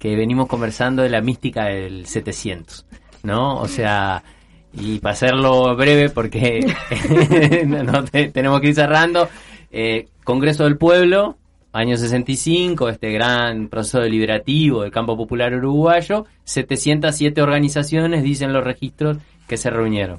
que 0.02 0.16
venimos 0.16 0.48
conversando 0.48 1.04
de 1.04 1.10
la 1.10 1.20
mística 1.20 1.66
del 1.66 2.06
700, 2.06 2.84
¿no? 3.22 3.60
O 3.60 3.68
sea, 3.68 4.24
y 4.72 4.98
para 4.98 5.12
hacerlo 5.12 5.76
breve, 5.76 6.08
porque 6.10 6.58
no, 7.66 8.02
te- 8.04 8.32
tenemos 8.32 8.60
que 8.60 8.70
ir 8.70 8.74
cerrando, 8.74 9.28
eh, 9.70 10.08
Congreso 10.24 10.64
del 10.64 10.76
Pueblo, 10.76 11.36
año 11.72 11.96
65, 11.96 12.88
este 12.88 13.12
gran 13.12 13.68
proceso 13.68 14.00
deliberativo 14.00 14.82
del 14.82 14.90
campo 14.90 15.16
popular 15.16 15.54
uruguayo, 15.54 16.26
707 16.42 17.40
organizaciones, 17.40 18.24
dicen 18.24 18.52
los 18.52 18.64
registros, 18.64 19.18
que 19.46 19.56
se 19.56 19.70
reunieron. 19.70 20.18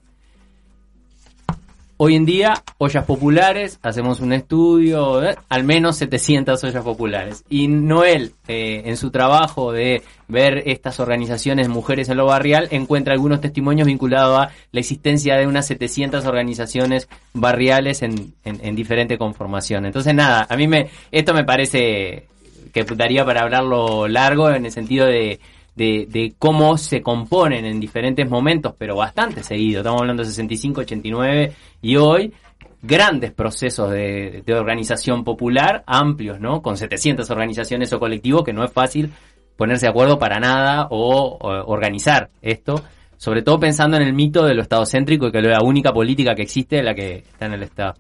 Hoy 1.98 2.16
en 2.16 2.26
día, 2.26 2.56
ollas 2.80 3.06
populares, 3.06 3.80
hacemos 3.84 4.20
un 4.20 4.34
estudio, 4.34 5.24
¿eh? 5.24 5.36
al 5.48 5.64
menos 5.64 5.98
700 5.98 6.64
ollas 6.64 6.84
populares. 6.84 7.44
Y 7.50 7.68
Noel, 7.68 8.34
eh, 8.48 8.82
en 8.86 8.98
su 8.98 9.12
trabajo 9.12 9.72
de 9.72 10.02
ver 10.28 10.64
estas 10.66 11.00
organizaciones 11.00 11.70
mujeres 11.70 12.10
en 12.10 12.18
lo 12.18 12.26
barrial, 12.26 12.68
encuentra 12.72 13.14
algunos 13.14 13.42
testimonios 13.42 13.86
vinculados 13.86 14.40
a 14.40 14.50
la 14.72 14.80
existencia 14.80 15.36
de 15.36 15.46
unas 15.46 15.68
700 15.68 16.26
organizaciones 16.26 17.08
barriales 17.34 18.02
en, 18.02 18.34
en, 18.44 18.60
en 18.64 18.76
diferente 18.76 19.20
conformación. 19.20 19.86
Entonces, 19.86 20.16
nada, 20.16 20.48
a 20.50 20.58
mí 20.58 20.68
me, 20.68 20.90
esto 21.12 21.36
me 21.36 21.44
parece 21.44 22.26
que 22.74 22.84
daría 22.96 23.24
para 23.24 23.42
hablarlo 23.42 24.08
largo 24.08 24.50
en 24.50 24.66
el 24.66 24.72
sentido 24.72 25.06
de, 25.06 25.40
de, 25.76 26.08
de 26.10 26.34
cómo 26.38 26.78
se 26.78 27.02
componen 27.02 27.66
en 27.66 27.80
diferentes 27.80 28.30
momentos, 28.30 28.74
pero 28.78 28.96
bastante 28.96 29.44
seguido. 29.44 29.80
Estamos 29.80 30.02
hablando 30.02 30.24
de 30.24 30.30
65, 30.30 30.82
89 30.82 31.54
y 31.82 31.96
hoy 31.96 32.34
grandes 32.82 33.32
procesos 33.32 33.92
de, 33.92 34.44
de 34.46 34.54
organización 34.54 35.24
popular, 35.24 35.84
amplios, 35.88 36.40
¿no? 36.40 36.62
Con 36.62 36.78
700 36.78 37.30
organizaciones 37.30 37.94
o 37.94 38.00
colectivos 38.00 38.44
que 38.44 38.54
no 38.54 38.64
es 38.64 38.72
fácil 38.72 39.12
ponerse 39.56 39.86
de 39.86 39.92
acuerdo 39.92 40.20
para 40.20 40.40
nada 40.40 40.88
o, 40.90 41.38
organizar 41.68 42.30
esto, 42.42 42.84
sobre 43.18 43.42
todo 43.42 43.60
pensando 43.60 43.98
en 43.98 44.04
el 44.04 44.14
mito 44.14 44.46
de 44.46 44.54
lo 44.54 44.62
estadocéntrico 44.62 45.28
y 45.28 45.32
que 45.32 45.42
la 45.42 45.62
única 45.64 45.94
política 45.94 46.36
que 46.36 46.42
existe 46.42 46.80
es 46.80 46.84
la 46.84 46.94
que 46.94 47.18
está 47.18 47.46
en 47.46 47.54
el 47.54 47.64
Estado. 47.64 47.96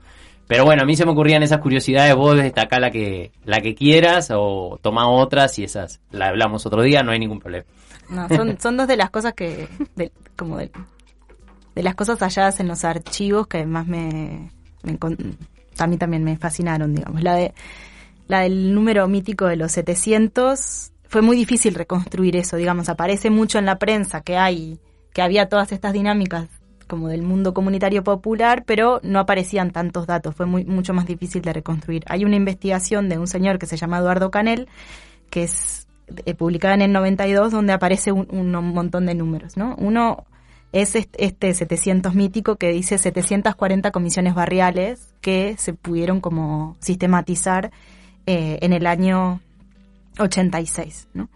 Pero 0.47 0.65
bueno, 0.65 0.83
a 0.83 0.85
mí 0.85 0.95
se 0.95 1.05
me 1.05 1.11
ocurrían 1.11 1.41
esas 1.41 1.59
curiosidades, 1.59 2.15
vos 2.15 2.35
destacá 2.35 2.79
la 2.79 2.91
que, 2.91 3.31
la 3.45 3.61
que 3.61 3.75
quieras 3.75 4.29
o 4.31 4.77
toma 4.81 5.07
otras 5.09 5.57
y 5.57 5.63
esas 5.63 6.01
la 6.11 6.27
hablamos 6.27 6.65
otro 6.65 6.81
día, 6.81 7.01
no 7.01 7.11
hay 7.11 7.19
ningún 7.19 7.39
problema. 7.39 7.65
No, 8.09 8.27
son, 8.27 8.59
son 8.59 8.77
dos 8.77 8.87
de 8.87 8.97
las 8.97 9.09
cosas 9.09 9.33
que, 9.33 9.69
de, 9.95 10.11
como 10.35 10.57
de, 10.57 10.69
de 11.75 11.83
las 11.83 11.95
cosas 11.95 12.19
halladas 12.19 12.59
en 12.59 12.67
los 12.67 12.83
archivos 12.83 13.47
que 13.47 13.65
más 13.65 13.87
me, 13.87 14.51
me 14.83 14.97
a 15.77 15.87
mí 15.87 15.97
también 15.97 16.23
me 16.23 16.37
fascinaron, 16.37 16.93
digamos. 16.93 17.23
La 17.23 17.35
de, 17.35 17.53
la 18.27 18.41
del 18.41 18.73
número 18.73 19.07
mítico 19.07 19.45
de 19.45 19.55
los 19.55 19.71
700 19.71 20.91
fue 21.07 21.21
muy 21.21 21.35
difícil 21.37 21.75
reconstruir 21.75 22.35
eso, 22.35 22.57
digamos. 22.57 22.89
Aparece 22.89 23.29
mucho 23.29 23.59
en 23.59 23.65
la 23.65 23.79
prensa 23.79 24.21
que 24.21 24.37
hay, 24.37 24.79
que 25.13 25.21
había 25.21 25.49
todas 25.49 25.71
estas 25.71 25.93
dinámicas 25.93 26.47
como 26.87 27.07
del 27.07 27.21
mundo 27.21 27.53
comunitario 27.53 28.03
popular, 28.03 28.63
pero 28.65 28.99
no 29.03 29.19
aparecían 29.19 29.71
tantos 29.71 30.07
datos, 30.07 30.35
fue 30.35 30.45
muy, 30.45 30.65
mucho 30.65 30.93
más 30.93 31.05
difícil 31.05 31.41
de 31.41 31.53
reconstruir. 31.53 32.03
Hay 32.07 32.25
una 32.25 32.35
investigación 32.35 33.09
de 33.09 33.17
un 33.17 33.27
señor 33.27 33.59
que 33.59 33.65
se 33.65 33.77
llama 33.77 33.97
Eduardo 33.99 34.31
Canel, 34.31 34.67
que 35.29 35.43
es 35.43 35.87
eh, 36.25 36.33
publicada 36.35 36.73
en 36.75 36.81
el 36.81 36.91
92, 36.91 37.51
donde 37.51 37.73
aparece 37.73 38.11
un, 38.11 38.51
montón 38.51 39.05
de 39.05 39.15
números, 39.15 39.57
¿no? 39.57 39.75
Uno 39.77 40.25
es 40.71 40.95
est- 40.95 41.15
este 41.17 41.53
700 41.53 42.15
mítico 42.15 42.55
que 42.57 42.69
dice 42.71 42.97
740 42.97 43.91
comisiones 43.91 44.35
barriales 44.35 45.13
que 45.21 45.55
se 45.57 45.73
pudieron 45.73 46.19
como 46.19 46.75
sistematizar 46.79 47.71
eh, 48.25 48.57
en 48.61 48.73
el 48.73 48.85
año 48.87 49.39
86, 50.19 51.07
¿no? 51.13 51.29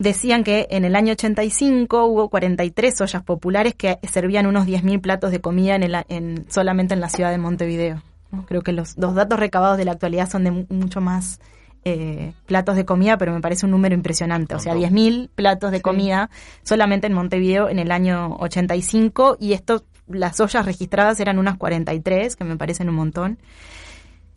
Decían 0.00 0.44
que 0.44 0.66
en 0.70 0.86
el 0.86 0.96
año 0.96 1.12
85 1.12 2.06
hubo 2.06 2.30
43 2.30 3.00
ollas 3.02 3.22
populares 3.22 3.74
que 3.74 3.98
servían 4.10 4.46
unos 4.46 4.66
10.000 4.66 5.00
platos 5.02 5.30
de 5.30 5.42
comida 5.42 5.74
en 5.76 5.82
el 5.82 5.94
en, 6.08 6.46
solamente 6.48 6.94
en 6.94 7.00
la 7.00 7.10
ciudad 7.10 7.30
de 7.30 7.36
Montevideo. 7.36 8.02
Creo 8.46 8.62
que 8.62 8.72
los, 8.72 8.96
los 8.96 9.14
datos 9.14 9.38
recabados 9.38 9.76
de 9.76 9.84
la 9.84 9.92
actualidad 9.92 10.30
son 10.30 10.44
de 10.44 10.52
mu- 10.52 10.64
mucho 10.70 11.02
más 11.02 11.38
eh, 11.84 12.32
platos 12.46 12.76
de 12.76 12.86
comida, 12.86 13.18
pero 13.18 13.34
me 13.34 13.42
parece 13.42 13.66
un 13.66 13.72
número 13.72 13.94
impresionante. 13.94 14.54
O 14.54 14.58
sea, 14.58 14.74
10.000 14.74 15.28
platos 15.34 15.70
de 15.70 15.82
comida 15.82 16.30
solamente 16.62 17.06
en 17.06 17.12
Montevideo 17.12 17.68
en 17.68 17.78
el 17.78 17.92
año 17.92 18.36
85 18.38 19.36
y 19.38 19.52
esto, 19.52 19.84
las 20.08 20.40
ollas 20.40 20.64
registradas 20.64 21.20
eran 21.20 21.38
unas 21.38 21.58
43, 21.58 22.36
que 22.36 22.44
me 22.44 22.56
parecen 22.56 22.88
un 22.88 22.94
montón. 22.94 23.38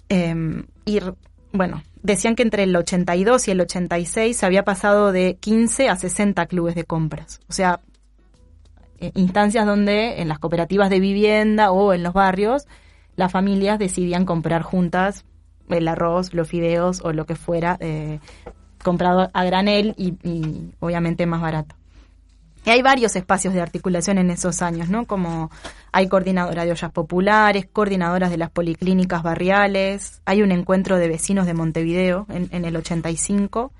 Eh, 0.09 0.63
y 0.85 0.99
bueno, 1.53 1.83
decían 2.01 2.35
que 2.35 2.41
entre 2.43 2.63
el 2.63 2.75
82 2.75 3.47
y 3.47 3.51
el 3.51 3.61
86 3.61 4.35
se 4.35 4.45
había 4.45 4.63
pasado 4.63 5.11
de 5.11 5.37
15 5.39 5.87
a 5.87 5.95
60 5.95 6.45
clubes 6.47 6.73
de 6.73 6.83
compras. 6.83 7.39
O 7.47 7.53
sea, 7.53 7.79
eh, 8.99 9.11
instancias 9.13 9.65
donde 9.65 10.21
en 10.21 10.27
las 10.27 10.39
cooperativas 10.39 10.89
de 10.89 10.99
vivienda 10.99 11.71
o 11.71 11.93
en 11.93 12.01
los 12.01 12.13
barrios 12.13 12.65
las 13.15 13.31
familias 13.31 13.77
decidían 13.77 14.25
comprar 14.25 14.63
juntas 14.63 15.25
el 15.69 15.87
arroz, 15.87 16.33
los 16.33 16.47
fideos 16.47 17.01
o 17.03 17.13
lo 17.13 17.25
que 17.25 17.35
fuera 17.35 17.77
eh, 17.79 18.19
comprado 18.83 19.29
a 19.31 19.43
granel 19.45 19.93
y, 19.95 20.15
y 20.27 20.73
obviamente 20.79 21.27
más 21.27 21.41
barato. 21.41 21.75
Y 22.65 22.69
hay 22.69 22.81
varios 22.81 23.15
espacios 23.15 23.53
de 23.53 23.61
articulación 23.61 24.17
en 24.17 24.31
esos 24.31 24.61
años, 24.61 24.89
¿no? 24.89 25.05
Como 25.05 25.51
hay 25.91 26.07
coordinadora 26.07 26.63
de 26.63 26.71
ollas 26.71 26.91
populares, 26.91 27.67
coordinadoras 27.71 28.31
de 28.31 28.37
las 28.37 28.49
policlínicas 28.49 29.21
barriales, 29.21 30.21
hay 30.25 30.41
un 30.41 30.51
encuentro 30.51 30.97
de 30.97 31.09
vecinos 31.09 31.45
de 31.45 31.53
Montevideo 31.53 32.25
en, 32.29 32.47
en 32.51 32.63
el 32.63 32.75
85. 32.77 33.71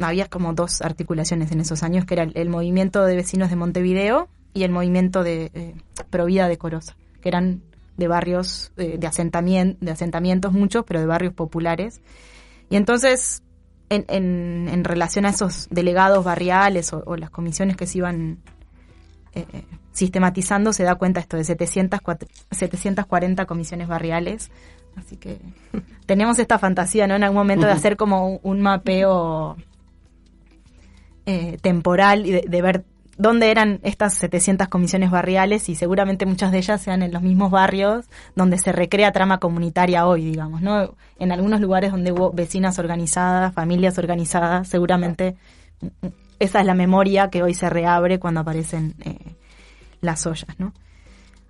Había 0.00 0.26
como 0.26 0.52
dos 0.52 0.82
articulaciones 0.82 1.50
en 1.52 1.60
esos 1.60 1.82
años, 1.82 2.04
que 2.04 2.14
era 2.14 2.24
el, 2.24 2.48
movimiento 2.48 3.04
de 3.04 3.16
vecinos 3.16 3.48
de 3.48 3.56
Montevideo 3.56 4.28
y 4.52 4.64
el 4.64 4.70
movimiento 4.70 5.22
de 5.22 5.50
eh, 5.54 5.74
Provida 6.10 6.48
de 6.48 6.58
Corosa, 6.58 6.96
que 7.22 7.28
eran 7.28 7.62
de 7.96 8.08
barrios 8.08 8.72
eh, 8.76 8.98
de, 8.98 9.06
asentamiento, 9.06 9.78
de 9.80 9.92
asentamientos 9.92 10.52
muchos, 10.52 10.84
pero 10.84 11.00
de 11.00 11.06
barrios 11.06 11.32
populares. 11.32 12.00
Y 12.70 12.76
entonces 12.76 13.43
en, 13.88 14.04
en, 14.08 14.68
en 14.70 14.84
relación 14.84 15.26
a 15.26 15.30
esos 15.30 15.68
delegados 15.70 16.24
barriales 16.24 16.92
o, 16.92 17.02
o 17.06 17.16
las 17.16 17.30
comisiones 17.30 17.76
que 17.76 17.86
se 17.86 17.98
iban 17.98 18.38
eh, 19.34 19.64
sistematizando, 19.92 20.72
se 20.72 20.82
da 20.82 20.96
cuenta 20.96 21.20
esto 21.20 21.36
de 21.36 21.44
700, 21.44 22.00
740 22.50 23.46
comisiones 23.46 23.88
barriales. 23.88 24.50
Así 24.96 25.16
que 25.16 25.38
tenemos 26.06 26.38
esta 26.38 26.58
fantasía, 26.58 27.06
¿no? 27.06 27.14
En 27.14 27.24
algún 27.24 27.38
momento 27.38 27.66
de 27.66 27.72
hacer 27.72 27.96
como 27.96 28.28
un, 28.28 28.40
un 28.42 28.60
mapeo 28.60 29.56
eh, 31.26 31.58
temporal 31.62 32.26
y 32.26 32.32
de, 32.32 32.44
de 32.48 32.62
ver 32.62 32.84
dónde 33.18 33.50
eran 33.50 33.80
estas 33.82 34.14
700 34.14 34.68
comisiones 34.68 35.10
barriales 35.10 35.68
y 35.68 35.74
seguramente 35.74 36.26
muchas 36.26 36.52
de 36.52 36.58
ellas 36.58 36.80
sean 36.80 37.02
en 37.02 37.12
los 37.12 37.22
mismos 37.22 37.50
barrios 37.50 38.06
donde 38.34 38.58
se 38.58 38.72
recrea 38.72 39.12
trama 39.12 39.38
comunitaria 39.38 40.06
hoy, 40.06 40.24
digamos, 40.24 40.62
¿no? 40.62 40.94
En 41.18 41.32
algunos 41.32 41.60
lugares 41.60 41.92
donde 41.92 42.12
hubo 42.12 42.32
vecinas 42.32 42.78
organizadas, 42.78 43.54
familias 43.54 43.98
organizadas, 43.98 44.68
seguramente 44.68 45.36
esa 46.38 46.60
es 46.60 46.66
la 46.66 46.74
memoria 46.74 47.30
que 47.30 47.42
hoy 47.42 47.54
se 47.54 47.70
reabre 47.70 48.18
cuando 48.18 48.40
aparecen 48.40 48.94
eh, 49.04 49.16
las 50.00 50.26
ollas, 50.26 50.58
¿no? 50.58 50.72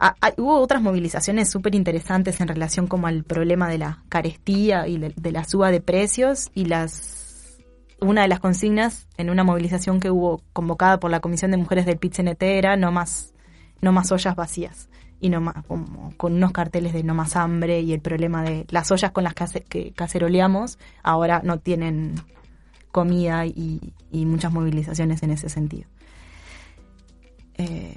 Ah, 0.01 0.17
ah, 0.21 0.33
hubo 0.37 0.59
otras 0.61 0.83
movilizaciones 0.83 1.49
súper 1.49 1.75
interesantes 1.75 2.41
en 2.41 2.49
relación 2.49 2.89
como 2.89 3.07
al 3.07 3.25
problema 3.25 3.69
de 3.69 3.79
la 3.79 4.03
carestía 4.09 4.87
y 4.89 4.99
de 4.99 5.33
la 5.33 5.45
suba 5.45 5.71
de 5.71 5.81
precios 5.81 6.51
y 6.55 6.67
las 6.67 7.24
una 8.01 8.23
de 8.23 8.29
las 8.29 8.41
consignas 8.41 9.09
en 9.17 9.31
una 9.31 9.45
movilización 9.45 10.01
que 10.01 10.11
hubo 10.11 10.43
convocada 10.53 11.01
por 11.01 11.11
la 11.11 11.21
Comisión 11.21 11.51
de 11.51 11.57
Mujeres 11.57 11.87
del 11.87 11.99
PIT-CNT 11.99 12.43
era 12.43 12.77
no 12.77 12.93
más, 12.93 13.35
no 13.81 13.93
más 13.93 14.11
ollas 14.13 14.37
vacías 14.37 14.89
y 15.21 15.31
no 15.31 15.41
más, 15.41 15.65
como, 15.67 16.13
con 16.17 16.35
unos 16.35 16.53
carteles 16.53 16.93
de 16.93 17.03
no 17.03 17.15
más 17.15 17.37
hambre 17.37 17.81
y 17.81 17.93
el 17.93 18.01
problema 18.01 18.43
de 18.43 18.67
las 18.71 18.91
ollas 18.91 19.11
con 19.13 19.25
las 19.25 19.35
que, 19.35 19.93
caceroleamos 19.95 20.79
ahora 21.03 21.41
no 21.45 21.59
tienen 21.59 22.15
comida 22.93 23.47
y, 23.47 23.93
y 24.11 24.27
muchas 24.27 24.53
movilizaciones 24.53 25.23
en 25.23 25.31
ese 25.31 25.49
sentido. 25.49 25.89
Eh, 27.57 27.97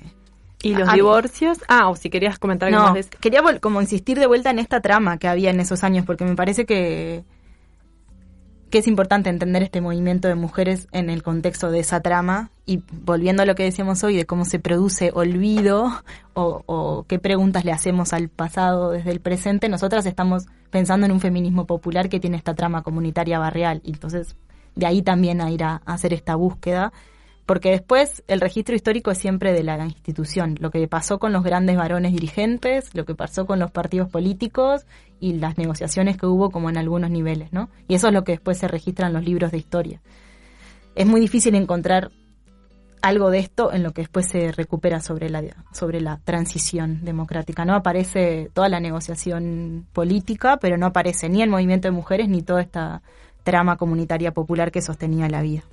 ¿Y 0.64 0.74
los 0.74 0.92
divorcios? 0.92 1.60
Ah, 1.68 1.90
o 1.90 1.96
si 1.96 2.10
querías 2.10 2.40
comentar 2.40 2.68
algo 2.68 2.80
no, 2.80 2.86
más 2.86 2.94
de 2.96 3.00
eso. 3.02 3.10
quería 3.20 3.42
como 3.60 3.82
insistir 3.82 4.20
de 4.20 4.26
vuelta 4.26 4.50
en 4.50 4.60
esta 4.60 4.82
trama 4.82 5.18
que 5.18 5.28
había 5.28 5.52
en 5.52 5.60
esos 5.60 5.84
años, 5.84 6.06
porque 6.06 6.26
me 6.26 6.36
parece 6.36 6.66
que 6.66 7.24
que 8.70 8.80
es 8.80 8.88
importante 8.88 9.30
entender 9.30 9.64
este 9.64 9.82
movimiento 9.82 10.28
de 10.28 10.36
mujeres 10.36 10.88
en 10.92 11.10
el 11.10 11.24
contexto 11.24 11.72
de 11.72 11.80
esa 11.80 12.02
trama. 12.02 12.52
Y 12.66 12.84
volviendo 12.92 13.44
a 13.44 13.46
lo 13.46 13.56
que 13.56 13.64
decíamos 13.64 14.04
hoy 14.04 14.18
de 14.18 14.26
cómo 14.26 14.44
se 14.44 14.60
produce 14.60 15.12
olvido 15.14 15.92
o, 16.34 17.06
qué 17.08 17.18
preguntas 17.18 17.64
le 17.66 17.72
hacemos 17.72 18.14
al 18.14 18.30
pasado 18.30 18.92
desde 18.92 19.12
el 19.12 19.22
presente, 19.22 19.70
nosotras 19.70 20.06
estamos 20.06 20.46
pensando 20.70 21.06
en 21.06 21.14
un 21.14 21.22
feminismo 21.22 21.66
popular 21.66 22.10
que 22.10 22.20
tiene 22.20 22.38
esta 22.38 22.56
trama 22.56 22.84
comunitaria 22.84 23.40
barrial. 23.40 23.82
Y 23.84 23.92
entonces 23.92 24.36
de 24.76 24.86
ahí 24.86 25.02
también 25.02 25.42
a 25.42 25.50
ir 25.50 25.64
a, 25.64 25.82
a 25.86 25.94
hacer 25.94 26.14
esta 26.14 26.36
búsqueda 26.36 26.92
porque 27.48 27.72
después 27.72 28.24
el 28.28 28.42
registro 28.42 28.76
histórico 28.76 29.10
es 29.10 29.18
siempre 29.20 29.54
de 29.54 29.64
la 29.64 29.82
institución, 29.86 30.58
lo 30.60 30.70
que 30.70 30.86
pasó 30.90 31.18
con 31.18 31.32
los 31.32 31.46
grandes 31.46 31.78
varones 31.78 32.12
dirigentes, 32.12 32.94
lo 32.94 33.06
que 33.06 33.16
pasó 33.16 33.46
con 33.46 33.58
los 33.58 33.72
partidos 33.72 34.10
políticos 34.10 34.86
y 35.22 35.34
las 35.34 35.58
negociaciones 35.58 36.18
que 36.18 36.26
hubo 36.26 36.52
como 36.52 36.70
en 36.70 36.78
algunos 36.78 37.10
niveles, 37.10 37.54
¿no? 37.54 37.70
Y 37.88 37.96
eso 37.96 38.10
es 38.10 38.14
lo 38.14 38.26
que 38.26 38.34
después 38.34 38.58
se 38.58 38.68
registra 38.68 39.08
en 39.08 39.14
los 39.14 39.24
libros 39.24 39.54
de 39.54 39.60
historia. 39.60 40.02
Es 40.94 41.08
muy 41.08 41.22
difícil 41.22 41.56
encontrar 41.56 42.12
algo 43.02 43.30
de 43.30 43.40
esto 43.40 43.72
en 43.72 43.82
lo 43.82 43.94
que 43.94 44.02
después 44.02 44.28
se 44.28 44.52
recupera 44.52 45.00
sobre 45.00 45.30
la 45.30 45.42
sobre 45.72 46.02
la 46.02 46.20
transición 46.26 47.06
democrática. 47.06 47.64
No 47.64 47.76
aparece 47.76 48.50
toda 48.54 48.68
la 48.68 48.82
negociación 48.82 49.86
política, 49.94 50.58
pero 50.58 50.78
no 50.78 50.88
aparece 50.88 51.30
ni 51.30 51.42
el 51.42 51.50
movimiento 51.50 51.88
de 51.88 51.94
mujeres 51.94 52.28
ni 52.28 52.42
toda 52.42 52.62
esta 52.62 53.04
trama 53.44 53.78
comunitaria 53.78 54.34
popular 54.34 54.70
que 54.70 54.82
sostenía 54.82 55.30
la 55.30 55.42
vida. 55.42 55.64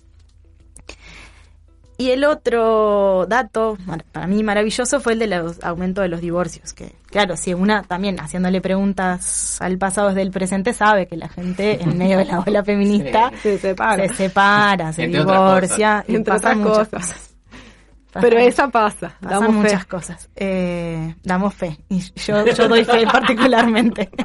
Y 1.96 2.10
el 2.10 2.24
otro 2.24 3.24
dato, 3.28 3.78
para 4.10 4.26
mí 4.26 4.42
maravilloso, 4.42 4.98
fue 5.00 5.12
el 5.12 5.20
del 5.20 5.32
aumento 5.62 6.02
de 6.02 6.08
los 6.08 6.20
divorcios. 6.20 6.72
Que, 6.72 6.92
claro, 7.06 7.36
si 7.36 7.54
una 7.54 7.82
también 7.84 8.18
haciéndole 8.18 8.60
preguntas 8.60 9.58
al 9.60 9.78
pasado 9.78 10.08
desde 10.08 10.22
el 10.22 10.32
presente 10.32 10.72
sabe 10.72 11.06
que 11.06 11.16
la 11.16 11.28
gente 11.28 11.80
en 11.82 11.96
medio 11.96 12.18
de 12.18 12.24
la 12.24 12.40
ola 12.40 12.64
feminista 12.64 13.30
Sí, 13.34 13.36
se 13.42 13.58
separa. 13.58 14.08
se 14.08 14.14
separa, 14.14 14.92
se 14.92 15.04
Entre 15.04 15.20
otras 15.20 15.38
divorcia, 15.38 16.04
y 16.08 16.16
Entre 16.16 16.32
pasan 16.34 16.60
otras 16.62 16.68
muchas 16.74 16.88
cosas. 16.88 17.12
cosas. 17.12 17.30
Pero 18.14 18.36
Pasan- 18.36 18.48
esa 18.48 18.68
pasa, 18.68 19.16
pasan 19.20 19.30
damos 19.40 19.46
fe. 19.56 19.62
muchas 19.62 19.86
cosas. 19.86 20.30
Eh, 20.36 21.14
damos 21.22 21.54
fe. 21.54 21.78
Y 21.88 22.00
yo, 22.00 22.44
yo 22.46 22.68
doy 22.68 22.84
fe 22.84 23.04
particularmente. 23.06 24.10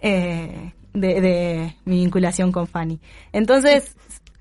Eh, 0.00 0.72
de, 0.94 1.20
de 1.20 1.76
mi 1.84 1.96
vinculación 1.96 2.50
con 2.52 2.66
Fanny. 2.66 2.98
Entonces, 3.32 3.94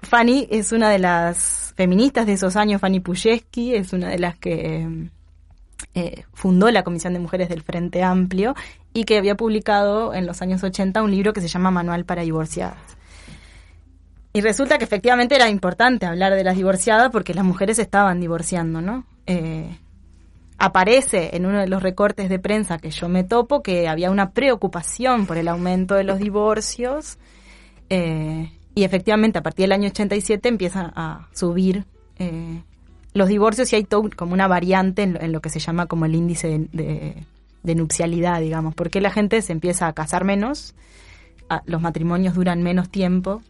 Fanny 0.08 0.48
es 0.50 0.72
una 0.72 0.90
de 0.90 1.00
las 1.00 1.74
feministas 1.76 2.26
de 2.26 2.34
esos 2.34 2.56
años, 2.56 2.82
Fanny 2.82 3.00
Puyeski, 3.00 3.76
es 3.76 3.94
una 3.94 4.10
de 4.10 4.20
las 4.20 4.38
que 4.38 4.78
eh, 4.78 5.10
eh, 5.94 6.24
fundó 6.34 6.72
la 6.72 6.84
Comisión 6.84 7.14
de 7.14 7.20
Mujeres 7.20 7.50
del 7.50 7.62
Frente 7.62 8.04
Amplio 8.04 8.56
y 8.94 9.04
que 9.04 9.18
había 9.18 9.36
publicado 9.36 10.14
en 10.14 10.26
los 10.26 10.42
años 10.42 10.64
80 10.64 11.04
un 11.04 11.12
libro 11.12 11.34
que 11.34 11.42
se 11.42 11.48
llama 11.48 11.72
Manual 11.72 12.06
para 12.06 12.24
Divorciadas. 12.24 12.98
Y 14.34 14.42
resulta 14.42 14.78
que 14.78 14.84
efectivamente 14.84 15.36
era 15.36 15.50
importante 15.50 16.06
hablar 16.06 16.34
de 16.36 16.44
las 16.44 16.56
divorciadas 16.56 17.10
porque 17.12 17.34
las 17.34 17.46
mujeres 17.46 17.80
estaban 17.80 18.20
divorciando, 18.20 18.82
¿no? 18.82 19.06
Eh, 19.26 19.78
aparece 20.58 21.36
en 21.36 21.46
uno 21.46 21.60
de 21.60 21.68
los 21.68 21.82
recortes 21.84 22.30
de 22.30 22.40
prensa 22.40 22.78
que 22.78 22.92
yo 22.92 23.10
me 23.10 23.24
topo 23.24 23.62
que 23.62 23.88
había 23.88 24.12
una 24.12 24.32
preocupación 24.32 25.26
por 25.26 25.38
el 25.38 25.48
aumento 25.48 25.96
de 25.96 26.04
los 26.04 26.20
divorcios 26.20 27.18
eh, 27.90 28.52
y 28.78 28.84
efectivamente 28.84 29.40
a 29.40 29.42
partir 29.42 29.64
del 29.64 29.72
año 29.72 29.90
87 29.90 30.48
empiezan 30.48 30.94
a 30.96 31.30
subir 31.34 31.86
eh, 32.20 32.62
los 33.12 33.28
divorcios 33.28 33.74
y 33.74 33.76
hay 33.76 33.84
todo 33.84 34.08
como 34.16 34.34
una 34.34 34.48
variante 34.48 35.02
en 35.02 35.14
lo, 35.14 35.22
en 35.22 35.32
lo 35.32 35.42
que 35.42 35.50
se 35.50 35.58
llama 35.58 35.88
como 35.88 36.06
el 36.06 36.14
índice 36.14 36.68
de, 36.72 37.26
nupcialidad, 37.74 38.40
digamos, 38.40 38.76
porque 38.76 39.02
la 39.02 39.10
gente 39.10 39.42
se 39.42 39.52
empieza 39.52 39.88
a 39.88 39.94
casar 39.94 40.26
menos, 40.26 40.76
los 41.66 41.82
matrimonios 41.82 42.36
duran 42.36 42.62
menos 42.62 42.90
tiempo 42.90 43.42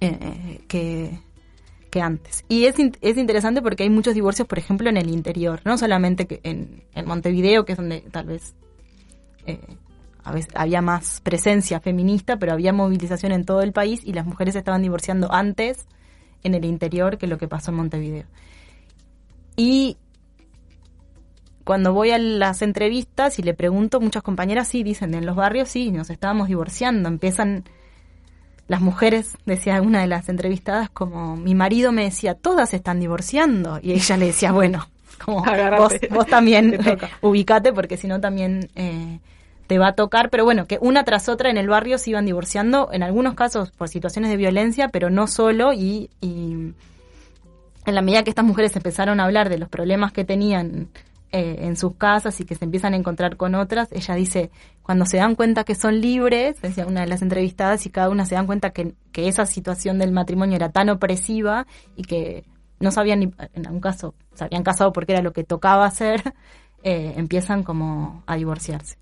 eh, 0.00 0.60
que, 0.66 2.00
antes. 2.02 2.44
Y 2.48 2.64
es, 2.64 2.74
es 3.00 3.16
interesante 3.16 3.62
porque 3.62 3.84
hay 3.84 3.90
muchos 3.90 4.12
divorcios, 4.12 4.48
por 4.48 4.58
ejemplo, 4.58 4.90
en 4.90 4.96
el 4.96 5.08
interior, 5.08 5.60
no 5.64 5.78
solamente 5.78 6.26
que 6.26 6.40
en, 6.42 6.82
en 6.96 7.06
Montevideo, 7.06 7.64
que 7.64 7.72
es 7.72 7.78
donde 7.78 8.00
tal 8.10 8.26
vez 8.26 8.56
eh, 9.46 9.60
a 10.24 10.32
veces 10.32 10.52
había 10.54 10.82
más 10.82 11.20
presencia 11.20 11.80
feminista, 11.80 12.38
pero 12.38 12.52
había 12.52 12.72
movilización 12.72 13.32
en 13.32 13.44
todo 13.44 13.62
el 13.62 13.72
país 13.72 14.02
y 14.04 14.12
las 14.12 14.26
mujeres 14.26 14.54
estaban 14.54 14.82
divorciando 14.82 15.32
antes 15.32 15.86
en 16.42 16.54
el 16.54 16.64
interior 16.64 17.18
que 17.18 17.26
lo 17.26 17.38
que 17.38 17.48
pasó 17.48 17.70
en 17.70 17.78
Montevideo. 17.78 18.26
Y 19.56 19.96
cuando 21.64 21.92
voy 21.92 22.10
a 22.10 22.18
las 22.18 22.62
entrevistas 22.62 23.38
y 23.38 23.42
le 23.42 23.54
pregunto, 23.54 24.00
muchas 24.00 24.22
compañeras 24.22 24.68
sí 24.68 24.82
dicen, 24.82 25.14
en 25.14 25.26
los 25.26 25.36
barrios 25.36 25.68
sí, 25.68 25.90
nos 25.90 26.10
estábamos 26.10 26.48
divorciando, 26.48 27.08
empiezan 27.08 27.64
las 28.68 28.80
mujeres, 28.80 29.36
decía 29.44 29.80
una 29.82 30.00
de 30.00 30.06
las 30.06 30.28
entrevistadas, 30.28 30.88
como 30.90 31.36
mi 31.36 31.54
marido 31.54 31.92
me 31.92 32.04
decía, 32.04 32.34
todas 32.34 32.74
están 32.74 33.00
divorciando. 33.00 33.78
Y 33.82 33.92
ella 33.92 34.16
le 34.16 34.26
decía, 34.26 34.52
bueno, 34.52 34.88
como 35.24 35.44
vos, 35.78 35.94
vos 36.10 36.26
también 36.26 36.78
ubicate 37.20 37.72
porque 37.72 37.96
si 37.96 38.06
no 38.06 38.20
también 38.20 38.70
eh, 38.74 39.20
te 39.72 39.78
va 39.78 39.88
a 39.88 39.92
tocar. 39.94 40.28
Pero 40.28 40.44
bueno, 40.44 40.66
que 40.66 40.76
una 40.82 41.02
tras 41.04 41.30
otra 41.30 41.48
en 41.48 41.56
el 41.56 41.66
barrio 41.66 41.96
se 41.96 42.10
iban 42.10 42.26
divorciando, 42.26 42.90
en 42.92 43.02
algunos 43.02 43.32
casos 43.32 43.70
por 43.70 43.88
situaciones 43.88 44.30
de 44.30 44.36
violencia, 44.36 44.88
pero 44.88 45.08
no 45.08 45.26
solo. 45.26 45.72
Y, 45.72 46.10
y 46.20 46.74
en 47.86 47.94
la 47.94 48.02
medida 48.02 48.22
que 48.22 48.28
estas 48.28 48.44
mujeres 48.44 48.76
empezaron 48.76 49.18
a 49.18 49.24
hablar 49.24 49.48
de 49.48 49.56
los 49.56 49.70
problemas 49.70 50.12
que 50.12 50.26
tenían 50.26 50.90
eh, 51.32 51.60
en 51.60 51.78
sus 51.78 51.96
casas 51.96 52.38
y 52.40 52.44
que 52.44 52.54
se 52.54 52.66
empiezan 52.66 52.92
a 52.92 52.98
encontrar 52.98 53.38
con 53.38 53.54
otras, 53.54 53.90
ella 53.92 54.14
dice, 54.14 54.50
cuando 54.82 55.06
se 55.06 55.16
dan 55.16 55.34
cuenta 55.34 55.64
que 55.64 55.74
son 55.74 55.98
libres, 55.98 56.60
decía 56.60 56.86
una 56.86 57.00
de 57.00 57.06
las 57.06 57.22
entrevistadas, 57.22 57.86
y 57.86 57.88
cada 57.88 58.10
una 58.10 58.26
se 58.26 58.34
dan 58.34 58.44
cuenta 58.44 58.74
que, 58.74 58.94
esa 59.14 59.46
situación 59.46 59.98
del 59.98 60.12
matrimonio 60.12 60.56
era 60.56 60.68
tan 60.68 60.90
opresiva 60.90 61.66
y 61.96 62.02
que 62.02 62.44
no 62.80 62.90
sabían 62.90 63.20
ni, 63.20 63.32
en 63.54 63.66
algún 63.66 63.80
caso, 63.80 64.14
se 64.34 64.44
habían 64.44 64.62
casado 64.62 64.92
porque 64.92 65.12
era 65.12 65.22
lo 65.22 65.32
que 65.32 65.42
tocaba 65.42 65.86
hacer, 65.86 66.34
eh, 66.82 67.14
empiezan 67.16 67.62
como 67.62 68.22
a 68.26 68.36
divorciarse. 68.36 69.01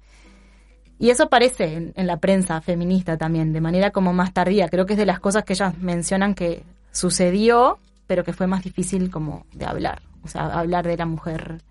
Y 1.00 1.08
eso 1.08 1.24
aparece 1.24 1.74
en, 1.74 1.92
en 1.96 2.06
la 2.06 2.18
prensa 2.18 2.60
feminista 2.60 3.16
también, 3.16 3.54
de 3.54 3.62
manera 3.62 3.90
como 3.90 4.12
más 4.12 4.34
tardía. 4.34 4.68
Creo 4.68 4.84
que 4.84 4.92
es 4.92 4.98
de 4.98 5.06
las 5.06 5.18
cosas 5.18 5.44
que 5.44 5.54
ellas 5.54 5.78
mencionan 5.78 6.34
que 6.34 6.62
sucedió, 6.92 7.78
pero 8.06 8.22
que 8.22 8.34
fue 8.34 8.46
más 8.46 8.62
difícil 8.62 9.10
como 9.10 9.46
de 9.54 9.64
hablar. 9.64 10.02
O 10.22 10.28
sea, 10.28 10.46
hablar 10.46 10.86
de 10.86 10.98
la 10.98 11.06
mujer 11.06 11.62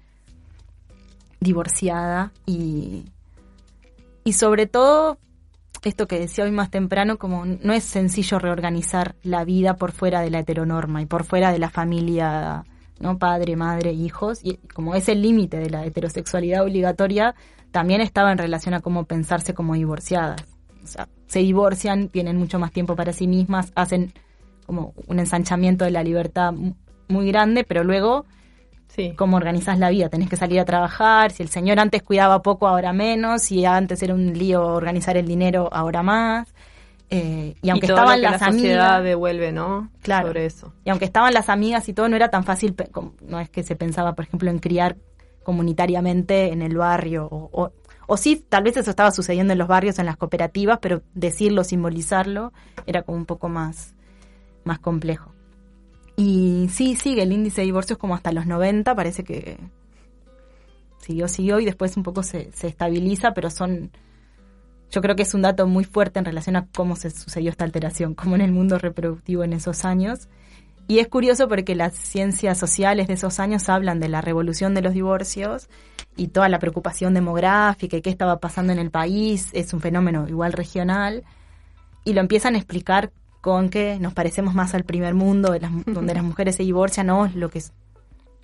divorciada 1.40 2.32
y, 2.48 3.06
y 4.24 4.34
sobre 4.34 4.66
todo 4.66 5.20
esto 5.84 6.08
que 6.08 6.20
decía 6.20 6.46
hoy 6.46 6.52
más 6.52 6.72
temprano, 6.72 7.20
como 7.20 7.46
no 7.46 7.74
es 7.74 7.84
sencillo 7.84 8.40
reorganizar 8.40 9.16
la 9.22 9.46
vida 9.46 9.76
por 9.76 9.92
fuera 9.92 10.22
de 10.22 10.32
la 10.32 10.40
heteronorma 10.40 11.04
y 11.04 11.06
por 11.06 11.24
fuera 11.24 11.52
de 11.52 11.60
la 11.60 11.70
familia, 11.70 12.64
¿no? 13.00 13.20
Padre, 13.20 13.56
madre, 13.56 13.94
hijos, 13.94 14.40
y 14.44 14.58
como 14.74 14.96
ese 14.96 15.14
límite 15.14 15.58
de 15.58 15.70
la 15.70 15.86
heterosexualidad 15.86 16.64
obligatoria 16.64 17.36
también 17.72 18.02
estaba 18.02 18.32
en 18.32 18.38
relación 18.38 18.74
a 18.74 18.80
cómo 18.82 19.06
pensarse 19.06 19.54
como 19.54 19.74
divorciadas. 19.76 20.42
O 20.84 20.88
sea, 20.88 21.08
se 21.28 21.40
divorcian, 21.40 22.10
tienen 22.10 22.38
mucho 22.38 22.58
más 22.60 22.72
tiempo 22.72 22.96
para 22.96 23.14
sí 23.14 23.28
mismas, 23.28 23.72
hacen 23.76 24.14
como 24.66 24.94
un 25.08 25.20
ensanchamiento 25.20 25.86
de 25.86 25.92
la 25.92 26.04
libertad 26.04 26.52
mu- 26.54 26.74
muy 27.08 27.28
grande, 27.28 27.64
pero 27.64 27.84
luego 27.84 28.26
Sí. 28.88 29.14
cómo 29.16 29.38
organizas 29.38 29.78
la 29.78 29.90
vida. 29.90 30.10
Tenés 30.10 30.30
que 30.30 30.36
salir 30.36 30.60
a 30.60 30.66
trabajar. 30.66 31.32
Si 31.32 31.44
el 31.44 31.50
señor 31.50 31.80
antes 31.80 32.02
cuidaba 32.02 32.42
poco, 32.42 32.68
ahora 32.68 32.92
menos. 32.92 33.44
Si 33.44 33.64
antes 33.66 34.02
era 34.02 34.14
un 34.16 34.34
lío 34.34 34.66
organizar 34.66 35.16
el 35.16 35.28
dinero, 35.28 35.70
ahora 35.72 36.02
más. 36.02 36.52
Eh, 37.12 37.56
y 37.62 37.70
aunque 37.70 37.86
y 37.86 37.90
todo 37.90 37.98
estaban 37.98 38.22
lo 38.22 38.28
que 38.28 38.32
las 38.32 38.42
la 38.42 38.48
sociedad 38.52 38.86
amigas. 38.96 39.04
devuelve, 39.04 39.52
¿no? 39.52 39.90
Claro. 40.02 40.28
Sobre 40.28 40.46
eso. 40.46 40.74
Y 40.86 40.90
aunque 40.90 41.06
estaban 41.06 41.34
las 41.34 41.50
amigas 41.50 41.88
y 41.90 41.94
todo, 41.94 42.10
no 42.10 42.16
era 42.16 42.30
tan 42.30 42.44
fácil. 42.44 42.76
No 43.28 43.40
es 43.40 43.50
que 43.50 43.64
se 43.64 43.76
pensaba, 43.76 44.14
por 44.14 44.26
ejemplo, 44.26 44.50
en 44.50 44.60
criar 44.60 44.96
comunitariamente 45.50 46.54
en 46.54 46.62
el 46.62 46.78
barrio. 46.78 47.26
O, 47.26 47.50
o, 47.52 47.72
o 48.06 48.18
sí, 48.18 48.46
tal 48.48 48.66
vez 48.66 48.78
eso 48.78 48.92
estaba 48.92 49.10
sucediendo 49.10 49.52
en 49.52 49.58
los 49.58 49.68
barrios, 49.68 49.98
en 49.98 50.06
las 50.06 50.16
cooperativas, 50.16 50.78
pero 50.80 51.02
decirlo, 51.16 51.64
simbolizarlo, 51.64 52.54
era 52.86 53.02
como 53.02 53.18
un 53.18 53.26
poco 53.26 53.50
más, 53.50 53.96
más 54.64 54.78
complejo. 54.78 55.34
Y 56.16 56.70
sí, 56.72 56.96
sigue 56.96 57.24
el 57.24 57.32
índice 57.32 57.62
de 57.62 57.66
divorcios 57.66 57.98
como 57.98 58.14
hasta 58.14 58.32
los 58.32 58.46
90, 58.46 58.94
parece 58.94 59.24
que 59.24 59.58
siguió, 61.00 61.28
siguió 61.28 61.60
y 61.60 61.66
después 61.66 61.98
un 61.98 62.04
poco 62.04 62.22
se, 62.22 62.52
se 62.52 62.68
estabiliza, 62.68 63.34
pero 63.34 63.50
son, 63.50 63.90
yo 64.92 65.02
creo 65.02 65.16
que 65.16 65.24
es 65.24 65.34
un 65.34 65.42
dato 65.42 65.66
muy 65.66 65.84
fuerte 65.84 66.20
en 66.20 66.26
relación 66.26 66.58
a 66.58 66.68
cómo 66.68 66.96
se 66.96 67.10
sucedió 67.10 67.50
esta 67.50 67.66
alteración, 67.66 68.14
como 68.14 68.36
en 68.36 68.42
el 68.42 68.52
mundo 68.52 68.78
reproductivo 68.78 69.44
en 69.44 69.54
esos 69.54 69.84
años. 69.84 70.30
Y 70.90 70.98
es 70.98 71.08
curioso 71.08 71.48
porque 71.48 71.76
las 71.76 71.94
ciencias 71.94 72.58
sociales 72.58 73.08
de 73.08 73.14
esos 73.14 73.40
años 73.40 73.70
hablan 73.70 74.00
de 74.00 74.10
la 74.10 74.22
revolución 74.22 74.74
de 74.74 74.82
los 74.82 74.96
divorcios 74.96 75.70
y 76.18 76.30
toda 76.30 76.50
la 76.50 76.58
preocupación 76.58 77.14
demográfica 77.14 77.96
y 77.96 78.02
qué 78.02 78.10
estaba 78.10 78.40
pasando 78.40 78.74
en 78.74 78.80
el 78.80 78.90
país, 78.90 79.50
es 79.54 79.72
un 79.72 79.82
fenómeno 79.82 80.28
igual 80.28 80.52
regional, 80.52 81.26
y 82.06 82.14
lo 82.14 82.22
empiezan 82.22 82.56
a 82.56 82.58
explicar 82.58 83.12
con 83.40 83.70
que 83.70 84.00
nos 84.00 84.16
parecemos 84.16 84.56
más 84.56 84.74
al 84.74 84.84
primer 84.84 85.14
mundo, 85.14 85.52
de 85.52 85.60
las, 85.60 85.72
donde 85.86 86.16
las 86.16 86.24
mujeres 86.24 86.56
se 86.56 86.64
divorcian, 86.64 87.06
no 87.06 87.28
es 87.28 87.36
lo 87.36 87.52
que 87.52 87.60
es, 87.60 87.72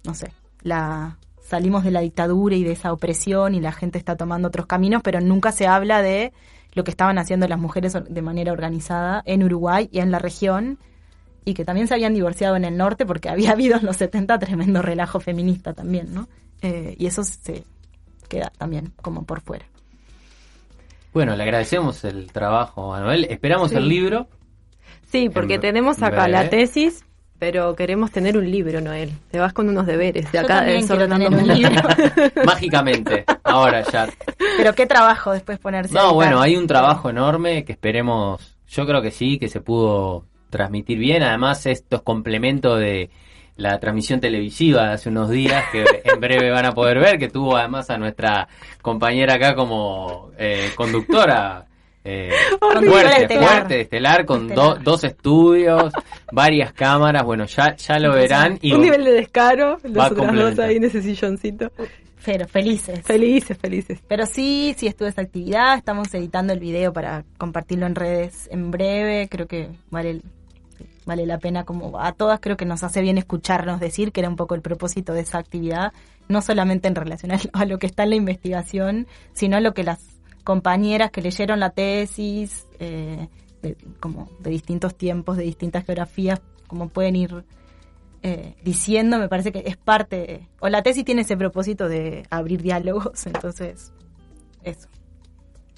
no 0.03 0.13
sé, 0.13 0.31
la 0.61 1.17
salimos 1.41 1.83
de 1.83 1.89
la 1.89 2.01
dictadura 2.01 2.55
y 2.55 2.63
de 2.63 2.73
esa 2.73 2.93
opresión 2.93 3.55
y 3.55 3.59
la 3.59 3.71
gente 3.71 3.97
está 3.97 4.17
tomando 4.17 4.49
otros 4.49 4.67
caminos, 4.67 5.01
pero 5.03 5.19
nunca 5.19 5.51
se 5.51 5.65
habla 5.65 6.03
de 6.03 6.31
lo 6.73 6.83
que 6.83 6.91
estaban 6.91 7.17
haciendo 7.17 7.47
las 7.47 7.59
mujeres 7.59 7.97
de 8.07 8.21
manera 8.21 8.51
organizada 8.51 9.23
en 9.25 9.41
Uruguay 9.41 9.89
y 9.91 9.97
en 9.97 10.11
la 10.11 10.19
región, 10.19 10.77
y 11.45 11.53
que 11.53 11.63
también 11.63 11.87
se 11.87 11.93
habían 11.93 12.13
divorciado 12.13 12.55
en 12.55 12.65
el 12.65 12.75
norte 12.75 13.05
porque 13.05 13.29
había 13.29 13.51
habido 13.53 13.77
en 13.77 13.85
los 13.85 13.97
70 13.97 14.37
tremendo 14.39 14.81
relajo 14.81 15.19
feminista 15.19 15.73
también, 15.73 16.13
¿no? 16.13 16.27
Eh, 16.61 16.95
y 16.97 17.05
eso 17.05 17.23
se 17.23 17.63
queda 18.27 18.51
también 18.57 18.91
como 19.01 19.23
por 19.23 19.41
fuera. 19.41 19.65
Bueno, 21.13 21.35
le 21.35 21.43
agradecemos 21.43 22.03
el 22.03 22.31
trabajo 22.31 22.93
a 22.93 22.99
Noel. 22.99 23.25
Esperamos 23.29 23.69
Sí. 23.71 23.77
el 23.77 23.87
libro. 23.87 24.27
Sí, 25.11 25.29
porque 25.29 25.55
En 25.55 25.61
tenemos 25.61 26.01
acá 26.03 26.23
breve. 26.23 26.29
la 26.31 26.49
tesis, 26.49 27.05
pero 27.39 27.73
queremos 27.75 28.11
tener 28.11 28.37
un 28.37 28.49
libro, 28.51 28.81
Noel. 28.81 29.11
Te 29.31 29.39
vas 29.39 29.53
con 29.53 29.69
unos 29.69 29.85
deberes 29.85 30.29
de 30.31 30.37
Yo 30.39 30.43
acá 30.43 30.55
también 30.57 30.85
quiero 30.85 31.07
desordenando 31.07 31.37
tener 31.37 31.51
un 31.51 31.57
libro. 31.57 32.43
Mágicamente. 32.45 33.23
Ahora 33.43 33.83
ya. 33.89 34.09
Pero 34.57 34.73
qué 34.73 34.85
trabajo 34.87 35.31
después 35.31 35.57
ponerse 35.59 35.93
No, 35.93 36.13
bueno, 36.13 36.41
hay 36.41 36.57
un 36.57 36.67
trabajo 36.67 37.09
enorme 37.09 37.63
que 37.63 37.71
esperemos. 37.73 38.57
Yo 38.67 38.85
creo 38.85 39.01
que 39.01 39.11
sí, 39.11 39.37
que 39.37 39.47
se 39.47 39.61
pudo 39.61 40.25
transmitir 40.55 40.97
bien. 40.97 41.21
Además, 41.23 41.65
esto 41.65 41.97
es 41.97 42.01
complemento 42.01 42.75
de 42.77 43.09
la 43.57 43.79
transmisión 43.79 44.19
televisiva 44.19 44.87
de 44.87 44.93
hace 44.93 45.09
unos 45.09 45.29
días 45.29 45.63
que 45.71 45.83
en 46.03 46.19
breve 46.19 46.49
van 46.51 46.65
a 46.65 46.71
poder 46.71 46.99
ver, 46.99 47.17
que 47.19 47.29
tuvo 47.29 47.55
además 47.57 47.89
a 47.89 47.97
nuestra 47.97 48.47
compañera 48.81 49.35
acá 49.35 49.55
como 49.55 50.31
eh, 50.37 50.71
conductora. 50.75 51.65
eh, 52.03 52.31
Horrible. 52.61 52.89
fuerte, 52.91 53.21
Estelar. 53.23 53.49
fuerte, 53.49 53.81
estelar, 53.81 54.25
con 54.25 54.47
do- 54.47 54.53
Estelar. 54.69 54.83
dos 54.83 55.03
estudios, 55.03 55.93
varias 56.31 56.71
cámaras, 56.73 57.23
bueno, 57.23 57.45
ya, 57.45 57.75
ya 57.75 57.97
lo 57.99 58.13
verán. 58.13 58.59
Y 58.61 58.73
un 58.73 58.81
nivel 58.81 59.03
de 59.03 59.11
descaro, 59.11 59.77
nosotras 59.83 60.35
dos 60.35 60.59
ahí 60.59 60.75
en 60.77 60.83
ese 60.85 61.01
silloncito. 61.01 61.71
Pero 62.25 62.47
felices. 62.47 63.01
Felices, 63.03 63.55
felices. 63.55 63.99
Pero 64.07 64.25
sí, 64.25 64.73
sí 64.75 64.87
estuvo 64.87 65.07
esta 65.07 65.21
actividad. 65.21 65.77
Estamos 65.77 66.11
editando 66.15 66.53
el 66.53 66.59
video 66.59 66.91
para 66.91 67.23
compartirlo 67.37 67.85
en 67.85 67.93
redes 67.93 68.49
en 68.51 68.71
breve. 68.71 69.27
Creo 69.29 69.45
que 69.47 69.69
vale, 69.91 70.21
vale 71.05 71.25
la 71.25 71.39
pena, 71.39 71.63
como 71.63 71.99
a 71.99 72.11
todas, 72.13 72.39
creo 72.39 72.57
que 72.57 72.65
nos 72.65 72.83
hace 72.83 73.01
bien 73.01 73.17
escucharnos 73.17 73.79
decir 73.79 74.11
que 74.11 74.21
era 74.21 74.29
un 74.29 74.35
poco 74.35 74.55
el 74.55 74.61
propósito 74.61 75.13
de 75.13 75.21
esa 75.21 75.37
actividad. 75.37 75.93
No 76.27 76.41
solamente 76.41 76.87
en 76.87 76.95
relación 76.95 77.31
a 77.53 77.65
lo 77.65 77.77
que 77.77 77.87
está 77.87 78.03
en 78.03 78.09
la 78.09 78.15
investigación, 78.15 79.07
sino 79.33 79.57
a 79.57 79.61
lo 79.61 79.73
que 79.73 79.83
las 79.83 79.99
compañeras 80.43 81.11
que 81.11 81.21
leyeron 81.21 81.59
la 81.59 81.71
tesis, 81.71 82.67
eh, 82.79 83.27
de, 83.61 83.77
como 83.99 84.29
de 84.39 84.51
distintos 84.51 84.95
tiempos, 84.95 85.37
de 85.37 85.43
distintas 85.43 85.85
geografías, 85.85 86.41
como 86.67 86.89
pueden 86.89 87.15
ir 87.15 87.45
eh, 88.23 88.55
diciendo, 88.63 89.19
me 89.19 89.29
parece 89.29 89.51
que 89.51 89.63
es 89.67 89.77
parte, 89.77 90.47
o 90.59 90.69
la 90.69 90.81
tesis 90.81 91.05
tiene 91.05 91.21
ese 91.21 91.37
propósito 91.37 91.87
de 91.87 92.25
abrir 92.29 92.61
diálogos, 92.61 93.25
entonces, 93.27 93.93
eso. 94.63 94.87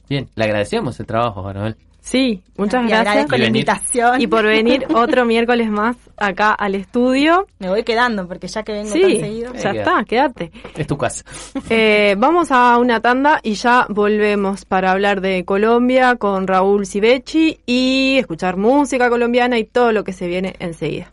bien, 0.07 0.29
le 0.35 0.43
agradecemos 0.45 0.99
el 0.99 1.05
trabajo, 1.05 1.51
Noel. 1.53 1.75
Sí, 2.07 2.41
muchas 2.55 2.85
y 2.85 2.88
gracias. 2.88 3.27
Y 3.34 3.38
la 3.38 3.47
invitación. 3.47 4.21
Y 4.21 4.27
por 4.27 4.45
venir 4.45 4.85
otro 4.95 5.25
miércoles 5.25 5.69
más 5.69 5.97
acá 6.15 6.53
al 6.53 6.75
estudio. 6.75 7.47
Me 7.59 7.67
voy 7.67 7.84
quedando, 7.84 8.25
porque 8.29 8.47
ya 8.47 8.63
que 8.63 8.71
vengo 8.71 8.93
tan 8.93 9.01
Sí, 9.01 9.19
seguido... 9.19 9.53
ya 9.55 9.71
está, 9.71 10.05
quédate. 10.05 10.51
Es 10.77 10.88
tu 10.88 10.97
casa. 10.97 11.25
Eh, 11.69 12.15
vamos 12.17 12.49
a 12.51 12.77
una 12.77 13.01
tanda 13.01 13.41
y 13.43 13.55
ya 13.55 13.85
volvemos 13.89 14.63
para 14.63 14.91
hablar 14.91 15.19
de 15.19 15.43
Colombia 15.43 16.15
con 16.15 16.47
Raúl 16.47 16.85
Civechi 16.88 17.59
y 17.65 18.15
escuchar 18.19 18.55
música 18.55 19.09
colombiana 19.09 19.57
y 19.57 19.65
todo 19.65 19.91
lo 19.91 20.05
que 20.05 20.13
se 20.13 20.27
viene 20.27 20.55
enseguida. 20.59 21.11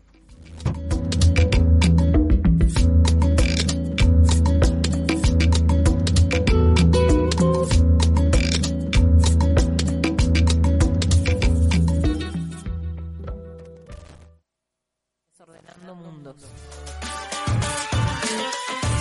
Mundos. 16.25 16.37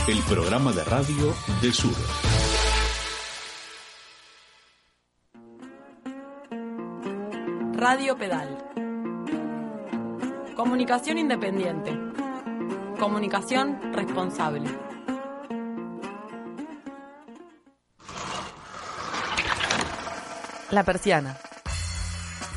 El 0.08 0.20
programa 0.24 0.72
de 0.74 0.84
radio 0.84 1.34
de 1.62 1.72
Sur. 1.72 1.94
Radio 7.76 8.18
Pedal. 8.18 8.58
Comunicación 10.56 11.18
independiente. 11.18 11.98
Comunicación 13.00 13.94
responsable. 13.94 14.70
La 20.72 20.84
Persiana. 20.84 21.38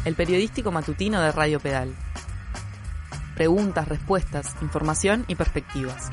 El 0.04 0.14
periodístico 0.14 0.70
matutino 0.70 1.20
de 1.20 1.32
Radio 1.32 1.60
Pedal. 1.60 2.05
Preguntas, 3.36 3.86
respuestas, 3.86 4.56
información 4.62 5.26
y 5.28 5.34
perspectivas. 5.34 6.08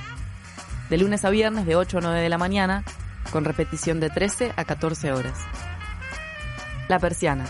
De 0.90 0.98
lunes 0.98 1.24
a 1.24 1.30
viernes 1.30 1.66
de 1.66 1.78
8 1.78 2.00
a 2.00 2.02
9 2.02 2.20
de 2.20 2.28
la 2.28 2.38
mañana, 2.38 2.84
con 3.32 3.46
repetición 3.46 4.02
de 4.02 4.10
13 4.10 4.52
a 4.58 4.66
14 4.66 5.14
horas. 5.14 5.40
La 6.90 7.00
Persiana. 7.00 7.46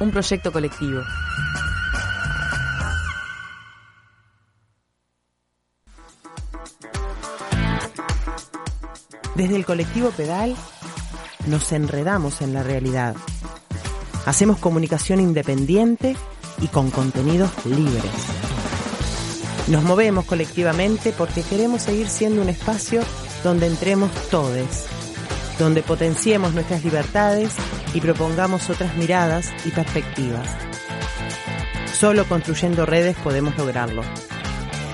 Un 0.00 0.10
proyecto 0.10 0.50
colectivo. 0.50 1.02
Desde 9.36 9.54
el 9.54 9.64
colectivo 9.64 10.10
Pedal 10.10 10.56
nos 11.46 11.70
enredamos 11.70 12.42
en 12.42 12.52
la 12.52 12.64
realidad. 12.64 13.14
Hacemos 14.24 14.58
comunicación 14.58 15.20
independiente 15.20 16.16
y 16.60 16.66
con 16.66 16.90
contenidos 16.90 17.52
libres. 17.66 18.45
Nos 19.68 19.82
movemos 19.82 20.24
colectivamente 20.26 21.12
porque 21.12 21.42
queremos 21.42 21.82
seguir 21.82 22.08
siendo 22.08 22.40
un 22.40 22.48
espacio 22.48 23.02
donde 23.42 23.66
entremos 23.66 24.12
todes, 24.30 24.86
donde 25.58 25.82
potenciemos 25.82 26.54
nuestras 26.54 26.84
libertades 26.84 27.50
y 27.92 28.00
propongamos 28.00 28.70
otras 28.70 28.94
miradas 28.96 29.52
y 29.64 29.70
perspectivas. 29.70 30.48
Solo 31.92 32.26
construyendo 32.28 32.86
redes 32.86 33.16
podemos 33.16 33.56
lograrlo. 33.56 34.02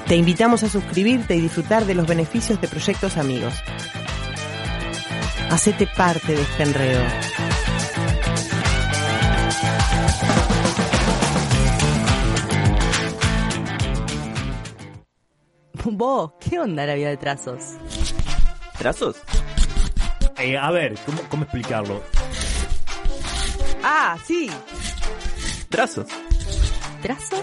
Te 0.07 0.16
invitamos 0.16 0.62
a 0.62 0.69
suscribirte 0.69 1.35
y 1.35 1.40
disfrutar 1.40 1.85
de 1.85 1.94
los 1.94 2.07
beneficios 2.07 2.61
de 2.61 2.69
proyectos 2.69 3.16
amigos. 3.19 3.55
Hacete 5.51 5.86
parte 5.86 6.35
de 6.35 6.43
este 6.43 6.62
enredo. 6.62 7.03
Vos, 15.90 16.32
¿qué 16.38 16.59
onda 16.59 16.86
la 16.86 16.94
vida 16.94 17.09
de 17.09 17.16
trazos? 17.16 17.76
¿Trazos? 18.78 19.16
Eh, 20.38 20.56
a 20.56 20.70
ver, 20.70 20.94
¿cómo, 21.04 21.22
¿cómo 21.28 21.42
explicarlo? 21.44 22.02
Ah, 23.82 24.16
sí. 24.24 24.50
Trazos. 25.68 26.06
¿Trazos? 27.02 27.40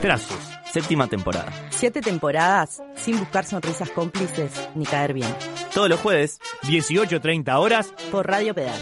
Trazos. 0.00 0.38
Séptima 0.72 1.06
temporada. 1.06 1.52
Siete 1.70 2.00
temporadas 2.00 2.82
sin 2.96 3.18
buscar 3.18 3.44
sonrisas 3.44 3.90
cómplices 3.90 4.52
ni 4.74 4.84
caer 4.84 5.14
bien. 5.14 5.34
Todos 5.74 5.88
los 5.88 6.00
jueves. 6.00 6.38
18.30 6.62 7.58
horas. 7.58 7.92
Por 8.10 8.26
Radio 8.26 8.54
Pedal. 8.54 8.80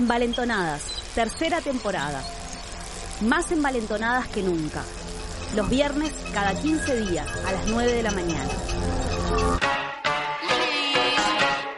Envalentonadas, 0.00 0.82
tercera 1.14 1.60
temporada. 1.60 2.22
Más 3.20 3.52
envalentonadas 3.52 4.28
que 4.28 4.42
nunca. 4.42 4.82
Los 5.54 5.68
viernes 5.68 6.10
cada 6.32 6.54
15 6.54 7.02
días 7.02 7.28
a 7.44 7.52
las 7.52 7.66
9 7.66 7.92
de 7.92 8.02
la 8.02 8.10
mañana. 8.10 8.48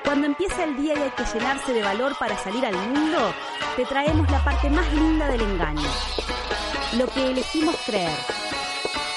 Cuando 0.04 0.28
empieza 0.28 0.62
el 0.62 0.76
día 0.76 0.94
y 0.94 1.02
hay 1.02 1.10
que 1.10 1.24
llenarse 1.34 1.72
de 1.72 1.82
valor 1.82 2.16
para 2.16 2.38
salir 2.38 2.64
al 2.64 2.76
mundo, 2.76 3.34
te 3.76 3.84
traemos 3.86 4.30
la 4.30 4.44
parte 4.44 4.70
más 4.70 4.90
linda 4.92 5.26
del 5.26 5.40
engaño. 5.40 5.90
Lo 6.96 7.08
que 7.08 7.26
elegimos 7.28 7.74
creer. 7.84 8.16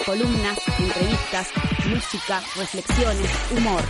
Columnas, 0.03 0.57
entrevistas, 0.80 1.49
música, 1.86 2.41
reflexiones, 2.56 3.30
humor. 3.52 3.84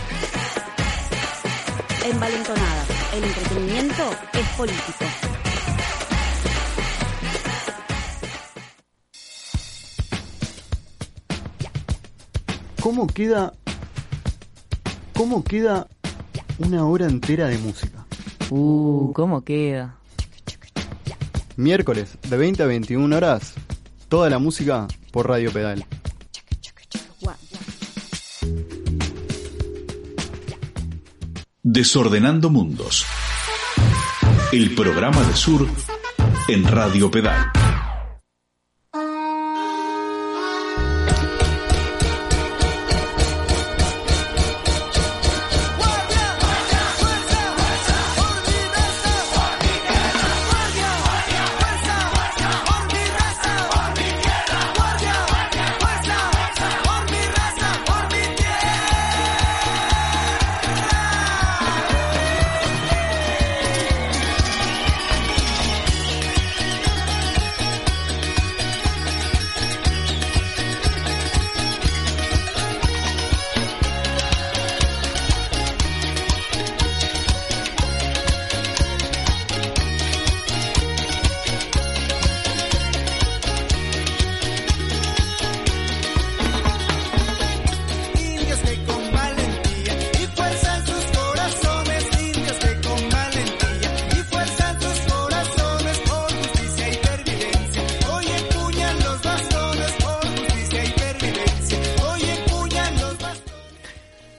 Envalentonadas, 2.04 2.95
el 3.16 3.24
entretenimiento 3.24 4.02
es 4.34 4.48
político. 4.56 5.04
¿Cómo 12.82 13.06
queda. 13.06 13.54
¿Cómo 15.14 15.42
queda 15.42 15.86
una 16.58 16.84
hora 16.84 17.06
entera 17.06 17.48
de 17.48 17.56
música? 17.58 18.06
Uh, 18.50 19.12
¿cómo 19.14 19.42
queda? 19.42 19.96
Miércoles 21.56 22.18
de 22.28 22.36
20 22.36 22.62
a 22.62 22.66
21 22.66 23.16
horas, 23.16 23.54
toda 24.08 24.28
la 24.28 24.38
música 24.38 24.86
por 25.10 25.26
Radio 25.26 25.50
Pedal. 25.52 25.86
Desordenando 31.68 32.48
Mundos. 32.48 33.04
El 34.52 34.72
programa 34.76 35.20
de 35.24 35.34
Sur 35.34 35.66
en 36.46 36.64
Radio 36.64 37.10
Pedal. 37.10 37.55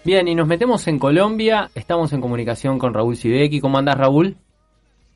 Bien, 0.07 0.25
y 0.29 0.35
nos 0.35 0.47
metemos 0.47 0.87
en 0.87 0.99
Colombia. 0.99 1.69
Estamos 1.75 2.13
en 2.13 2.21
comunicación 2.21 2.79
con 2.79 2.93
Raúl 2.93 3.17
Sibeki. 3.17 3.59
¿Cómo 3.59 3.77
andás, 3.77 3.97
Raúl? 3.97 4.37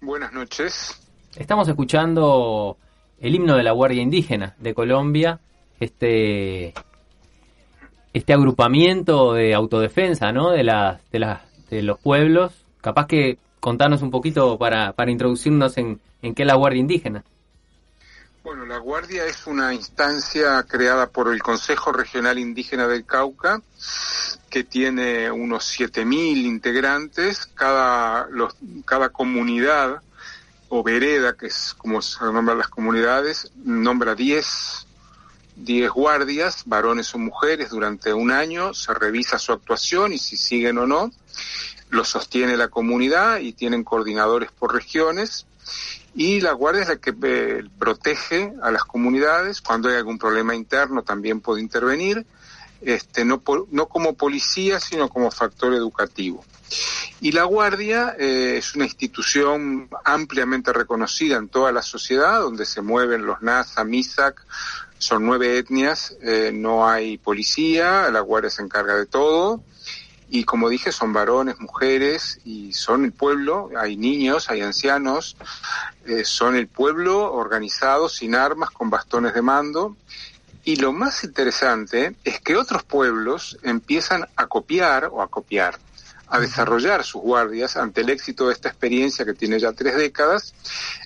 Buenas 0.01 0.34
noches. 0.34 1.01
Estamos 1.38 1.69
escuchando 1.69 2.76
el 3.22 3.34
himno 3.34 3.55
de 3.55 3.63
la 3.63 3.72
Guardia 3.72 4.01
Indígena 4.01 4.53
de 4.59 4.73
Colombia, 4.73 5.39
este 5.80 6.73
este 8.11 8.34
agrupamiento 8.34 9.31
de 9.31 9.53
autodefensa, 9.53 10.34
¿no? 10.34 10.49
De 10.49 10.65
las 10.65 11.09
de 11.09 11.19
las 11.19 11.39
de 11.69 11.84
los 11.84 11.97
pueblos. 11.97 12.51
Capaz 12.81 13.07
que 13.07 13.38
contarnos 13.61 14.01
un 14.01 14.11
poquito 14.11 14.57
para, 14.57 14.91
para 14.91 15.09
introducirnos 15.09 15.77
en, 15.77 16.01
en 16.22 16.35
qué 16.35 16.43
es 16.43 16.47
la 16.47 16.55
Guardia 16.55 16.81
Indígena. 16.81 17.23
Bueno, 18.43 18.65
la 18.65 18.80
Guardia 18.80 19.26
es 19.26 19.45
una 19.45 19.72
instancia 19.72 20.63
creada 20.63 21.07
por 21.07 21.31
el 21.31 21.43
Consejo 21.43 21.91
Regional 21.91 22.39
Indígena 22.39 22.88
del 22.88 23.05
Cauca, 23.05 23.61
que 24.49 24.63
tiene 24.63 25.30
unos 25.30 25.80
7.000 25.80 26.43
integrantes. 26.43 27.45
Cada, 27.53 28.26
los, 28.31 28.55
cada 28.84 29.09
comunidad 29.09 30.01
o 30.69 30.81
vereda, 30.81 31.38
que 31.38 31.47
es 31.47 31.76
como 31.77 32.01
se 32.01 32.23
nombran 32.26 32.57
las 32.57 32.69
comunidades, 32.69 33.51
nombra 33.63 34.15
10, 34.15 34.88
10 35.57 35.91
guardias, 35.91 36.63
varones 36.65 37.13
o 37.13 37.19
mujeres, 37.19 37.69
durante 37.69 38.11
un 38.11 38.31
año. 38.31 38.73
Se 38.73 38.91
revisa 38.95 39.38
su 39.38 39.51
actuación 39.53 40.13
y 40.13 40.18
si 40.18 40.35
siguen 40.35 40.80
o 40.80 40.88
no. 40.88 41.11
Lo 41.91 42.03
sostiene 42.03 42.57
la 42.57 42.69
comunidad 42.69 43.38
y 43.38 43.53
tienen 43.53 43.84
coordinadores 43.84 44.51
por 44.51 44.73
regiones 44.73 45.45
y 46.13 46.41
la 46.41 46.51
guardia 46.53 46.81
es 46.83 46.89
la 46.89 46.97
que 46.97 47.15
eh, 47.23 47.63
protege 47.79 48.53
a 48.61 48.71
las 48.71 48.83
comunidades. 48.83 49.61
Cuando 49.61 49.89
hay 49.89 49.95
algún 49.95 50.17
problema 50.17 50.55
interno 50.55 51.03
también 51.03 51.41
puede 51.41 51.61
intervenir 51.61 52.25
este 52.81 53.23
no 53.25 53.43
no 53.69 53.88
como 53.88 54.15
policía 54.15 54.79
sino 54.79 55.07
como 55.07 55.31
factor 55.31 55.73
educativo. 55.73 56.43
Y 57.19 57.31
la 57.31 57.43
guardia 57.43 58.15
eh, 58.17 58.57
es 58.57 58.75
una 58.75 58.85
institución 58.85 59.89
ampliamente 60.03 60.73
reconocida 60.73 61.38
en 61.38 61.49
toda 61.49 61.71
la 61.71 61.81
sociedad 61.81 62.39
donde 62.39 62.65
se 62.65 62.81
mueven 62.81 63.25
los 63.25 63.41
NASA, 63.41 63.83
MISAC 63.83 64.43
son 64.97 65.25
nueve 65.25 65.57
etnias 65.57 66.15
eh, 66.21 66.51
no 66.53 66.88
hay 66.88 67.17
policía 67.17 68.09
la 68.11 68.19
guardia 68.21 68.49
se 68.49 68.63
encarga 68.63 68.95
de 68.95 69.05
todo 69.05 69.63
y 70.33 70.45
como 70.45 70.69
dije 70.69 70.93
son 70.93 71.11
varones, 71.11 71.59
mujeres 71.59 72.39
y 72.45 72.71
son 72.71 73.03
el 73.03 73.11
pueblo, 73.11 73.69
hay 73.77 73.97
niños, 73.97 74.49
hay 74.49 74.61
ancianos, 74.61 75.35
eh, 76.05 76.23
son 76.23 76.55
el 76.55 76.69
pueblo 76.69 77.33
organizado 77.33 78.07
sin 78.07 78.33
armas, 78.33 78.71
con 78.71 78.89
bastones 78.89 79.33
de 79.33 79.41
mando. 79.41 79.97
Y 80.63 80.77
lo 80.77 80.93
más 80.93 81.25
interesante 81.25 82.15
es 82.23 82.39
que 82.39 82.55
otros 82.55 82.83
pueblos 82.83 83.57
empiezan 83.61 84.25
a 84.37 84.47
copiar 84.47 85.09
o 85.11 85.21
a 85.21 85.27
copiar, 85.27 85.77
a 86.29 86.39
desarrollar 86.39 87.03
sus 87.03 87.21
guardias 87.21 87.75
ante 87.75 87.99
el 87.99 88.09
éxito 88.09 88.47
de 88.47 88.53
esta 88.53 88.69
experiencia 88.69 89.25
que 89.25 89.33
tiene 89.33 89.59
ya 89.59 89.73
tres 89.73 89.97
décadas. 89.97 90.53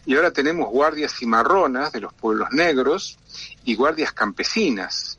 Y 0.06 0.16
ahora 0.16 0.30
tenemos 0.30 0.70
guardias 0.70 1.16
cimarronas 1.16 1.92
de 1.92 2.02
los 2.02 2.14
pueblos 2.14 2.50
negros 2.52 3.18
y 3.64 3.74
guardias 3.74 4.14
campesinas 4.14 5.18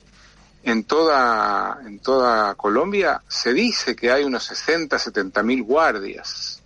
en 0.66 0.82
toda, 0.82 1.78
en 1.86 2.00
toda 2.00 2.52
Colombia 2.56 3.22
se 3.28 3.54
dice 3.54 3.94
que 3.94 4.10
hay 4.10 4.24
unos 4.24 4.42
60, 4.44 4.98
70 4.98 5.42
mil 5.44 5.62
guardias. 5.62 6.60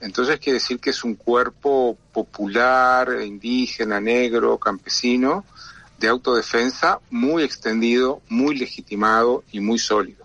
Entonces 0.00 0.40
quiere 0.40 0.54
decir 0.54 0.80
que 0.80 0.90
es 0.90 1.04
un 1.04 1.14
cuerpo 1.14 1.96
popular, 2.12 3.08
indígena, 3.24 4.00
negro, 4.00 4.58
campesino, 4.58 5.44
de 5.96 6.08
autodefensa 6.08 6.98
muy 7.08 7.44
extendido, 7.44 8.20
muy 8.28 8.58
legitimado 8.58 9.44
y 9.52 9.60
muy 9.60 9.78
sólido. 9.78 10.24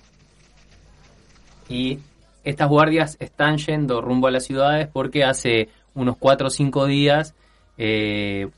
Y 1.69 1.99
estas 2.43 2.69
guardias 2.69 3.18
están 3.19 3.60
yendo 3.60 4.02
rumbo 4.02 4.27
a 4.27 4.31
las 4.31 4.45
ciudades 4.45 4.88
porque 4.91 5.23
hace 5.23 5.69
unos 5.93 6.18
cuatro 6.18 6.48
o 6.48 6.49
cinco 6.49 6.88
días 6.88 7.35
eh, 7.77 8.49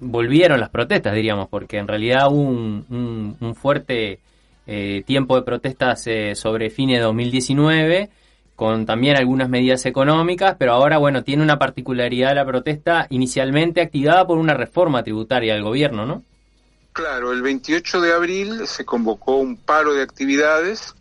volvieron 0.00 0.60
las 0.60 0.70
protestas, 0.70 1.14
diríamos, 1.14 1.48
porque 1.48 1.78
en 1.78 1.88
realidad 1.88 2.28
hubo 2.30 2.48
un, 2.48 3.54
fuerte 3.54 4.20
eh, 4.66 5.02
tiempo 5.06 5.36
de 5.36 5.42
protestas 5.42 6.06
eh, 6.06 6.34
sobre 6.34 6.70
fines 6.70 6.98
de 6.98 7.04
2019, 7.04 8.10
con 8.54 8.86
también 8.86 9.16
algunas 9.16 9.48
medidas 9.48 9.86
económicas, 9.86 10.56
pero 10.58 10.72
ahora, 10.72 10.98
bueno, 10.98 11.22
tiene 11.22 11.42
una 11.42 11.58
particularidad 11.58 12.34
la 12.34 12.44
protesta 12.44 13.06
inicialmente 13.10 13.80
activada 13.80 14.26
por 14.26 14.38
una 14.38 14.54
reforma 14.54 15.02
tributaria 15.02 15.54
del 15.54 15.62
gobierno, 15.62 16.06
¿no? 16.06 16.22
Claro, 16.92 17.32
el 17.32 17.42
28 17.42 18.00
de 18.00 18.12
abril 18.12 18.66
se 18.66 18.84
convocó 18.84 19.36
un 19.36 19.56
paro 19.56 19.94
de 19.94 20.02
actividades 20.02 20.96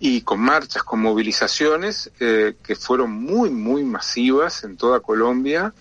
y 0.00 0.22
con 0.22 0.40
marchas, 0.40 0.82
con 0.82 1.00
movilizaciones 1.00 2.10
eh, 2.18 2.54
que 2.64 2.74
fueron 2.74 3.12
muy, 3.12 3.50
muy 3.50 3.84
masivas 3.84 4.64
en 4.64 4.76
toda 4.76 4.98
Colombia, 4.98 5.72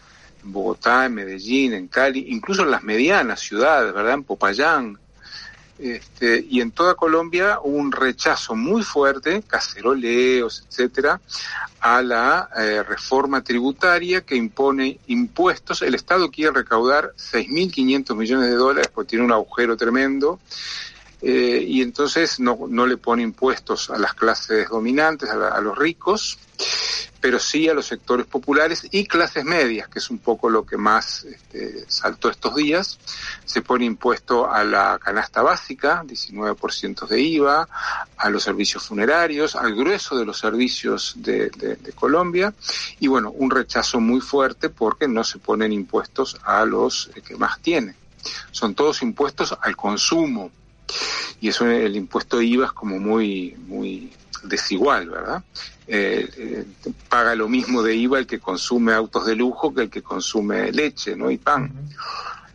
en 0.43 0.51
Bogotá, 0.51 1.05
en 1.05 1.15
Medellín, 1.15 1.73
en 1.73 1.87
Cali, 1.87 2.25
incluso 2.29 2.63
en 2.63 2.71
las 2.71 2.83
medianas 2.83 3.39
ciudades, 3.39 3.93
¿verdad? 3.93 4.13
En 4.13 4.23
Popayán. 4.23 4.97
Este, 5.79 6.45
y 6.47 6.61
en 6.61 6.69
toda 6.69 6.93
Colombia 6.93 7.57
hubo 7.63 7.75
un 7.75 7.91
rechazo 7.91 8.53
muy 8.53 8.83
fuerte, 8.83 9.41
caceroleos, 9.47 10.63
etcétera, 10.69 11.19
a 11.79 12.03
la 12.03 12.49
eh, 12.55 12.83
reforma 12.83 13.43
tributaria 13.43 14.21
que 14.21 14.35
impone 14.35 14.99
impuestos. 15.07 15.81
El 15.81 15.95
Estado 15.95 16.29
quiere 16.29 16.51
recaudar 16.51 17.13
6.500 17.17 18.15
millones 18.15 18.49
de 18.49 18.55
dólares 18.55 18.91
porque 18.93 19.09
tiene 19.09 19.25
un 19.25 19.31
agujero 19.31 19.75
tremendo. 19.75 20.39
Eh, 21.21 21.63
y 21.67 21.81
entonces 21.81 22.39
no, 22.39 22.57
no 22.67 22.85
le 22.87 22.97
pone 22.97 23.21
impuestos 23.23 23.89
a 23.89 23.97
las 23.97 24.13
clases 24.13 24.69
dominantes, 24.69 25.29
a, 25.29 25.35
la- 25.35 25.61
los 25.61 25.77
ricos, 25.77 26.37
pero 27.19 27.37
sí 27.37 27.69
a 27.69 27.73
los 27.75 27.85
sectores 27.85 28.25
populares 28.25 28.87
y 28.89 29.05
clases 29.05 29.45
medias, 29.45 29.87
que 29.87 29.99
es 29.99 30.09
un 30.09 30.17
poco 30.17 30.49
lo 30.49 30.65
que 30.65 30.77
más 30.77 31.23
este, 31.25 31.85
saltó 31.87 32.29
estos 32.31 32.55
días. 32.55 32.97
Se 33.45 33.61
pone 33.61 33.85
impuesto 33.85 34.49
a 34.51 34.63
la 34.63 34.97
canasta 34.99 35.43
básica, 35.43 36.03
19% 36.03 37.07
de 37.07 37.21
IVA, 37.21 37.67
a 38.17 38.29
los 38.31 38.43
servicios 38.43 38.87
funerarios, 38.87 39.55
al 39.55 39.75
grueso 39.75 40.17
de 40.17 40.25
los 40.25 40.39
servicios 40.39 41.13
de 41.17 41.51
Colombia, 41.93 42.53
y 42.99 43.07
bueno, 43.07 43.29
un 43.31 43.51
rechazo 43.51 43.99
muy 43.99 44.21
fuerte 44.21 44.69
porque 44.69 45.07
no 45.07 45.23
se 45.23 45.37
ponen 45.37 45.71
impuestos 45.71 46.37
a 46.43 46.65
los 46.65 47.11
eh, 47.15 47.21
que 47.21 47.35
más 47.35 47.59
tienen. 47.61 47.95
Son 48.51 48.73
todos 48.75 49.01
impuestos 49.03 49.55
al 49.61 49.75
consumo, 49.75 50.51
y 51.39 51.47
eso 51.49 51.65
el 51.69 51.95
impuesto 51.95 52.41
IVA 52.41 52.67
es 52.67 52.71
como 52.71 52.99
muy, 52.99 53.55
muy 53.67 54.11
desigual, 54.43 55.09
¿verdad? 55.09 55.43
Eh, 55.87 56.29
eh, 56.37 56.65
paga 57.09 57.35
lo 57.35 57.49
mismo 57.49 57.81
de 57.83 57.95
IVA 57.95 58.19
el 58.19 58.27
que 58.27 58.39
consume 58.39 58.93
autos 58.93 59.25
de 59.25 59.35
lujo 59.35 59.73
que 59.73 59.81
el 59.83 59.89
que 59.89 60.01
consume 60.01 60.71
leche, 60.71 61.15
¿no? 61.15 61.29
Y 61.31 61.37
pan. 61.37 61.71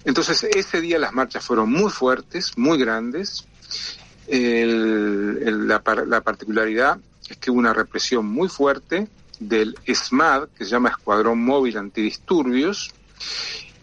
Entonces, 0.04 0.44
ese 0.44 0.80
día 0.80 0.98
las 0.98 1.12
marchas 1.12 1.44
fueron 1.44 1.70
muy 1.70 1.90
fuertes, 1.90 2.52
muy 2.56 2.78
grandes. 2.78 3.44
El- 4.28 5.42
el- 5.44 5.68
la, 5.68 5.80
par- 5.82 6.06
la 6.06 6.20
particularidad 6.20 6.98
es 7.28 7.36
que 7.38 7.50
hubo 7.50 7.58
una 7.58 7.72
represión 7.74 8.26
muy 8.26 8.48
fuerte 8.48 9.08
del 9.38 9.76
ESMAD, 9.84 10.48
que 10.56 10.64
se 10.64 10.70
llama 10.70 10.88
Escuadrón 10.90 11.44
Móvil 11.44 11.76
Antidisturbios, 11.76 12.92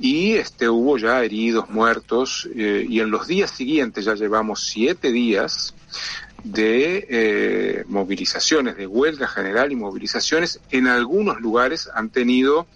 y 0.04 0.34
este, 0.34 0.68
hubo 0.68 0.98
ya 0.98 1.24
heridos, 1.24 1.70
muertos, 1.70 2.50
eh, 2.54 2.86
y 2.90 3.00
en 3.00 3.10
los 3.10 3.26
días 3.26 3.50
siguientes, 3.50 4.04
ya 4.04 4.16
llevamos 4.16 4.68
siete 4.68 5.14
días 5.14 5.74
de 6.44 7.08
eh, 7.10 7.84
movilizaciones, 7.88 8.76
de 8.76 8.86
huelga 8.86 9.30
general 9.30 9.72
y 9.72 9.78
movilizaciones, 9.78 10.60
en 10.72 10.88
algunos 10.88 11.40
lugares 11.40 11.90
han 11.96 12.10
tenido 12.10 12.68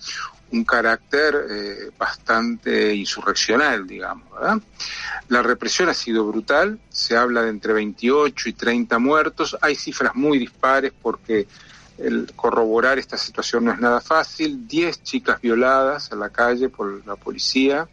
un 0.53 0.63
carácter 0.63 1.35
eh, 1.49 1.91
bastante 1.97 2.95
insurreccional, 2.95 3.85
digamos. 3.85 4.29
La 5.27 5.43
represión 5.43 5.89
ha 5.89 5.93
sido 5.93 6.25
brutal, 6.25 6.79
se 6.87 7.17
habla 7.17 7.41
de 7.41 7.49
entre 7.49 7.73
28 7.73 8.47
y 8.47 8.53
30 8.53 8.99
muertos, 8.99 9.57
hay 9.59 9.75
cifras 9.75 10.15
muy 10.15 10.39
dispares 10.39 10.93
porque 11.01 11.45
el 11.97 12.27
corroborar 12.35 12.99
esta 12.99 13.17
situación 13.17 13.65
no 13.65 13.71
es 13.73 13.79
nada 13.79 14.01
fácil, 14.01 14.67
10 14.67 15.01
chicas 15.03 15.41
violadas 15.41 16.11
en 16.11 16.19
la 16.19 16.29
calle 16.29 16.69
por 16.69 17.05
la 17.05 17.15
policía, 17.15 17.89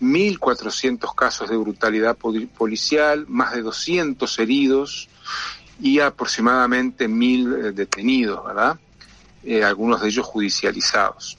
1.400 0.00 1.14
casos 1.14 1.48
de 1.48 1.56
brutalidad 1.56 2.16
poli- 2.16 2.46
policial, 2.46 3.26
más 3.28 3.54
de 3.54 3.62
200 3.62 4.38
heridos 4.38 5.08
y 5.80 6.00
aproximadamente 6.00 7.08
1.000 7.08 7.52
eh, 7.52 7.72
detenidos, 7.72 8.44
¿verdad? 8.44 8.78
Eh, 9.42 9.62
algunos 9.64 10.00
de 10.00 10.08
ellos 10.08 10.26
judicializados. 10.26 11.38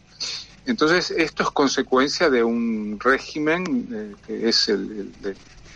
Entonces, 0.65 1.11
esto 1.11 1.43
es 1.43 1.51
consecuencia 1.51 2.29
de 2.29 2.43
un 2.43 2.99
régimen 2.99 3.87
eh, 3.93 4.15
que 4.25 4.49
es 4.49 4.67
el- 4.69 5.13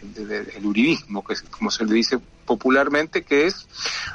el- 0.02 0.32
el 0.56 0.66
uribismo, 0.66 1.24
que 1.24 1.34
es 1.34 1.42
como 1.44 1.72
se 1.72 1.86
le 1.86 1.94
dice 1.94 2.20
popularmente, 2.46 3.24
que 3.24 3.46
es 3.46 3.68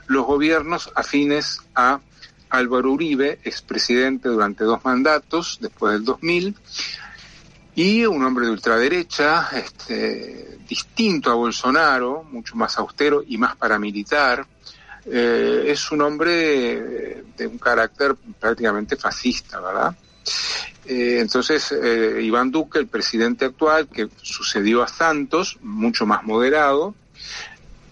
los 0.06 0.24
gobiernos 0.26 0.90
afines 0.94 1.60
a 1.74 2.00
Álvaro 2.50 2.92
Uribe, 2.92 3.40
expresidente 3.44 4.28
durante 4.28 4.64
dos 4.64 4.84
mandatos, 4.84 5.58
después 5.60 5.92
del 5.94 6.04
2000, 6.04 6.56
y 7.74 8.04
un 8.06 8.24
hombre 8.24 8.46
de 8.46 8.52
ultraderecha, 8.52 9.48
este, 9.54 10.58
distinto 10.68 11.30
a 11.30 11.34
Bolsonaro, 11.34 12.22
mucho 12.24 12.54
más 12.56 12.78
austero 12.78 13.22
y 13.26 13.36
más 13.38 13.56
paramilitar. 13.56 14.46
Eh, 15.06 15.64
es 15.66 15.90
un 15.90 16.00
hombre 16.00 17.24
de 17.36 17.46
un 17.46 17.58
carácter 17.58 18.14
prácticamente 18.38 18.96
fascista, 18.96 19.60
¿verdad? 19.60 19.94
Eh, 20.86 21.18
entonces, 21.20 21.72
eh, 21.72 22.20
Iván 22.22 22.50
Duque, 22.50 22.78
el 22.78 22.86
presidente 22.86 23.46
actual, 23.46 23.88
que 23.88 24.08
sucedió 24.22 24.82
a 24.82 24.88
Santos, 24.88 25.58
mucho 25.62 26.06
más 26.06 26.24
moderado, 26.24 26.94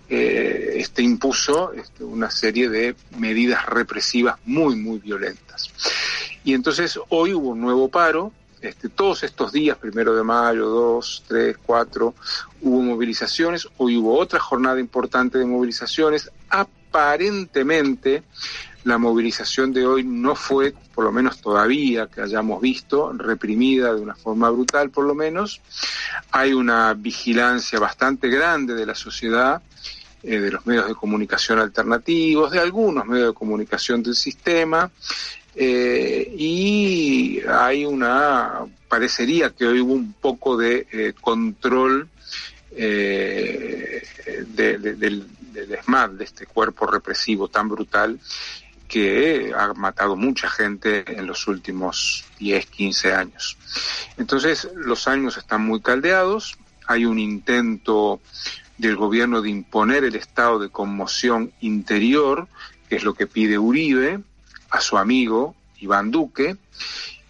eh, 0.09 0.75
este 0.77 1.03
impuso 1.03 1.73
este, 1.73 2.05
una 2.05 2.31
serie 2.31 2.69
de 2.69 2.95
medidas 3.17 3.65
represivas 3.67 4.37
muy, 4.45 4.77
muy 4.77 4.99
violentas. 4.99 5.71
Y 6.45 6.53
entonces 6.53 6.99
hoy 7.09 7.33
hubo 7.33 7.51
un 7.51 7.61
nuevo 7.63 7.89
paro, 7.89 8.33
este, 8.61 8.91
todos 8.91 9.23
estos 9.23 9.53
días, 9.53 9.79
primero 9.79 10.15
de 10.15 10.23
mayo, 10.23 10.69
dos, 10.69 11.25
tres, 11.27 11.57
cuatro, 11.65 12.15
hubo 12.61 12.83
movilizaciones, 12.83 13.67
hoy 13.79 13.97
hubo 13.97 14.19
otra 14.19 14.39
jornada 14.39 14.79
importante 14.79 15.39
de 15.39 15.47
movilizaciones, 15.47 16.31
aparentemente 16.93 18.23
la 18.85 18.99
movilización 18.99 19.73
de 19.73 19.87
hoy 19.87 20.05
no 20.05 20.35
fue, 20.35 20.75
por 20.95 21.05
lo 21.05 21.13
menos 21.13 21.41
todavía 21.41 22.09
que 22.09 22.21
hayamos 22.21 22.61
visto, 22.61 23.13
reprimida 23.13 23.95
de 23.95 24.03
una 24.03 24.15
forma 24.15 24.51
brutal 24.51 24.91
por 24.91 25.07
lo 25.07 25.15
menos. 25.15 25.63
Hay 26.33 26.53
una 26.53 26.93
vigilancia 26.93 27.79
bastante 27.79 28.29
grande 28.29 28.75
de 28.75 28.85
la 28.85 28.95
sociedad, 28.95 29.63
eh, 30.23 30.39
de 30.39 30.51
los 30.51 30.67
medios 30.67 30.87
de 30.87 30.95
comunicación 30.95 31.61
alternativos, 31.61 32.51
de 32.51 32.61
algunos 32.61 33.07
medios 33.07 33.29
de 33.29 33.35
comunicación 33.35 34.03
del 34.03 34.15
sistema, 34.15 34.91
eh, 35.55 36.35
y 36.37 37.41
hay 37.49 37.87
una, 37.87 38.67
parecería 38.87 39.51
que 39.51 39.67
hoy 39.67 39.81
hubo 39.81 39.95
un 39.95 40.13
poco 40.13 40.59
de 40.59 40.87
eh, 40.93 41.15
control 41.19 42.09
eh, 42.77 44.03
de- 44.49 44.79
de- 44.79 44.95
del, 44.95 45.27
del 45.53 45.69
de 45.69 46.25
este 46.25 46.47
cuerpo 46.47 46.87
represivo 46.87 47.49
tan 47.49 47.69
brutal 47.69 48.19
que 48.89 49.53
ha 49.57 49.73
matado 49.75 50.17
mucha 50.17 50.51
gente 50.51 51.05
en 51.07 51.27
los 51.27 51.47
últimos 51.49 52.25
10, 52.39 52.67
15 52.67 53.15
años. 53.15 53.57
Entonces, 54.19 54.69
los 54.77 55.09
ánimos 55.09 55.37
están 55.39 55.63
muy 55.65 55.81
caldeados, 55.81 56.59
hay 56.87 57.07
un 57.07 57.19
intento 57.19 58.21
del 58.77 58.97
gobierno 58.97 59.41
de 59.41 59.49
imponer 59.51 60.05
el 60.05 60.15
estado 60.17 60.59
de 60.59 60.69
conmoción 60.69 61.53
interior, 61.61 62.49
que 62.89 62.97
es 62.97 63.05
lo 63.05 63.15
que 63.15 63.27
pide 63.27 63.59
Uribe 63.59 64.21
a 64.71 64.81
su 64.81 64.99
amigo 64.99 65.55
Iván 65.79 66.11
Duque, 66.11 66.57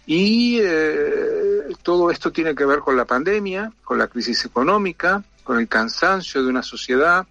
y 0.05 0.59
eh, 0.61 1.63
todo 1.81 2.11
esto 2.11 2.31
tiene 2.31 2.55
que 2.55 2.65
ver 2.65 2.79
con 2.79 2.97
la 2.97 3.05
pandemia, 3.05 3.71
con 3.85 3.97
la 3.97 4.07
crisis 4.07 4.43
económica, 4.43 5.23
con 5.43 5.59
el 5.59 5.67
cansancio 5.67 6.43
de 6.43 6.49
una 6.49 6.63
sociedad 6.63 7.25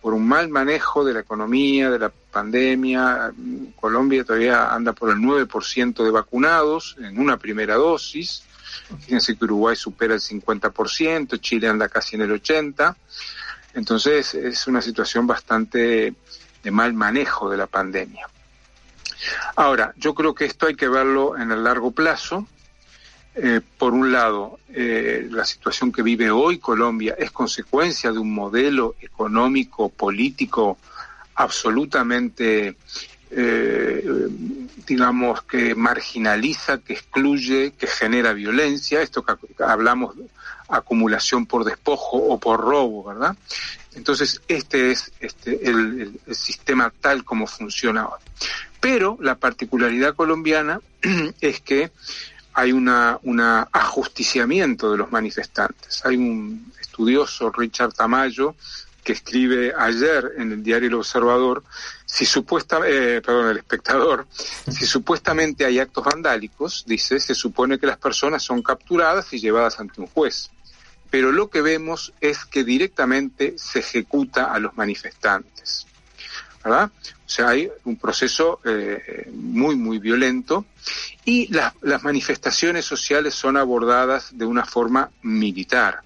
por 0.00 0.14
un 0.14 0.26
mal 0.26 0.48
manejo 0.48 1.04
de 1.04 1.12
la 1.12 1.20
economía, 1.20 1.90
de 1.90 1.98
la 1.98 2.08
pandemia. 2.08 3.32
Colombia 3.76 4.24
todavía 4.24 4.72
anda 4.72 4.92
por 4.92 5.10
el 5.10 5.16
9% 5.16 6.04
de 6.04 6.10
vacunados 6.10 6.96
en 7.00 7.18
una 7.18 7.36
primera 7.36 7.74
dosis. 7.74 8.44
Fíjense 9.00 9.36
que 9.36 9.44
Uruguay 9.44 9.76
supera 9.76 10.14
el 10.14 10.20
50%, 10.20 11.40
Chile 11.40 11.68
anda 11.68 11.88
casi 11.88 12.16
en 12.16 12.22
el 12.22 12.42
80%. 12.42 12.94
Entonces 13.74 14.34
es 14.34 14.66
una 14.66 14.80
situación 14.80 15.26
bastante 15.26 16.14
de 16.62 16.70
mal 16.70 16.94
manejo 16.94 17.50
de 17.50 17.56
la 17.56 17.66
pandemia. 17.66 18.28
Ahora, 19.56 19.92
yo 19.96 20.14
creo 20.14 20.34
que 20.34 20.44
esto 20.44 20.66
hay 20.66 20.74
que 20.74 20.88
verlo 20.88 21.36
en 21.36 21.50
el 21.50 21.64
largo 21.64 21.90
plazo. 21.90 22.46
Eh, 23.40 23.60
por 23.78 23.94
un 23.94 24.10
lado, 24.10 24.58
eh, 24.74 25.28
la 25.30 25.44
situación 25.44 25.92
que 25.92 26.02
vive 26.02 26.28
hoy 26.28 26.58
Colombia 26.58 27.14
es 27.16 27.30
consecuencia 27.30 28.10
de 28.10 28.18
un 28.18 28.34
modelo 28.34 28.96
económico, 29.00 29.90
político 29.90 30.76
absolutamente, 31.36 32.74
eh, 33.30 34.28
digamos, 34.84 35.42
que 35.42 35.76
marginaliza, 35.76 36.78
que 36.78 36.94
excluye, 36.94 37.74
que 37.78 37.86
genera 37.86 38.32
violencia. 38.32 39.02
Esto 39.02 39.24
que 39.24 39.36
hablamos 39.62 40.16
de 40.16 40.24
acumulación 40.68 41.46
por 41.46 41.62
despojo 41.62 42.16
o 42.16 42.40
por 42.40 42.60
robo, 42.60 43.04
¿verdad? 43.04 43.36
Entonces, 43.94 44.42
este 44.48 44.90
es 44.90 45.12
este, 45.20 45.70
el 45.70 46.18
sistema 46.32 46.92
tal 47.00 47.22
como 47.22 47.46
funciona 47.46 48.08
hoy. 48.08 48.18
Pero 48.80 49.16
la 49.20 49.36
particularidad 49.36 50.16
colombiana 50.16 50.80
es 51.40 51.60
que 51.60 51.92
hay 52.58 52.72
una, 52.72 53.20
una 53.22 53.68
ajusticiamiento 53.70 54.90
de 54.90 54.98
los 54.98 55.12
manifestantes. 55.12 56.04
Hay 56.04 56.16
un 56.16 56.72
estudioso, 56.80 57.52
Richard 57.52 57.92
Tamayo, 57.92 58.56
que 59.04 59.12
escribe 59.12 59.72
ayer 59.78 60.32
en 60.38 60.50
el 60.50 60.62
diario 60.64 60.88
El 60.88 60.94
Observador, 60.94 61.62
si 62.04 62.26
supuesta, 62.26 62.80
eh, 62.84 63.22
perdón, 63.24 63.50
el 63.50 63.58
espectador, 63.58 64.26
si 64.68 64.86
supuestamente 64.86 65.66
hay 65.66 65.78
actos 65.78 66.04
vandálicos, 66.04 66.82
dice, 66.84 67.20
se 67.20 67.36
supone 67.36 67.78
que 67.78 67.86
las 67.86 67.98
personas 67.98 68.42
son 68.42 68.60
capturadas 68.60 69.32
y 69.32 69.38
llevadas 69.38 69.78
ante 69.78 70.00
un 70.00 70.08
juez. 70.08 70.50
Pero 71.10 71.30
lo 71.30 71.50
que 71.50 71.62
vemos 71.62 72.12
es 72.20 72.44
que 72.44 72.64
directamente 72.64 73.54
se 73.56 73.78
ejecuta 73.78 74.52
a 74.52 74.58
los 74.58 74.76
manifestantes. 74.76 75.86
O 76.64 76.90
sea, 77.26 77.48
hay 77.48 77.70
un 77.84 77.96
proceso 77.96 78.60
eh, 78.64 79.30
muy, 79.32 79.76
muy 79.76 79.98
violento 79.98 80.66
y 81.24 81.52
las, 81.52 81.74
las 81.82 82.02
manifestaciones 82.02 82.84
sociales 82.84 83.34
son 83.34 83.56
abordadas 83.56 84.36
de 84.36 84.44
una 84.44 84.64
forma 84.64 85.10
militar. 85.22 86.00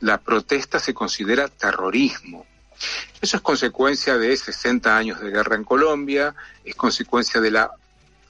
La 0.00 0.18
protesta 0.18 0.78
se 0.78 0.92
considera 0.92 1.48
terrorismo. 1.48 2.46
Eso 3.20 3.36
es 3.36 3.42
consecuencia 3.42 4.18
de 4.18 4.36
60 4.36 4.96
años 4.96 5.20
de 5.20 5.30
guerra 5.30 5.56
en 5.56 5.64
Colombia, 5.64 6.34
es 6.64 6.74
consecuencia 6.74 7.40
de, 7.40 7.50
la, 7.50 7.70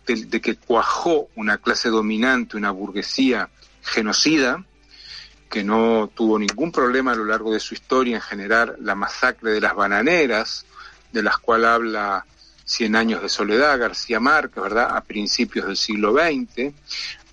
de 0.06 0.40
que 0.40 0.56
cuajó 0.56 1.28
una 1.34 1.58
clase 1.58 1.88
dominante, 1.88 2.56
una 2.56 2.70
burguesía 2.70 3.48
genocida, 3.82 4.64
que 5.50 5.64
no 5.64 6.10
tuvo 6.14 6.38
ningún 6.38 6.72
problema 6.72 7.12
a 7.12 7.16
lo 7.16 7.24
largo 7.24 7.52
de 7.52 7.60
su 7.60 7.74
historia 7.74 8.16
en 8.16 8.22
generar 8.22 8.76
la 8.80 8.94
masacre 8.94 9.52
de 9.52 9.60
las 9.60 9.74
bananeras, 9.74 10.66
de 11.14 11.22
las 11.22 11.38
cuales 11.38 11.68
habla 11.68 12.26
Cien 12.66 12.96
años 12.96 13.20
de 13.20 13.28
soledad, 13.28 13.78
García 13.78 14.20
Márquez, 14.20 14.62
¿verdad? 14.62 14.96
A 14.96 15.02
principios 15.02 15.66
del 15.66 15.76
siglo 15.76 16.14
XX, 16.14 16.72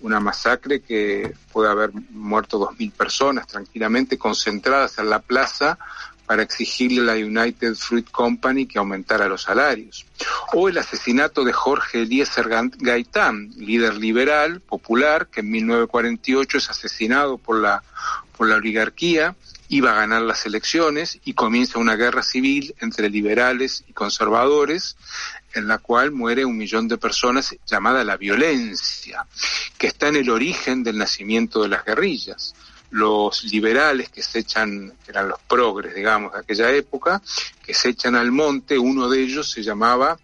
una 0.02 0.20
masacre 0.20 0.80
que 0.80 1.32
puede 1.50 1.70
haber 1.70 1.90
muerto 2.10 2.58
dos 2.58 2.78
mil 2.78 2.90
personas 2.90 3.46
tranquilamente 3.46 4.18
concentradas 4.18 4.98
en 4.98 5.08
la 5.08 5.20
plaza 5.20 5.78
para 6.26 6.42
exigirle 6.42 7.00
a 7.00 7.14
la 7.14 7.14
United 7.14 7.74
Fruit 7.76 8.10
Company 8.10 8.66
que 8.66 8.78
aumentara 8.78 9.26
los 9.26 9.42
salarios. 9.42 10.04
O 10.52 10.68
el 10.68 10.76
asesinato 10.76 11.44
de 11.44 11.54
Jorge 11.54 12.02
Eliezer 12.02 12.50
Gaitán, 12.78 13.52
líder 13.56 13.94
liberal, 13.94 14.60
popular, 14.60 15.28
que 15.28 15.40
en 15.40 15.50
1948 15.50 16.58
es 16.58 16.68
asesinado 16.68 17.38
por 17.38 17.58
la, 17.58 17.82
por 18.36 18.48
la 18.48 18.56
oligarquía 18.56 19.34
iba 19.72 19.92
a 19.92 20.00
ganar 20.00 20.20
las 20.20 20.44
elecciones 20.44 21.18
y 21.24 21.32
comienza 21.32 21.78
una 21.78 21.96
guerra 21.96 22.22
civil 22.22 22.74
entre 22.80 23.08
liberales 23.08 23.84
y 23.88 23.94
conservadores 23.94 24.96
en 25.54 25.66
la 25.66 25.78
cual 25.78 26.12
muere 26.12 26.44
un 26.44 26.58
millón 26.58 26.88
de 26.88 26.98
personas 26.98 27.56
llamada 27.66 28.04
la 28.04 28.18
violencia, 28.18 29.26
que 29.78 29.86
está 29.86 30.08
en 30.08 30.16
el 30.16 30.28
origen 30.28 30.84
del 30.84 30.98
nacimiento 30.98 31.62
de 31.62 31.68
las 31.68 31.86
guerrillas. 31.86 32.54
Los 32.90 33.44
liberales 33.44 34.10
que 34.10 34.22
se 34.22 34.40
echan, 34.40 34.92
que 35.02 35.10
eran 35.10 35.30
los 35.30 35.40
progres, 35.40 35.94
digamos, 35.94 36.34
de 36.34 36.40
aquella 36.40 36.70
época, 36.70 37.22
que 37.64 37.72
se 37.72 37.88
echan 37.88 38.14
al 38.14 38.30
monte, 38.30 38.78
uno 38.78 39.08
de 39.08 39.22
ellos 39.22 39.50
se 39.50 39.62
llamaba, 39.62 40.18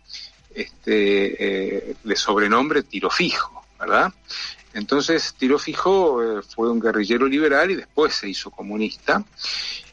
este, 0.54 1.88
eh, 1.88 1.96
de 2.04 2.16
sobrenombre 2.16 2.82
Tiro 2.82 3.08
Fijo, 3.08 3.64
¿verdad? 3.80 4.12
Entonces, 4.74 5.34
Tiro 5.38 5.58
Fijo 5.58 6.22
eh, 6.22 6.42
fue 6.42 6.70
un 6.70 6.80
guerrillero 6.80 7.26
liberal 7.26 7.70
y 7.70 7.76
después 7.76 8.14
se 8.14 8.28
hizo 8.28 8.50
comunista. 8.50 9.24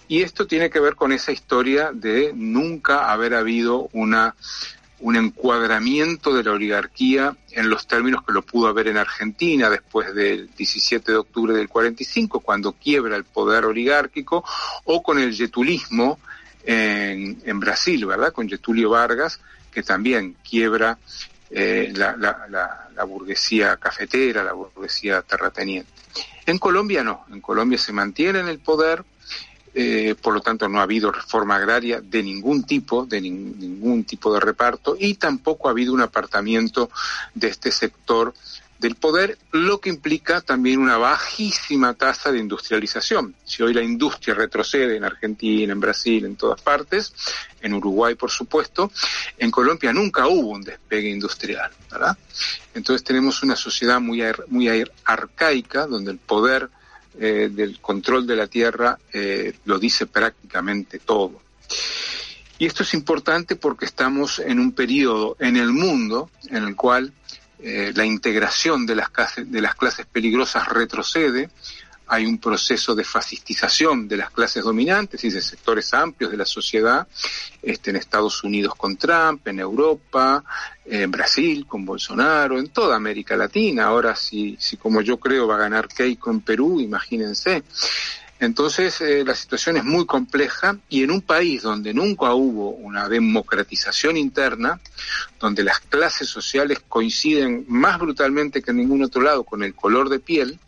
Y 0.07 0.21
esto 0.21 0.45
tiene 0.45 0.69
que 0.69 0.79
ver 0.79 0.95
con 0.95 1.11
esa 1.11 1.31
historia 1.31 1.91
de 1.93 2.31
nunca 2.35 3.11
haber 3.11 3.33
habido 3.33 3.89
una 3.93 4.35
un 4.99 5.15
encuadramiento 5.15 6.33
de 6.33 6.43
la 6.43 6.51
oligarquía 6.51 7.35
en 7.51 7.69
los 7.69 7.85
términos 7.85 8.23
que 8.25 8.33
lo 8.33 8.41
pudo 8.41 8.67
haber 8.67 8.87
en 8.87 8.97
Argentina 8.97 9.69
después 9.69 10.15
del 10.15 10.49
17 10.55 11.11
de 11.11 11.17
octubre 11.17 11.53
del 11.53 11.67
45, 11.67 12.39
cuando 12.39 12.71
quiebra 12.71 13.15
el 13.15 13.25
poder 13.25 13.65
oligárquico, 13.65 14.43
o 14.85 15.03
con 15.03 15.19
el 15.19 15.33
yetulismo 15.33 16.19
en, 16.63 17.41
en 17.45 17.59
Brasil, 17.59 18.05
¿verdad? 18.05 18.31
Con 18.31 18.47
Getulio 18.47 18.89
Vargas, 18.89 19.39
que 19.71 19.83
también 19.83 20.37
quiebra 20.49 20.97
eh, 21.49 21.91
la, 21.95 22.15
la, 22.17 22.89
la, 22.95 23.03
burguesía 23.03 23.77
cafetera, 23.77 24.43
la 24.43 24.53
burguesía 24.53 25.21
terrateniente. 25.21 25.91
En 26.45 26.57
Colombia 26.59 27.03
no, 27.03 27.25
en 27.31 27.41
Colombia 27.41 27.77
se 27.77 27.91
mantiene 27.93 28.39
en 28.39 28.47
el 28.47 28.59
poder, 28.59 29.03
eh, 29.73 30.15
por 30.21 30.33
lo 30.33 30.41
tanto 30.41 30.69
no 30.69 30.79
ha 30.79 30.83
habido 30.83 31.11
reforma 31.11 31.55
agraria 31.57 31.99
de 32.01 32.23
ningún 32.23 32.63
tipo, 32.63 33.05
de 33.05 33.19
nin- 33.21 33.55
ningún 33.57 34.03
tipo 34.05 34.33
de 34.33 34.39
reparto, 34.39 34.95
y 34.97 35.15
tampoco 35.15 35.67
ha 35.67 35.71
habido 35.71 35.93
un 35.93 36.01
apartamiento 36.01 36.89
de 37.33 37.47
este 37.49 37.71
sector 37.71 38.33
del 38.79 38.95
poder, 38.95 39.37
lo 39.51 39.79
que 39.79 39.89
implica 39.89 40.41
también 40.41 40.79
una 40.79 40.97
bajísima 40.97 41.93
tasa 41.93 42.31
de 42.31 42.39
industrialización. 42.39 43.33
Si 43.45 43.63
hoy 43.63 43.73
la 43.73 43.81
industria 43.81 44.35
retrocede 44.35 44.97
en 44.97 45.05
Argentina, 45.05 45.71
en 45.71 45.79
Brasil, 45.79 46.25
en 46.25 46.35
todas 46.35 46.61
partes, 46.61 47.13
en 47.61 47.73
Uruguay 47.73 48.15
por 48.15 48.31
supuesto, 48.31 48.91
en 49.37 49.49
Colombia 49.49 49.93
nunca 49.93 50.27
hubo 50.27 50.49
un 50.49 50.61
despegue 50.61 51.09
industrial. 51.09 51.71
Entonces 52.73 53.03
tenemos 53.03 53.41
una 53.43 53.55
sociedad 53.55 54.01
muy, 54.01 54.21
muy 54.47 54.67
ar- 54.67 54.91
arcaica 55.05 55.87
donde 55.87 56.11
el 56.11 56.17
poder 56.17 56.69
eh, 57.17 57.49
del 57.51 57.79
control 57.79 58.27
de 58.27 58.35
la 58.35 58.47
tierra 58.47 58.99
eh, 59.13 59.53
lo 59.63 59.79
dice 59.79 60.05
prácticamente 60.05 60.99
todo. 60.99 61.41
Y 62.57 62.65
esto 62.65 62.83
es 62.83 62.93
importante 62.93 63.55
porque 63.55 63.85
estamos 63.85 64.39
en 64.39 64.59
un 64.59 64.73
periodo 64.73 65.35
en 65.39 65.57
el 65.57 65.71
mundo 65.71 66.29
en 66.49 66.63
el 66.63 66.75
cual 66.75 67.13
eh, 67.59 67.91
la 67.95 68.05
integración 68.05 68.85
de 68.85 68.95
las, 68.95 69.09
clases, 69.09 69.51
de 69.51 69.61
las 69.61 69.75
clases 69.75 70.05
peligrosas 70.05 70.67
retrocede, 70.67 71.49
hay 72.07 72.25
un 72.25 72.37
proceso 72.37 72.93
de 72.93 73.03
fascistización 73.03 74.07
de 74.07 74.17
las 74.17 74.29
clases 74.29 74.63
dominantes 74.63 75.23
y 75.23 75.29
de 75.29 75.41
sectores 75.41 75.93
amplios 75.93 76.31
de 76.31 76.37
la 76.37 76.45
sociedad, 76.45 77.07
este, 77.61 77.89
en 77.89 77.95
Estados 77.95 78.43
Unidos 78.43 78.75
con 78.75 78.95
Trump, 78.95 79.47
en 79.47 79.59
Europa, 79.59 80.43
en 80.85 81.09
Brasil 81.09 81.65
con 81.67 81.83
Bolsonaro, 81.83 82.59
en 82.59 82.69
toda 82.69 82.95
América 82.95 83.35
Latina. 83.35 83.85
Ahora, 83.85 84.15
si, 84.15 84.55
si 84.59 84.77
como 84.77 85.01
yo 85.01 85.17
creo 85.17 85.47
va 85.47 85.55
a 85.55 85.59
ganar 85.59 85.87
Keiko 85.87 86.29
en 86.29 86.41
Perú, 86.41 86.79
imagínense. 86.79 87.63
Entonces, 88.39 88.99
eh, 89.01 89.23
la 89.25 89.33
situación 89.33 89.77
es 89.77 89.83
muy 89.85 90.05
compleja 90.05 90.77
y 90.89 91.03
en 91.03 91.11
un 91.11 91.21
país 91.21 91.61
donde 91.61 91.93
nunca 91.93 92.33
hubo 92.33 92.71
una 92.71 93.07
democratización 93.07 94.17
interna, 94.17 94.79
donde 95.39 95.63
las 95.63 95.79
clases 95.79 96.27
sociales 96.27 96.81
coinciden 96.87 97.65
más 97.67 97.97
brutalmente 97.97 98.61
que 98.61 98.71
en 98.71 98.77
ningún 98.77 99.03
otro 99.03 99.21
lado 99.21 99.43
con 99.43 99.63
el 99.63 99.73
color 99.73 100.09
de 100.09 100.19
piel, 100.19 100.59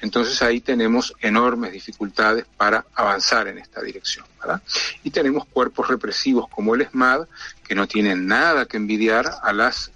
entonces 0.00 0.40
ahí 0.42 0.60
tenemos 0.60 1.12
enormes 1.20 1.72
dificultades 1.72 2.44
para 2.56 2.84
avanzar 2.94 3.48
en 3.48 3.58
esta 3.58 3.80
dirección. 3.82 4.26
¿verdad? 4.40 4.62
Y 5.02 5.10
tenemos 5.10 5.44
cuerpos 5.46 5.88
represivos 5.88 6.48
como 6.48 6.74
el 6.74 6.82
ESMAD 6.82 7.26
que 7.66 7.74
no 7.74 7.86
tienen 7.86 8.26
nada 8.26 8.66
que 8.66 8.76
envidiar 8.76 9.30
a 9.42 9.52
las 9.52 9.90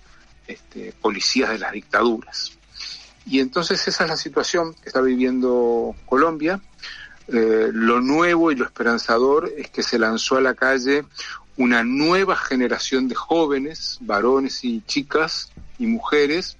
este, 0.46 0.92
policías 1.00 1.50
de 1.50 1.58
las 1.58 1.72
dictaduras. 1.72 2.52
Y 3.24 3.38
entonces 3.38 3.86
esa 3.86 4.04
es 4.04 4.10
la 4.10 4.16
situación 4.16 4.74
que 4.74 4.88
está 4.88 5.00
viviendo 5.00 5.94
Colombia. 6.06 6.60
Eh, 7.28 7.70
lo 7.72 8.00
nuevo 8.00 8.50
y 8.50 8.56
lo 8.56 8.64
esperanzador 8.64 9.52
es 9.56 9.70
que 9.70 9.82
se 9.82 9.98
lanzó 9.98 10.36
a 10.36 10.40
la 10.40 10.54
calle 10.54 11.04
una 11.56 11.84
nueva 11.84 12.36
generación 12.36 13.08
de 13.08 13.14
jóvenes, 13.14 13.98
varones 14.00 14.64
y 14.64 14.82
chicas 14.82 15.52
y 15.78 15.86
mujeres 15.86 16.56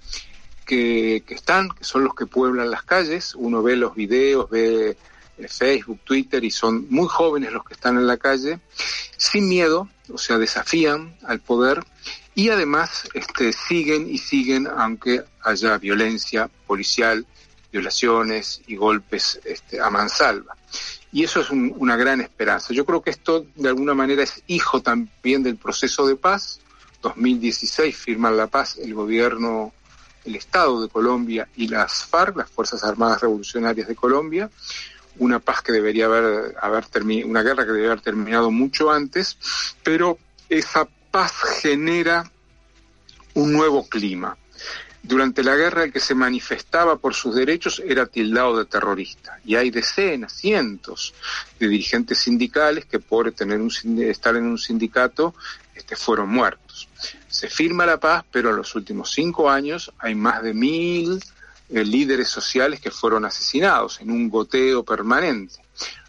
que, 0.65 1.23
están, 1.27 1.69
que 1.69 1.83
son 1.83 2.03
los 2.03 2.15
que 2.15 2.25
pueblan 2.25 2.71
las 2.71 2.83
calles. 2.83 3.35
Uno 3.35 3.61
ve 3.61 3.75
los 3.75 3.95
videos, 3.95 4.49
ve 4.49 4.97
eh, 5.37 5.47
Facebook, 5.47 5.99
Twitter 6.03 6.43
y 6.43 6.51
son 6.51 6.87
muy 6.89 7.07
jóvenes 7.07 7.51
los 7.51 7.65
que 7.65 7.73
están 7.73 7.97
en 7.97 8.07
la 8.07 8.17
calle, 8.17 8.59
sin 9.17 9.49
miedo, 9.49 9.89
o 10.11 10.17
sea, 10.17 10.37
desafían 10.37 11.15
al 11.23 11.39
poder 11.39 11.83
y 12.35 12.49
además 12.49 13.07
este, 13.13 13.53
siguen 13.53 14.09
y 14.09 14.17
siguen 14.17 14.67
aunque 14.67 15.23
haya 15.41 15.77
violencia 15.77 16.49
policial, 16.67 17.25
violaciones 17.73 18.61
y 18.67 18.75
golpes 18.77 19.39
este, 19.43 19.81
a 19.81 19.89
mansalva. 19.89 20.55
Y 21.11 21.23
eso 21.23 21.41
es 21.41 21.49
un- 21.49 21.73
una 21.77 21.95
gran 21.97 22.21
esperanza. 22.21 22.73
Yo 22.73 22.85
creo 22.85 23.01
que 23.01 23.09
esto 23.09 23.45
de 23.55 23.67
alguna 23.69 23.93
manera 23.93 24.23
es 24.23 24.41
hijo 24.47 24.81
también 24.81 25.43
del 25.43 25.57
proceso 25.57 26.07
de 26.07 26.15
paz. 26.15 26.59
2016 27.01 27.95
firman 27.97 28.37
la 28.37 28.47
paz 28.47 28.77
el 28.77 28.93
gobierno, 28.93 29.73
el 30.23 30.35
Estado 30.35 30.81
de 30.81 30.87
Colombia 30.89 31.49
y 31.55 31.67
las 31.67 32.05
FARC, 32.05 32.37
las 32.37 32.49
Fuerzas 32.49 32.83
Armadas 32.83 33.21
Revolucionarias 33.21 33.87
de 33.87 33.95
Colombia. 33.95 34.49
Una 35.17 35.39
paz 35.39 35.61
que 35.61 35.71
debería 35.73 36.05
haber, 36.05 36.55
haber 36.61 36.85
terminado, 36.87 37.27
una 37.29 37.43
guerra 37.43 37.63
que 37.63 37.71
debería 37.71 37.91
haber 37.91 38.01
terminado 38.01 38.49
mucho 38.51 38.89
antes, 38.91 39.37
pero 39.83 40.17
esa 40.49 40.87
paz 41.11 41.33
genera 41.61 42.31
un 43.35 43.51
nuevo 43.51 43.87
clima. 43.87 44.37
Durante 45.05 45.43
la 45.43 45.57
guerra 45.57 45.83
el 45.83 45.91
que 45.91 45.99
se 45.99 46.15
manifestaba 46.15 46.97
por 46.97 47.13
sus 47.13 47.35
derechos 47.35 47.81
era 47.85 48.05
tildado 48.05 48.57
de 48.57 48.63
terrorista 48.63 49.37
y 49.43 49.55
hay 49.55 49.69
decenas, 49.69 50.31
cientos 50.31 51.13
de 51.59 51.67
dirigentes 51.67 52.19
sindicales 52.19 52.85
que 52.85 52.99
por 52.99 53.29
tener 53.33 53.59
un, 53.59 53.69
estar 54.01 54.37
en 54.37 54.45
un 54.45 54.57
sindicato 54.57 55.35
este, 55.75 55.97
fueron 55.97 56.29
muertos. 56.29 56.87
Se 57.27 57.49
firma 57.49 57.85
la 57.85 57.99
paz, 57.99 58.23
pero 58.31 58.51
en 58.51 58.55
los 58.55 58.75
últimos 58.75 59.11
cinco 59.11 59.49
años 59.49 59.91
hay 59.99 60.15
más 60.15 60.41
de 60.41 60.53
mil 60.53 61.21
eh, 61.69 61.83
líderes 61.83 62.29
sociales 62.29 62.79
que 62.79 62.89
fueron 62.89 63.25
asesinados 63.25 63.99
en 63.99 64.09
un 64.09 64.29
goteo 64.29 64.83
permanente, 64.83 65.55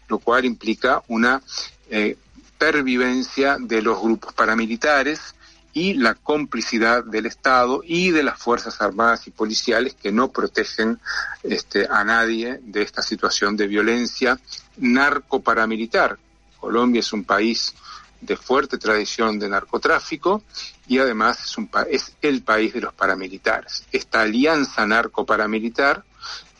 lo 0.07 0.19
cual 0.19 0.45
implica 0.45 1.03
una 1.09 1.41
eh, 1.89 2.15
pervivencia 2.57 3.57
de 3.59 3.81
los 3.81 3.99
grupos 4.01 4.33
paramilitares 4.33 5.34
y 5.77 5.93
la 5.95 6.15
complicidad 6.15 7.03
del 7.03 7.25
Estado 7.25 7.81
y 7.85 8.09
de 8.11 8.23
las 8.23 8.39
Fuerzas 8.39 8.81
Armadas 8.81 9.27
y 9.27 9.31
Policiales 9.31 9.93
que 9.93 10.09
no 10.09 10.31
protegen 10.31 10.99
este, 11.43 11.85
a 11.91 12.01
nadie 12.05 12.59
de 12.63 12.81
esta 12.81 13.01
situación 13.01 13.57
de 13.57 13.67
violencia 13.67 14.39
narcoparamilitar. 14.77 16.17
Colombia 16.59 16.99
es 17.01 17.11
un 17.11 17.25
país 17.25 17.75
de 18.21 18.37
fuerte 18.37 18.77
tradición 18.77 19.37
de 19.37 19.49
narcotráfico 19.49 20.43
y 20.87 20.97
además 20.99 21.43
es, 21.43 21.57
un 21.57 21.67
pa- 21.67 21.83
es 21.83 22.13
el 22.21 22.41
país 22.41 22.73
de 22.73 22.79
los 22.81 22.93
paramilitares. 22.93 23.83
Esta 23.91 24.21
alianza 24.21 24.87
narcoparamilitar 24.87 26.03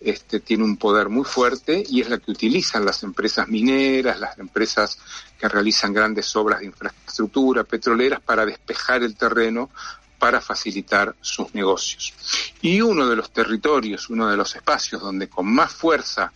este, 0.05 0.39
tiene 0.39 0.63
un 0.63 0.77
poder 0.77 1.09
muy 1.09 1.25
fuerte 1.25 1.83
y 1.89 2.01
es 2.01 2.09
la 2.09 2.19
que 2.19 2.31
utilizan 2.31 2.85
las 2.85 3.01
empresas 3.01 3.47
mineras, 3.47 4.19
las 4.19 4.37
empresas 4.37 4.99
que 5.39 5.49
realizan 5.49 5.93
grandes 5.93 6.35
obras 6.35 6.59
de 6.59 6.67
infraestructura 6.67 7.63
petroleras 7.63 8.21
para 8.21 8.45
despejar 8.45 9.01
el 9.01 9.15
terreno 9.15 9.71
para 10.19 10.41
facilitar 10.41 11.15
sus 11.21 11.53
negocios. 11.55 12.13
Y 12.61 12.81
uno 12.81 13.09
de 13.09 13.15
los 13.15 13.31
territorios, 13.31 14.09
uno 14.09 14.29
de 14.29 14.37
los 14.37 14.55
espacios 14.55 15.01
donde 15.01 15.27
con 15.27 15.47
más 15.47 15.73
fuerza 15.73 16.31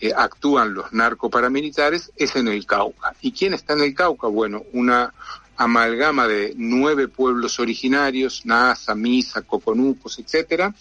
eh, 0.00 0.12
actúan 0.16 0.74
los 0.74 0.92
narcoparamilitares 0.92 2.12
es 2.16 2.36
en 2.36 2.48
el 2.48 2.66
Cauca. 2.66 3.14
¿Y 3.20 3.32
quién 3.32 3.54
está 3.54 3.72
en 3.72 3.82
el 3.82 3.94
Cauca? 3.94 4.28
Bueno, 4.28 4.64
una 4.72 5.12
amalgama 5.58 6.28
de 6.28 6.54
nueve 6.56 7.08
pueblos 7.08 7.58
originarios, 7.58 8.46
Nasa, 8.46 8.94
Misa, 8.94 9.42
Coconucos, 9.42 10.18
etcétera, 10.20 10.72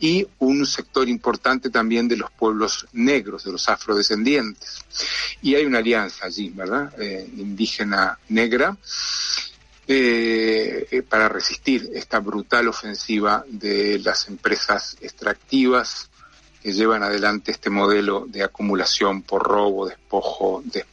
y 0.00 0.26
un 0.38 0.64
sector 0.64 1.06
importante 1.08 1.68
también 1.68 2.08
de 2.08 2.16
los 2.16 2.30
pueblos 2.30 2.86
negros, 2.92 3.44
de 3.44 3.52
los 3.52 3.68
afrodescendientes. 3.68 4.84
Y 5.42 5.54
hay 5.54 5.66
una 5.66 5.78
alianza 5.78 6.26
allí, 6.26 6.48
¿verdad? 6.48 6.94
Eh, 6.98 7.28
indígena 7.36 8.18
negra, 8.30 8.76
eh, 9.86 11.02
para 11.08 11.28
resistir 11.28 11.90
esta 11.92 12.20
brutal 12.20 12.68
ofensiva 12.68 13.44
de 13.46 13.98
las 13.98 14.28
empresas 14.28 14.96
extractivas 15.02 16.08
que 16.62 16.72
llevan 16.72 17.02
adelante 17.02 17.50
este 17.50 17.70
modelo 17.70 18.24
de 18.28 18.42
acumulación 18.44 19.22
por 19.22 19.42
robo, 19.42 19.88
despojo, 19.88 20.62
de, 20.64 20.84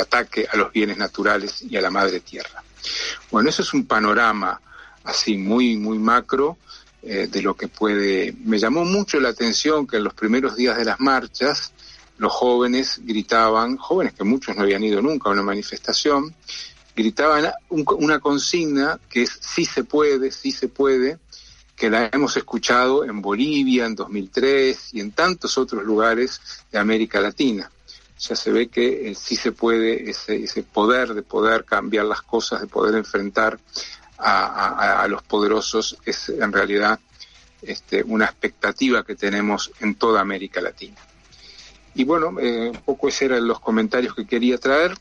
ataque 0.00 0.46
a 0.50 0.56
los 0.56 0.72
bienes 0.72 0.96
naturales 0.96 1.62
y 1.62 1.76
a 1.76 1.80
la 1.80 1.90
madre 1.90 2.20
tierra. 2.20 2.62
Bueno, 3.30 3.50
eso 3.50 3.62
es 3.62 3.72
un 3.74 3.86
panorama 3.86 4.60
así 5.04 5.36
muy, 5.36 5.76
muy 5.76 5.98
macro 5.98 6.56
eh, 7.02 7.28
de 7.30 7.42
lo 7.42 7.54
que 7.54 7.68
puede... 7.68 8.34
Me 8.44 8.58
llamó 8.58 8.84
mucho 8.84 9.20
la 9.20 9.28
atención 9.28 9.86
que 9.86 9.98
en 9.98 10.04
los 10.04 10.14
primeros 10.14 10.56
días 10.56 10.76
de 10.76 10.84
las 10.84 10.98
marchas 11.00 11.72
los 12.16 12.32
jóvenes 12.32 13.00
gritaban, 13.04 13.76
jóvenes 13.76 14.14
que 14.14 14.24
muchos 14.24 14.56
no 14.56 14.62
habían 14.62 14.82
ido 14.82 15.00
nunca 15.00 15.28
a 15.28 15.32
una 15.32 15.42
manifestación, 15.42 16.34
gritaban 16.96 17.52
un- 17.68 17.84
una 17.98 18.18
consigna 18.18 18.98
que 19.08 19.22
es 19.22 19.38
sí 19.40 19.64
se 19.64 19.84
puede, 19.84 20.32
sí 20.32 20.50
se 20.50 20.66
puede, 20.68 21.18
que 21.78 21.90
la 21.90 22.10
hemos 22.12 22.36
escuchado 22.36 23.04
en 23.04 23.22
Bolivia 23.22 23.86
en 23.86 23.94
2003 23.94 24.94
y 24.94 25.00
en 25.00 25.12
tantos 25.12 25.56
otros 25.58 25.84
lugares 25.84 26.40
de 26.72 26.78
América 26.78 27.20
Latina. 27.20 27.70
Ya 28.18 28.34
se 28.34 28.50
ve 28.50 28.68
que 28.68 29.10
eh, 29.10 29.14
sí 29.14 29.36
se 29.36 29.52
puede, 29.52 30.10
ese, 30.10 30.62
poder 30.64 31.14
de 31.14 31.22
poder 31.22 31.64
cambiar 31.64 32.06
las 32.06 32.22
cosas, 32.22 32.60
de 32.60 32.66
poder 32.66 32.96
enfrentar 32.96 33.58
a 34.20 35.06
los 35.08 35.22
poderosos, 35.22 35.96
es 36.04 36.28
en 36.28 36.52
realidad 36.52 36.98
este, 37.62 38.04
una 38.04 38.26
expectativa 38.26 39.04
que 39.04 39.16
tenemos 39.16 39.72
en 39.80 39.96
toda 39.96 40.20
América 40.20 40.60
Latina. 40.60 40.96
Y 41.94 42.04
bueno, 42.04 42.38
eh, 42.40 42.70
un 42.70 42.80
poco 42.82 43.08
esos 43.08 43.22
eran 43.22 43.46
los 43.46 43.58
comentarios 43.58 44.14
que 44.14 44.26
quería 44.26 44.58
traer. 44.58 44.96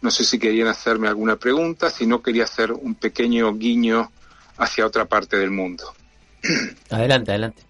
No 0.00 0.10
sé 0.10 0.24
si 0.24 0.38
querían 0.38 0.66
hacerme 0.66 1.06
alguna 1.06 1.36
pregunta, 1.36 1.90
si 1.90 2.06
no 2.06 2.20
quería 2.20 2.44
hacer 2.44 2.72
un 2.72 2.96
pequeño 2.96 3.54
guiño 3.54 4.10
hacia 4.56 4.84
otra 4.84 5.04
parte 5.04 5.38
del 5.38 5.52
mundo. 5.52 5.94
Adelante, 6.90 7.30
adelante. 7.30 7.62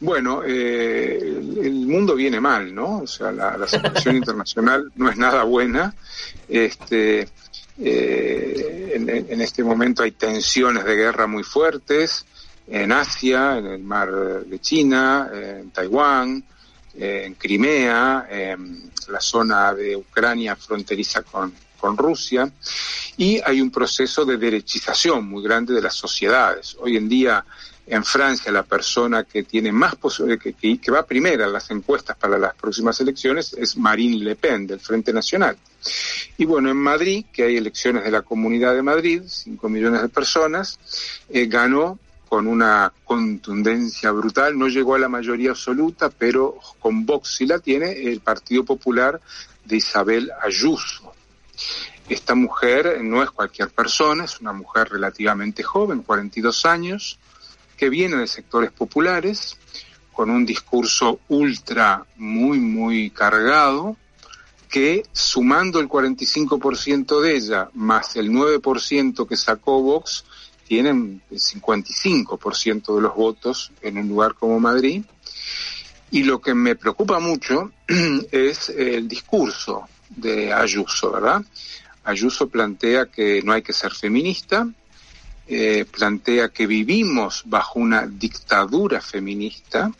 Bueno, 0.00 0.42
eh, 0.44 1.18
el, 1.18 1.58
el 1.62 1.86
mundo 1.86 2.14
viene 2.14 2.40
mal, 2.40 2.74
¿no? 2.74 2.98
O 2.98 3.06
sea, 3.06 3.32
la, 3.32 3.56
la 3.56 3.66
situación 3.66 4.16
internacional 4.22 4.92
no 4.96 5.08
es 5.08 5.16
nada 5.16 5.44
buena. 5.44 5.94
Este, 6.48 7.28
eh, 7.78 8.92
en, 8.94 9.08
en 9.08 9.40
este 9.40 9.64
momento 9.64 10.02
hay 10.02 10.12
tensiones 10.12 10.84
de 10.84 10.94
guerra 10.94 11.26
muy 11.26 11.42
fuertes 11.42 12.26
en 12.66 12.92
Asia, 12.92 13.58
en 13.58 13.66
el 13.66 13.82
mar 13.82 14.10
de 14.10 14.58
China, 14.58 15.30
en 15.32 15.70
Taiwán, 15.70 16.44
en 16.96 17.34
Crimea, 17.34 18.26
en 18.30 18.90
la 19.08 19.20
zona 19.20 19.74
de 19.74 19.96
Ucrania 19.96 20.56
fronteriza 20.56 21.22
con, 21.22 21.52
con 21.84 21.98
Rusia, 21.98 22.50
y 23.18 23.42
hay 23.44 23.60
un 23.60 23.70
proceso 23.70 24.24
de 24.24 24.38
derechización 24.38 25.28
muy 25.28 25.42
grande 25.42 25.74
de 25.74 25.82
las 25.82 25.94
sociedades. 25.94 26.78
Hoy 26.80 26.96
en 26.96 27.10
día 27.10 27.44
en 27.86 28.02
Francia 28.02 28.50
la 28.50 28.62
persona 28.62 29.24
que 29.24 29.42
tiene 29.42 29.70
más 29.70 29.96
que, 30.40 30.78
que 30.78 30.90
va 30.90 31.04
primera 31.04 31.44
en 31.44 31.52
las 31.52 31.70
encuestas 31.70 32.16
para 32.16 32.38
las 32.38 32.54
próximas 32.54 32.98
elecciones 33.02 33.52
es 33.52 33.76
Marine 33.76 34.24
Le 34.24 34.34
Pen 34.34 34.66
del 34.66 34.80
Frente 34.80 35.12
Nacional. 35.12 35.58
Y 36.38 36.46
bueno, 36.46 36.70
en 36.70 36.78
Madrid, 36.78 37.26
que 37.30 37.42
hay 37.42 37.58
elecciones 37.58 38.02
de 38.04 38.10
la 38.10 38.22
Comunidad 38.22 38.74
de 38.74 38.80
Madrid, 38.80 39.20
5 39.26 39.68
millones 39.68 40.00
de 40.00 40.08
personas, 40.08 40.78
eh, 41.28 41.44
ganó 41.44 41.98
con 42.30 42.46
una 42.46 42.94
contundencia 43.04 44.10
brutal, 44.10 44.58
no 44.58 44.68
llegó 44.68 44.94
a 44.94 44.98
la 44.98 45.10
mayoría 45.10 45.50
absoluta, 45.50 46.08
pero 46.08 46.58
con 46.78 47.04
Vox 47.04 47.36
sí 47.36 47.44
la 47.44 47.58
tiene 47.58 47.92
el 48.10 48.20
Partido 48.20 48.64
Popular 48.64 49.20
de 49.64 49.76
Isabel 49.76 50.30
Ayuso. 50.42 51.13
Esta 52.08 52.34
mujer 52.34 53.00
no 53.02 53.22
es 53.22 53.30
cualquier 53.30 53.70
persona, 53.70 54.24
es 54.24 54.40
una 54.40 54.52
mujer 54.52 54.90
relativamente 54.90 55.62
joven, 55.62 56.02
42 56.02 56.66
años, 56.66 57.18
que 57.76 57.88
viene 57.88 58.16
de 58.16 58.26
sectores 58.26 58.70
populares, 58.70 59.56
con 60.12 60.30
un 60.30 60.44
discurso 60.44 61.20
ultra 61.28 62.04
muy, 62.16 62.58
muy 62.60 63.10
cargado, 63.10 63.96
que 64.68 65.04
sumando 65.12 65.80
el 65.80 65.88
45% 65.88 67.20
de 67.20 67.36
ella 67.36 67.70
más 67.74 68.16
el 68.16 68.30
9% 68.30 69.26
que 69.26 69.36
sacó 69.36 69.80
Vox, 69.80 70.24
tienen 70.66 71.22
el 71.30 71.38
55% 71.38 72.96
de 72.96 73.00
los 73.00 73.14
votos 73.14 73.72
en 73.80 73.98
un 73.98 74.08
lugar 74.08 74.34
como 74.34 74.58
Madrid. 74.60 75.04
Y 76.10 76.22
lo 76.24 76.40
que 76.40 76.54
me 76.54 76.76
preocupa 76.76 77.18
mucho 77.18 77.72
es 78.30 78.68
el 78.68 79.08
discurso 79.08 79.88
de 80.08 80.52
Ayuso, 80.52 81.12
¿verdad? 81.12 81.42
Ayuso 82.04 82.48
plantea 82.48 83.06
que 83.06 83.42
no 83.42 83.52
hay 83.52 83.62
que 83.62 83.72
ser 83.72 83.92
feminista, 83.92 84.68
eh, 85.46 85.84
plantea 85.90 86.50
que 86.50 86.66
vivimos 86.66 87.42
bajo 87.46 87.78
una 87.78 88.06
dictadura 88.06 89.00
feminista 89.00 89.90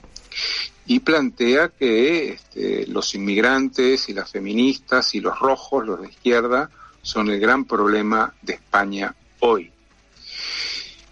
y 0.86 1.00
plantea 1.00 1.68
que 1.68 2.32
este, 2.32 2.86
los 2.86 3.14
inmigrantes 3.14 4.08
y 4.08 4.12
las 4.12 4.30
feministas 4.30 5.14
y 5.14 5.20
los 5.20 5.38
rojos, 5.38 5.86
los 5.86 6.00
de 6.00 6.08
izquierda, 6.08 6.70
son 7.02 7.30
el 7.30 7.40
gran 7.40 7.64
problema 7.64 8.32
de 8.42 8.54
España 8.54 9.14
hoy. 9.40 9.73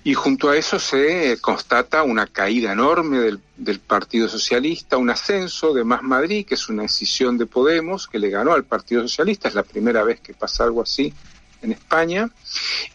Y 0.04 0.14
junto 0.14 0.50
a 0.50 0.56
eso 0.56 0.80
se 0.80 1.38
constata 1.40 2.02
una 2.02 2.26
caída 2.26 2.72
enorme 2.72 3.20
del, 3.20 3.40
del, 3.56 3.78
Partido 3.78 4.28
Socialista, 4.28 4.96
un 4.96 5.10
ascenso 5.10 5.72
de 5.72 5.84
Más 5.84 6.02
Madrid, 6.02 6.44
que 6.44 6.54
es 6.54 6.68
una 6.68 6.82
decisión 6.82 7.38
de 7.38 7.46
Podemos, 7.46 8.08
que 8.08 8.18
le 8.18 8.28
ganó 8.28 8.52
al 8.52 8.64
Partido 8.64 9.02
Socialista, 9.02 9.48
es 9.48 9.54
la 9.54 9.62
primera 9.62 10.02
vez 10.02 10.20
que 10.20 10.34
pasa 10.34 10.64
algo 10.64 10.82
así 10.82 11.14
en 11.62 11.70
España, 11.70 12.28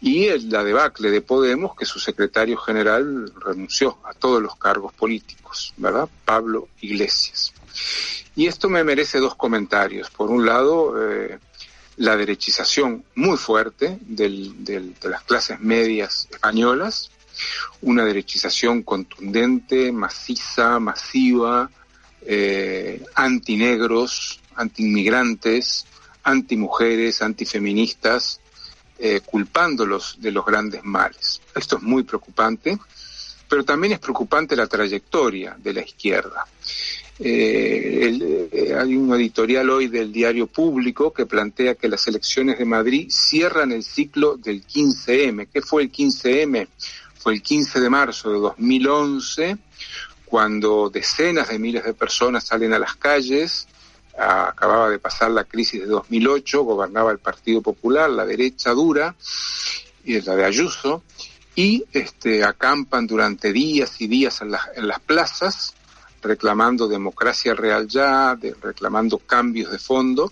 y 0.01 0.25
el, 0.25 0.49
la 0.49 0.63
debacle 0.63 1.09
de 1.09 1.21
Podemos, 1.21 1.75
que 1.77 1.85
su 1.85 1.99
secretario 1.99 2.57
general 2.57 3.31
renunció 3.39 3.97
a 4.03 4.13
todos 4.13 4.41
los 4.41 4.57
cargos 4.57 4.93
políticos, 4.93 5.73
¿verdad? 5.77 6.09
Pablo 6.25 6.67
Iglesias. 6.81 7.53
Y 8.35 8.47
esto 8.47 8.69
me 8.69 8.83
merece 8.83 9.19
dos 9.19 9.35
comentarios. 9.35 10.09
Por 10.09 10.29
un 10.29 10.45
lado, 10.45 10.93
eh, 11.01 11.39
la 11.97 12.15
derechización 12.15 13.03
muy 13.15 13.37
fuerte 13.37 13.97
del, 14.01 14.63
del, 14.63 14.93
de 14.99 15.09
las 15.09 15.23
clases 15.23 15.59
medias 15.59 16.27
españolas, 16.31 17.11
una 17.81 18.05
derechización 18.05 18.83
contundente, 18.83 19.91
maciza, 19.91 20.79
masiva, 20.79 21.69
eh, 22.21 23.03
antinegros, 23.15 24.39
antiinmigrantes, 24.55 25.85
antimujeres, 26.23 27.21
antifeministas, 27.21 28.41
eh, 28.99 29.21
culpándolos 29.25 30.17
de 30.19 30.31
los 30.31 30.45
grandes 30.45 30.83
males. 30.83 31.41
Esto 31.55 31.77
es 31.77 31.83
muy 31.83 32.03
preocupante, 32.03 32.77
pero 33.47 33.63
también 33.63 33.93
es 33.93 33.99
preocupante 33.99 34.55
la 34.55 34.67
trayectoria 34.67 35.55
de 35.57 35.73
la 35.73 35.81
izquierda. 35.81 36.45
Eh, 37.19 37.99
el, 38.03 38.49
eh, 38.51 38.75
hay 38.79 38.95
un 38.95 39.11
editorial 39.15 39.69
hoy 39.71 39.87
del 39.87 40.11
diario 40.11 40.45
público 40.45 41.11
que 41.11 41.25
plantea 41.25 41.73
que 41.75 41.87
las 41.87 42.07
elecciones 42.07 42.59
de 42.59 42.65
Madrid 42.65 43.07
cierran 43.09 43.71
el 43.71 43.83
ciclo 43.83 44.37
del 44.37 44.65
15M. 44.65 45.47
¿Qué 45.51 45.61
fue 45.61 45.83
el 45.83 45.91
15M? 45.91 46.67
Fue 47.15 47.33
el 47.33 47.41
15 47.41 47.79
de 47.79 47.89
marzo 47.89 48.31
de 48.31 48.39
2011, 48.39 49.57
cuando 50.25 50.89
decenas 50.89 51.49
de 51.49 51.57
miles 51.57 51.83
de 51.83 51.93
personas 51.93 52.45
salen 52.45 52.73
a 52.73 52.79
las 52.79 52.95
calles. 52.95 53.67
Ah, 54.17 54.49
acababa 54.49 54.89
de 54.89 54.99
pasar 54.99 55.31
la 55.31 55.43
crisis 55.43 55.81
de 55.81 55.87
2008, 55.87 56.63
gobernaba 56.63 57.11
el 57.11 57.19
Partido 57.19 57.61
Popular, 57.61 58.09
la 58.09 58.25
derecha 58.25 58.71
dura, 58.71 59.15
y 60.03 60.21
la 60.21 60.35
de 60.35 60.45
Ayuso, 60.45 61.03
y 61.55 61.83
este, 61.91 62.43
acampan 62.43 63.07
durante 63.07 63.51
días 63.51 63.99
y 63.99 64.07
días 64.07 64.41
en, 64.41 64.51
la, 64.51 64.61
en 64.75 64.87
las 64.87 64.99
plazas 64.99 65.76
reclamando 66.21 66.87
democracia 66.87 67.53
real 67.53 67.87
ya, 67.87 68.35
de, 68.35 68.55
reclamando 68.61 69.17
cambios 69.17 69.71
de 69.71 69.79
fondo, 69.79 70.31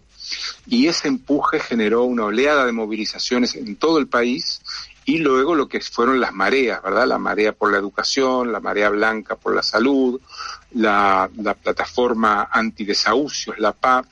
y 0.65 0.87
ese 0.87 1.07
empuje 1.07 1.59
generó 1.59 2.03
una 2.03 2.25
oleada 2.25 2.65
de 2.65 2.71
movilizaciones 2.71 3.55
en 3.55 3.75
todo 3.75 3.99
el 3.99 4.07
país 4.07 4.61
y 5.05 5.19
luego 5.19 5.53
lo 5.53 5.67
que 5.67 5.81
fueron 5.81 6.19
las 6.19 6.33
mareas, 6.33 6.81
¿verdad? 6.81 7.07
La 7.07 7.19
marea 7.19 7.51
por 7.53 7.71
la 7.71 7.77
educación, 7.77 8.51
la 8.51 8.59
marea 8.59 8.89
blanca 8.89 9.35
por 9.35 9.53
la 9.53 9.61
salud, 9.61 10.19
la, 10.73 11.29
la 11.37 11.53
plataforma 11.53 12.49
antidesahucios, 12.51 13.59
la 13.59 13.71
PAP, 13.71 14.07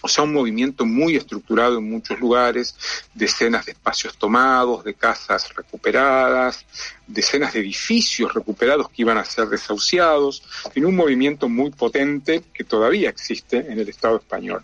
o 0.00 0.08
sea, 0.08 0.24
un 0.24 0.32
movimiento 0.32 0.84
muy 0.84 1.16
estructurado 1.16 1.78
en 1.78 1.90
muchos 1.90 2.18
lugares, 2.20 2.74
decenas 3.14 3.66
de 3.66 3.72
espacios 3.72 4.16
tomados, 4.16 4.84
de 4.84 4.94
casas 4.94 5.54
recuperadas, 5.54 6.64
decenas 7.06 7.52
de 7.52 7.60
edificios 7.60 8.32
recuperados 8.32 8.88
que 8.90 9.02
iban 9.02 9.18
a 9.18 9.24
ser 9.24 9.48
desahuciados, 9.48 10.42
en 10.74 10.86
un 10.86 10.96
movimiento 10.96 11.48
muy 11.48 11.70
potente 11.70 12.42
que 12.52 12.64
todavía 12.64 13.10
existe 13.10 13.58
en 13.58 13.78
el 13.78 13.88
Estado 13.88 14.16
español. 14.16 14.62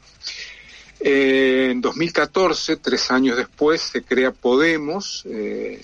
Eh, 1.01 1.69
en 1.73 1.81
2014, 1.81 2.77
tres 2.77 3.11
años 3.11 3.37
después, 3.37 3.81
se 3.81 4.03
crea 4.03 4.31
Podemos. 4.31 5.23
Eh, 5.27 5.83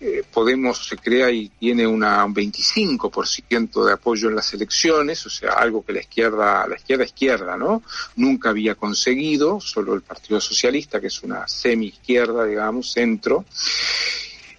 eh, 0.00 0.22
Podemos 0.32 0.86
se 0.88 0.96
crea 0.96 1.30
y 1.30 1.48
tiene 1.50 1.86
una, 1.86 2.24
un 2.24 2.34
25% 2.34 3.84
de 3.84 3.92
apoyo 3.92 4.28
en 4.28 4.36
las 4.36 4.52
elecciones, 4.54 5.24
o 5.26 5.30
sea, 5.30 5.52
algo 5.52 5.84
que 5.84 5.92
la 5.92 6.00
izquierda, 6.00 6.66
la 6.66 6.76
izquierda 6.76 7.04
izquierda, 7.04 7.56
¿no? 7.56 7.82
Nunca 8.16 8.50
había 8.50 8.74
conseguido, 8.74 9.60
solo 9.60 9.94
el 9.94 10.02
Partido 10.02 10.40
Socialista, 10.40 11.00
que 11.00 11.08
es 11.08 11.22
una 11.22 11.46
semi-izquierda, 11.46 12.44
digamos, 12.46 12.92
centro. 12.92 13.44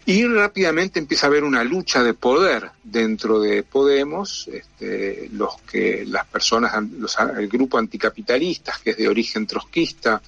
Y 0.04 0.26
rápidamente 0.26 0.98
empieza 1.00 1.28
a 1.28 1.30
haber 1.30 1.44
una 1.44 1.64
lucha 1.64 2.02
de 2.04 2.16
poder 2.16 2.72
dentro 2.84 3.40
de 3.40 3.62
Podemos, 3.62 4.48
este, 4.52 5.30
los 5.34 5.62
que 5.62 6.04
las 6.08 6.26
personas, 6.26 6.74
los- 6.98 7.16
el 7.38 7.48
grupo 7.48 7.78
anticapitalistas 7.78 8.80
que 8.80 8.90
es 8.92 8.98
de 8.98 9.08
origen 9.08 9.46
trotskista 9.46 10.20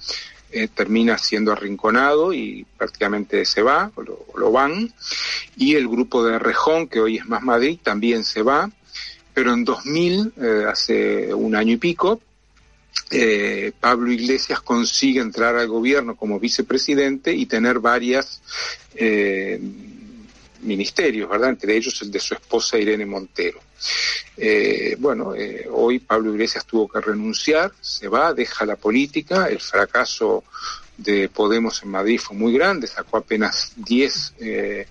eh, 0.54 0.68
termina 0.68 1.18
siendo 1.18 1.52
arrinconado 1.52 2.32
y 2.32 2.64
prácticamente 2.78 3.44
se 3.44 3.62
va, 3.62 3.90
o 3.96 4.02
lo, 4.02 4.52
van, 4.52 4.94
y 5.56 5.74
el 5.74 5.88
grupo 5.88 6.24
de 6.24 6.38
Rejón, 6.38 6.88
que 6.88 7.00
hoy 7.00 7.16
es 7.16 7.26
Más 7.26 7.42
Madrid, 7.42 7.78
también 7.82 8.24
se 8.24 8.42
va, 8.42 8.70
pero 9.32 9.52
en 9.52 9.64
2000, 9.64 10.32
eh, 10.36 10.64
hace 10.68 11.34
un 11.34 11.56
año 11.56 11.72
y 11.72 11.76
pico, 11.78 12.20
eh, 13.10 13.72
Pablo 13.78 14.10
Iglesias 14.10 14.60
consigue 14.60 15.20
entrar 15.20 15.56
al 15.56 15.68
gobierno 15.68 16.16
como 16.16 16.40
vicepresidente 16.40 17.32
y 17.32 17.46
tener 17.46 17.78
varias 17.80 18.40
eh, 18.94 19.60
ministerios, 20.62 21.28
¿verdad? 21.28 21.50
Entre 21.50 21.76
ellos 21.76 22.00
el 22.02 22.10
de 22.10 22.20
su 22.20 22.34
esposa 22.34 22.78
Irene 22.78 23.06
Montero. 23.06 23.60
Eh, 24.36 24.96
bueno, 24.98 25.34
eh, 25.34 25.68
hoy 25.70 25.98
Pablo 26.00 26.32
Iglesias 26.32 26.66
tuvo 26.66 26.88
que 26.88 27.00
renunciar, 27.00 27.72
se 27.80 28.08
va, 28.08 28.34
deja 28.34 28.66
la 28.66 28.76
política, 28.76 29.46
el 29.46 29.60
fracaso 29.60 30.44
de 30.96 31.28
Podemos 31.28 31.82
en 31.82 31.90
Madrid 31.90 32.20
fue 32.20 32.36
muy 32.36 32.52
grande, 32.52 32.86
sacó 32.86 33.18
apenas 33.18 33.72
10 33.76 34.34
eh, 34.40 34.86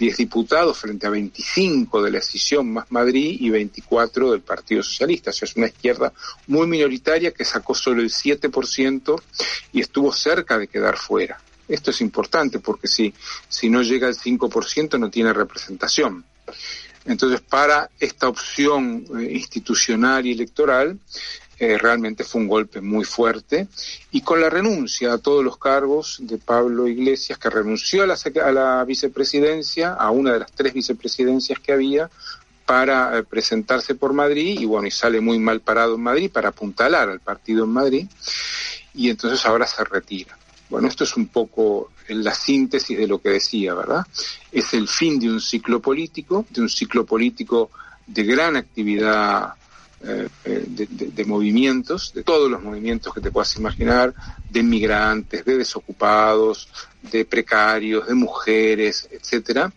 10 0.00 0.16
diputados 0.16 0.78
frente 0.78 1.06
a 1.06 1.10
25 1.10 2.02
de 2.02 2.10
la 2.10 2.18
decisión 2.20 2.72
más 2.72 2.90
Madrid 2.90 3.36
y 3.38 3.50
24 3.50 4.32
del 4.32 4.40
Partido 4.40 4.82
Socialista. 4.82 5.28
O 5.28 5.32
sea, 5.34 5.46
es 5.46 5.56
una 5.56 5.66
izquierda 5.66 6.10
muy 6.46 6.66
minoritaria 6.66 7.32
que 7.32 7.44
sacó 7.44 7.74
solo 7.74 8.00
el 8.00 8.08
7% 8.10 9.22
y 9.74 9.80
estuvo 9.82 10.10
cerca 10.10 10.56
de 10.56 10.68
quedar 10.68 10.96
fuera. 10.96 11.38
Esto 11.68 11.90
es 11.90 12.00
importante 12.00 12.60
porque 12.60 12.88
si, 12.88 13.12
si 13.46 13.68
no 13.68 13.82
llega 13.82 14.08
al 14.08 14.16
5% 14.16 14.98
no 14.98 15.10
tiene 15.10 15.34
representación. 15.34 16.24
Entonces, 17.10 17.40
para 17.40 17.90
esta 17.98 18.28
opción 18.28 19.04
eh, 19.18 19.32
institucional 19.32 20.24
y 20.26 20.32
electoral, 20.32 20.96
eh, 21.58 21.76
realmente 21.76 22.22
fue 22.22 22.40
un 22.40 22.46
golpe 22.46 22.80
muy 22.80 23.04
fuerte. 23.04 23.66
Y 24.12 24.20
con 24.20 24.40
la 24.40 24.48
renuncia 24.48 25.12
a 25.12 25.18
todos 25.18 25.44
los 25.44 25.58
cargos 25.58 26.18
de 26.20 26.38
Pablo 26.38 26.86
Iglesias, 26.86 27.36
que 27.36 27.50
renunció 27.50 28.04
a 28.04 28.52
la, 28.52 28.84
vicepresidencia, 28.84 29.92
a 29.94 30.12
una 30.12 30.34
de 30.34 30.38
las 30.38 30.52
tres 30.52 30.72
vicepresidencias 30.72 31.58
que 31.58 31.72
había, 31.72 32.08
para 32.64 33.18
eh, 33.18 33.24
presentarse 33.24 33.96
por 33.96 34.12
Madrid, 34.12 34.60
y 34.60 34.64
bueno, 34.64 34.86
y 34.86 34.92
sale 34.92 35.20
muy 35.20 35.40
mal 35.40 35.60
parado 35.62 35.96
en 35.96 36.02
Madrid 36.02 36.30
para 36.30 36.50
apuntalar 36.50 37.08
al 37.08 37.18
partido 37.18 37.64
en 37.64 37.70
Madrid, 37.70 38.06
y 38.94 39.10
entonces 39.10 39.44
ahora 39.46 39.66
se 39.66 39.82
retira. 39.82 40.38
Bueno, 40.70 40.88
esto 40.88 41.04
es 41.04 41.16
un 41.16 41.26
poco 41.26 41.90
la 42.08 42.32
síntesis 42.32 42.96
de 42.96 43.06
lo 43.06 43.20
que 43.20 43.30
decía, 43.30 43.74
¿verdad? 43.74 44.06
Es 44.52 44.72
el 44.72 44.86
fin 44.88 45.18
de 45.18 45.28
un 45.28 45.40
ciclo 45.40 45.80
político, 45.80 46.46
de 46.48 46.60
un 46.62 46.68
ciclo 46.68 47.04
político 47.04 47.70
de 48.06 48.22
gran 48.24 48.56
actividad 48.56 49.54
eh, 50.02 50.28
eh, 50.44 50.64
de, 50.66 50.86
de- 50.88 51.24
movimientos, 51.26 52.12
de 52.14 52.22
todos 52.22 52.50
los 52.50 52.62
movimientos 52.62 53.12
que 53.12 53.20
te 53.20 53.30
puedas 53.30 53.54
imaginar, 53.56 54.14
de 54.48 54.62
migrantes, 54.62 55.44
de 55.44 55.58
desocupados, 55.58 56.68
de 57.02 57.24
precarios, 57.24 58.06
de 58.06 58.14
mujeres, 58.14 59.08
etcétera. 59.10 59.70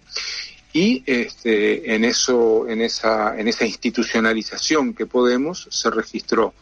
Y 0.71 1.03
este, 1.05 1.93
en 1.93 2.05
eso, 2.05 2.67
en 2.69 2.81
esa, 2.81 3.37
en 3.37 3.47
esa 3.47 3.65
institucionalización 3.65 4.93
que 4.93 5.05
Podemos 5.05 5.67
se 5.69 5.89
registró 5.91 6.53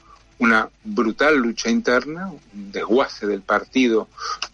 una 0.41 0.68
brutal 0.84 1.38
lucha 1.38 1.69
interna, 1.69 2.31
un 2.31 2.72
desguace 2.72 3.27
del 3.27 3.41
partido 3.41 4.07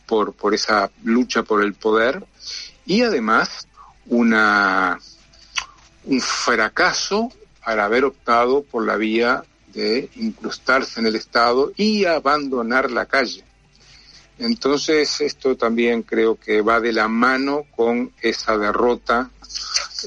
por, 0.06 0.34
por 0.34 0.54
esa 0.54 0.92
lucha 1.06 1.44
por 1.44 1.64
el 1.64 1.76
poder 1.76 2.26
y 2.86 3.04
además 3.04 3.70
una, 4.08 5.00
un 6.04 6.20
fracaso 6.20 7.32
al 7.62 7.80
haber 7.80 8.04
optado 8.04 8.64
por 8.64 8.86
la 8.86 8.98
vía 8.98 9.46
de 9.74 10.10
incrustarse 10.16 11.00
en 11.00 11.06
el 11.06 11.16
Estado 11.16 11.72
y 11.78 12.04
abandonar 12.04 12.92
la 12.92 13.06
calle. 13.06 13.46
Entonces 14.40 15.22
esto 15.22 15.56
también 15.56 16.04
creo 16.04 16.38
que 16.38 16.62
va 16.62 16.82
de 16.82 16.92
la 16.92 17.08
mano 17.08 17.64
con 17.74 18.12
esa 18.22 18.58
derrota, 18.58 19.30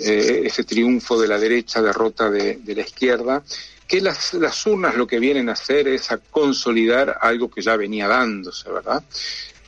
eh, 0.03 0.43
ese 0.45 0.63
triunfo 0.65 1.19
de 1.19 1.29
la 1.29 1.39
derecha, 1.39 1.81
derrota 1.81 2.31
de, 2.31 2.57
de 2.57 2.75
la 2.75 2.83
izquierda, 2.83 3.43
que 3.91 4.01
las, 4.01 4.35
las 4.35 4.65
urnas 4.67 4.95
lo 4.95 5.05
que 5.09 5.19
vienen 5.19 5.49
a 5.49 5.55
hacer 5.55 5.89
es 5.89 6.13
a 6.13 6.19
consolidar 6.19 7.19
algo 7.21 7.51
que 7.51 7.61
ya 7.61 7.75
venía 7.77 8.07
dándose, 8.07 8.71
¿verdad? 8.71 9.03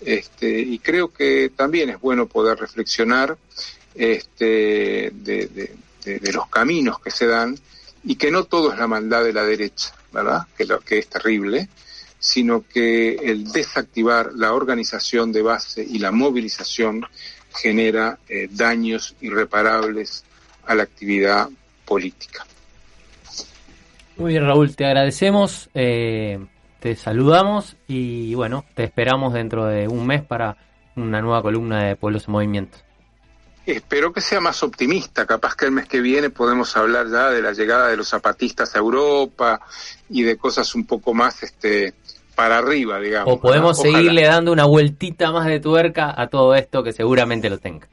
Este, 0.00 0.60
y 0.60 0.78
creo 0.78 1.12
que 1.12 1.50
también 1.56 1.90
es 1.90 2.00
bueno 2.00 2.26
poder 2.28 2.56
reflexionar 2.56 3.36
este, 3.96 5.10
de, 5.12 5.46
de- 5.48 5.76
de- 6.20 6.32
los 6.32 6.48
caminos 6.48 7.00
que 7.00 7.10
se 7.10 7.26
dan 7.26 7.58
y 8.04 8.14
que 8.14 8.30
no 8.30 8.44
todo 8.44 8.72
es 8.72 8.78
la 8.78 8.86
maldad 8.86 9.24
de 9.24 9.32
la 9.32 9.42
derecha, 9.44 9.92
¿verdad? 10.12 10.46
Que, 10.56 10.66
lo, 10.66 10.78
que 10.80 10.98
es 10.98 11.08
terrible, 11.08 11.68
sino 12.20 12.64
que 12.66 13.14
el 13.14 13.50
desactivar 13.50 14.30
la 14.36 14.52
organización 14.52 15.32
de 15.32 15.42
base 15.42 15.82
y 15.84 15.98
la 15.98 16.12
movilización 16.12 17.04
genera 17.52 18.18
eh, 18.28 18.48
daños 18.50 19.16
irreparables 19.20 20.22
a 20.66 20.76
la 20.76 20.84
actividad 20.84 21.48
política. 21.84 22.46
Muy 24.16 24.32
bien, 24.32 24.47
Raúl, 24.47 24.76
te 24.76 24.84
agradecemos, 24.84 25.70
eh, 25.74 26.39
te 26.80 26.97
saludamos 26.97 27.76
y 27.89 28.34
bueno, 28.34 28.64
te 28.74 28.84
esperamos 28.84 29.32
dentro 29.32 29.66
de 29.66 29.89
un 29.89 30.06
mes 30.06 30.22
para 30.22 30.56
una 30.97 31.20
nueva 31.20 31.43
columna 31.43 31.84
de 31.84 31.97
Pueblos 31.97 32.26
en 32.26 32.32
Movimiento. 32.32 32.78
Espero 33.64 34.12
que 34.12 34.20
sea 34.20 34.40
más 34.40 34.62
optimista, 34.64 35.24
capaz 35.24 35.55
que 35.55 35.66
el 35.66 35.70
mes 35.70 35.86
que 35.86 36.01
viene 36.01 36.30
podemos 36.30 36.76
hablar 36.76 37.06
ya 37.09 37.30
de 37.30 37.40
la 37.40 37.52
llegada 37.52 37.89
de 37.89 37.97
los 37.97 38.09
zapatistas 38.09 38.74
a 38.74 38.78
Europa 38.78 39.60
y 40.10 40.22
de 40.22 40.36
cosas 40.36 40.74
un 40.74 40.84
poco 40.84 41.14
más 41.14 41.43
este 41.44 41.94
para 42.34 42.59
arriba, 42.59 42.98
digamos. 42.98 43.32
O 43.32 43.40
podemos 43.40 43.80
seguirle 43.80 44.24
dando 44.24 44.52
una 44.52 44.64
vueltita 44.64 45.30
más 45.30 45.47
de 45.47 45.60
tuerca 45.60 46.12
a 46.16 46.26
todo 46.26 46.55
esto 46.55 46.82
que 46.82 46.93
seguramente 46.93 47.48
lo 47.48 47.59
tenga. 47.59 47.86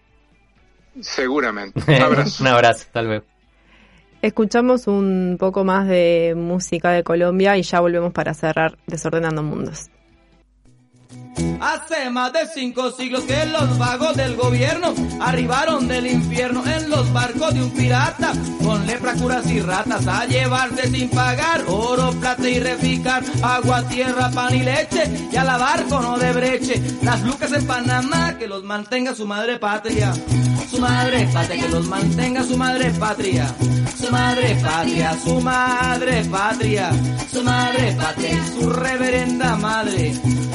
Seguramente. 1.02 1.80
Un 1.88 2.02
abrazo. 2.02 2.44
un 2.44 2.48
abrazo, 2.48 2.86
hasta 2.88 3.02
luego. 3.04 3.26
Escuchamos 4.22 4.88
un 4.88 5.38
poco 5.40 5.64
más 5.64 5.88
de 5.88 6.34
música 6.36 6.92
de 6.92 7.04
Colombia 7.04 7.58
y 7.58 7.62
ya 7.62 7.80
volvemos 7.80 8.12
para 8.12 8.34
cerrar 8.34 8.78
Desordenando 8.86 9.44
Mundos. 9.44 9.90
Hace 11.62 12.10
más 12.10 12.32
de 12.34 12.48
cinco 12.54 12.92
siglos 12.92 13.24
que 13.24 13.46
los 13.46 13.78
vagos 13.78 14.16
del 14.16 14.36
gobierno 14.36 14.94
arribaron 15.20 15.88
del 15.88 16.08
infierno 16.08 16.64
en 16.66 16.90
los 16.90 17.12
barcos 17.12 17.54
de 17.54 17.64
un 17.64 17.72
pirata 17.72 18.32
con 18.64 18.86
lepra, 18.88 19.14
curas 19.14 19.50
y 19.50 19.60
ratas 19.60 20.08
a 20.08 20.26
llevarse 20.26 20.90
sin 20.90 21.10
pagar 21.10 21.64
oro, 21.68 22.12
plata 22.14 22.50
y 22.50 22.60
reficar, 22.60 23.24
agua, 23.42 23.84
tierra, 23.88 24.30
pan 24.32 24.56
y 24.56 24.64
leche 24.64 25.30
y 25.32 25.36
a 25.36 25.44
lavar 25.44 25.86
con 25.88 26.04
no 26.04 26.18
de 26.18 26.32
breche 26.32 26.82
las 27.02 27.22
lucas 27.24 27.52
en 27.52 27.68
Panamá 27.68 28.38
que 28.38 28.48
los 28.48 28.64
mantenga 28.64 29.14
su 29.14 29.26
madre 29.26 29.60
patria, 29.60 30.14
su 30.70 30.80
madre 30.80 31.28
patria 31.34 31.62
que 31.62 31.70
los 31.70 31.86
mantenga 31.88 32.44
su 32.44 32.58
madre 32.58 32.92
patria, 32.92 33.54
su 33.98 34.12
madre 34.12 34.56
patria, 34.62 35.18
su 35.24 35.42
madre 35.42 36.24
patria, 36.26 36.92
su 37.32 37.44
madre 37.44 37.96
patria 38.00 38.40
su 38.60 38.70
reverenda 38.70 39.56
madre, 39.56 40.14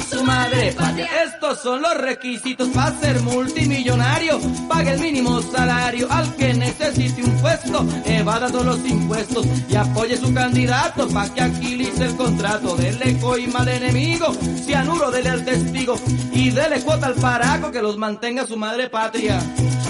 su 0.09 0.23
madre 0.23 0.64
Estos 0.67 1.59
son 1.61 1.81
los 1.81 1.95
requisitos 1.97 2.69
para 2.69 2.97
ser 2.99 3.19
multimillonario. 3.21 4.39
Pague 4.67 4.91
el 4.91 4.99
mínimo 4.99 5.41
salario 5.41 6.07
al 6.09 6.35
que 6.35 6.53
necesite 6.53 7.23
un 7.23 7.31
puesto. 7.41 7.85
Evada 8.05 8.47
todos 8.47 8.65
los 8.65 8.85
impuestos 8.87 9.45
y 9.69 9.75
apoye 9.75 10.17
su 10.17 10.33
candidato 10.33 11.07
para 11.09 11.33
que 11.33 11.41
agilice 11.41 12.05
el 12.05 12.15
contrato. 12.15 12.75
Dele 12.77 13.17
coima 13.19 13.59
al 13.59 13.69
enemigo, 13.69 14.33
cianuro 14.65 15.11
dele 15.11 15.29
al 15.29 15.45
testigo 15.45 15.95
y 16.31 16.49
dele 16.49 16.81
cuota 16.81 17.07
al 17.07 17.15
paraco 17.15 17.71
que 17.71 17.81
los 17.81 17.97
mantenga 17.97 18.47
su 18.47 18.57
madre 18.57 18.89
patria. 18.89 19.39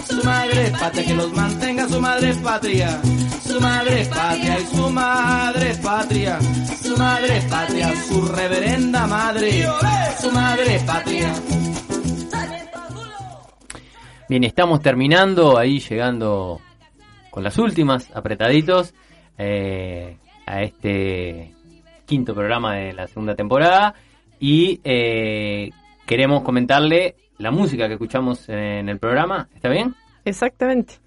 Su 0.07 0.23
madre 0.23 0.71
patria, 0.71 1.05
que 1.05 1.13
los 1.13 1.33
mantenga 1.33 1.87
su 1.87 1.99
madre 1.99 2.33
patria. 2.35 3.01
Su 3.45 3.61
madre 3.61 4.05
patria 4.05 4.59
y 4.59 4.75
su 4.75 4.89
madre 4.89 5.75
patria. 5.75 6.39
Su 6.81 6.97
madre 6.97 7.41
patria, 7.49 7.93
su 8.07 8.21
reverenda 8.27 9.07
madre. 9.07 9.67
Su 10.21 10.31
madre 10.31 10.64
patria. 10.85 11.33
Bien, 14.27 14.43
estamos 14.43 14.81
terminando, 14.81 15.57
ahí 15.57 15.79
llegando 15.79 16.59
con 17.29 17.43
las 17.43 17.57
últimas, 17.59 18.09
apretaditos, 18.15 18.93
eh, 19.37 20.17
a 20.47 20.63
este 20.63 21.53
quinto 22.05 22.33
programa 22.33 22.75
de 22.75 22.93
la 22.93 23.07
segunda 23.07 23.35
temporada. 23.35 23.93
Y 24.39 24.81
eh, 24.83 25.69
queremos 26.05 26.41
comentarle 26.41 27.15
la 27.37 27.51
música 27.51 27.87
que 27.87 27.93
escuchamos 27.93 28.49
en 28.49 28.89
el 28.89 28.97
programa. 28.97 29.47
¿Está 29.53 29.69
bien? 29.69 29.95
Exactamente. 30.25 31.04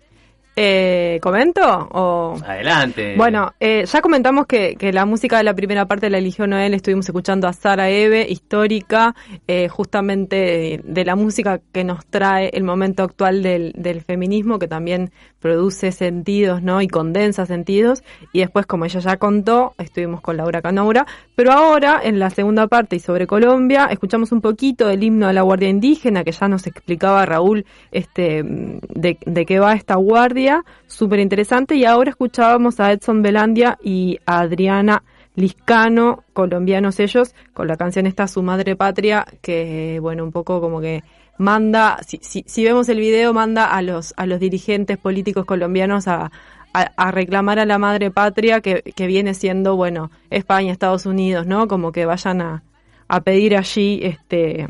Eh, 0.61 1.21
¿Comento? 1.23 1.63
O... 1.93 2.37
Adelante. 2.45 3.15
Bueno, 3.17 3.55
eh, 3.61 3.85
ya 3.87 4.01
comentamos 4.01 4.47
que, 4.47 4.75
que 4.75 4.93
la 4.93 5.07
música 5.07 5.39
de 5.39 5.45
la 5.45 5.55
primera 5.55 5.87
parte 5.87 6.11
la 6.11 6.19
eligió 6.19 6.49
Noel, 6.49 6.75
estuvimos 6.75 7.07
escuchando 7.07 7.47
a 7.47 7.53
Sara 7.53 7.91
Eve, 7.91 8.27
histórica, 8.29 9.15
eh, 9.47 9.69
justamente 9.69 10.35
de, 10.35 10.81
de 10.83 11.05
la 11.05 11.15
música 11.15 11.61
que 11.71 11.85
nos 11.85 12.05
trae 12.07 12.51
el 12.53 12.65
momento 12.65 13.05
actual 13.05 13.41
del, 13.41 13.73
del 13.77 14.01
feminismo, 14.01 14.59
que 14.59 14.67
también 14.67 15.13
produce 15.39 15.93
sentidos, 15.93 16.61
¿no? 16.61 16.83
Y 16.83 16.89
condensa 16.89 17.47
sentidos. 17.47 18.03
Y 18.33 18.41
después, 18.41 18.67
como 18.67 18.85
ella 18.85 18.99
ya 18.99 19.17
contó, 19.17 19.75
estuvimos 19.79 20.21
con 20.23 20.39
Laura 20.39 20.61
Canoura. 20.61 21.07
Pero 21.37 21.53
ahora, 21.53 22.01
en 22.03 22.19
la 22.19 22.31
segunda 22.31 22.67
parte 22.67 22.97
y 22.97 22.99
sobre 22.99 23.29
Colombia, 23.29 23.87
escuchamos 23.93 24.33
un 24.33 24.41
poquito 24.41 24.89
del 24.89 25.05
himno 25.05 25.29
de 25.29 25.35
la 25.35 25.43
Guardia 25.43 25.69
Indígena, 25.69 26.25
que 26.25 26.33
ya 26.33 26.49
nos 26.49 26.67
explicaba 26.67 27.25
Raúl 27.27 27.65
este, 27.93 28.43
de, 28.43 29.19
de 29.25 29.47
qué 29.47 29.61
va 29.61 29.75
esta 29.75 29.95
guardia 29.95 30.48
súper 30.87 31.21
interesante. 31.21 31.75
Y 31.77 31.85
ahora 31.85 32.11
escuchábamos 32.11 32.81
a 32.81 32.93
Edson 32.93 33.23
Belandia 33.23 33.79
y 33.83 34.19
a 34.27 34.41
Adriana 34.41 35.03
Liscano, 35.35 36.25
colombianos 36.33 36.99
ellos, 37.01 37.35
con 37.55 37.69
la 37.69 37.77
canción 37.77 38.07
esta 38.07 38.27
Su 38.27 38.43
Madre 38.43 38.75
Patria, 38.75 39.25
que 39.41 39.99
bueno, 40.01 40.25
un 40.25 40.33
poco 40.33 40.61
como 40.61 40.81
que 40.81 41.03
manda, 41.39 41.99
si, 42.07 42.19
si, 42.23 42.43
si 42.47 42.65
vemos 42.65 42.89
el 42.89 42.99
video, 42.99 43.33
manda 43.33 43.67
a 43.67 43.81
los, 43.83 44.13
a 44.17 44.27
los 44.27 44.41
dirigentes 44.41 44.99
políticos 44.99 45.45
colombianos 45.45 46.09
a, 46.09 46.33
a, 46.73 47.11
reclamar 47.13 47.61
a 47.61 47.67
la 47.67 47.79
madre 47.79 48.11
patria 48.11 48.61
que, 48.61 48.83
que 48.83 49.07
viene 49.07 49.33
siendo, 49.35 49.77
bueno, 49.77 50.11
España, 50.31 50.73
Estados 50.73 51.07
Unidos, 51.07 51.47
¿no? 51.47 51.69
Como 51.69 51.93
que 51.93 52.05
vayan 52.05 52.41
a, 52.41 52.65
a 53.07 53.21
pedir 53.21 53.57
allí 53.57 54.01
este 54.03 54.67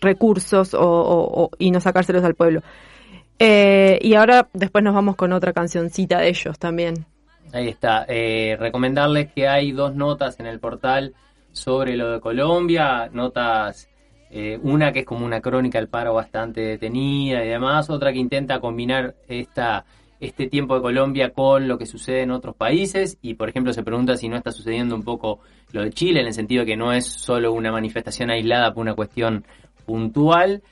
recursos 0.00 0.74
o- 0.74 0.80
o- 0.82 1.50
y 1.58 1.70
no 1.70 1.80
sacárselos 1.80 2.24
al 2.24 2.34
pueblo. 2.34 2.62
Eh, 3.44 3.98
y 4.00 4.14
ahora 4.14 4.48
después 4.52 4.84
nos 4.84 4.94
vamos 4.94 5.16
con 5.16 5.32
otra 5.32 5.52
cancioncita 5.52 6.20
de 6.20 6.28
ellos 6.28 6.60
también. 6.60 7.06
Ahí 7.52 7.66
está. 7.66 8.06
Eh, 8.08 8.56
recomendarles 8.56 9.32
que 9.32 9.48
hay 9.48 9.72
dos 9.72 9.96
notas 9.96 10.38
en 10.38 10.46
el 10.46 10.60
portal 10.60 11.12
sobre 11.50 11.96
lo 11.96 12.12
de 12.12 12.20
Colombia, 12.20 13.10
notas, 13.12 13.88
eh, 14.30 14.60
una 14.62 14.92
que 14.92 15.00
es 15.00 15.04
como 15.04 15.26
una 15.26 15.40
crónica 15.40 15.80
del 15.80 15.88
paro 15.88 16.14
bastante 16.14 16.60
detenida 16.60 17.44
y 17.44 17.48
demás, 17.48 17.90
otra 17.90 18.12
que 18.12 18.20
intenta 18.20 18.60
combinar 18.60 19.16
esta, 19.26 19.86
este 20.20 20.46
tiempo 20.46 20.76
de 20.76 20.82
Colombia 20.82 21.30
con 21.30 21.66
lo 21.66 21.78
que 21.78 21.86
sucede 21.86 22.22
en 22.22 22.30
otros 22.30 22.54
países 22.54 23.18
y 23.22 23.34
por 23.34 23.48
ejemplo 23.48 23.72
se 23.72 23.82
pregunta 23.82 24.16
si 24.16 24.28
no 24.28 24.36
está 24.36 24.52
sucediendo 24.52 24.94
un 24.94 25.02
poco 25.02 25.40
lo 25.72 25.82
de 25.82 25.90
Chile 25.90 26.20
en 26.20 26.28
el 26.28 26.32
sentido 26.32 26.60
de 26.60 26.66
que 26.66 26.76
no 26.76 26.92
es 26.92 27.06
solo 27.06 27.52
una 27.52 27.72
manifestación 27.72 28.30
aislada 28.30 28.72
por 28.72 28.82
una 28.82 28.94
cuestión 28.94 29.44
puntual. 29.84 30.62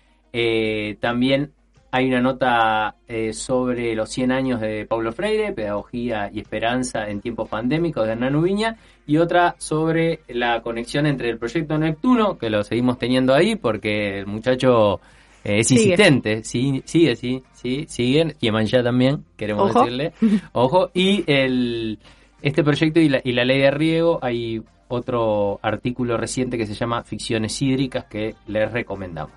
También 1.00 1.52
hay 1.92 2.06
una 2.06 2.20
nota 2.20 2.94
eh, 3.08 3.32
sobre 3.32 3.94
los 3.94 4.08
100 4.10 4.32
años 4.32 4.60
de 4.60 4.86
Paulo 4.86 5.12
Freire, 5.12 5.52
Pedagogía 5.52 6.30
y 6.32 6.40
Esperanza 6.40 7.08
en 7.08 7.20
tiempos 7.20 7.48
pandémicos 7.48 8.06
de 8.06 8.12
Hernán 8.12 8.36
Ubiña, 8.36 8.76
y 9.06 9.16
otra 9.16 9.56
sobre 9.58 10.20
la 10.28 10.62
conexión 10.62 11.06
entre 11.06 11.30
el 11.30 11.38
proyecto 11.38 11.76
Neptuno, 11.78 12.38
que 12.38 12.48
lo 12.48 12.62
seguimos 12.62 12.98
teniendo 12.98 13.34
ahí 13.34 13.56
porque 13.56 14.18
el 14.20 14.26
muchacho 14.26 15.00
eh, 15.42 15.60
es 15.60 15.68
Sigue. 15.68 15.82
insistente, 15.82 16.44
sí, 16.44 16.82
sigue, 16.84 17.16
sí, 17.16 17.42
sí, 17.52 17.86
siguen, 17.88 18.36
ya 18.40 18.82
también, 18.82 19.24
queremos 19.36 19.70
Ojo. 19.70 19.80
decirle, 19.80 20.12
ojo, 20.52 20.90
y 20.94 21.24
el, 21.26 21.98
este 22.40 22.62
proyecto 22.62 23.00
y 23.00 23.08
la, 23.08 23.20
y 23.24 23.32
la 23.32 23.44
ley 23.44 23.58
de 23.58 23.70
riego, 23.72 24.20
hay 24.22 24.62
otro 24.88 25.58
artículo 25.62 26.16
reciente 26.16 26.58
que 26.58 26.66
se 26.66 26.74
llama 26.74 27.02
Ficciones 27.02 27.60
hídricas 27.62 28.04
que 28.04 28.34
les 28.46 28.70
recomendamos. 28.70 29.32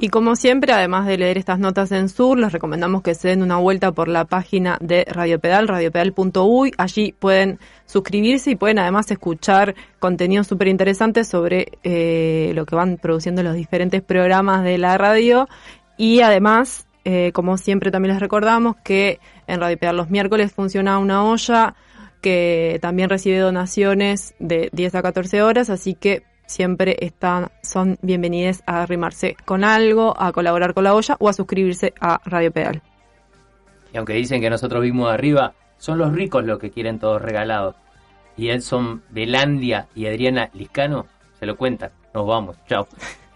Y 0.00 0.10
como 0.10 0.36
siempre, 0.36 0.72
además 0.72 1.06
de 1.06 1.18
leer 1.18 1.38
estas 1.38 1.58
notas 1.58 1.90
en 1.90 2.08
Sur, 2.08 2.38
les 2.38 2.52
recomendamos 2.52 3.02
que 3.02 3.16
se 3.16 3.28
den 3.28 3.42
una 3.42 3.56
vuelta 3.56 3.90
por 3.90 4.06
la 4.06 4.26
página 4.26 4.78
de 4.80 5.04
Radio 5.10 5.40
Pedal, 5.40 5.66
radiopedal.uy. 5.66 6.72
Allí 6.78 7.12
pueden 7.18 7.58
suscribirse 7.84 8.52
y 8.52 8.54
pueden 8.54 8.78
además 8.78 9.10
escuchar 9.10 9.74
contenido 9.98 10.44
súper 10.44 10.68
interesante 10.68 11.24
sobre 11.24 11.72
eh, 11.82 12.52
lo 12.54 12.64
que 12.64 12.76
van 12.76 12.98
produciendo 12.98 13.42
los 13.42 13.54
diferentes 13.54 14.00
programas 14.00 14.62
de 14.62 14.78
la 14.78 14.96
radio. 14.98 15.48
Y 15.96 16.20
además, 16.20 16.86
eh, 17.04 17.32
como 17.32 17.58
siempre 17.58 17.90
también 17.90 18.14
les 18.14 18.20
recordamos 18.20 18.76
que 18.84 19.18
en 19.48 19.60
Radio 19.60 19.78
Pedal 19.78 19.96
los 19.96 20.10
miércoles 20.10 20.52
funciona 20.52 21.00
una 21.00 21.24
olla 21.24 21.74
que 22.20 22.78
también 22.80 23.10
recibe 23.10 23.38
donaciones 23.38 24.36
de 24.38 24.68
10 24.72 24.94
a 24.94 25.02
14 25.02 25.42
horas, 25.42 25.70
así 25.70 25.94
que 25.94 26.22
siempre 26.48 26.96
están, 27.00 27.48
son 27.62 27.98
bienvenidas 28.02 28.62
a 28.66 28.82
arrimarse 28.82 29.36
con 29.44 29.62
algo, 29.62 30.14
a 30.20 30.32
colaborar 30.32 30.74
con 30.74 30.84
la 30.84 30.94
olla 30.94 31.16
o 31.20 31.28
a 31.28 31.32
suscribirse 31.32 31.94
a 32.00 32.20
Radio 32.24 32.50
Pedal. 32.50 32.82
Y 33.92 33.98
aunque 33.98 34.14
dicen 34.14 34.40
que 34.40 34.50
nosotros 34.50 34.82
vimos 34.82 35.12
arriba, 35.12 35.54
son 35.76 35.98
los 35.98 36.12
ricos 36.12 36.44
los 36.44 36.58
que 36.58 36.70
quieren 36.70 36.98
todo 36.98 37.18
regalado. 37.18 37.76
Y 38.36 38.48
Edson 38.50 39.02
Belandia 39.10 39.88
y 39.94 40.06
Adriana 40.06 40.50
Liscano 40.54 41.06
se 41.38 41.46
lo 41.46 41.56
cuentan. 41.56 41.90
Nos 42.14 42.26
vamos. 42.26 42.56
Chao. 42.66 42.88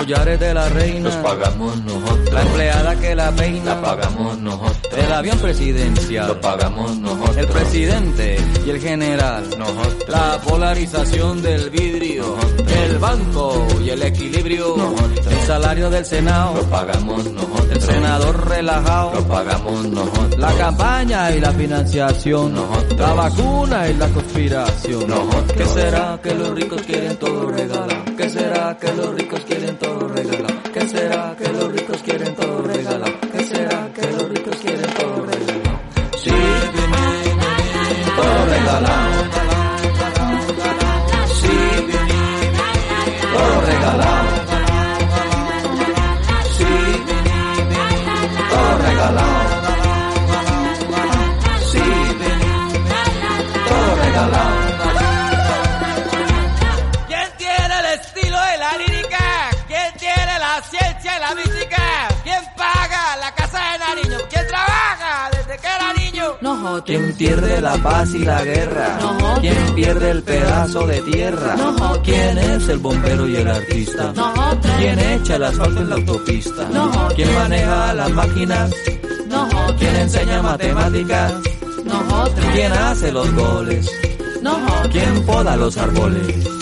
collares 0.00 0.40
de 0.40 0.54
la 0.54 0.68
reina 0.68 1.08
Los 1.10 1.16
pagamos 1.16 1.76
nosotros. 1.82 2.32
La 2.32 2.42
empleada 2.42 2.96
que 2.96 3.14
la 3.14 3.30
peina 3.32 3.74
La 3.74 3.82
pagamos 3.82 4.38
nosotros. 4.38 4.78
El 4.96 5.12
avión 5.12 5.38
presidencial 5.38 6.28
Lo 6.28 6.40
pagamos 6.40 6.96
nosotros. 6.96 7.36
El 7.36 7.46
presidente 7.48 8.36
y 8.66 8.70
el 8.70 8.80
general 8.80 9.44
Nosotros. 9.58 10.08
La 10.08 10.40
polarización 10.40 11.42
del 11.42 11.70
vidrio 11.70 12.36
El 12.84 12.98
banco 12.98 13.66
y 13.84 13.90
el 13.90 14.02
equilibrio 14.02 14.76
El 15.30 15.38
salario 15.46 15.90
del 15.90 16.04
Senado 16.04 16.54
Lo 16.54 16.62
pagamos 16.64 17.24
nosotros. 17.24 17.70
El 17.70 17.82
senador 17.82 18.48
relajado 18.48 19.14
Lo 19.14 19.28
pagamos 19.28 19.84
nosotros. 19.86 20.38
La 20.38 20.52
campaña 20.54 21.30
y 21.32 21.40
la 21.40 21.52
financiación 21.52 22.54
Nosotros. 22.54 22.98
La 22.98 23.12
vacuna 23.12 23.88
y 23.88 23.94
la 23.94 24.08
conspiración 24.08 25.08
Nosotros. 25.08 25.52
¿Qué 25.56 25.66
será 25.66 26.18
que 26.22 26.34
los 26.34 26.50
ricos 26.50 26.80
quieren 26.82 27.16
todo 27.18 27.50
regalar? 27.50 28.09
¿Qué 28.32 28.38
será 28.38 28.76
que 28.78 28.92
los 28.92 29.12
ricos 29.16 29.40
quieren 29.40 29.76
todo 29.76 30.06
regalar? 30.06 30.62
¿Qué 30.72 30.80
será 30.86 31.34
que 31.36 31.48
los 31.48 31.72
ricos 31.72 32.00
quieren 32.00 32.36
todo 32.36 32.62
regalar? 32.62 33.20
¿Qué 33.32 33.42
será 33.42 33.92
que 33.92 34.02
los 34.02 34.28
ricos 34.28 34.56
quieren 34.58 34.94
todo 34.94 35.26
regalar? 35.26 35.80
Sí, 36.16 36.30
todo 38.16 38.46
regalado. 38.46 39.09
Nosotros. 66.40 66.82
¿Quién 66.86 67.12
pierde 67.16 67.60
la 67.60 67.74
paz 67.76 68.14
y 68.14 68.20
la 68.20 68.42
guerra? 68.42 68.98
Nosotros. 69.00 69.38
¿Quién 69.40 69.74
pierde 69.74 70.10
el 70.10 70.22
pedazo 70.22 70.86
de 70.86 71.00
tierra? 71.02 71.56
Nosotros. 71.56 72.00
¿Quién 72.04 72.38
es 72.38 72.68
el 72.68 72.78
bombero 72.78 73.28
y 73.28 73.36
el 73.36 73.48
artista? 73.48 74.12
Nosotros. 74.14 74.72
¿Quién 74.78 74.98
echa 74.98 75.36
el 75.36 75.44
asfalto 75.44 75.80
en 75.80 75.88
la 75.90 75.94
autopista? 75.96 76.68
Nosotros. 76.72 77.14
¿Quién 77.14 77.34
maneja 77.34 77.94
las 77.94 78.10
máquinas? 78.10 78.70
Nosotros. 79.28 79.76
¿Quién 79.78 79.96
enseña 79.96 80.42
matemáticas? 80.42 81.32
Nosotros. 81.84 82.46
¿Quién 82.54 82.72
hace 82.72 83.12
los 83.12 83.34
goles? 83.34 83.90
Nosotros. 84.42 84.88
¿Quién 84.92 85.26
poda 85.26 85.56
los 85.56 85.76
árboles? 85.76 86.60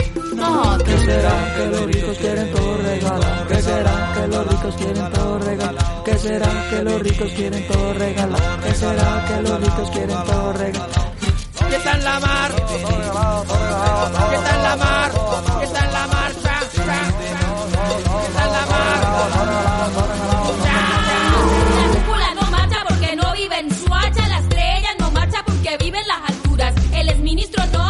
¿Qué 0.85 0.99
será 0.99 1.55
que 1.57 1.67
los 1.67 1.87
ricos 1.87 2.19
quieren 2.19 2.53
todo 2.53 2.79
regalar? 2.79 3.47
¿Qué 3.49 3.63
será 3.63 4.13
que 4.15 4.29
los 4.29 4.47
ricos 4.47 4.75
quieren 4.77 5.13
todo 5.13 5.39
regalar? 5.41 5.88
¿Qué 6.09 6.17
será 6.17 6.71
que 6.71 6.83
los 6.85 7.03
ricos 7.03 7.31
quieren 7.33 7.69
todo 7.69 7.93
regalar? 7.93 8.61
¿Qué 8.65 8.75
será 8.75 9.27
que 9.29 9.43
los 9.43 9.61
ricos 9.61 9.91
quieren 9.91 10.17
todo 10.25 10.53
regalar? 10.55 11.13
¿Qué 11.69 11.77
está 11.77 11.93
en 11.93 12.05
la 12.05 12.21
mar? 12.21 12.51
¿Qué 12.67 12.77
está 12.77 12.95
en 12.95 13.03
la 13.03 13.13
mar? 13.13 13.37
¿Qué 14.31 14.37
está 14.37 14.55
en 14.57 14.63
la 14.65 14.77
mar? 14.77 15.13
¿Qué 15.61 15.65
está 15.67 15.85
en 15.85 15.93
la 15.93 16.07
mar? 16.07 16.33
La 20.65 22.01
cúpula 22.01 22.35
no 22.41 22.51
marcha 22.53 22.85
porque 22.89 23.15
no 23.15 23.33
vive 23.35 23.59
en 23.59 23.71
Suacha, 23.71 24.29
la 24.29 24.39
estrella 24.39 24.89
no 24.99 25.11
marcha 25.11 25.43
porque 25.45 25.77
vive 25.77 25.99
en 25.99 26.09
las 26.09 26.31
alturas, 26.31 26.75
el 26.95 27.09
exministro 27.11 27.67
no 27.67 27.88